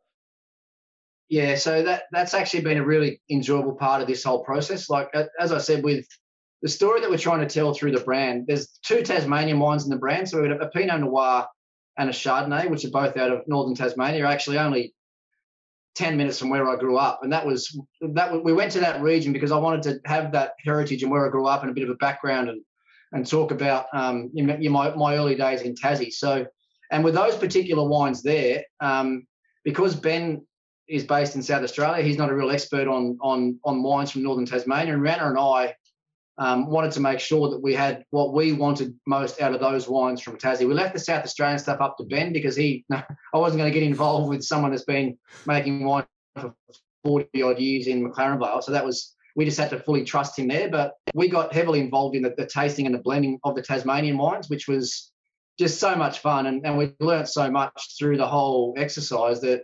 Yeah, 1.28 1.54
so 1.54 1.82
that 1.84 2.04
that's 2.10 2.34
actually 2.34 2.62
been 2.62 2.78
a 2.78 2.84
really 2.84 3.20
enjoyable 3.30 3.74
part 3.74 4.02
of 4.02 4.08
this 4.08 4.24
whole 4.24 4.42
process. 4.42 4.90
Like 4.90 5.08
as 5.38 5.52
I 5.52 5.58
said, 5.58 5.84
with 5.84 6.06
the 6.62 6.68
story 6.68 7.00
that 7.00 7.10
we're 7.10 7.18
trying 7.18 7.46
to 7.46 7.52
tell 7.52 7.72
through 7.72 7.92
the 7.92 8.00
brand, 8.00 8.46
there's 8.48 8.78
two 8.84 9.02
Tasmanian 9.02 9.60
wines 9.60 9.84
in 9.84 9.90
the 9.90 9.96
brand. 9.96 10.28
So 10.28 10.42
we've 10.42 10.50
a 10.50 10.66
Pinot 10.68 11.00
Noir 11.00 11.46
and 11.96 12.10
a 12.10 12.12
Chardonnay, 12.12 12.68
which 12.68 12.84
are 12.84 12.90
both 12.90 13.16
out 13.16 13.30
of 13.30 13.42
northern 13.46 13.74
Tasmania. 13.74 14.26
Actually, 14.26 14.58
only 14.58 14.92
ten 15.94 16.16
minutes 16.16 16.38
from 16.38 16.50
where 16.50 16.68
I 16.68 16.76
grew 16.76 16.96
up, 16.96 17.20
and 17.22 17.32
that 17.32 17.46
was 17.46 17.78
that. 18.00 18.42
We 18.44 18.52
went 18.52 18.72
to 18.72 18.80
that 18.80 19.00
region 19.00 19.32
because 19.32 19.52
I 19.52 19.58
wanted 19.58 19.82
to 19.82 20.00
have 20.10 20.32
that 20.32 20.54
heritage 20.64 21.02
and 21.02 21.12
where 21.12 21.26
I 21.26 21.30
grew 21.30 21.46
up 21.46 21.62
and 21.62 21.70
a 21.70 21.74
bit 21.74 21.84
of 21.84 21.90
a 21.90 21.96
background 21.96 22.48
and 22.48 22.62
and 23.12 23.26
talk 23.26 23.50
about 23.50 23.86
um, 23.92 24.30
my 24.34 24.94
my 24.94 25.16
early 25.16 25.34
days 25.34 25.62
in 25.62 25.74
Tassie. 25.74 26.12
So, 26.12 26.46
and 26.90 27.04
with 27.04 27.14
those 27.14 27.36
particular 27.36 27.86
wines 27.86 28.22
there, 28.22 28.64
um, 28.80 29.26
because 29.64 29.94
Ben 29.94 30.44
is 30.88 31.04
based 31.04 31.36
in 31.36 31.42
South 31.42 31.62
Australia. 31.62 32.02
He's 32.02 32.18
not 32.18 32.30
a 32.30 32.34
real 32.34 32.50
expert 32.50 32.88
on 32.88 33.16
on 33.20 33.58
on 33.64 33.82
wines 33.82 34.10
from 34.10 34.22
northern 34.22 34.46
Tasmania. 34.46 34.94
And 34.94 35.02
Rianna 35.02 35.28
and 35.28 35.38
I 35.38 35.74
um, 36.40 36.66
wanted 36.66 36.90
to 36.92 37.00
make 37.00 37.20
sure 37.20 37.50
that 37.50 37.62
we 37.62 37.74
had 37.74 38.04
what 38.10 38.32
we 38.32 38.52
wanted 38.52 38.98
most 39.06 39.40
out 39.42 39.54
of 39.54 39.60
those 39.60 39.88
wines 39.88 40.22
from 40.22 40.38
Tassie. 40.38 40.66
We 40.66 40.74
left 40.74 40.94
the 40.94 40.98
South 40.98 41.22
Australian 41.22 41.58
stuff 41.58 41.80
up 41.80 41.98
to 41.98 42.04
Ben 42.04 42.32
because 42.32 42.56
he, 42.56 42.84
I 42.92 43.04
wasn't 43.34 43.60
going 43.60 43.70
to 43.70 43.78
get 43.78 43.86
involved 43.86 44.30
with 44.30 44.42
someone 44.42 44.70
that's 44.70 44.84
been 44.84 45.18
making 45.46 45.84
wine 45.84 46.06
for 46.36 46.54
40 47.04 47.42
odd 47.42 47.58
years 47.58 47.86
in 47.86 48.02
McLaren 48.02 48.38
Vale. 48.38 48.62
So 48.62 48.72
that 48.72 48.84
was, 48.84 49.14
we 49.36 49.44
just 49.44 49.58
had 49.58 49.68
to 49.70 49.80
fully 49.80 50.02
trust 50.02 50.38
him 50.38 50.48
there. 50.48 50.70
But 50.70 50.94
we 51.14 51.28
got 51.28 51.52
heavily 51.52 51.80
involved 51.80 52.16
in 52.16 52.22
the, 52.22 52.34
the 52.36 52.46
tasting 52.46 52.86
and 52.86 52.94
the 52.94 53.00
blending 53.00 53.38
of 53.44 53.54
the 53.54 53.62
Tasmanian 53.62 54.16
wines, 54.16 54.48
which 54.48 54.66
was 54.66 55.12
just 55.58 55.80
so 55.80 55.94
much 55.94 56.20
fun. 56.20 56.46
And, 56.46 56.64
and 56.64 56.78
we 56.78 56.92
learned 57.00 57.28
so 57.28 57.50
much 57.50 57.96
through 57.98 58.16
the 58.16 58.26
whole 58.26 58.74
exercise 58.76 59.40
that, 59.42 59.62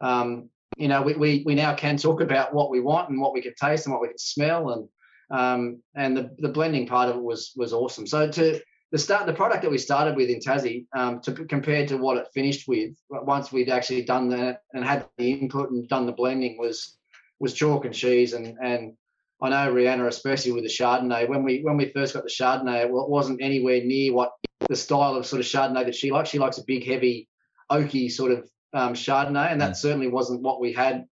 um, 0.00 0.50
you 0.76 0.88
know, 0.88 1.02
we, 1.02 1.14
we, 1.14 1.42
we 1.46 1.54
now 1.54 1.74
can 1.74 1.96
talk 1.96 2.20
about 2.20 2.54
what 2.54 2.70
we 2.70 2.80
want 2.80 3.08
and 3.08 3.20
what 3.20 3.32
we 3.32 3.42
can 3.42 3.54
taste 3.60 3.86
and 3.86 3.92
what 3.92 4.02
we 4.02 4.08
can 4.08 4.18
smell. 4.18 4.70
And, 4.70 4.88
um, 5.30 5.82
and 5.94 6.16
the, 6.16 6.30
the 6.38 6.48
blending 6.48 6.86
part 6.86 7.08
of 7.08 7.16
it 7.16 7.22
was 7.22 7.52
was 7.56 7.72
awesome. 7.72 8.06
So 8.06 8.30
to 8.30 8.60
the 8.92 8.98
start, 8.98 9.26
the 9.26 9.34
product 9.34 9.62
that 9.62 9.70
we 9.70 9.78
started 9.78 10.16
with 10.16 10.30
in 10.30 10.40
Tassie, 10.40 10.86
um, 10.96 11.20
to 11.20 11.32
compared 11.32 11.88
to 11.88 11.98
what 11.98 12.16
it 12.16 12.26
finished 12.32 12.66
with, 12.68 12.94
once 13.10 13.52
we'd 13.52 13.68
actually 13.68 14.02
done 14.02 14.28
that 14.30 14.62
and 14.72 14.84
had 14.84 15.06
the 15.18 15.32
input 15.32 15.70
and 15.70 15.88
done 15.88 16.06
the 16.06 16.12
blending, 16.12 16.56
was 16.58 16.96
was 17.40 17.52
chalk 17.52 17.84
and 17.84 17.94
cheese. 17.94 18.32
And 18.32 18.56
and 18.62 18.94
I 19.40 19.50
know 19.50 19.72
Rianna, 19.72 20.06
especially 20.06 20.52
with 20.52 20.64
the 20.64 20.70
Chardonnay, 20.70 21.28
when 21.28 21.44
we 21.44 21.60
when 21.62 21.76
we 21.76 21.92
first 21.92 22.14
got 22.14 22.24
the 22.24 22.30
Chardonnay, 22.30 22.84
it 22.84 22.90
wasn't 22.90 23.42
anywhere 23.42 23.82
near 23.84 24.12
what 24.12 24.32
the 24.68 24.76
style 24.76 25.14
of 25.14 25.26
sort 25.26 25.40
of 25.40 25.46
Chardonnay 25.46 25.84
that 25.84 25.94
she 25.94 26.10
likes. 26.10 26.30
She 26.30 26.38
likes 26.38 26.58
a 26.58 26.64
big, 26.66 26.84
heavy, 26.84 27.28
oaky 27.70 28.10
sort 28.10 28.32
of 28.32 28.48
um, 28.74 28.94
Chardonnay, 28.94 29.52
and 29.52 29.60
that 29.60 29.72
mm. 29.72 29.76
certainly 29.76 30.08
wasn't 30.08 30.42
what 30.42 30.60
we 30.60 30.72
had 30.72 31.04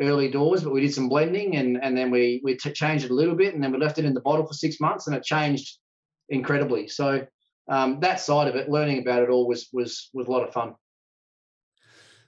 early 0.00 0.30
doors, 0.30 0.62
but 0.62 0.72
we 0.72 0.80
did 0.80 0.94
some 0.94 1.08
blending 1.08 1.56
and, 1.56 1.82
and 1.82 1.96
then 1.96 2.10
we, 2.10 2.40
we 2.42 2.56
t- 2.56 2.72
changed 2.72 3.04
it 3.04 3.10
a 3.10 3.14
little 3.14 3.34
bit 3.34 3.54
and 3.54 3.62
then 3.62 3.72
we 3.72 3.78
left 3.78 3.98
it 3.98 4.04
in 4.04 4.14
the 4.14 4.20
bottle 4.20 4.46
for 4.46 4.54
six 4.54 4.80
months 4.80 5.06
and 5.06 5.14
it 5.14 5.22
changed 5.22 5.78
incredibly. 6.28 6.88
So 6.88 7.26
um, 7.68 8.00
that 8.00 8.20
side 8.20 8.48
of 8.48 8.56
it, 8.56 8.68
learning 8.68 9.00
about 9.00 9.22
it 9.22 9.28
all 9.28 9.46
was, 9.46 9.68
was, 9.72 10.08
was 10.14 10.26
a 10.26 10.30
lot 10.30 10.46
of 10.46 10.52
fun. 10.52 10.74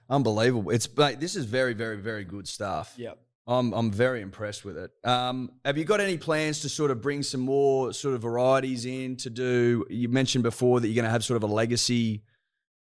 Unbelievable. 0.09 0.69
It's 0.69 0.87
like, 0.95 1.19
this 1.19 1.35
is 1.35 1.45
very, 1.45 1.73
very, 1.73 1.97
very 1.97 2.23
good 2.23 2.47
stuff. 2.47 2.93
Yep. 2.97 3.17
I'm, 3.47 3.73
I'm 3.73 3.91
very 3.91 4.21
impressed 4.21 4.65
with 4.65 4.77
it. 4.77 4.91
Um, 5.03 5.51
have 5.63 5.77
you 5.77 5.85
got 5.85 5.99
any 5.99 6.17
plans 6.17 6.61
to 6.61 6.69
sort 6.69 6.89
of 6.89 7.01
bring 7.01 7.21
some 7.21 7.41
more 7.41 7.93
sort 7.93 8.15
of 8.15 8.21
varieties 8.21 8.85
in 8.85 9.17
to 9.17 9.29
do? 9.29 9.85
You 9.89 10.09
mentioned 10.09 10.43
before 10.43 10.79
that 10.79 10.87
you're 10.87 10.95
going 10.95 11.05
to 11.05 11.11
have 11.11 11.23
sort 11.23 11.37
of 11.37 11.43
a 11.43 11.53
legacy 11.53 12.23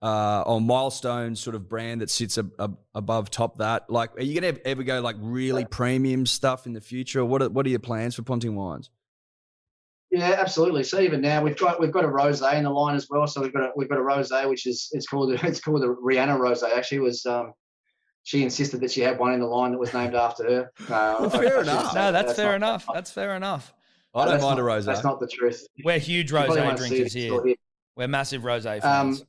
uh, 0.03 0.43
or 0.43 0.61
milestone 0.61 1.35
sort 1.35 1.57
of 1.57 1.69
brand 1.69 2.01
that 2.01 2.11
sits 2.11 2.39
ab- 2.39 2.53
ab- 2.61 2.79
above 2.95 3.31
top 3.31 3.59
that? 3.59 3.91
Like, 3.91 4.17
are 4.17 4.23
you 4.23 4.41
going 4.41 4.55
to 4.55 4.67
ever 4.67 4.85
go 4.85 5.01
like 5.01 5.17
really 5.19 5.65
premium 5.65 6.27
stuff 6.27 6.67
in 6.67 6.75
the 6.75 6.81
future? 6.81 7.25
what 7.25 7.43
are, 7.43 7.49
what 7.49 7.67
are 7.67 7.71
your 7.71 7.81
plans 7.81 8.15
for 8.15 8.23
Ponting 8.23 8.55
Wines? 8.55 8.91
Yeah, 10.13 10.37
absolutely. 10.39 10.85
So 10.85 11.01
even 11.01 11.23
now 11.23 11.43
we've 11.43 11.57
got 11.57 11.81
we've 11.81 11.91
got 11.91 12.05
a 12.05 12.09
rosé 12.09 12.55
in 12.55 12.65
the 12.65 12.71
line 12.71 12.95
as 12.95 13.07
well. 13.09 13.27
So 13.27 13.41
we've 13.41 13.53
got 13.53 13.63
a, 13.63 13.71
we've 13.75 13.89
got 13.89 13.99
a 13.99 14.03
rosé 14.03 14.47
which 14.47 14.67
is 14.67 14.91
it's 14.93 15.07
called 15.07 15.33
it's 15.43 15.59
called 15.59 15.83
the 15.83 15.87
Rianna 15.87 16.39
rosé. 16.39 16.77
Actually, 16.77 17.01
was 17.01 17.25
um, 17.25 17.55
she 18.25 18.43
insisted 18.43 18.81
that 18.81 18.91
she 18.91 19.01
had 19.01 19.19
one 19.19 19.33
in 19.33 19.41
the 19.41 19.47
line 19.47 19.73
that 19.73 19.79
was 19.79 19.93
named 19.93 20.15
after 20.15 20.45
her. 20.45 20.73
Uh, 20.93 21.17
well, 21.21 21.31
fair 21.31 21.59
I, 21.59 21.63
enough. 21.63 21.95
No, 21.95 22.13
that's, 22.13 22.27
that's 22.27 22.39
fair 22.39 22.59
not, 22.59 22.69
enough. 22.69 22.87
That's 22.93 23.11
fair 23.11 23.37
enough. 23.37 23.73
I 24.15 24.27
don't 24.27 24.43
mind 24.43 24.59
not, 24.59 24.59
a 24.59 24.63
rosé. 24.63 24.85
That's 24.85 25.05
not 25.05 25.21
the 25.21 25.27
truth. 25.27 25.67
We're 25.85 25.99
huge 25.99 26.31
rosé 26.31 26.77
drinkers 26.77 27.13
here. 27.13 27.43
here. 27.43 27.55
We're 27.97 28.09
massive 28.09 28.43
rosé 28.43 28.83
fans. 28.83 29.21
Um, 29.21 29.27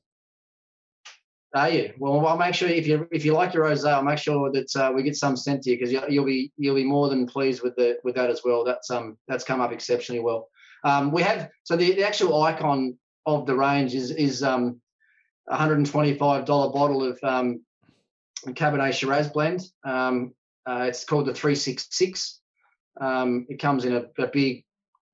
are 1.55 1.69
you? 1.69 1.93
Well, 1.99 2.25
I'll 2.25 2.37
make 2.37 2.55
sure 2.55 2.67
if 2.67 2.87
you 2.87 3.07
if 3.11 3.23
you 3.23 3.33
like 3.33 3.53
your 3.53 3.65
rosé, 3.65 3.93
I'll 3.93 4.03
make 4.03 4.17
sure 4.17 4.51
that 4.51 4.75
uh, 4.75 4.91
we 4.93 5.03
get 5.03 5.15
some 5.15 5.37
sent 5.37 5.63
to 5.63 5.69
you 5.69 5.77
because 5.77 5.91
you'll, 5.91 6.09
you'll, 6.09 6.25
be 6.25 6.51
you'll 6.57 6.75
be 6.75 6.83
more 6.83 7.09
than 7.09 7.27
pleased 7.27 7.61
with 7.61 7.75
the 7.75 7.97
with 8.03 8.15
that 8.15 8.29
as 8.29 8.41
well. 8.43 8.65
That's 8.65 8.89
um 8.89 9.17
that's 9.27 9.43
come 9.43 9.61
up 9.61 9.71
exceptionally 9.71 10.21
well. 10.21 10.49
Um, 10.83 11.11
we 11.11 11.21
have 11.21 11.49
so 11.63 11.77
the, 11.77 11.93
the 11.93 12.05
actual 12.05 12.41
icon 12.41 12.97
of 13.25 13.45
the 13.45 13.55
range 13.55 13.93
is 13.93 14.11
is 14.11 14.43
um, 14.43 14.81
$125 15.49 16.17
bottle 16.45 17.03
of 17.03 17.19
um, 17.23 17.61
Cabernet 18.45 18.93
Shiraz 18.93 19.29
blend. 19.29 19.61
Um, 19.83 20.33
uh, 20.65 20.85
it's 20.87 21.03
called 21.05 21.25
the 21.25 21.33
366. 21.33 22.39
Um, 22.99 23.45
it 23.49 23.59
comes 23.59 23.85
in 23.85 23.95
a, 23.95 24.05
a, 24.21 24.27
big 24.27 24.65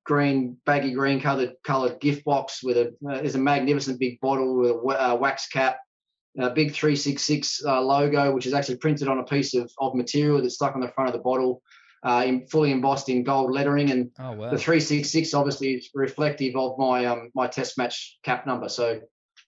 green, 0.06 0.58
baggy 0.66 0.92
green 0.92 1.22
colored 1.22 1.54
colored 1.64 2.00
gift 2.02 2.26
box 2.26 2.62
with 2.62 2.78
a 2.78 2.88
uh, 3.10 3.22
there's 3.22 3.36
a 3.36 3.40
magnificent 3.40 4.00
big 4.00 4.20
bottle 4.20 4.58
with 4.58 4.72
a 4.72 5.12
uh, 5.12 5.16
wax 5.16 5.48
cap 5.48 5.80
a 6.38 6.50
big 6.50 6.74
366 6.74 7.66
uh, 7.66 7.82
logo, 7.82 8.34
which 8.34 8.46
is 8.46 8.54
actually 8.54 8.78
printed 8.78 9.08
on 9.08 9.20
a 9.20 9.24
piece 9.24 9.54
of, 9.56 9.72
of 9.80 9.96
material 9.96 10.42
that's 10.42 10.56
stuck 10.56 10.76
on 10.76 10.82
the 10.82 10.88
front 10.90 11.10
of 11.10 11.14
the 11.14 11.22
bottle, 11.22 11.62
uh, 12.04 12.24
in, 12.26 12.48
fully 12.48 12.72
embossed 12.72 13.10
in 13.10 13.24
gold 13.24 13.52
lettering. 13.52 13.92
And 13.92 14.12
oh, 14.20 14.32
wow. 14.32 14.50
the 14.50 14.58
366 14.58 15.34
obviously 15.34 15.74
is 15.74 15.90
reflective 15.94 16.56
of 16.56 16.78
my 16.78 17.06
um, 17.06 17.32
my 17.34 17.48
test 17.48 17.78
match 17.78 18.20
cap 18.24 18.46
number. 18.46 18.70
So 18.70 19.02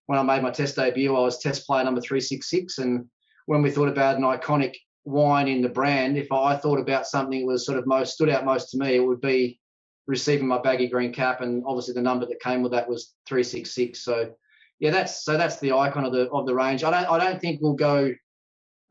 when 0.07 0.19
I 0.19 0.23
made 0.23 0.43
my 0.43 0.51
test 0.51 0.75
debut, 0.75 1.15
I 1.15 1.19
was 1.19 1.39
test 1.39 1.65
player 1.65 1.83
number 1.83 2.01
366. 2.01 2.79
And 2.79 3.05
when 3.45 3.61
we 3.61 3.71
thought 3.71 3.89
about 3.89 4.17
an 4.17 4.23
iconic 4.23 4.75
wine 5.05 5.47
in 5.47 5.61
the 5.61 5.69
brand, 5.69 6.17
if 6.17 6.31
I 6.31 6.55
thought 6.55 6.79
about 6.79 7.07
something 7.07 7.41
that 7.41 7.45
was 7.45 7.65
sort 7.65 7.77
of 7.77 7.87
most 7.87 8.13
stood 8.13 8.29
out 8.29 8.45
most 8.45 8.69
to 8.71 8.77
me, 8.77 8.95
it 8.95 9.05
would 9.05 9.21
be 9.21 9.59
receiving 10.07 10.47
my 10.47 10.59
baggy 10.59 10.87
green 10.87 11.13
cap. 11.13 11.41
And 11.41 11.63
obviously 11.65 11.93
the 11.93 12.01
number 12.01 12.25
that 12.25 12.39
came 12.41 12.61
with 12.61 12.71
that 12.73 12.87
was 12.87 13.13
366. 13.27 14.03
So 14.03 14.31
yeah, 14.81 14.89
that's 14.89 15.23
so 15.23 15.37
that's 15.37 15.59
the 15.59 15.73
icon 15.73 16.05
of 16.05 16.11
the 16.11 16.27
of 16.31 16.47
the 16.47 16.55
range. 16.55 16.83
I 16.83 16.89
don't 16.89 17.09
I 17.09 17.23
don't 17.23 17.39
think 17.39 17.61
we'll 17.61 17.73
go. 17.73 18.11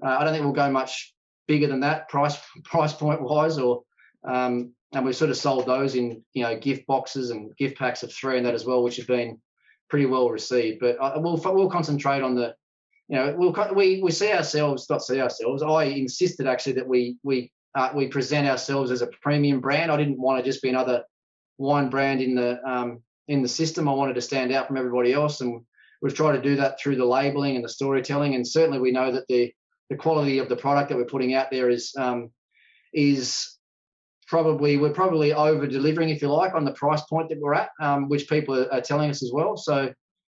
Uh, 0.03 0.07
I 0.07 0.25
don't 0.25 0.33
think 0.33 0.45
we'll 0.45 0.53
go 0.53 0.71
much 0.71 1.13
bigger 1.49 1.67
than 1.67 1.81
that 1.81 2.09
price 2.09 2.39
price 2.65 2.93
point 2.93 3.21
wise, 3.21 3.59
or 3.59 3.83
um, 4.25 4.73
and 4.93 5.05
we've 5.05 5.17
sort 5.17 5.31
of 5.31 5.37
sold 5.37 5.67
those 5.67 5.97
in 5.97 6.23
you 6.33 6.45
know 6.45 6.57
gift 6.57 6.87
boxes 6.87 7.31
and 7.31 7.55
gift 7.57 7.77
packs 7.77 8.05
of 8.05 8.13
three 8.13 8.37
and 8.37 8.47
that 8.47 8.55
as 8.55 8.65
well, 8.65 8.85
which 8.85 8.99
have 8.99 9.09
been 9.09 9.41
pretty 9.89 10.07
well 10.07 10.31
received. 10.31 10.79
But 10.79 10.97
uh, 11.01 11.15
we'll 11.17 11.41
we'll 11.45 11.69
concentrate 11.69 12.23
on 12.23 12.37
the 12.37 12.55
you 13.11 13.17
know 13.17 13.35
we'll 13.37 13.75
we 13.75 14.01
we 14.03 14.11
see 14.13 14.33
ourselves 14.33 14.89
not 14.89 15.03
see 15.03 15.21
ourselves. 15.21 15.63
I 15.63 15.85
insisted 15.85 16.47
actually 16.47 16.75
that 16.75 16.87
we 16.87 17.17
we 17.25 17.51
uh, 17.75 17.91
we 17.95 18.07
present 18.07 18.49
ourselves 18.49 18.91
as 18.91 19.03
a 19.03 19.09
premium 19.21 19.61
brand. 19.61 19.91
I 19.91 19.97
didn't 19.97 20.21
want 20.21 20.39
to 20.39 20.49
just 20.49 20.63
be 20.63 20.69
another 20.69 21.03
wine 21.59 21.91
brand 21.91 22.23
in 22.23 22.37
the 22.37 22.61
um, 22.65 23.03
in 23.27 23.43
the 23.43 23.49
system. 23.49 23.89
I 23.89 23.93
wanted 23.93 24.15
to 24.15 24.21
stand 24.21 24.53
out 24.53 24.69
from 24.69 24.77
everybody 24.77 25.13
else 25.13 25.41
and 25.41 25.61
we've 26.01 26.15
tried 26.15 26.37
to 26.37 26.43
do 26.43 26.57
that 26.57 26.81
through 26.81 26.97
the 26.97 27.05
labeling 27.05 27.57
and 27.57 27.65
the 27.65 27.69
storytelling. 27.69 28.35
And 28.35 28.47
certainly 28.47 28.79
we 28.79 28.93
know 28.93 29.11
that 29.11 29.27
the 29.29 29.53
the 29.89 29.97
quality 29.97 30.39
of 30.39 30.49
the 30.49 30.57
product 30.57 30.89
that 30.89 30.97
we're 30.97 31.05
putting 31.05 31.35
out 31.35 31.51
there 31.51 31.69
is 31.69 31.93
um, 31.99 32.31
is 32.95 33.59
probably 34.29 34.77
we're 34.77 34.93
probably 34.93 35.33
over 35.33 35.67
delivering, 35.67 36.11
if 36.11 36.23
you 36.23 36.29
like, 36.29 36.55
on 36.55 36.65
the 36.65 36.73
price 36.75 37.03
point 37.03 37.29
that 37.29 37.41
we're 37.41 37.55
at, 37.55 37.71
um, 37.81 38.09
which 38.09 38.29
people 38.29 38.57
are, 38.57 38.73
are, 38.73 38.81
telling 38.81 39.11
us 39.11 39.23
as 39.23 39.33
well. 39.33 39.57
So. 39.57 39.93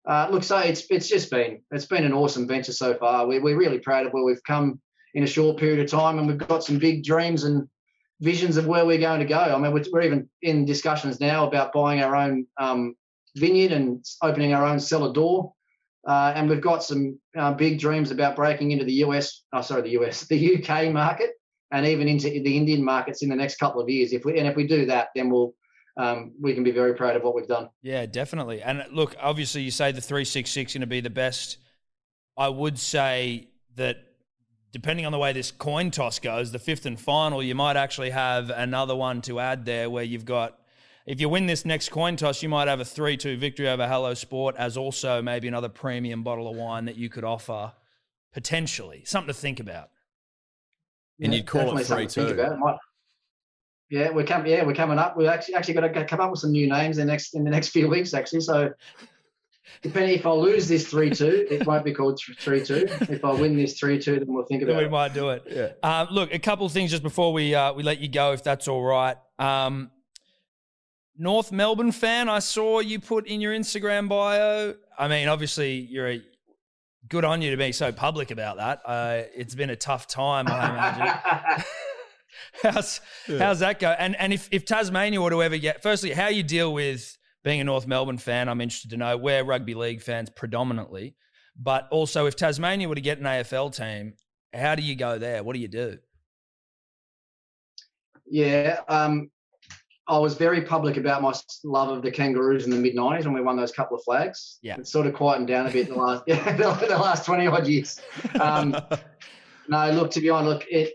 Uh, 0.07 0.29
look, 0.31 0.43
so 0.43 0.59
it's 0.59 0.85
it's 0.91 1.09
just 1.09 1.31
been 1.31 1.63
it's 1.71 1.87
been 1.87 2.05
an 2.05 2.13
awesome 2.13 2.47
venture 2.47 2.73
so 2.73 2.95
far. 2.95 3.27
We're, 3.27 3.41
we're 3.41 3.57
really 3.57 3.79
proud 3.79 4.07
of 4.07 4.13
where 4.13 4.25
we've 4.25 4.43
come 4.47 4.81
in 5.15 5.23
a 5.23 5.27
short 5.27 5.59
period 5.59 5.81
of 5.81 5.91
time, 5.91 6.19
and 6.19 6.29
we've 6.29 6.39
got 6.39 6.65
some 6.65 6.79
big 6.79 7.05
dreams 7.05 7.45
and 7.45 7.67
visions 8.21 8.57
of 8.57 8.67
where 8.67 8.85
we're 8.85 8.99
going 8.99 9.21
to 9.21 9.27
go. 9.27 9.39
I 9.39 9.59
mean, 9.59 9.73
we're, 9.73 9.85
we're 9.93 10.03
even 10.03 10.29
in 10.43 10.65
discussions 10.65 11.21
now 11.21 11.47
about 11.47 11.73
buying 11.73 12.03
our 12.03 12.15
own 12.15 12.47
um, 12.59 12.95
vineyard 13.37 13.73
and 13.73 14.05
opening 14.23 14.53
our 14.55 14.65
own 14.65 14.79
cellar 14.79 15.13
door. 15.13 15.53
Uh, 16.07 16.33
and 16.37 16.51
we've 16.51 16.61
got 16.61 16.85
some 16.85 17.19
uh, 17.37 17.53
big 17.53 17.79
dreams 17.79 18.11
about 18.11 18.37
breaking 18.37 18.73
into 18.73 18.85
the 18.85 19.05
US, 19.05 19.43
oh, 19.55 19.63
sorry, 19.63 19.83
the 19.83 20.03
US, 20.03 20.23
the 20.29 20.57
UK 20.57 20.93
market, 20.93 21.31
and 21.71 21.87
even 21.87 22.09
into 22.09 22.29
the 22.29 22.57
Indian 22.57 22.85
markets 22.85 23.23
in 23.23 23.31
the 23.31 23.37
next 23.37 23.57
couple 23.57 23.81
of 23.81 23.89
years. 23.89 24.13
If 24.13 24.25
we 24.25 24.39
and 24.39 24.47
if 24.47 24.55
we 24.55 24.67
do 24.67 24.85
that, 24.87 25.09
then 25.15 25.31
we'll 25.31 25.55
um, 25.97 26.33
we 26.41 26.55
can 26.55 26.65
be 26.65 26.71
very 26.71 26.95
proud 26.95 27.17
of 27.17 27.23
what 27.23 27.35
we've 27.35 27.47
done. 27.47 27.69
Yeah, 27.83 28.07
definitely. 28.07 28.63
And 28.63 28.85
look, 28.91 29.15
obviously, 29.21 29.63
you 29.63 29.71
say 29.71 29.93
the 29.93 30.01
three 30.01 30.25
six 30.25 30.51
six 30.51 30.73
is 30.73 30.75
going 30.75 30.81
to 30.81 30.87
be 30.87 31.01
the 31.01 31.11
best. 31.11 31.59
I 32.37 32.49
would 32.49 32.79
say 32.79 33.49
that 33.77 33.99
depending 34.73 35.07
on 35.07 35.13
the 35.13 35.19
way 35.19 35.33
this 35.33 35.53
coin 35.53 35.91
toss 35.91 36.19
goes, 36.19 36.51
the 36.51 36.59
fifth 36.59 36.85
and 36.85 36.99
final, 36.99 37.43
you 37.43 37.55
might 37.55 37.77
actually 37.77 38.11
have 38.11 38.51
another 38.51 38.97
one 38.97 39.23
to 39.23 39.39
add 39.39 39.65
there 39.65 39.89
where 39.89 40.05
you've 40.05 40.25
got 40.25 40.59
if 41.07 41.21
you 41.21 41.29
win 41.29 41.47
this 41.47 41.65
next 41.65 41.91
coin 41.91 42.17
toss, 42.17 42.43
you 42.43 42.49
might 42.49 42.67
have 42.67 42.81
a 42.81 42.85
3 42.85 43.17
2 43.17 43.37
victory 43.37 43.69
over 43.69 43.87
Hello 43.87 44.15
Sport, 44.15 44.55
as 44.59 44.77
also 44.77 45.21
maybe 45.21 45.49
another 45.49 45.69
premium 45.69 46.23
bottle 46.23 46.49
of 46.49 46.57
wine 46.57 46.87
that 46.87 46.97
you 46.97 47.09
could 47.09 47.25
offer 47.25 47.73
potentially. 48.33 49.03
Something 49.05 49.33
to 49.33 49.39
think 49.39 49.61
about. 49.61 49.91
And 51.21 51.33
you'd 51.35 51.47
call 51.47 51.77
it 51.79 51.87
3 51.87 52.07
2. 52.07 52.47
Yeah, 53.91 54.11
we're 54.11 54.25
coming. 54.25 54.51
Yeah, 54.51 54.65
we're 54.65 54.75
coming 54.75 54.99
up. 54.99 55.17
We're 55.17 55.31
actually 55.31 55.55
actually 55.55 55.75
got 55.75 55.93
to 55.93 56.05
come 56.05 56.21
up 56.21 56.31
with 56.31 56.41
some 56.41 56.53
new 56.53 56.69
names 56.69 56.99
in 56.99 57.07
the 57.07 57.13
next 57.13 57.35
in 57.35 57.45
the 57.45 57.51
next 57.51 57.69
few 57.69 57.89
weeks. 57.89 58.15
Actually, 58.15 58.41
so 58.41 58.73
depending 59.83 60.19
if 60.19 60.27
I 60.27 60.31
lose 60.31 60.67
this 60.69 60.89
three 60.89 61.11
two, 61.11 61.47
it 61.51 61.67
won't 61.67 61.85
be 61.85 61.93
called 61.93 62.19
three 62.39 62.65
two. 62.65 62.87
If 63.03 63.25
I 63.25 63.33
win 63.33 63.57
this 63.57 63.79
three 63.79 63.99
two, 63.99 64.19
then 64.19 64.33
we'll 64.33 64.45
think 64.47 64.63
about. 64.63 64.73
Then 64.73 64.79
we 64.79 64.85
it. 64.87 64.91
might 64.91 65.15
do 65.15 65.29
it. 65.31 65.45
Yeah. 65.49 65.73
Um, 65.83 66.09
look, 66.11 66.33
a 66.33 66.39
couple 66.39 66.67
of 66.67 66.73
things 66.73 66.91
just 66.91 67.03
before 67.03 67.33
we 67.33 67.55
uh, 67.55 67.73
we 67.75 67.83
let 67.83 68.01
you 68.01 68.09
go, 68.09 68.33
if 68.33 68.43
that's 68.43 68.69
all 68.69 68.83
right. 68.83 69.17
Um, 69.39 69.91
North 71.17 71.53
Melbourne 71.53 71.93
fan, 71.93 72.29
I 72.29 72.41
saw 72.41 72.81
you 72.81 72.99
put 72.99 73.27
in 73.27 73.41
your 73.41 73.55
Instagram 73.55 74.09
bio. 74.09 74.75
I 74.99 75.09
mean, 75.09 75.29
obviously, 75.29 75.75
you're 75.75 76.11
a 76.11 76.23
good 77.09 77.25
on 77.25 77.43
you 77.43 77.51
to 77.51 77.57
be 77.57 77.71
so 77.71 77.93
public 77.93 78.31
about 78.31 78.57
that. 78.57 78.81
Uh, 78.85 79.23
it's 79.35 79.55
been 79.55 79.71
a 79.71 79.77
tough 79.77 80.09
time, 80.09 80.47
I 80.49 80.71
imagine. 80.71 81.65
how's 82.63 83.01
how's 83.27 83.61
that 83.61 83.79
go? 83.79 83.91
And 83.91 84.17
and 84.17 84.33
if 84.33 84.49
if 84.51 84.65
Tasmania 84.65 85.21
were 85.21 85.31
to 85.31 85.43
ever 85.43 85.59
get, 85.59 85.83
firstly, 85.83 86.13
how 86.13 86.29
you 86.29 86.43
deal 86.43 86.73
with 86.73 87.17
being 87.43 87.61
a 87.61 87.65
North 87.65 87.87
Melbourne 87.87 88.19
fan, 88.19 88.49
I'm 88.49 88.61
interested 88.61 88.91
to 88.91 88.97
know. 88.97 89.17
We're 89.17 89.45
rugby 89.45 89.75
league 89.75 90.03
fans 90.03 90.31
predominantly, 90.31 91.15
but 91.57 91.89
also 91.91 92.27
if 92.27 92.37
Tasmania 92.37 92.89
were 92.89 92.95
to 92.95 93.01
get 93.01 93.19
an 93.19 93.25
AFL 93.25 93.75
team, 93.75 94.15
how 94.53 94.75
do 94.75 94.83
you 94.83 94.97
go 94.97 95.19
there? 95.19 95.43
What 95.43 95.55
do 95.55 95.61
you 95.61 95.69
do? 95.69 95.99
Yeah, 98.27 98.81
um, 98.89 99.31
I 100.07 100.19
was 100.19 100.35
very 100.35 100.63
public 100.63 100.97
about 100.97 101.23
my 101.23 101.33
love 101.63 101.89
of 101.89 102.03
the 102.03 102.11
Kangaroos 102.11 102.65
in 102.65 102.71
the 102.71 102.77
mid 102.77 102.95
'90s 102.95 103.25
when 103.25 103.35
we 103.35 103.41
won 103.41 103.57
those 103.57 103.73
couple 103.73 103.97
of 103.97 104.05
flags. 104.05 104.59
Yeah, 104.63 104.77
it's 104.79 104.93
sort 104.93 105.07
of 105.07 105.15
quietened 105.15 105.49
down 105.49 105.67
a 105.67 105.71
bit 105.71 105.89
the 105.89 105.95
last 105.95 106.25
yeah, 106.27 106.57
the, 106.57 106.67
last 106.99 107.25
20 107.25 107.47
odd 107.47 107.67
years. 107.67 108.01
Um, 108.41 108.77
no, 109.69 109.91
look, 109.93 110.11
to 110.13 110.21
be 110.21 110.31
honest, 110.31 110.49
look, 110.49 110.65
it, 110.69 110.95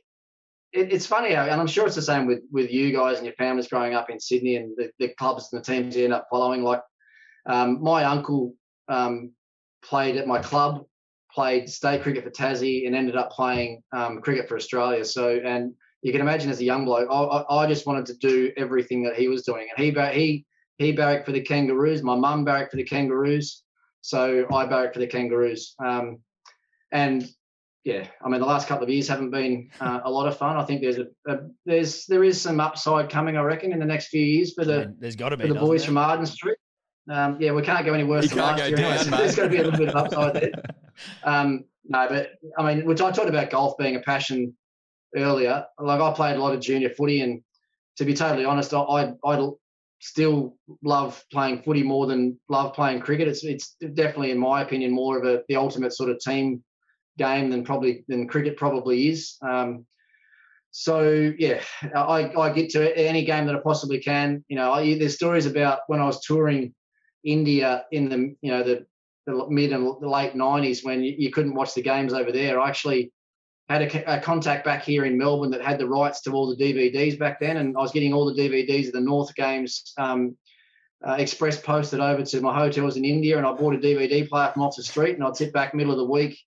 it, 0.72 0.94
it's 0.94 1.06
funny, 1.06 1.34
and 1.34 1.60
I'm 1.60 1.68
sure 1.68 1.86
it's 1.86 1.96
the 1.96 2.02
same 2.02 2.26
with 2.26 2.42
with 2.52 2.72
you 2.72 2.92
guys 2.92 3.18
and 3.18 3.26
your 3.26 3.36
families 3.36 3.68
growing 3.68 3.94
up 3.94 4.10
in 4.10 4.20
Sydney 4.20 4.56
and 4.56 4.76
the, 4.78 4.92
the 5.00 5.10
clubs 5.16 5.50
and 5.52 5.62
the 5.62 5.66
teams 5.66 5.96
you 5.96 6.04
end 6.04 6.14
up 6.14 6.28
following. 6.30 6.64
Like 6.64 6.82
um, 7.46 7.82
my 7.82 8.04
uncle 8.04 8.54
um, 8.88 9.32
played 9.84 10.18
at 10.18 10.28
my 10.28 10.40
club, 10.40 10.86
played 11.32 11.70
state 11.70 12.04
cricket 12.04 12.24
for 12.24 12.30
Tassie, 12.30 12.86
and 12.86 12.96
ended 12.96 13.16
up 13.16 13.32
playing 13.32 13.82
um, 13.94 14.22
cricket 14.22 14.48
for 14.48 14.56
Australia. 14.56 15.04
So 15.06 15.40
and 15.44 15.74
you 16.02 16.12
can 16.12 16.22
imagine 16.22 16.50
as 16.50 16.60
a 16.60 16.66
young 16.66 16.86
bloke, 16.86 17.10
I, 17.12 17.44
I, 17.54 17.68
just 17.68 17.86
wanted 17.86 18.06
to 18.06 18.14
do 18.16 18.52
everything 18.56 19.04
that 19.04 19.16
he 19.16 19.28
was 19.28 19.44
doing. 19.44 19.68
And 19.76 19.84
he 19.84 19.92
he 20.14 20.46
he 20.78 20.92
barracked 20.92 21.26
for 21.26 21.32
the 21.32 21.42
Kangaroos. 21.42 22.04
My 22.04 22.16
mum 22.16 22.46
barracked 22.46 22.72
for 22.72 22.78
the 22.78 22.84
Kangaroos, 22.84 23.64
so 24.02 24.46
I 24.54 24.66
barracked 24.66 24.94
for 24.94 25.00
the 25.00 25.08
Kangaroos. 25.08 25.76
Um, 25.84 26.20
and 26.92 27.28
yeah, 27.84 28.08
I 28.24 28.30
mean 28.30 28.42
the 28.42 28.46
last 28.46 28.68
couple 28.68 28.84
of 28.84 28.90
years 28.90 29.08
haven't 29.08 29.32
been 29.32 29.70
uh, 29.80 30.02
a 30.04 30.12
lot 30.12 30.28
of 30.28 30.38
fun. 30.38 30.58
I 30.58 30.66
think 30.66 30.82
there's 30.82 30.98
a, 30.98 31.08
a, 31.28 31.38
there's 31.66 32.06
there 32.08 32.24
is 32.24 32.42
some 32.42 32.60
upside 32.60 33.10
coming. 33.10 33.38
I 33.38 33.42
reckon 33.42 33.72
in 33.72 33.80
the 33.80 33.86
next 33.86 34.08
few 34.08 34.22
years 34.22 34.54
for 34.54 34.66
the 34.66 34.94
there's 35.00 35.16
got 35.16 35.30
to 35.30 35.38
be 35.38 35.48
for 35.48 35.54
the 35.54 35.60
boys 35.60 35.82
there? 35.82 35.88
from 35.88 35.98
Arden 35.98 36.26
Street. 36.26 36.58
Um, 37.10 37.38
yeah, 37.40 37.52
we 37.52 37.62
can't 37.62 37.86
go 37.86 37.94
any 37.94 38.04
worse 38.04 38.26
you 38.26 38.30
than 38.30 38.40
last 38.40 38.68
year. 38.68 38.76
Down, 38.76 39.00
so 39.04 39.10
there's 39.12 39.36
got 39.36 39.44
to 39.44 39.50
be 39.50 39.58
a 39.58 39.64
little 39.64 39.80
bit 39.80 39.90
of 39.90 39.96
upside 39.96 40.34
there. 40.36 40.52
Um, 41.24 41.64
no, 41.86 42.08
but 42.10 42.32
I 42.58 42.76
mean, 42.76 42.86
which 42.86 43.00
I 43.00 43.10
talked 43.12 43.30
about 43.30 43.50
golf 43.52 43.78
being 43.78 43.96
a 43.96 44.02
passion 44.02 44.54
earlier. 45.16 45.66
Like 45.80 46.02
I 46.02 46.12
played 46.14 46.36
a 46.36 46.42
lot 46.42 46.54
of 46.54 46.60
junior 46.60 46.90
footy, 46.90 47.22
and 47.22 47.42
to 47.96 48.04
be 48.04 48.14
totally 48.14 48.44
honest, 48.44 48.74
I 48.74 49.14
I 49.24 49.50
still 50.02 50.58
love 50.84 51.24
playing 51.32 51.62
footy 51.62 51.84
more 51.84 52.06
than 52.06 52.38
love 52.50 52.74
playing 52.74 53.00
cricket. 53.00 53.30
It's 53.30 53.46
it's 53.46 53.78
definitely, 53.94 54.32
in 54.32 54.40
my 54.40 54.62
opinion, 54.62 54.92
more 54.92 55.18
of 55.18 55.24
a 55.24 55.44
the 55.48 55.56
ultimate 55.56 55.94
sort 55.94 56.10
of 56.10 56.20
team 56.20 56.62
game 57.20 57.52
than 57.52 57.64
probably 57.64 58.04
than 58.08 58.28
cricket 58.28 58.58
probably 58.58 59.10
is. 59.10 59.38
Um, 59.44 59.86
so 60.72 61.34
yeah, 61.38 61.62
I, 61.96 62.32
I 62.36 62.54
get 62.54 62.70
to 62.72 62.98
any 62.98 63.26
game 63.26 63.46
that 63.48 63.56
I 63.56 63.60
possibly 63.60 64.00
can. 64.00 64.44
You 64.48 64.56
know, 64.56 64.72
I, 64.72 64.98
there's 64.98 65.16
stories 65.16 65.46
about 65.46 65.82
when 65.88 66.00
I 66.00 66.06
was 66.06 66.22
touring 66.22 66.74
India 67.24 67.86
in 67.92 68.10
the 68.10 68.36
you 68.42 68.52
know 68.52 68.64
the, 68.64 68.86
the 69.26 69.46
mid 69.50 69.74
and 69.74 69.86
late 70.02 70.34
90s 70.34 70.84
when 70.84 71.04
you, 71.04 71.16
you 71.18 71.32
couldn't 71.32 71.56
watch 71.56 71.74
the 71.74 71.82
games 71.82 72.14
over 72.14 72.32
there. 72.32 72.60
I 72.60 72.70
actually 72.70 73.12
had 73.68 73.84
a, 73.84 74.18
a, 74.18 74.20
contact 74.20 74.66
back 74.66 74.84
here 74.84 75.06
in 75.06 75.18
Melbourne 75.18 75.52
that 75.52 75.62
had 75.62 75.78
the 75.78 75.88
rights 75.88 76.22
to 76.22 76.32
all 76.32 76.50
the 76.50 76.64
DVDs 76.64 77.20
back 77.20 77.40
then, 77.40 77.58
and 77.58 77.78
I 77.78 77.82
was 77.82 77.92
getting 77.92 78.14
all 78.14 78.26
the 78.26 78.42
DVDs 78.42 78.88
of 78.88 78.94
the 78.94 79.02
North 79.02 79.36
games 79.36 79.94
um, 79.98 80.36
uh, 81.08 81.14
express 81.14 81.60
posted 81.60 82.00
over 82.00 82.24
to 82.24 82.42
my 82.42 82.54
hotels 82.54 82.98
in 82.98 83.06
India, 83.06 83.38
and 83.38 83.46
I 83.46 83.54
bought 83.54 83.76
a 83.76 83.80
DVD 83.80 84.28
player 84.28 84.52
from 84.54 84.64
off 84.64 84.76
the 84.76 84.84
street, 84.84 85.16
and 85.16 85.24
I'd 85.24 85.36
sit 85.36 85.54
back 85.54 85.74
middle 85.74 85.92
of 85.94 85.98
the 85.98 86.06
week 86.06 86.40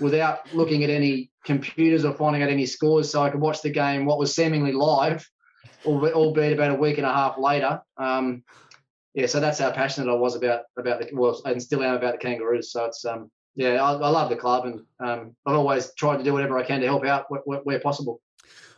without 0.00 0.52
looking 0.54 0.84
at 0.84 0.90
any 0.90 1.30
computers 1.44 2.04
or 2.04 2.12
finding 2.12 2.42
out 2.42 2.50
any 2.50 2.66
scores, 2.66 3.10
so 3.10 3.22
I 3.22 3.30
could 3.30 3.40
watch 3.40 3.62
the 3.62 3.70
game 3.70 4.04
what 4.04 4.18
was 4.18 4.34
seemingly 4.34 4.72
live, 4.72 5.28
albeit 5.84 6.52
about 6.52 6.70
a 6.70 6.74
week 6.74 6.98
and 6.98 7.06
a 7.06 7.12
half 7.12 7.38
later. 7.38 7.80
Um, 7.96 8.42
yeah, 9.14 9.26
so 9.26 9.40
that's 9.40 9.58
how 9.58 9.70
passionate 9.72 10.12
I 10.12 10.14
was 10.14 10.36
about 10.36 10.62
about 10.78 11.00
the 11.00 11.08
well, 11.12 11.40
and 11.44 11.62
still 11.62 11.82
am 11.82 11.96
about 11.96 12.12
the 12.12 12.18
Kangaroos. 12.18 12.70
So 12.70 12.84
it's 12.84 13.04
um, 13.04 13.30
yeah, 13.56 13.82
I, 13.82 13.92
I, 13.94 14.08
love 14.08 14.28
the 14.30 14.36
club, 14.36 14.66
and 14.66 14.80
um, 15.00 15.34
I've 15.44 15.56
always 15.56 15.92
tried 15.94 16.18
to 16.18 16.22
do 16.22 16.32
whatever 16.32 16.56
I 16.56 16.62
can 16.62 16.80
to 16.80 16.86
help 16.86 17.04
out 17.04 17.26
where, 17.28 17.58
where, 17.64 17.80
possible. 17.80 18.20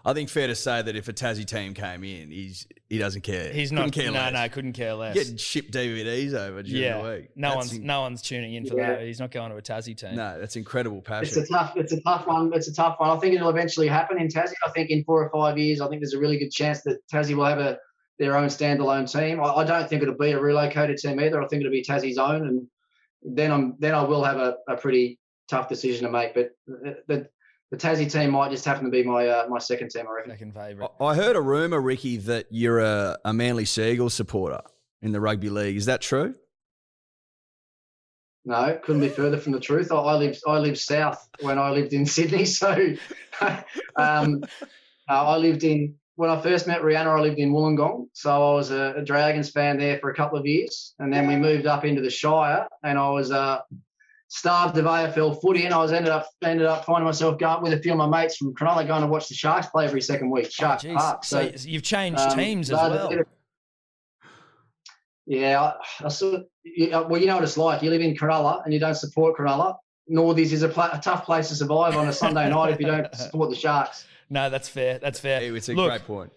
I 0.05 0.15
think 0.15 0.29
fair 0.31 0.47
to 0.47 0.55
say 0.55 0.81
that 0.81 0.97
if 0.97 1.09
a 1.09 1.13
Tassie 1.13 1.45
team 1.45 1.75
came 1.75 2.05
in, 2.05 2.31
he's 2.31 2.67
he 2.89 2.99
doesn't 2.99 3.21
care. 3.21 3.53
He's 3.53 3.71
not. 3.71 3.93
Care 3.93 4.11
no, 4.11 4.19
less. 4.19 4.33
no, 4.33 4.49
couldn't 4.49 4.73
care 4.73 4.95
less. 4.95 5.15
Getting 5.15 5.37
shipped 5.37 5.73
DVDs 5.73 6.33
over 6.33 6.63
during 6.63 6.83
yeah. 6.83 7.03
the 7.03 7.09
week. 7.09 7.31
No 7.37 7.49
that's 7.49 7.57
one's 7.57 7.73
in, 7.75 7.87
no 7.87 8.01
one's 8.01 8.23
tuning 8.23 8.55
in 8.55 8.67
for 8.67 8.77
yeah. 8.77 8.95
that. 8.95 9.03
He's 9.03 9.21
not 9.21 9.31
going 9.31 9.51
to 9.51 9.57
a 9.57 9.63
Tassie 9.63 9.97
team. 9.97 10.17
No, 10.17 10.39
that's 10.41 10.57
incredible 10.57 11.03
passion. 11.03 11.39
It's 11.41 11.51
a 11.51 11.53
tough. 11.53 11.73
It's 11.77 11.93
a 11.93 12.01
tough 12.01 12.27
one. 12.27 12.53
It's 12.55 12.69
a 12.69 12.75
tough 12.75 12.99
one. 12.99 13.11
I 13.11 13.21
think 13.21 13.35
it'll 13.35 13.51
eventually 13.51 13.89
happen 13.89 14.19
in 14.19 14.29
Tassie. 14.29 14.55
I 14.67 14.71
think 14.71 14.91
in 14.91 15.05
four 15.05 15.23
or 15.23 15.31
five 15.31 15.59
years, 15.59 15.81
I 15.81 15.89
think 15.89 16.01
there's 16.01 16.15
a 16.15 16.21
really 16.21 16.39
good 16.39 16.51
chance 16.51 16.83
that 16.83 16.99
Tassie 17.13 17.35
will 17.35 17.45
have 17.45 17.59
a 17.59 17.79
their 18.19 18.37
own 18.37 18.49
standalone 18.49 19.11
team. 19.11 19.41
I, 19.41 19.47
I 19.47 19.65
don't 19.65 19.89
think 19.89 20.03
it'll 20.03 20.15
be 20.15 20.33
a 20.33 20.41
relocated 20.41 20.99
team 20.99 21.19
either. 21.19 21.43
I 21.43 21.49
think 21.49 21.61
it'll 21.61 21.73
be 21.73 21.83
Tassie's 21.83 22.19
own, 22.19 22.47
and 22.47 22.67
then 23.23 23.51
I'm 23.51 23.75
then 23.79 23.95
I 23.95 24.03
will 24.03 24.23
have 24.23 24.37
a, 24.37 24.57
a 24.69 24.77
pretty 24.77 25.19
tough 25.49 25.69
decision 25.69 26.07
to 26.07 26.13
make. 26.13 26.35
But 26.35 26.51
the, 26.67 26.97
the 27.07 27.29
Tassie 27.77 28.11
team 28.11 28.31
might 28.31 28.51
just 28.51 28.65
happen 28.65 28.85
to 28.85 28.91
be 28.91 29.05
my 29.05 29.29
uh, 29.29 29.47
my 29.49 29.59
second 29.59 29.91
team, 29.91 30.07
I 30.09 30.13
reckon. 30.13 30.33
Second 30.33 30.55
favourite. 30.55 30.91
I 31.01 31.15
heard 31.15 31.37
a 31.37 31.41
rumor, 31.41 31.81
Ricky, 31.81 32.17
that 32.17 32.47
you're 32.51 32.81
a, 32.81 33.19
a 33.25 33.33
Manly 33.33 33.65
Seagulls 33.65 34.15
supporter 34.15 34.61
in 35.03 35.13
the 35.13 35.21
rugby 35.21 35.51
league. 35.51 35.77
Is 35.77 35.87
that 35.87 36.01
true? 36.01 36.35
No, 38.45 38.79
couldn't 38.83 39.03
be 39.03 39.09
further 39.09 39.39
from 39.39 39.53
the 39.53 39.61
truth. 39.61 39.93
I, 39.93 39.97
I 39.97 40.15
lived 40.15 40.41
I 40.47 40.59
lived 40.59 40.79
south 40.79 41.29
when 41.41 41.59
I 41.59 41.71
lived 41.71 41.93
in 41.93 42.07
Sydney, 42.17 42.45
so 42.45 42.95
um, 43.97 44.43
uh, 45.09 45.27
I 45.27 45.37
lived 45.37 45.63
in 45.63 45.95
when 46.17 46.29
I 46.29 46.41
first 46.41 46.67
met 46.67 46.83
Rianna, 46.83 47.19
I 47.19 47.21
lived 47.21 47.39
in 47.39 47.53
Wollongong, 47.53 48.09
so 48.13 48.31
I 48.31 48.55
was 48.55 48.71
a, 48.71 48.95
a, 48.97 49.03
Dragons 49.03 49.51
fan 49.51 49.79
there 49.79 49.99
for 50.01 50.11
a 50.11 50.15
couple 50.15 50.39
of 50.39 50.45
years, 50.45 50.95
and 50.99 51.11
then 51.11 51.27
we 51.27 51.35
moved 51.35 51.65
up 51.67 51.83
into 51.83 52.03
the 52.03 52.11
Shire, 52.11 52.69
and 52.83 52.99
I 52.99 53.09
was 53.09 53.31
uh, 53.31 53.61
starved 54.31 54.79
of 54.79 54.85
AFL 54.85 55.41
footy, 55.43 55.65
and 55.65 55.75
I 55.75 55.79
was 55.79 55.93
ended 55.93 56.11
up 56.11 56.29
ended 56.43 56.67
up 56.67 56.85
finding 56.85 57.05
myself 57.05 57.39
going 57.39 57.63
with 57.63 57.73
a 57.73 57.79
few 57.79 57.93
of 57.93 57.99
my 57.99 58.07
mates 58.07 58.37
from 58.37 58.55
Cronulla 58.55 58.87
going 58.87 59.03
to 59.03 59.09
watch 59.09 59.29
the 59.29 59.35
Sharks 59.35 59.67
play 59.67 59.85
every 59.85 60.01
second 60.01 60.31
week. 60.31 60.51
Sharks 60.51 60.85
oh, 60.85 60.95
Park. 60.95 61.25
So, 61.25 61.53
so, 61.55 61.69
you've 61.69 61.83
changed 61.83 62.21
um, 62.21 62.39
teams 62.39 62.71
as 62.71 62.77
well. 62.77 63.13
Yeah, 65.27 65.61
I, 65.61 66.07
I 66.07 66.09
sort 66.09 66.35
of, 66.35 66.47
well, 67.11 67.21
you 67.21 67.27
know 67.27 67.35
what 67.35 67.45
it's 67.45 67.59
like. 67.59 67.83
You 67.83 67.91
live 67.91 68.01
in 68.01 68.17
Cronulla 68.17 68.65
and 68.65 68.73
you 68.73 68.81
don't 68.81 68.97
support 68.97 69.37
Cronulla. 69.37 69.77
Northies 70.11 70.53
is 70.53 70.63
a, 70.63 70.69
pl- 70.69 70.91
a 70.93 71.01
tough 71.03 71.25
place 71.25 71.49
to 71.49 71.55
survive 71.55 71.97
on 71.97 72.09
a 72.09 72.13
Sunday 72.13 72.49
night 72.51 72.73
if 72.73 72.81
you 72.81 72.87
don't 72.87 73.15
support 73.15 73.51
the 73.51 73.57
Sharks. 73.57 74.07
No, 74.29 74.51
that's 74.51 74.69
fair. 74.69 74.99
That's 74.99 75.21
fair. 75.21 75.43
It's 75.55 75.69
a 75.69 75.75
Look, 75.75 75.89
great 75.89 76.05
point. 76.05 76.33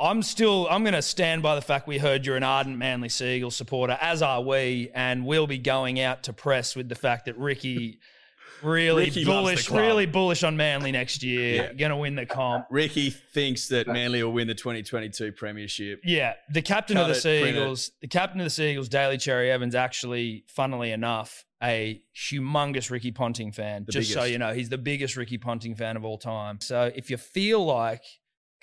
I'm 0.00 0.22
still 0.22 0.66
I'm 0.70 0.82
going 0.82 0.94
to 0.94 1.02
stand 1.02 1.42
by 1.42 1.54
the 1.54 1.60
fact 1.60 1.86
we 1.86 1.98
heard 1.98 2.26
you're 2.26 2.36
an 2.36 2.42
ardent 2.42 2.76
Manly 2.78 3.08
Seagull 3.08 3.50
supporter, 3.50 3.98
as 4.00 4.22
are 4.22 4.42
we, 4.42 4.90
and 4.94 5.24
we'll 5.24 5.46
be 5.46 5.58
going 5.58 6.00
out 6.00 6.24
to 6.24 6.32
press 6.32 6.74
with 6.74 6.88
the 6.88 6.94
fact 6.94 7.26
that 7.26 7.38
Ricky 7.38 8.00
really 8.62 9.06
Ricky 9.06 9.24
bullish, 9.24 9.70
really 9.70 10.06
bullish 10.06 10.42
on 10.42 10.56
Manly 10.56 10.92
next 10.92 11.22
year. 11.22 11.54
Yeah. 11.54 11.72
Going 11.72 11.90
to 11.90 11.96
win 11.96 12.14
the 12.14 12.26
comp. 12.26 12.66
Ricky 12.70 13.10
thinks 13.10 13.68
that 13.68 13.86
Manly 13.86 14.22
will 14.22 14.32
win 14.32 14.48
the 14.48 14.54
2022 14.54 15.32
Premiership. 15.32 16.00
Yeah, 16.04 16.34
the 16.50 16.62
captain 16.62 16.96
Cut 16.96 17.02
of 17.02 17.08
the 17.08 17.20
Seagulls, 17.20 17.92
the 18.00 18.08
captain 18.08 18.40
of 18.40 18.44
the 18.44 18.50
Seagulls, 18.50 18.88
Daly 18.88 19.18
Cherry 19.18 19.50
Evans, 19.50 19.74
actually, 19.74 20.44
funnily 20.48 20.92
enough, 20.92 21.44
a 21.62 22.02
humongous 22.16 22.90
Ricky 22.90 23.12
Ponting 23.12 23.52
fan. 23.52 23.84
The 23.84 23.92
just 23.92 24.10
biggest. 24.10 24.20
so 24.20 24.24
you 24.24 24.38
know, 24.38 24.52
he's 24.52 24.68
the 24.68 24.78
biggest 24.78 25.16
Ricky 25.16 25.38
Ponting 25.38 25.74
fan 25.74 25.96
of 25.96 26.04
all 26.04 26.18
time. 26.18 26.60
So 26.60 26.90
if 26.94 27.10
you 27.10 27.16
feel 27.16 27.64
like 27.64 28.02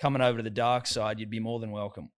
coming 0.00 0.22
over 0.22 0.38
to 0.38 0.42
the 0.42 0.50
dark 0.50 0.86
side, 0.86 1.20
you'd 1.20 1.30
be 1.30 1.40
more 1.40 1.60
than 1.60 1.70
welcome. 1.70 2.10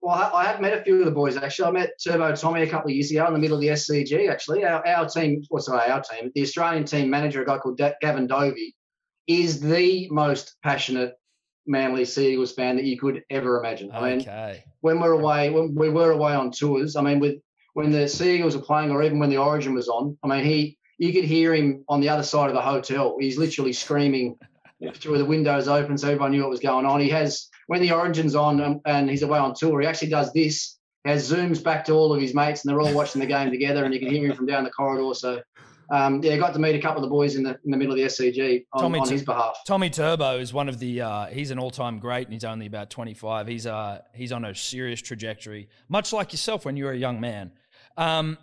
Well, 0.00 0.14
I 0.14 0.44
have 0.44 0.60
met 0.60 0.76
a 0.76 0.82
few 0.82 0.98
of 0.98 1.04
the 1.04 1.12
boys 1.12 1.36
actually. 1.36 1.68
I 1.68 1.70
met 1.70 1.90
Turbo 2.02 2.34
Tommy 2.34 2.62
a 2.62 2.66
couple 2.66 2.90
of 2.90 2.94
years 2.94 3.10
ago 3.10 3.26
in 3.26 3.34
the 3.34 3.38
middle 3.38 3.56
of 3.56 3.60
the 3.60 3.68
SCG. 3.68 4.28
Actually, 4.28 4.64
our, 4.64 4.84
our 4.86 5.08
team, 5.08 5.44
well, 5.48 5.62
sorry, 5.62 5.88
our 5.88 6.02
team, 6.02 6.32
the 6.34 6.42
Australian 6.42 6.84
team 6.84 7.08
manager, 7.08 7.42
a 7.42 7.46
guy 7.46 7.58
called 7.58 7.80
Gavin 8.00 8.26
Dovey, 8.26 8.74
is 9.28 9.60
the 9.60 10.08
most 10.10 10.56
passionate 10.64 11.14
Manly 11.66 12.04
Seagulls 12.04 12.52
fan 12.52 12.74
that 12.76 12.84
you 12.84 12.98
could 12.98 13.22
ever 13.30 13.60
imagine. 13.60 13.92
I 13.92 14.16
mean, 14.16 14.26
when 14.80 14.98
we're 14.98 15.12
away, 15.12 15.50
when 15.50 15.72
we 15.76 15.88
were 15.88 16.10
away 16.10 16.32
on 16.32 16.50
tours, 16.50 16.96
I 16.96 17.02
mean, 17.02 17.20
with 17.20 17.36
when 17.74 17.92
the 17.92 18.08
Seagulls 18.08 18.56
were 18.56 18.62
playing, 18.62 18.90
or 18.90 19.04
even 19.04 19.20
when 19.20 19.30
the 19.30 19.36
Origin 19.36 19.72
was 19.72 19.88
on, 19.88 20.18
I 20.24 20.26
mean, 20.26 20.44
he 20.44 20.78
you 20.98 21.12
could 21.12 21.24
hear 21.24 21.54
him 21.54 21.84
on 21.88 22.00
the 22.00 22.08
other 22.08 22.22
side 22.22 22.48
of 22.48 22.54
the 22.54 22.60
hotel. 22.60 23.16
He's 23.20 23.38
literally 23.38 23.72
screaming 23.72 24.36
through 24.94 25.18
the 25.18 25.24
windows 25.24 25.68
open, 25.68 25.96
so 25.96 26.08
everyone 26.08 26.32
knew 26.32 26.40
what 26.40 26.50
was 26.50 26.60
going 26.60 26.86
on. 26.86 27.00
He 27.00 27.10
has 27.10 27.48
when 27.66 27.80
the 27.80 27.92
Origin's 27.92 28.34
on 28.34 28.60
and, 28.60 28.80
and 28.84 29.08
he's 29.08 29.22
away 29.22 29.38
on 29.38 29.54
tour, 29.54 29.80
he 29.80 29.86
actually 29.86 30.08
does 30.08 30.32
this. 30.32 30.78
Has 31.04 31.28
zooms 31.32 31.62
back 31.62 31.84
to 31.86 31.92
all 31.92 32.12
of 32.12 32.20
his 32.20 32.32
mates, 32.32 32.64
and 32.64 32.70
they're 32.70 32.80
all 32.80 32.94
watching 32.94 33.20
the 33.20 33.26
game 33.26 33.50
together, 33.50 33.84
and 33.84 33.92
you 33.92 33.98
can 33.98 34.08
hear 34.08 34.24
him 34.24 34.36
from 34.36 34.46
down 34.46 34.62
the 34.62 34.70
corridor. 34.70 35.12
So, 35.14 35.42
um, 35.90 36.22
yeah, 36.22 36.36
got 36.36 36.52
to 36.52 36.60
meet 36.60 36.76
a 36.76 36.80
couple 36.80 37.02
of 37.02 37.02
the 37.02 37.12
boys 37.12 37.34
in 37.34 37.42
the 37.42 37.58
in 37.64 37.72
the 37.72 37.76
middle 37.76 37.92
of 37.92 37.98
the 37.98 38.04
SCG 38.04 38.66
on, 38.72 38.82
Tommy 38.82 39.00
on 39.00 39.08
his 39.08 39.24
behalf. 39.24 39.56
Tommy 39.66 39.90
Turbo 39.90 40.38
is 40.38 40.52
one 40.52 40.68
of 40.68 40.78
the. 40.78 41.00
Uh, 41.00 41.26
he's 41.26 41.50
an 41.50 41.58
all 41.58 41.72
time 41.72 41.98
great, 41.98 42.28
and 42.28 42.32
he's 42.32 42.44
only 42.44 42.66
about 42.66 42.88
twenty 42.88 43.14
five. 43.14 43.48
He's 43.48 43.66
uh 43.66 44.02
he's 44.14 44.30
on 44.30 44.44
a 44.44 44.54
serious 44.54 45.02
trajectory, 45.02 45.68
much 45.88 46.12
like 46.12 46.32
yourself 46.32 46.64
when 46.64 46.76
you 46.76 46.84
were 46.84 46.92
a 46.92 46.96
young 46.96 47.20
man. 47.20 47.50
Um, 47.96 48.38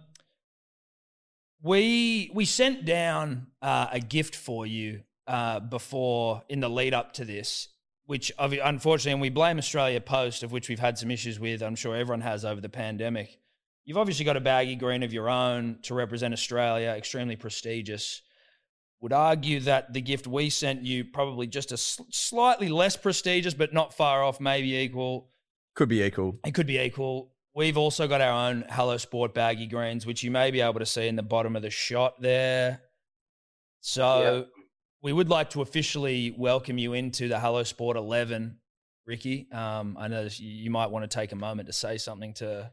we 1.62 2.30
we 2.34 2.44
sent 2.44 2.84
down 2.84 3.48
uh, 3.62 3.88
a 3.90 4.02
gift 4.02 4.36
for 4.36 4.66
you 4.66 5.04
uh, 5.30 5.62
before 5.62 6.44
in 6.50 6.60
the 6.60 6.70
lead 6.70 6.94
up 6.94 7.14
to 7.14 7.24
this 7.24 7.70
which 8.10 8.32
unfortunately, 8.40 9.12
and 9.12 9.22
we 9.22 9.30
blame 9.30 9.60
Australia 9.60 10.02
Post, 10.02 10.42
of 10.42 10.52
which 10.52 10.68
we've 10.68 10.80
had 10.80 10.98
some 10.98 11.12
issues 11.12 11.40
with. 11.40 11.62
I'm 11.62 11.76
sure 11.76 11.96
everyone 11.96 12.22
has 12.22 12.44
over 12.44 12.60
the 12.60 12.68
pandemic. 12.68 13.38
You've 13.86 14.00
obviously 14.00 14.26
got 14.26 14.36
a 14.36 14.40
baggy 14.40 14.76
green 14.76 15.04
of 15.04 15.14
your 15.14 15.30
own 15.30 15.78
to 15.84 15.94
represent 15.94 16.34
Australia, 16.34 16.90
extremely 16.90 17.36
prestigious. 17.36 18.24
Would 19.02 19.14
argue 19.14 19.60
that 19.60 19.94
the 19.94 20.02
gift 20.02 20.26
we 20.26 20.50
sent 20.50 20.82
you 20.82 21.06
probably 21.06 21.46
just 21.46 21.72
a 21.72 21.78
sl- 21.78 22.02
slightly 22.10 22.70
less 22.70 22.98
prestigious, 22.98 23.54
but 23.54 23.76
not 23.76 23.94
far 23.94 24.24
off, 24.24 24.40
maybe 24.40 24.76
equal. 24.76 25.30
Could 25.76 25.90
be 25.90 26.02
equal. 26.02 26.40
It 26.44 26.56
could 26.56 26.66
be 26.66 26.80
equal. 26.80 27.36
We've 27.54 27.78
also 27.78 28.08
got 28.08 28.22
our 28.22 28.50
own 28.50 28.66
Hello 28.72 28.98
Sport 28.98 29.36
baggy 29.36 29.68
greens, 29.68 30.08
which 30.08 30.24
you 30.24 30.32
may 30.32 30.50
be 30.50 30.62
able 30.62 30.80
to 30.80 30.86
see 30.88 31.08
in 31.08 31.16
the 31.16 31.22
bottom 31.22 31.56
of 31.56 31.62
the 31.62 31.70
shot 31.70 32.20
there. 32.20 32.82
So 33.82 34.48
we 35.02 35.14
would 35.14 35.30
like 35.30 35.50
to 35.52 35.62
officially 35.62 36.34
welcome 36.38 36.78
you 36.78 36.94
into 36.94 37.28
the 37.28 37.40
Hello 37.40 37.64
Sport 37.64 37.98
11, 37.98 38.58
Ricky. 39.06 39.48
Um, 39.52 39.98
I 40.00 40.08
know 40.08 40.24
you 40.38 40.50
you 40.50 40.70
might 40.70 40.92
want 40.92 41.10
to 41.10 41.14
take 41.14 41.32
a 41.32 41.36
moment 41.36 41.68
to 41.68 41.74
say 41.74 41.98
something 41.98 42.34
to 42.36 42.72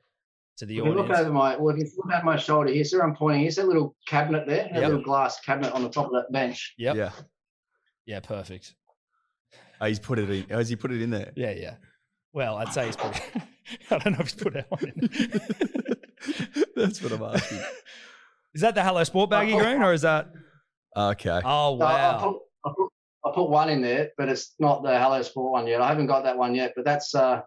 to 0.58 0.66
the 0.66 0.78
If 0.78 0.84
you 0.84 0.90
look 0.90 1.04
audience. 1.04 1.20
over 1.20 1.32
my, 1.32 1.56
well, 1.56 1.74
if 1.74 1.78
you 1.78 1.90
look 1.98 2.12
over 2.14 2.24
my 2.24 2.36
shoulder 2.36 2.72
here, 2.72 2.82
see 2.82 2.96
where 2.96 3.06
I'm 3.06 3.14
pointing? 3.14 3.42
Here's 3.42 3.56
that 3.56 3.66
little 3.68 3.94
cabinet 4.08 4.46
there, 4.46 4.64
that 4.72 4.80
Yep. 4.80 4.88
little 4.88 5.02
glass 5.04 5.38
cabinet 5.40 5.72
on 5.72 5.82
the 5.82 5.90
top 5.90 6.06
of 6.06 6.12
that 6.12 6.32
bench. 6.32 6.74
Yep. 6.78 6.96
Yeah. 6.96 7.10
Yeah, 8.06 8.20
perfect. 8.20 8.74
Oh, 9.80 9.86
he's 9.86 9.98
put 9.98 10.18
it 10.18 10.30
in. 10.30 10.46
Oh, 10.50 10.56
has 10.56 10.70
he 10.70 10.76
put 10.76 10.92
it 10.92 11.02
in 11.02 11.10
there? 11.10 11.32
Yeah, 11.36 11.50
yeah. 11.50 11.74
Well, 12.32 12.56
I'd 12.56 12.72
say 12.72 12.86
he's 12.86 12.96
put. 12.96 13.14
It, 13.16 13.22
I 13.90 13.98
don't 13.98 14.12
know 14.14 14.20
if 14.20 14.30
he's 14.32 14.42
put 14.42 14.54
that 14.54 14.70
one 14.70 14.84
in. 14.84 15.10
That's 16.76 17.02
what 17.02 17.12
I'm 17.12 17.22
asking. 17.22 17.60
Is 18.54 18.62
that 18.62 18.74
the 18.74 18.82
Hello 18.82 19.04
Sport 19.04 19.28
baggy 19.28 19.52
Oh, 19.52 19.58
oh, 19.58 19.62
green, 19.62 19.82
or 19.82 19.92
is 19.92 20.00
that? 20.00 20.30
Okay. 20.96 21.40
Oh 21.44 21.76
So 21.78 21.84
I, 21.84 21.92
I 21.92 21.96
wow! 21.96 22.18
put, 22.18 22.42
I, 22.64 22.74
put, 22.76 22.92
I 23.24 23.34
put 23.34 23.50
one 23.50 23.68
in 23.68 23.82
there, 23.82 24.10
but 24.16 24.28
it's 24.28 24.54
not 24.58 24.82
the 24.82 24.98
Hello 24.98 25.20
Sport 25.22 25.52
one 25.52 25.66
yet. 25.66 25.80
I 25.80 25.88
haven't 25.88 26.06
got 26.06 26.24
that 26.24 26.38
one 26.38 26.54
yet, 26.54 26.72
but 26.74 26.84
that's 26.84 27.14
uh, 27.14 27.42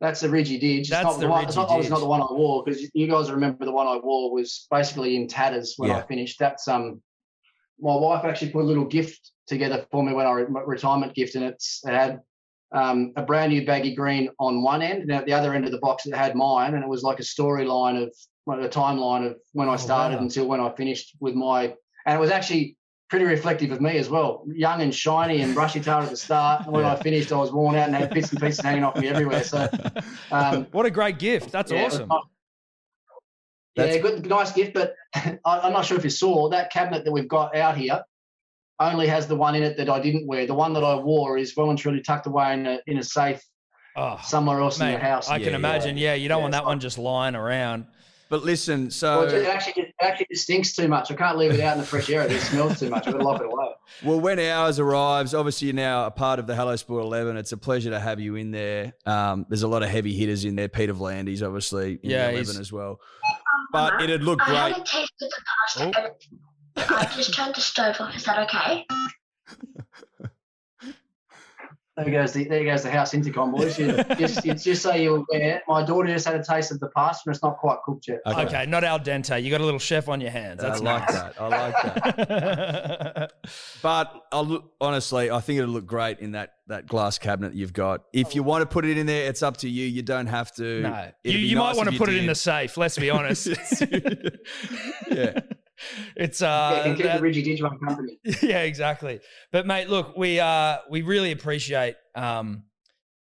that's 0.00 0.20
the 0.20 0.28
Ridgy 0.28 0.60
Didge. 0.60 0.80
It's 0.80 0.90
That's 0.90 1.04
not 1.04 1.20
the 1.20 1.28
one, 1.28 1.44
it's 1.44 1.56
Ridgy 1.56 1.60
not, 1.60 1.68
obviously 1.70 1.88
Didge. 1.88 1.90
not 1.90 2.00
the 2.00 2.06
one 2.06 2.20
I 2.22 2.32
wore 2.32 2.64
because 2.64 2.88
you 2.94 3.06
guys 3.06 3.30
remember 3.30 3.64
the 3.64 3.72
one 3.72 3.86
I 3.86 3.96
wore 3.98 4.32
was 4.32 4.66
basically 4.70 5.16
in 5.16 5.26
tatters 5.28 5.74
when 5.76 5.90
Yeah. 5.90 5.98
I 5.98 6.02
finished. 6.06 6.38
That's 6.38 6.66
um, 6.68 7.00
my 7.80 7.94
wife 7.94 8.24
actually 8.24 8.50
put 8.50 8.62
a 8.62 8.64
little 8.66 8.84
gift 8.84 9.32
together 9.46 9.86
for 9.90 10.02
me 10.02 10.12
when 10.12 10.26
I 10.26 10.32
re- 10.32 10.62
retirement 10.66 11.14
gift, 11.14 11.34
and 11.36 11.44
it's 11.44 11.80
it 11.84 11.92
had 11.92 12.20
um, 12.72 13.12
a 13.16 13.22
brand 13.22 13.52
new 13.52 13.64
baggy 13.64 13.94
green 13.94 14.30
on 14.38 14.62
one 14.62 14.82
end, 14.82 15.02
and 15.02 15.12
at 15.12 15.26
the 15.26 15.32
other 15.32 15.54
end 15.54 15.64
of 15.64 15.70
the 15.72 15.78
box 15.78 16.06
it 16.06 16.14
had 16.14 16.34
mine, 16.34 16.74
and 16.74 16.82
it 16.82 16.88
was 16.88 17.02
like 17.02 17.18
a 17.20 17.22
storyline 17.22 18.02
of 18.02 18.12
well, 18.46 18.64
a 18.64 18.68
timeline 18.68 19.26
of 19.30 19.36
when 19.52 19.68
I 19.68 19.74
Oh, 19.74 19.76
started 19.76 20.16
wow. 20.16 20.22
until 20.22 20.46
when 20.46 20.60
I 20.60 20.74
finished 20.74 21.16
with 21.20 21.34
my, 21.34 21.74
and 22.06 22.16
it 22.16 22.20
was 22.20 22.30
actually 22.30 22.76
pretty 23.10 23.24
reflective 23.24 23.70
of 23.72 23.80
me 23.80 23.96
as 23.98 24.08
well. 24.08 24.44
Young 24.46 24.82
and 24.82 24.94
shiny 24.94 25.40
and 25.40 25.54
brushy 25.54 25.80
tail 25.80 25.98
at 25.98 26.10
the 26.10 26.16
start. 26.16 26.64
And 26.64 26.72
when 26.72 26.84
I 26.84 26.94
finished, 26.96 27.32
I 27.32 27.36
was 27.36 27.52
worn 27.52 27.74
out 27.76 27.86
and 27.86 27.96
had 27.96 28.12
bits 28.12 28.30
and 28.32 28.40
pieces 28.40 28.60
hanging 28.60 28.84
off 28.84 28.96
me 28.96 29.08
everywhere. 29.08 29.42
So, 29.42 29.68
um, 30.30 30.66
what 30.72 30.84
a 30.86 30.90
great 30.90 31.18
gift! 31.18 31.52
That's 31.52 31.72
yeah, 31.72 31.80
it 31.80 31.84
was 31.84 31.94
awesome. 31.94 32.08
nice. 32.08 32.20
Yeah, 33.76 33.98
good, 33.98 34.26
nice 34.26 34.52
gift, 34.52 34.74
but 34.74 34.94
I, 35.14 35.38
I'm 35.44 35.72
not 35.72 35.84
sure 35.86 35.96
if 35.96 36.04
you 36.04 36.10
saw 36.10 36.48
that 36.50 36.72
cabinet 36.72 37.04
that 37.04 37.12
we've 37.12 37.28
got 37.28 37.54
out 37.56 37.76
here 37.76 38.02
only 38.80 39.06
has 39.06 39.26
the 39.26 39.36
one 39.36 39.54
in 39.54 39.62
it 39.62 39.76
that 39.76 39.88
I 39.88 40.00
didn't 40.00 40.26
wear. 40.26 40.46
The 40.46 40.54
one 40.54 40.72
that 40.72 40.84
I 40.84 40.96
wore 40.96 41.38
is 41.38 41.56
well 41.56 41.70
and 41.70 41.78
truly 41.78 42.00
tucked 42.00 42.26
away 42.26 42.54
in 42.54 42.66
a, 42.66 42.80
in 42.86 42.98
a 42.98 43.02
safe 43.02 43.42
Oh, 43.96 44.16
somewhere 44.22 44.60
else 44.60 44.78
in 44.78 44.86
mate, 44.86 44.94
the 44.94 45.00
house. 45.00 45.28
I 45.28 45.38
Yeah, 45.38 45.44
can 45.44 45.52
yeah. 45.52 45.56
imagine. 45.56 45.96
Yeah, 45.96 46.14
you 46.14 46.28
don't 46.28 46.38
Yeah, 46.38 46.42
want 46.42 46.54
it's 46.54 46.60
that 46.60 46.66
one 46.66 46.78
just 46.78 46.98
lying 46.98 47.34
around. 47.34 47.86
But 48.28 48.44
listen, 48.44 48.92
so 48.92 49.22
it 49.22 49.46
actually, 49.46 49.82
it 49.82 49.87
actually 50.00 50.26
it 50.30 50.38
stinks 50.38 50.74
too 50.74 50.88
much. 50.88 51.10
I 51.10 51.14
can't 51.14 51.36
leave 51.38 51.52
it 51.52 51.60
out 51.60 51.74
in 51.74 51.80
the 51.80 51.86
fresh 51.86 52.08
air. 52.10 52.22
It 52.22 52.40
smells 52.40 52.78
too 52.80 52.88
much. 52.90 53.06
I've 53.06 53.14
got 53.14 53.18
to 53.20 53.24
lock 53.24 53.40
it 53.40 53.46
away. 53.46 53.66
well, 54.04 54.20
when 54.20 54.38
ours 54.38 54.78
arrives, 54.78 55.34
obviously 55.34 55.68
you're 55.68 55.74
now 55.74 56.06
a 56.06 56.10
part 56.10 56.38
of 56.38 56.46
the 56.46 56.54
Hello 56.54 56.76
Sport 56.76 57.02
11. 57.04 57.36
It's 57.36 57.52
a 57.52 57.56
pleasure 57.56 57.90
to 57.90 57.98
have 58.00 58.20
you 58.20 58.36
in 58.36 58.50
there. 58.50 58.94
Um, 59.06 59.46
there's 59.48 59.62
a 59.62 59.68
lot 59.68 59.82
of 59.82 59.88
heavy 59.88 60.14
hitters 60.14 60.44
in 60.44 60.56
there. 60.56 60.68
Peter 60.68 60.94
V'landys, 60.94 61.42
obviously, 61.46 61.98
in 62.02 62.10
Yeah, 62.10 62.28
the 62.30 62.34
11 62.38 62.60
as 62.60 62.72
well. 62.72 63.00
But 63.72 64.00
it'd 64.02 64.22
look 64.22 64.40
I 64.42 64.46
great. 64.46 64.56
haven't 64.58 64.86
tasted 64.86 65.08
the 65.20 65.42
pasta. 65.66 66.14
and 66.76 66.94
I 66.96 67.04
just 67.16 67.34
turned 67.34 67.54
the 67.54 67.60
stove 67.60 67.96
off. 68.00 68.14
Is 68.14 68.24
that 68.24 68.38
okay? 68.48 68.86
There 71.98 72.10
goes 72.12 72.32
the 72.32 72.44
there 72.44 72.64
goes 72.64 72.84
the 72.84 72.92
house 72.92 73.12
intercom, 73.12 73.50
boys. 73.50 73.76
You, 73.76 73.92
just, 74.18 74.44
you, 74.44 74.54
just 74.54 74.82
so 74.82 74.94
you're 74.94 75.24
aware, 75.28 75.62
my 75.66 75.82
daughter 75.84 76.06
just 76.06 76.26
had 76.26 76.36
a 76.36 76.44
taste 76.44 76.70
of 76.70 76.78
the 76.78 76.88
pasta 76.90 77.24
and 77.26 77.34
it's 77.34 77.42
not 77.42 77.58
quite 77.58 77.78
cooked 77.84 78.06
yet. 78.06 78.20
Okay, 78.24 78.66
not 78.66 78.84
al 78.84 79.00
dente. 79.00 79.42
You 79.42 79.50
got 79.50 79.60
a 79.60 79.64
little 79.64 79.80
chef 79.80 80.08
on 80.08 80.20
your 80.20 80.30
hands. 80.30 80.62
I 80.62 80.68
That's 80.68 80.80
like 80.80 81.08
that. 81.08 81.40
I 81.40 81.48
like 81.48 82.28
that. 82.28 83.32
But 83.82 84.12
I'll 84.32 84.44
look, 84.44 84.72
honestly, 84.80 85.30
I 85.30 85.40
think 85.40 85.58
it'll 85.58 85.70
look 85.70 85.86
great 85.86 86.18
in 86.20 86.32
that, 86.32 86.54
that 86.66 86.86
glass 86.86 87.18
cabinet 87.18 87.54
you've 87.54 87.72
got. 87.72 88.02
If 88.12 88.34
you 88.34 88.42
want 88.42 88.62
to 88.62 88.66
put 88.66 88.84
it 88.84 88.98
in 88.98 89.06
there, 89.06 89.28
it's 89.28 89.42
up 89.42 89.56
to 89.58 89.68
you. 89.68 89.86
You 89.86 90.02
don't 90.02 90.26
have 90.26 90.52
to. 90.56 90.82
no, 90.82 90.88
you, 91.24 91.30
It'd 91.30 91.40
be 91.40 91.46
you 91.46 91.56
might 91.56 91.76
want 91.76 91.88
to 91.88 91.94
you 91.94 91.98
put 91.98 92.08
it 92.08 92.16
in 92.16 92.26
the 92.26 92.34
safe. 92.34 92.76
Let's 92.76 92.98
be 92.98 93.10
honest. 93.10 93.46
yeah. 95.10 95.40
It's 96.16 96.40
yeah, 96.40 96.48
uh, 96.48 96.82
can 96.82 96.96
keep 96.96 97.04
that- 97.06 97.16
the 97.18 97.22
Ridgy 97.22 97.42
Didge 97.44 97.60
company. 97.86 98.18
yeah, 98.42 98.62
exactly. 98.62 99.20
But 99.52 99.66
mate, 99.66 99.88
look, 99.88 100.16
we 100.16 100.40
uh 100.40 100.78
we 100.90 101.02
really 101.02 101.32
appreciate 101.32 101.96
um 102.14 102.64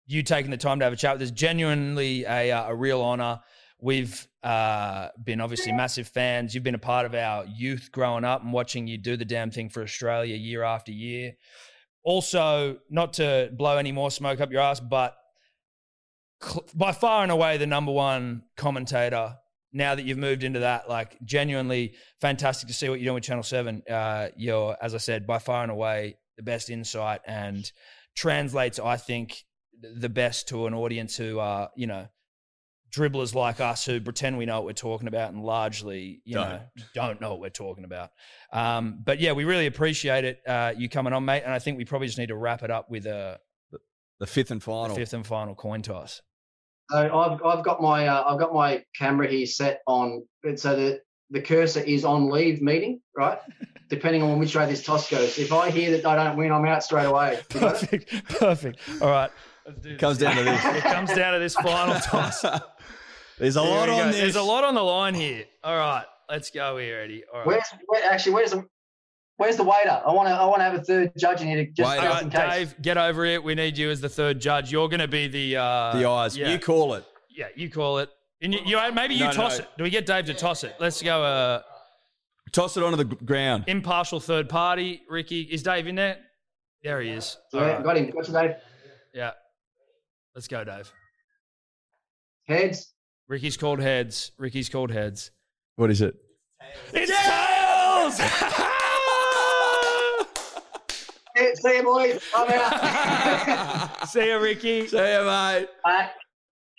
you 0.08 0.22
taking 0.24 0.52
the 0.52 0.58
time 0.58 0.80
to 0.80 0.86
have 0.86 0.94
a 0.94 0.96
chat 0.98 1.16
with 1.16 1.22
us. 1.24 1.32
Genuinely 1.32 2.26
a 2.26 2.52
uh, 2.52 2.70
a 2.70 2.76
real 2.76 3.02
honor. 3.02 3.40
We've 3.82 4.28
uh 4.44 5.10
been 5.24 5.42
obviously 5.42 5.72
massive 5.72 6.08
fans. 6.08 6.54
You've 6.56 6.64
been 6.64 6.76
a 6.76 6.80
part 6.80 7.06
of 7.06 7.14
our 7.16 7.46
youth 7.46 7.90
growing 7.92 8.24
up 8.24 8.42
and 8.44 8.54
watching 8.54 8.88
you 8.88 8.98
do 8.98 9.18
the 9.18 9.26
damn 9.26 9.52
thing 9.52 9.70
for 9.70 9.82
Australia 9.84 10.36
year 10.36 10.64
after 10.64 10.92
year. 10.92 11.34
Also, 12.04 12.78
not 12.90 13.14
to 13.14 13.50
blow 13.54 13.78
any 13.78 13.92
more 13.92 14.12
smoke 14.12 14.40
up 14.40 14.52
your 14.52 14.62
ass, 14.62 14.80
but 14.80 15.16
cl- 16.42 16.66
by 16.76 16.92
far 16.92 17.24
and 17.24 17.32
away 17.32 17.58
the 17.58 17.66
number 17.66 17.92
one 17.92 18.44
commentator 18.56 19.36
now 19.76 19.94
that 19.94 20.06
you've 20.06 20.18
moved 20.18 20.44
into 20.44 20.60
that 20.60 20.90
like 20.90 21.18
genuinely 21.24 21.94
fantastic 22.22 22.68
to 22.68 22.74
see 22.74 22.90
what 22.90 23.00
you're 23.00 23.06
doing 23.06 23.16
with 23.16 23.24
channel 23.24 23.44
7 23.44 23.84
uh, 23.90 24.30
you're 24.36 24.76
as 24.82 24.96
i 24.96 24.98
said 24.98 25.28
by 25.28 25.38
far 25.38 25.62
and 25.62 25.72
away 25.72 26.18
the 26.38 26.44
best 26.44 26.70
insight 26.70 27.22
and 27.28 27.72
translates 28.16 28.80
i 28.80 28.98
think 28.98 29.44
the 29.82 30.10
best 30.10 30.48
to 30.48 30.66
an 30.66 30.74
audience 30.74 31.16
who 31.18 31.38
are 31.40 31.70
you 31.76 31.86
know 31.86 32.08
dribblers 32.96 33.36
like 33.36 33.60
us 33.60 33.86
who 33.86 34.00
pretend 34.00 34.38
we 34.38 34.46
know 34.46 34.56
what 34.56 34.66
we're 34.66 34.72
talking 34.72 35.08
about 35.08 35.34
and 35.34 35.44
largely 35.44 36.22
you 36.24 36.36
know 36.36 36.62
don't. 36.94 37.20
know 37.22 37.32
what 37.32 37.42
we're 37.42 37.50
talking 37.50 37.84
about. 37.84 38.12
Um, 38.54 39.02
but 39.04 39.20
yeah 39.20 39.34
we 39.34 39.44
really 39.44 39.66
appreciate 39.66 40.24
it 40.24 40.40
uh, 40.48 40.74
you 40.78 40.88
coming 40.88 41.12
on 41.12 41.26
mate 41.26 41.44
and 41.44 41.54
i 41.54 41.60
think 41.60 41.78
we 41.78 41.84
probably 41.84 42.08
just 42.08 42.18
need 42.18 42.28
to 42.28 42.36
wrap 42.38 42.64
it 42.64 42.72
up 42.72 42.90
with 42.90 43.06
a 43.06 43.38
The 44.20 44.28
fifth 44.28 44.52
and 44.52 44.64
final. 44.64 44.96
fifth 44.96 45.14
and 45.14 45.28
final 45.28 45.56
coin 45.56 45.82
toss 45.82 46.22
So 46.92 47.18
I've, 47.18 47.44
I've 47.44 47.64
got 47.64 47.82
my 47.82 48.08
uh, 48.08 48.24
I've 48.28 48.40
got 48.40 48.54
my 48.54 48.84
camera 48.96 49.28
here 49.28 49.46
set 49.46 49.82
on 49.88 50.24
so 50.56 50.76
that 50.76 51.02
the 51.32 51.42
cursor 51.42 51.82
is 51.82 52.06
on 52.06 52.30
leave 52.30 52.62
meeting, 52.62 53.02
right? 53.18 53.40
Depending 53.90 54.24
on 54.24 54.40
which 54.40 54.56
way 54.56 54.66
this 54.66 54.84
toss 54.84 55.10
goes. 55.10 55.38
If 55.38 55.54
I 55.54 55.70
hear 55.70 55.92
that 55.92 56.06
I 56.06 56.16
don't 56.24 56.38
win, 56.38 56.52
I'm 56.52 56.66
out 56.66 56.84
straight 56.84 57.06
away. 57.06 57.40
You 57.54 57.60
got 57.60 57.74
perfect 57.74 58.30
perfect 58.30 58.80
all 59.02 59.10
right 59.10 59.32
let's 59.66 59.80
do. 59.80 59.98
Comes 59.98 60.18
down 60.18 60.36
to 60.36 60.44
this. 60.44 60.66
it 60.66 60.84
comes 60.84 61.14
down 61.14 61.34
to 61.34 61.40
this 61.40 61.56
final 61.56 61.96
toss 61.96 62.46
There's 63.38 63.58
a 63.58 63.62
Here 63.62 63.70
lot 63.70 63.90
on 63.90 63.98
go. 63.98 64.06
this. 64.08 64.16
There's 64.18 64.36
a 64.38 64.42
lot 64.42 64.64
on 64.64 64.76
the 64.76 64.84
line 64.84 65.14
here. 65.14 65.44
All 65.62 65.76
right, 65.76 66.06
let's 66.30 66.50
go 66.52 66.78
here, 66.78 67.00
Eddie. 67.00 67.24
All 67.32 67.40
right. 67.40 67.48
Where's 67.48 67.66
where, 67.88 68.04
actually 68.10 68.32
where's 68.32 68.52
the 68.52 68.66
where's 69.38 69.58
the 69.58 69.64
waiter? 69.64 70.02
I 70.06 70.12
want 70.12 70.28
to 70.30 70.34
I 70.34 70.46
want 70.46 70.58
to 70.60 70.64
have 70.64 70.74
a 70.76 70.84
third 70.84 71.12
judge 71.18 71.42
in 71.42 71.48
here 71.48 71.58
to 71.66 71.72
just, 71.72 71.90
Waiter. 71.90 72.08
All 72.08 72.14
just 72.14 72.24
in 72.24 72.30
right, 72.30 72.50
case. 72.50 72.70
Dave, 72.74 72.82
get 72.82 72.98
over 72.98 73.26
it. 73.26 73.44
We 73.44 73.56
need 73.56 73.78
you 73.78 73.90
as 73.90 74.02
the 74.02 74.10
third 74.10 74.40
judge. 74.40 74.72
You're 74.72 74.88
going 74.90 75.00
to 75.02 75.08
be 75.08 75.28
the 75.28 75.58
uh, 75.58 75.98
the 75.98 76.08
eyes. 76.10 76.38
Yeah, 76.38 76.52
You 76.52 76.60
call 76.60 76.94
it. 76.96 77.06
yeah, 77.30 77.48
you 77.56 77.70
call 77.70 78.00
it. 78.00 78.10
And 78.42 78.54
you, 78.54 78.60
you 78.66 78.94
maybe 78.94 79.16
you 79.16 79.26
No, 79.26 79.32
toss 79.32 79.58
no. 79.60 79.64
it. 79.64 79.70
Do 79.78 79.84
we 79.86 79.90
get 79.90 80.06
Dave 80.06 80.26
to 80.26 80.34
toss 80.34 80.64
it? 80.64 80.76
Let's 80.80 81.02
go. 81.02 81.24
Uh, 81.24 81.62
Toss 82.52 82.78
it 82.78 82.84
onto 82.84 82.96
the 82.96 83.04
ground. 83.26 83.66
impartial 83.68 84.20
third 84.20 84.48
party. 84.48 85.02
Ricky, 85.10 85.42
is 85.42 85.62
Dave 85.64 85.88
in 85.88 85.96
there? 85.96 86.18
There 86.84 87.02
he 87.02 87.10
is. 87.10 87.36
All 87.54 87.60
Yeah, 87.60 87.68
right. 87.74 87.84
got 87.84 87.98
him. 87.98 88.10
Got 88.12 88.28
you, 88.28 88.34
Dave. 88.34 88.52
Yeah. 89.14 89.32
Let's 90.36 90.48
go, 90.48 90.64
Dave. 90.64 90.90
Heads. 92.48 92.94
Ricky's 93.28 93.58
called 93.58 93.80
heads. 93.82 94.32
Ricky's 94.38 94.70
called 94.70 94.92
heads. 94.92 95.32
What 95.76 95.90
is 95.92 96.02
it? 96.02 96.16
Tails. 96.94 98.20
It's 98.20 98.20
tails. 98.20 98.72
Yeah, 101.36 101.54
see 101.56 101.76
you, 101.78 101.84
boys. 101.84 102.22
I'm 102.36 102.50
out. 102.50 104.08
See 104.10 104.28
ya, 104.30 104.38
Ricky. 104.38 104.88
See 104.88 104.96
ya, 104.98 105.24
mate. 105.24 105.68
Uh, 105.84 106.08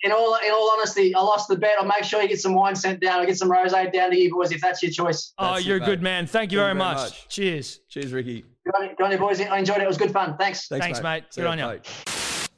in 0.03 0.11
all 0.11 0.35
in 0.45 0.51
all 0.51 0.71
honesty, 0.75 1.13
I 1.15 1.19
lost 1.21 1.47
the 1.47 1.55
bet. 1.55 1.75
I'll 1.79 1.85
make 1.85 2.03
sure 2.03 2.21
you 2.21 2.27
get 2.27 2.39
some 2.39 2.53
wine 2.53 2.75
sent 2.75 2.99
down. 3.01 3.19
I'll 3.19 3.25
get 3.25 3.37
some 3.37 3.49
rosé 3.49 3.91
down 3.91 4.11
to 4.11 4.17
you 4.19 4.31
boys 4.31 4.51
if 4.51 4.61
that's 4.61 4.81
your 4.83 4.91
choice. 4.91 5.33
Oh, 5.37 5.53
That's 5.53 5.65
you're 5.65 5.77
a 5.77 5.79
good 5.79 6.01
man. 6.01 6.25
Thank 6.27 6.51
you 6.51 6.59
Thank 6.59 6.65
very 6.65 6.77
very 6.77 6.95
much. 6.95 6.97
much. 6.97 7.27
Cheers. 7.29 7.79
Cheers, 7.89 8.13
Ricky. 8.13 8.45
Good 8.65 8.75
on 8.75 8.83
you, 8.89 8.95
good 8.95 9.03
on 9.05 9.11
you, 9.11 9.17
boys. 9.17 9.39
I 9.41 9.57
enjoyed 9.57 9.77
it. 9.77 9.83
It 9.83 9.87
was 9.87 9.97
good 9.97 10.11
fun. 10.11 10.37
Thanks. 10.37 10.67
Thanks, 10.67 11.01
mate. 11.01 11.23
See 11.31 11.41
Good 11.41 11.47
on 11.47 11.57
you. 11.57 11.65
mate. 11.67 11.87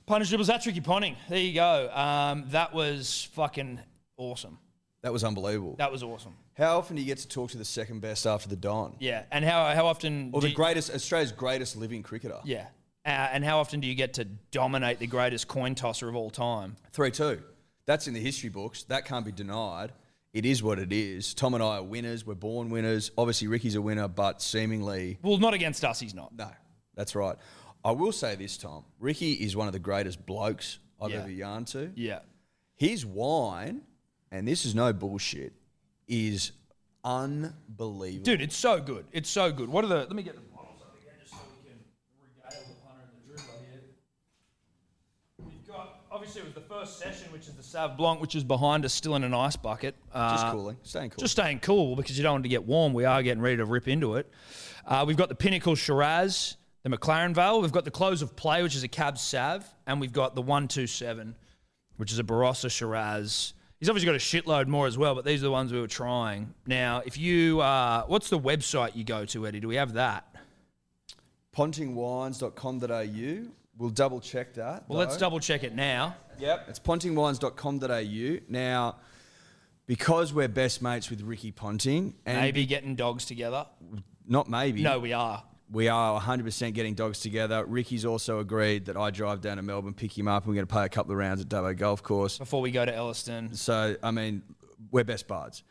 Punish 0.06 0.30
dribbles. 0.30 0.48
That's 0.48 0.66
Ricky 0.66 0.82
Ponting. 0.82 1.16
There 1.30 1.38
you 1.38 1.54
go. 1.54 1.90
Um, 1.94 2.46
that 2.50 2.74
was 2.74 3.30
fucking 3.34 3.80
awesome. 4.18 4.58
That 5.02 5.14
was 5.14 5.24
unbelievable. 5.24 5.76
That 5.78 5.92
was 5.92 6.04
awesome. 6.04 6.34
How 6.58 6.78
often 6.78 6.96
do 6.98 7.02
you 7.02 7.08
get 7.08 7.20
to 7.20 7.28
talk 7.28 7.52
to 7.52 7.58
the 7.58 7.64
second 7.66 8.02
best 8.02 8.26
after 8.28 8.50
the 8.50 8.56
Don? 8.58 8.96
Yeah. 9.00 9.24
And 9.32 9.46
how 9.46 9.74
how 9.74 9.86
often? 9.88 10.32
Or 10.34 10.42
do 10.42 10.46
the 10.48 10.50
you- 10.50 10.56
greatest, 10.56 10.92
Australia's 10.94 11.32
greatest 11.32 11.76
living 11.78 12.04
cricketer? 12.04 12.40
Yeah. 12.44 12.68
Uh, 13.06 13.10
and 13.32 13.46
how 13.46 13.60
often 13.60 13.80
do 13.80 13.88
you 13.88 13.96
get 13.96 14.16
to 14.16 14.26
dominate 14.52 15.00
the 15.00 15.08
greatest 15.08 15.48
coin 15.48 15.74
tosser 15.74 16.10
of 16.10 16.16
all 16.16 16.30
time? 16.30 16.76
3 16.92 17.12
2. 17.12 17.42
That's 17.86 18.08
in 18.08 18.14
the 18.14 18.20
history 18.20 18.50
books. 18.50 18.84
That 18.84 19.06
can't 19.06 19.26
be 19.26 19.32
denied. 19.32 19.94
It 20.34 20.46
is 20.46 20.62
what 20.62 20.78
it 20.78 20.92
is. 20.92 21.34
Tom 21.34 21.54
and 21.56 21.64
I 21.64 21.78
are 21.78 21.84
winners. 21.84 22.26
We're 22.26 22.36
born 22.36 22.70
winners. 22.70 23.10
Obviously, 23.18 23.48
Ricky's 23.48 23.76
a 23.76 23.82
winner, 23.82 24.08
but 24.08 24.42
seemingly, 24.44 25.18
Well, 25.24 25.38
not 25.40 25.54
against 25.56 25.84
us, 25.86 26.00
he's 26.00 26.14
not. 26.14 26.36
no. 26.36 26.50
That's 26.96 27.16
right. 27.16 27.36
I 27.84 27.92
will 27.92 28.12
say 28.12 28.36
this, 28.36 28.58
Tom. 28.58 28.84
Ricky 29.00 29.32
is 29.32 29.56
one 29.56 29.66
of 29.68 29.74
the 29.74 29.80
greatest 29.80 30.24
blokes 30.26 30.78
I've 31.02 31.12
Yeah. 31.12 31.22
ever 31.22 31.32
yarned 31.32 31.68
to. 31.68 31.92
Yeah. 31.96 32.20
His 32.76 33.06
wine, 33.06 33.82
and 34.32 34.48
this 34.48 34.66
is 34.66 34.76
no 34.76 34.94
bullshit, 34.94 35.54
is 36.08 36.52
unbelievable. 37.04 38.24
Dude, 38.26 38.42
it's 38.42 38.56
so 38.56 38.80
good. 38.80 39.06
It's 39.12 39.30
so 39.30 39.52
good. 39.52 39.70
What 39.70 39.84
are 39.86 39.88
the. 39.88 39.96
Let 39.98 40.14
me 40.14 40.24
get 40.24 40.36
the 40.36 40.42
bottles 40.42 40.82
up 40.82 40.96
again 41.02 41.14
just 41.20 41.32
so 41.32 41.38
we 41.64 41.70
can 41.70 41.80
regale 42.22 42.64
the 42.68 42.76
punter 42.86 43.04
and 43.04 43.36
the 43.36 43.42
dribbler 43.42 43.60
here. 43.72 43.82
We've 45.46 45.68
got. 45.68 45.96
Obviously, 46.12 46.42
it 46.42 46.46
was 46.46 46.54
the 46.54 46.62
first 46.62 47.00
session, 47.00 47.32
which 47.32 47.48
is 47.48 47.54
the 47.54 47.64
Sav 47.64 47.96
Blanc, 47.98 48.20
which 48.20 48.36
is 48.36 48.44
behind 48.44 48.84
us, 48.86 48.94
still 48.94 49.16
in 49.16 49.24
an 49.24 49.34
ice 49.34 49.56
bucket. 49.56 49.96
Uh, 50.12 50.32
Just 50.32 50.52
cooling. 50.52 50.78
Staying 50.84 51.10
cool. 51.12 51.20
Just 51.20 51.32
staying 51.34 51.60
cool 51.60 51.96
because 51.96 52.18
you 52.18 52.24
don't 52.24 52.34
want 52.34 52.44
to 52.44 52.50
get 52.50 52.64
warm. 52.66 52.94
We 52.94 53.06
are 53.06 53.22
getting 53.24 53.42
ready 53.42 53.58
to 53.58 53.66
rip 53.66 53.88
into 53.88 54.16
it. 54.16 54.30
Uh, 54.86 55.04
we've 55.08 55.18
got 55.18 55.30
the 55.30 55.36
Pinnacle 55.36 55.76
Shiraz, 55.76 56.58
the 56.84 56.90
McLaren 56.90 57.34
Vale. 57.36 57.62
We've 57.62 57.72
got 57.72 57.86
the 57.86 57.92
Close 57.92 58.22
of 58.24 58.36
Play, 58.36 58.64
which 58.64 58.76
is 58.76 58.84
a 58.84 58.88
Cab 58.88 59.18
Sav. 59.20 59.66
And 59.86 60.02
we've 60.02 60.12
got 60.12 60.34
the 60.36 60.42
127, 60.42 61.36
which 61.98 62.12
is 62.12 62.18
a 62.20 62.24
Barossa 62.24 62.72
Shiraz. 62.72 63.54
He's 63.80 63.88
obviously 63.90 64.08
got 64.08 64.16
a 64.16 64.18
shitload 64.20 64.68
more 64.68 64.88
as 64.88 64.98
well, 64.98 65.16
but 65.16 65.24
these 65.24 65.42
are 65.42 65.46
the 65.46 65.52
ones 65.52 65.72
we 65.72 65.80
were 65.80 65.88
trying. 65.88 66.54
Now, 66.68 67.02
if 67.06 67.18
you, 67.18 67.62
uh, 67.62 68.04
what's 68.08 68.30
the 68.30 68.40
website 68.40 68.96
you 68.96 69.06
go 69.06 69.24
to, 69.26 69.48
Eddie? 69.48 69.62
Do 69.62 69.68
we 69.70 69.76
have 69.76 69.94
that? 69.94 70.26
pontingwines.com.au. 71.56 73.52
We'll 73.78 73.90
double 73.90 74.20
check 74.20 74.54
that. 74.56 74.84
Well, 74.90 75.00
let's 75.00 75.16
double 75.18 75.40
check 75.40 75.64
it 75.64 75.74
now. 75.74 76.16
Yep. 76.40 76.66
It's 76.70 76.80
pontingwines.com.au. 76.80 78.40
Now, 78.50 78.98
because 79.86 80.34
we're 80.34 80.48
best 80.50 80.82
mates 80.82 81.10
with 81.10 81.22
Ricky 81.22 81.52
Ponting, 81.52 82.14
and 82.26 82.38
Maybe 82.42 82.66
getting 82.66 82.96
dogs 82.96 83.26
together. 83.26 83.66
not 84.28 84.50
maybe, 84.50 84.82
No, 84.84 85.00
we 85.00 85.14
are. 85.14 85.44
We 85.72 85.88
are 85.88 86.20
100% 86.20 86.74
getting 86.74 86.96
dogs 86.96 87.20
together. 87.20 87.64
Ricky's 87.66 88.04
also 88.04 88.40
agreed 88.40 88.86
that 88.86 88.98
I 88.98 89.12
drive 89.12 89.42
down 89.42 89.58
to 89.58 89.64
Melbourne, 89.64 89.94
pick 89.94 90.18
him 90.18 90.28
up, 90.28 90.44
and 90.44 90.50
we're 90.50 90.56
going 90.56 90.66
to 90.68 90.72
play 90.74 90.86
a 90.86 90.90
couple 90.90 91.12
of 91.12 91.18
rounds 91.20 91.42
at 91.42 91.48
Dubbo 91.48 91.78
Golf 91.78 92.02
Course. 92.02 92.40
Before 92.40 92.62
we 92.62 92.72
go 92.72 92.86
to 92.86 92.92
Ellerston. 92.96 93.54
So, 93.54 93.96
I 94.02 94.10
mean, 94.12 94.42
we're 94.92 95.04
best 95.04 95.28
buds. 95.28 95.64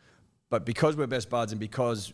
But 0.49 0.65
because 0.65 0.95
we're 0.95 1.07
best 1.07 1.29
buds 1.29 1.51
and 1.51 1.59
because 1.59 2.13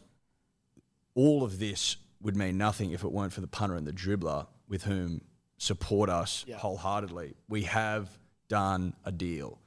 all 1.13 1.43
of 1.43 1.59
this 1.59 1.97
would 2.21 2.35
mean 2.35 2.57
nothing 2.57 2.91
if 2.91 3.03
it 3.03 3.11
weren't 3.11 3.31
for 3.33 3.41
the 3.41 3.47
punter 3.47 3.75
and 3.75 3.85
the 3.85 3.93
dribbler 3.93 4.47
with 4.67 4.83
whom 4.83 5.21
support 5.57 6.09
us 6.09 6.43
Yeah. 6.47 6.57
wholeheartedly, 6.57 7.35
we 7.47 7.63
have 7.63 8.09
done 8.49 8.93
a 9.05 9.11
deal. 9.11 9.59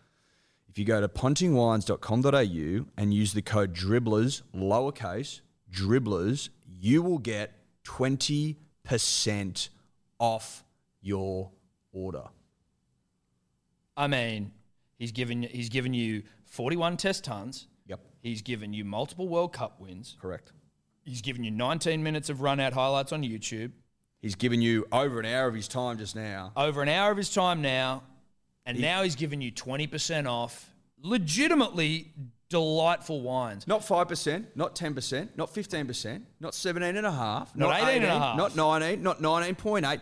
If 0.69 0.77
you 0.79 0.85
go 0.85 1.01
to 1.01 1.09
pontingwines.com.au 1.09 2.87
and 2.97 3.15
use 3.15 3.33
the 3.33 3.43
code 3.43 3.75
dribblers, 3.75 4.43
lowercase, 4.55 5.41
dribblers, 5.73 6.49
you 6.69 7.03
will 7.03 7.19
get 7.19 7.53
20% 7.89 9.69
off 10.19 10.65
your 11.01 11.51
order. 11.93 12.25
I 13.97 14.07
mean, 14.07 14.53
he's 14.99 15.13
given 15.13 15.43
he's 15.43 15.71
given 15.71 15.95
you 15.95 16.23
41 16.45 16.99
test 16.99 17.25
tons. 17.25 17.67
Yep. 17.87 18.01
He's 18.23 18.43
given 18.43 18.73
you 18.73 18.85
multiple 18.85 19.29
World 19.29 19.53
Cup 19.53 19.81
wins. 19.81 20.17
Correct. 20.21 20.53
He's 21.05 21.23
given 21.23 21.43
you 21.43 21.51
19 21.51 22.03
minutes 22.03 22.29
of 22.29 22.43
run 22.43 22.61
out 22.61 22.75
highlights 22.75 23.13
on 23.13 23.23
YouTube. 23.23 23.73
He's 24.21 24.35
given 24.35 24.61
you 24.61 24.87
over 24.93 25.21
an 25.21 25.27
hour 25.27 25.49
of 25.49 25.55
his 25.55 25.69
time 25.69 25.97
just 25.97 26.15
now. 26.15 26.53
Over 26.57 26.83
an 26.83 26.89
hour 26.89 27.11
of 27.11 27.17
his 27.17 27.33
time 27.33 27.63
now, 27.63 28.03
and 28.67 28.79
now 28.81 29.03
he's 29.03 29.15
given 29.17 29.41
you 29.41 29.51
20% 29.53 30.29
off. 30.29 30.75
Legitimately 31.01 32.13
delightful 32.49 33.21
wines. 33.21 33.67
Not 33.67 33.81
5%, 33.83 34.45
not 34.55 34.75
10%, 34.75 35.29
not 35.37 35.53
15%, 35.55 36.23
not 36.41 36.55
17 36.55 36.97
and 36.97 37.07
a 37.07 37.13
half, 37.13 37.55
Not 37.55 37.77
18 37.77 38.03
and 38.03 38.05
a 38.05 38.19
half. 38.19 38.37
not 38.37 38.57
19, 38.57 39.03
not 39.03 39.21
19.8, 39.21 40.01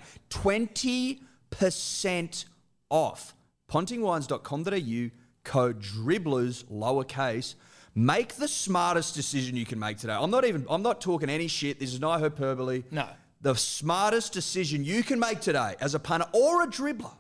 20% 1.51 2.45
off. 2.91 3.35
Pontingwines.com.au, 3.69 5.11
code 5.45 5.83
dribblers, 5.83 6.65
lowercase. 6.67 7.55
Make 7.95 8.35
the 8.35 8.47
smartest 8.47 9.15
decision 9.15 9.57
you 9.57 9.65
can 9.65 9.79
make 9.79 9.97
today. 9.99 10.13
I'm 10.13 10.31
not 10.31 10.45
even, 10.45 10.67
I'm 10.69 10.83
not 10.83 11.01
talking 11.01 11.31
any 11.31 11.49
shit. 11.49 11.81
This 11.81 11.93
is 11.95 12.01
no 12.01 12.11
hyperbole. 12.11 12.85
No. 12.91 13.09
The 13.41 13.55
smartest 13.55 14.33
decision 14.33 14.85
you 14.85 15.03
can 15.03 15.19
make 15.19 15.41
today 15.41 15.77
as 15.81 15.95
a 15.95 15.99
punter 15.99 16.27
or 16.33 16.63
a 16.63 16.67
dribbler 16.67 17.15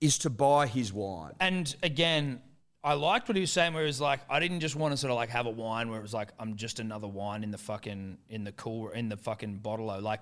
is 0.00 0.18
to 0.18 0.30
buy 0.30 0.66
his 0.66 0.92
wine. 0.92 1.32
And 1.40 1.74
again, 1.82 2.40
I 2.86 2.94
liked 2.94 3.28
what 3.28 3.34
he 3.34 3.40
was 3.40 3.50
saying 3.50 3.74
where 3.74 3.82
he 3.82 3.88
was 3.88 4.00
like, 4.00 4.20
I 4.30 4.38
didn't 4.38 4.60
just 4.60 4.76
want 4.76 4.92
to 4.92 4.96
sort 4.96 5.10
of 5.10 5.16
like 5.16 5.30
have 5.30 5.46
a 5.46 5.50
wine 5.50 5.90
where 5.90 5.98
it 5.98 6.02
was 6.02 6.14
like, 6.14 6.28
I'm 6.38 6.54
just 6.54 6.78
another 6.78 7.08
wine 7.08 7.42
in 7.42 7.50
the 7.50 7.58
fucking 7.58 8.16
in 8.30 8.44
the 8.44 8.52
cool 8.52 8.90
in 8.90 9.08
the 9.08 9.16
fucking 9.16 9.56
bottle. 9.56 10.00
Like 10.00 10.20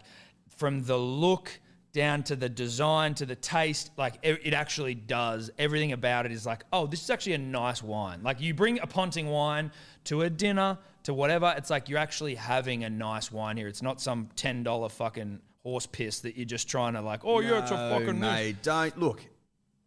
from 0.56 0.82
the 0.82 0.96
look 0.96 1.60
down 1.92 2.22
to 2.22 2.34
the 2.34 2.48
design 2.48 3.14
to 3.16 3.26
the 3.26 3.36
taste, 3.36 3.90
like 3.98 4.14
it, 4.22 4.40
it 4.42 4.54
actually 4.54 4.94
does. 4.94 5.50
Everything 5.58 5.92
about 5.92 6.24
it 6.24 6.32
is 6.32 6.46
like, 6.46 6.64
oh, 6.72 6.86
this 6.86 7.02
is 7.02 7.10
actually 7.10 7.34
a 7.34 7.38
nice 7.38 7.82
wine. 7.82 8.22
Like 8.22 8.40
you 8.40 8.54
bring 8.54 8.80
a 8.80 8.86
Ponting 8.86 9.28
wine 9.28 9.70
to 10.04 10.22
a 10.22 10.30
dinner, 10.30 10.78
to 11.02 11.12
whatever, 11.12 11.52
it's 11.58 11.68
like 11.68 11.90
you're 11.90 11.98
actually 11.98 12.34
having 12.34 12.84
a 12.84 12.90
nice 12.90 13.30
wine 13.30 13.58
here. 13.58 13.68
It's 13.68 13.82
not 13.82 14.00
some 14.00 14.30
ten 14.36 14.62
dollar 14.62 14.88
fucking 14.88 15.38
horse 15.62 15.84
piss 15.84 16.20
that 16.20 16.34
you're 16.34 16.46
just 16.46 16.66
trying 16.66 16.94
to 16.94 17.02
like, 17.02 17.26
oh 17.26 17.40
yeah, 17.40 17.60
it's 17.60 17.70
a 17.70 17.90
fucking 17.90 18.18
mate. 18.18 18.62
Don't 18.62 18.98
look 18.98 19.20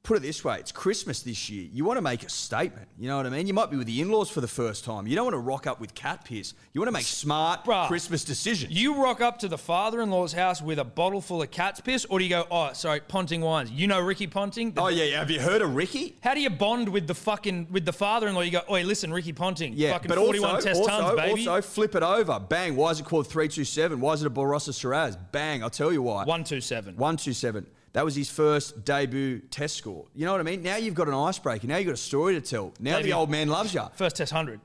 put 0.08 0.16
it 0.16 0.22
this 0.22 0.44
way 0.44 0.58
it's 0.58 0.72
Christmas 0.72 1.22
this 1.22 1.50
year. 1.50 1.68
You 1.74 1.84
want 1.84 1.98
to 1.98 2.02
make 2.02 2.24
a 2.24 2.30
statement. 2.30 2.88
You 2.98 3.10
know 3.10 3.18
what 3.18 3.26
I 3.26 3.30
mean? 3.30 3.46
You 3.46 3.54
might 3.54 3.70
be 3.70 3.76
with 3.76 3.88
the 3.88 4.02
in 4.02 4.10
laws 4.10 4.30
for 4.30 4.40
the 4.40 4.48
first 4.48 4.86
time. 4.86 5.06
You 5.06 5.16
don't 5.16 5.26
want 5.26 5.34
to 5.34 5.40
rock 5.40 5.68
up 5.68 5.82
with 5.82 5.94
cat 5.94 6.24
piss. 6.24 6.54
You 6.72 6.80
want 6.80 6.88
to 6.88 6.94
make 6.94 7.04
smart 7.04 7.66
Bruh, 7.66 7.88
Christmas 7.88 8.24
decisions. 8.24 8.72
You 8.72 9.04
rock 9.04 9.20
up 9.20 9.38
to 9.40 9.50
the 9.50 9.58
father 9.58 10.02
in 10.02 10.10
law's 10.10 10.32
house 10.32 10.62
with 10.62 10.80
a 10.80 10.86
bottle 10.86 11.20
full 11.20 11.42
of 11.42 11.52
cat's 11.52 11.82
piss, 11.82 12.06
or 12.06 12.20
do 12.20 12.24
you 12.24 12.30
go, 12.30 12.48
oh, 12.50 12.72
sorry, 12.72 13.02
Ponting 13.02 13.42
Wines? 13.42 13.70
You 13.70 13.88
know 13.88 14.00
Ricky 14.00 14.28
Ponting? 14.28 14.72
The- 14.72 14.82
oh, 14.82 14.88
yeah, 14.88 15.04
yeah. 15.04 15.20
Have 15.20 15.30
you 15.30 15.42
heard 15.42 15.62
of 15.62 15.76
Ricky? 15.76 16.16
How 16.22 16.34
do 16.34 16.40
you 16.40 16.50
bond 16.50 16.88
with 16.88 17.06
the 17.06 17.16
fucking, 17.16 17.68
with 17.70 17.86
the 17.86 17.94
father 17.94 18.30
in 18.30 18.36
law? 18.36 18.42
You 18.42 18.52
go, 18.52 18.62
oh 18.68 18.76
listen, 18.76 19.12
Ricky 19.12 19.34
Ponting. 19.34 19.74
Yeah, 19.76 19.92
fucking 19.92 20.08
but 20.08 20.18
41 20.18 20.50
also, 20.50 20.68
test 20.68 20.80
also, 20.80 20.90
tons, 20.90 21.16
baby. 21.18 21.48
Also, 21.48 21.62
flip 21.68 21.96
it 21.96 22.04
over. 22.04 22.40
Bang. 22.40 22.78
Why 22.78 22.92
is 22.92 23.02
it 23.02 23.06
called 23.06 23.28
327? 23.28 24.00
Why 24.00 24.14
is 24.14 24.24
it 24.24 24.28
a 24.28 24.30
Barossa 24.30 24.78
Shiraz? 24.80 25.18
Bang. 25.34 25.64
I'll 25.64 25.70
tell 25.70 25.92
you 25.92 26.02
why. 26.02 26.20
127. 26.20 26.96
127. 26.96 27.68
That 27.98 28.06
was 28.06 28.14
his 28.14 28.30
first 28.30 28.86
debut 28.86 29.40
test 29.40 29.76
score. 29.76 30.06
You 30.14 30.26
know 30.28 30.32
what 30.32 30.40
I 30.40 30.44
mean? 30.44 30.62
Now 30.62 30.76
you've 30.76 30.94
got 30.94 31.08
an 31.08 31.16
icebreaker. 31.16 31.66
Now 31.66 31.78
you've 31.78 31.88
got 31.88 31.96
a 31.96 31.98
story 31.98 32.36
to 32.36 32.42
tell. 32.42 32.72
Now 32.80 32.98
Maybe- 32.98 33.10
the 33.10 33.14
old 33.14 33.32
man 33.32 33.48
loves 33.50 33.74
you. 33.74 33.82
First 33.96 34.18
test 34.18 34.32
hundred, 34.32 34.60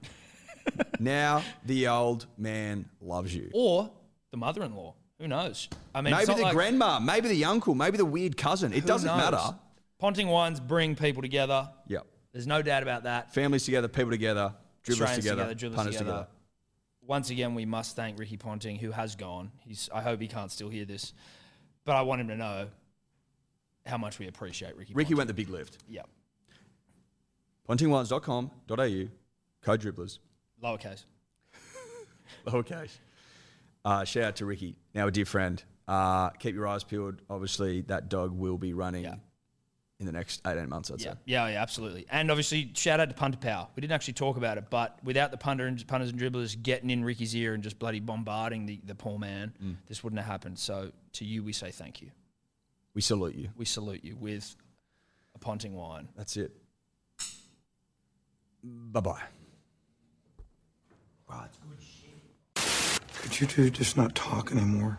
Now 1.00 1.42
the 1.64 1.88
old 1.88 2.26
man 2.36 2.90
loves 3.00 3.34
you. 3.34 3.48
or 3.54 3.90
the 4.32 4.36
mother-in-law. 4.36 4.94
Who 5.18 5.28
knows? 5.28 5.70
I 5.94 6.02
mean, 6.02 6.12
Maybe 6.12 6.26
the 6.26 6.42
like- 6.42 6.52
grandma, 6.52 6.98
maybe 7.00 7.28
the 7.30 7.46
uncle, 7.46 7.74
maybe 7.74 7.96
the 7.96 8.04
weird 8.04 8.36
cousin. 8.36 8.74
It 8.74 8.84
doesn't 8.84 9.06
knows? 9.06 9.30
matter. 9.32 9.56
Ponting 9.98 10.28
wines 10.28 10.60
bring 10.60 10.94
people 10.94 11.22
together. 11.22 11.70
Yep. 11.88 12.06
There's 12.34 12.46
no 12.46 12.60
doubt 12.60 12.82
about 12.82 13.04
that. 13.04 13.32
Families 13.32 13.64
together, 13.64 13.88
people 13.88 14.10
together, 14.10 14.52
dribblers 14.84 14.90
Australians 15.08 15.24
together, 15.24 15.54
dribblers 15.54 15.74
punters 15.74 15.96
together. 15.96 16.10
together. 16.12 16.26
Once 17.06 17.30
again, 17.30 17.54
we 17.54 17.64
must 17.64 17.96
thank 17.96 18.18
Ricky 18.18 18.36
Ponting, 18.36 18.76
who 18.76 18.90
has 18.90 19.16
gone. 19.16 19.52
He's. 19.64 19.88
I 19.90 20.02
hope 20.02 20.20
he 20.20 20.28
can't 20.28 20.52
still 20.52 20.68
hear 20.68 20.84
this, 20.84 21.14
but 21.86 21.96
I 21.96 22.02
want 22.02 22.20
him 22.20 22.28
to 22.28 22.36
know 22.36 22.68
how 23.86 23.98
much 23.98 24.18
we 24.18 24.28
appreciate 24.28 24.76
Ricky. 24.76 24.92
Ricky 24.94 25.08
Ponting. 25.14 25.16
went 25.18 25.28
the 25.28 25.34
big 25.34 25.48
lift. 25.48 25.78
Yep. 25.88 26.08
Pontingwines.com.au, 27.68 29.08
code 29.62 29.80
dribblers, 29.80 30.18
Lowercase. 30.62 31.04
lowercase. 32.46 32.90
Uh, 33.84 34.04
shout 34.04 34.24
out 34.24 34.36
to 34.36 34.46
Ricky, 34.46 34.76
now 34.94 35.06
a 35.06 35.10
dear 35.10 35.24
friend. 35.24 35.62
Uh, 35.88 36.30
keep 36.30 36.54
your 36.54 36.66
eyes 36.68 36.84
peeled. 36.84 37.20
Obviously, 37.28 37.82
that 37.82 38.08
dog 38.08 38.30
will 38.32 38.58
be 38.58 38.72
running 38.72 39.04
Yeah. 39.04 39.16
in 39.98 40.06
the 40.06 40.12
next 40.12 40.40
18 40.46 40.68
months, 40.68 40.90
I'd 40.90 41.00
Yeah, 41.00 41.12
say. 41.14 41.18
yeah, 41.26 41.48
yeah, 41.48 41.62
absolutely. 41.62 42.06
And 42.10 42.30
obviously, 42.30 42.70
shout 42.74 43.00
out 43.00 43.08
to 43.08 43.14
Punter 43.14 43.38
Power. 43.38 43.68
We 43.74 43.80
didn't 43.80 43.92
actually 43.92 44.14
talk 44.14 44.36
about 44.36 44.58
it, 44.58 44.70
but 44.70 44.98
without 45.04 45.30
the 45.32 45.36
punter 45.36 45.66
and 45.66 45.84
punters 45.86 46.10
and 46.10 46.20
dribblers 46.20 46.60
getting 46.60 46.90
in 46.90 47.04
Ricky's 47.04 47.34
ear 47.34 47.54
and 47.54 47.62
just 47.62 47.78
bloody 47.78 48.00
bombarding 48.00 48.66
the, 48.66 48.80
the 48.84 48.94
poor 48.94 49.18
man, 49.18 49.52
Mm. 49.62 49.76
this 49.86 50.02
wouldn't 50.04 50.20
have 50.20 50.30
happened. 50.30 50.58
So 50.58 50.92
to 51.14 51.24
you, 51.24 51.42
we 51.42 51.52
say 51.52 51.70
thank 51.72 52.00
you. 52.00 52.10
We 52.94 53.00
salute 53.00 53.34
you. 53.34 53.48
We 53.56 53.64
salute 53.64 54.04
you 54.04 54.16
with 54.16 54.54
a 55.34 55.38
Ponting 55.38 55.74
wine. 55.74 56.08
That's 56.16 56.36
it. 56.36 56.52
Bye 58.62 59.00
bye. 59.00 59.22
Could 63.22 63.40
you 63.40 63.46
two 63.46 63.70
just 63.70 63.96
not 63.96 64.14
talk 64.14 64.52
anymore? 64.52 64.98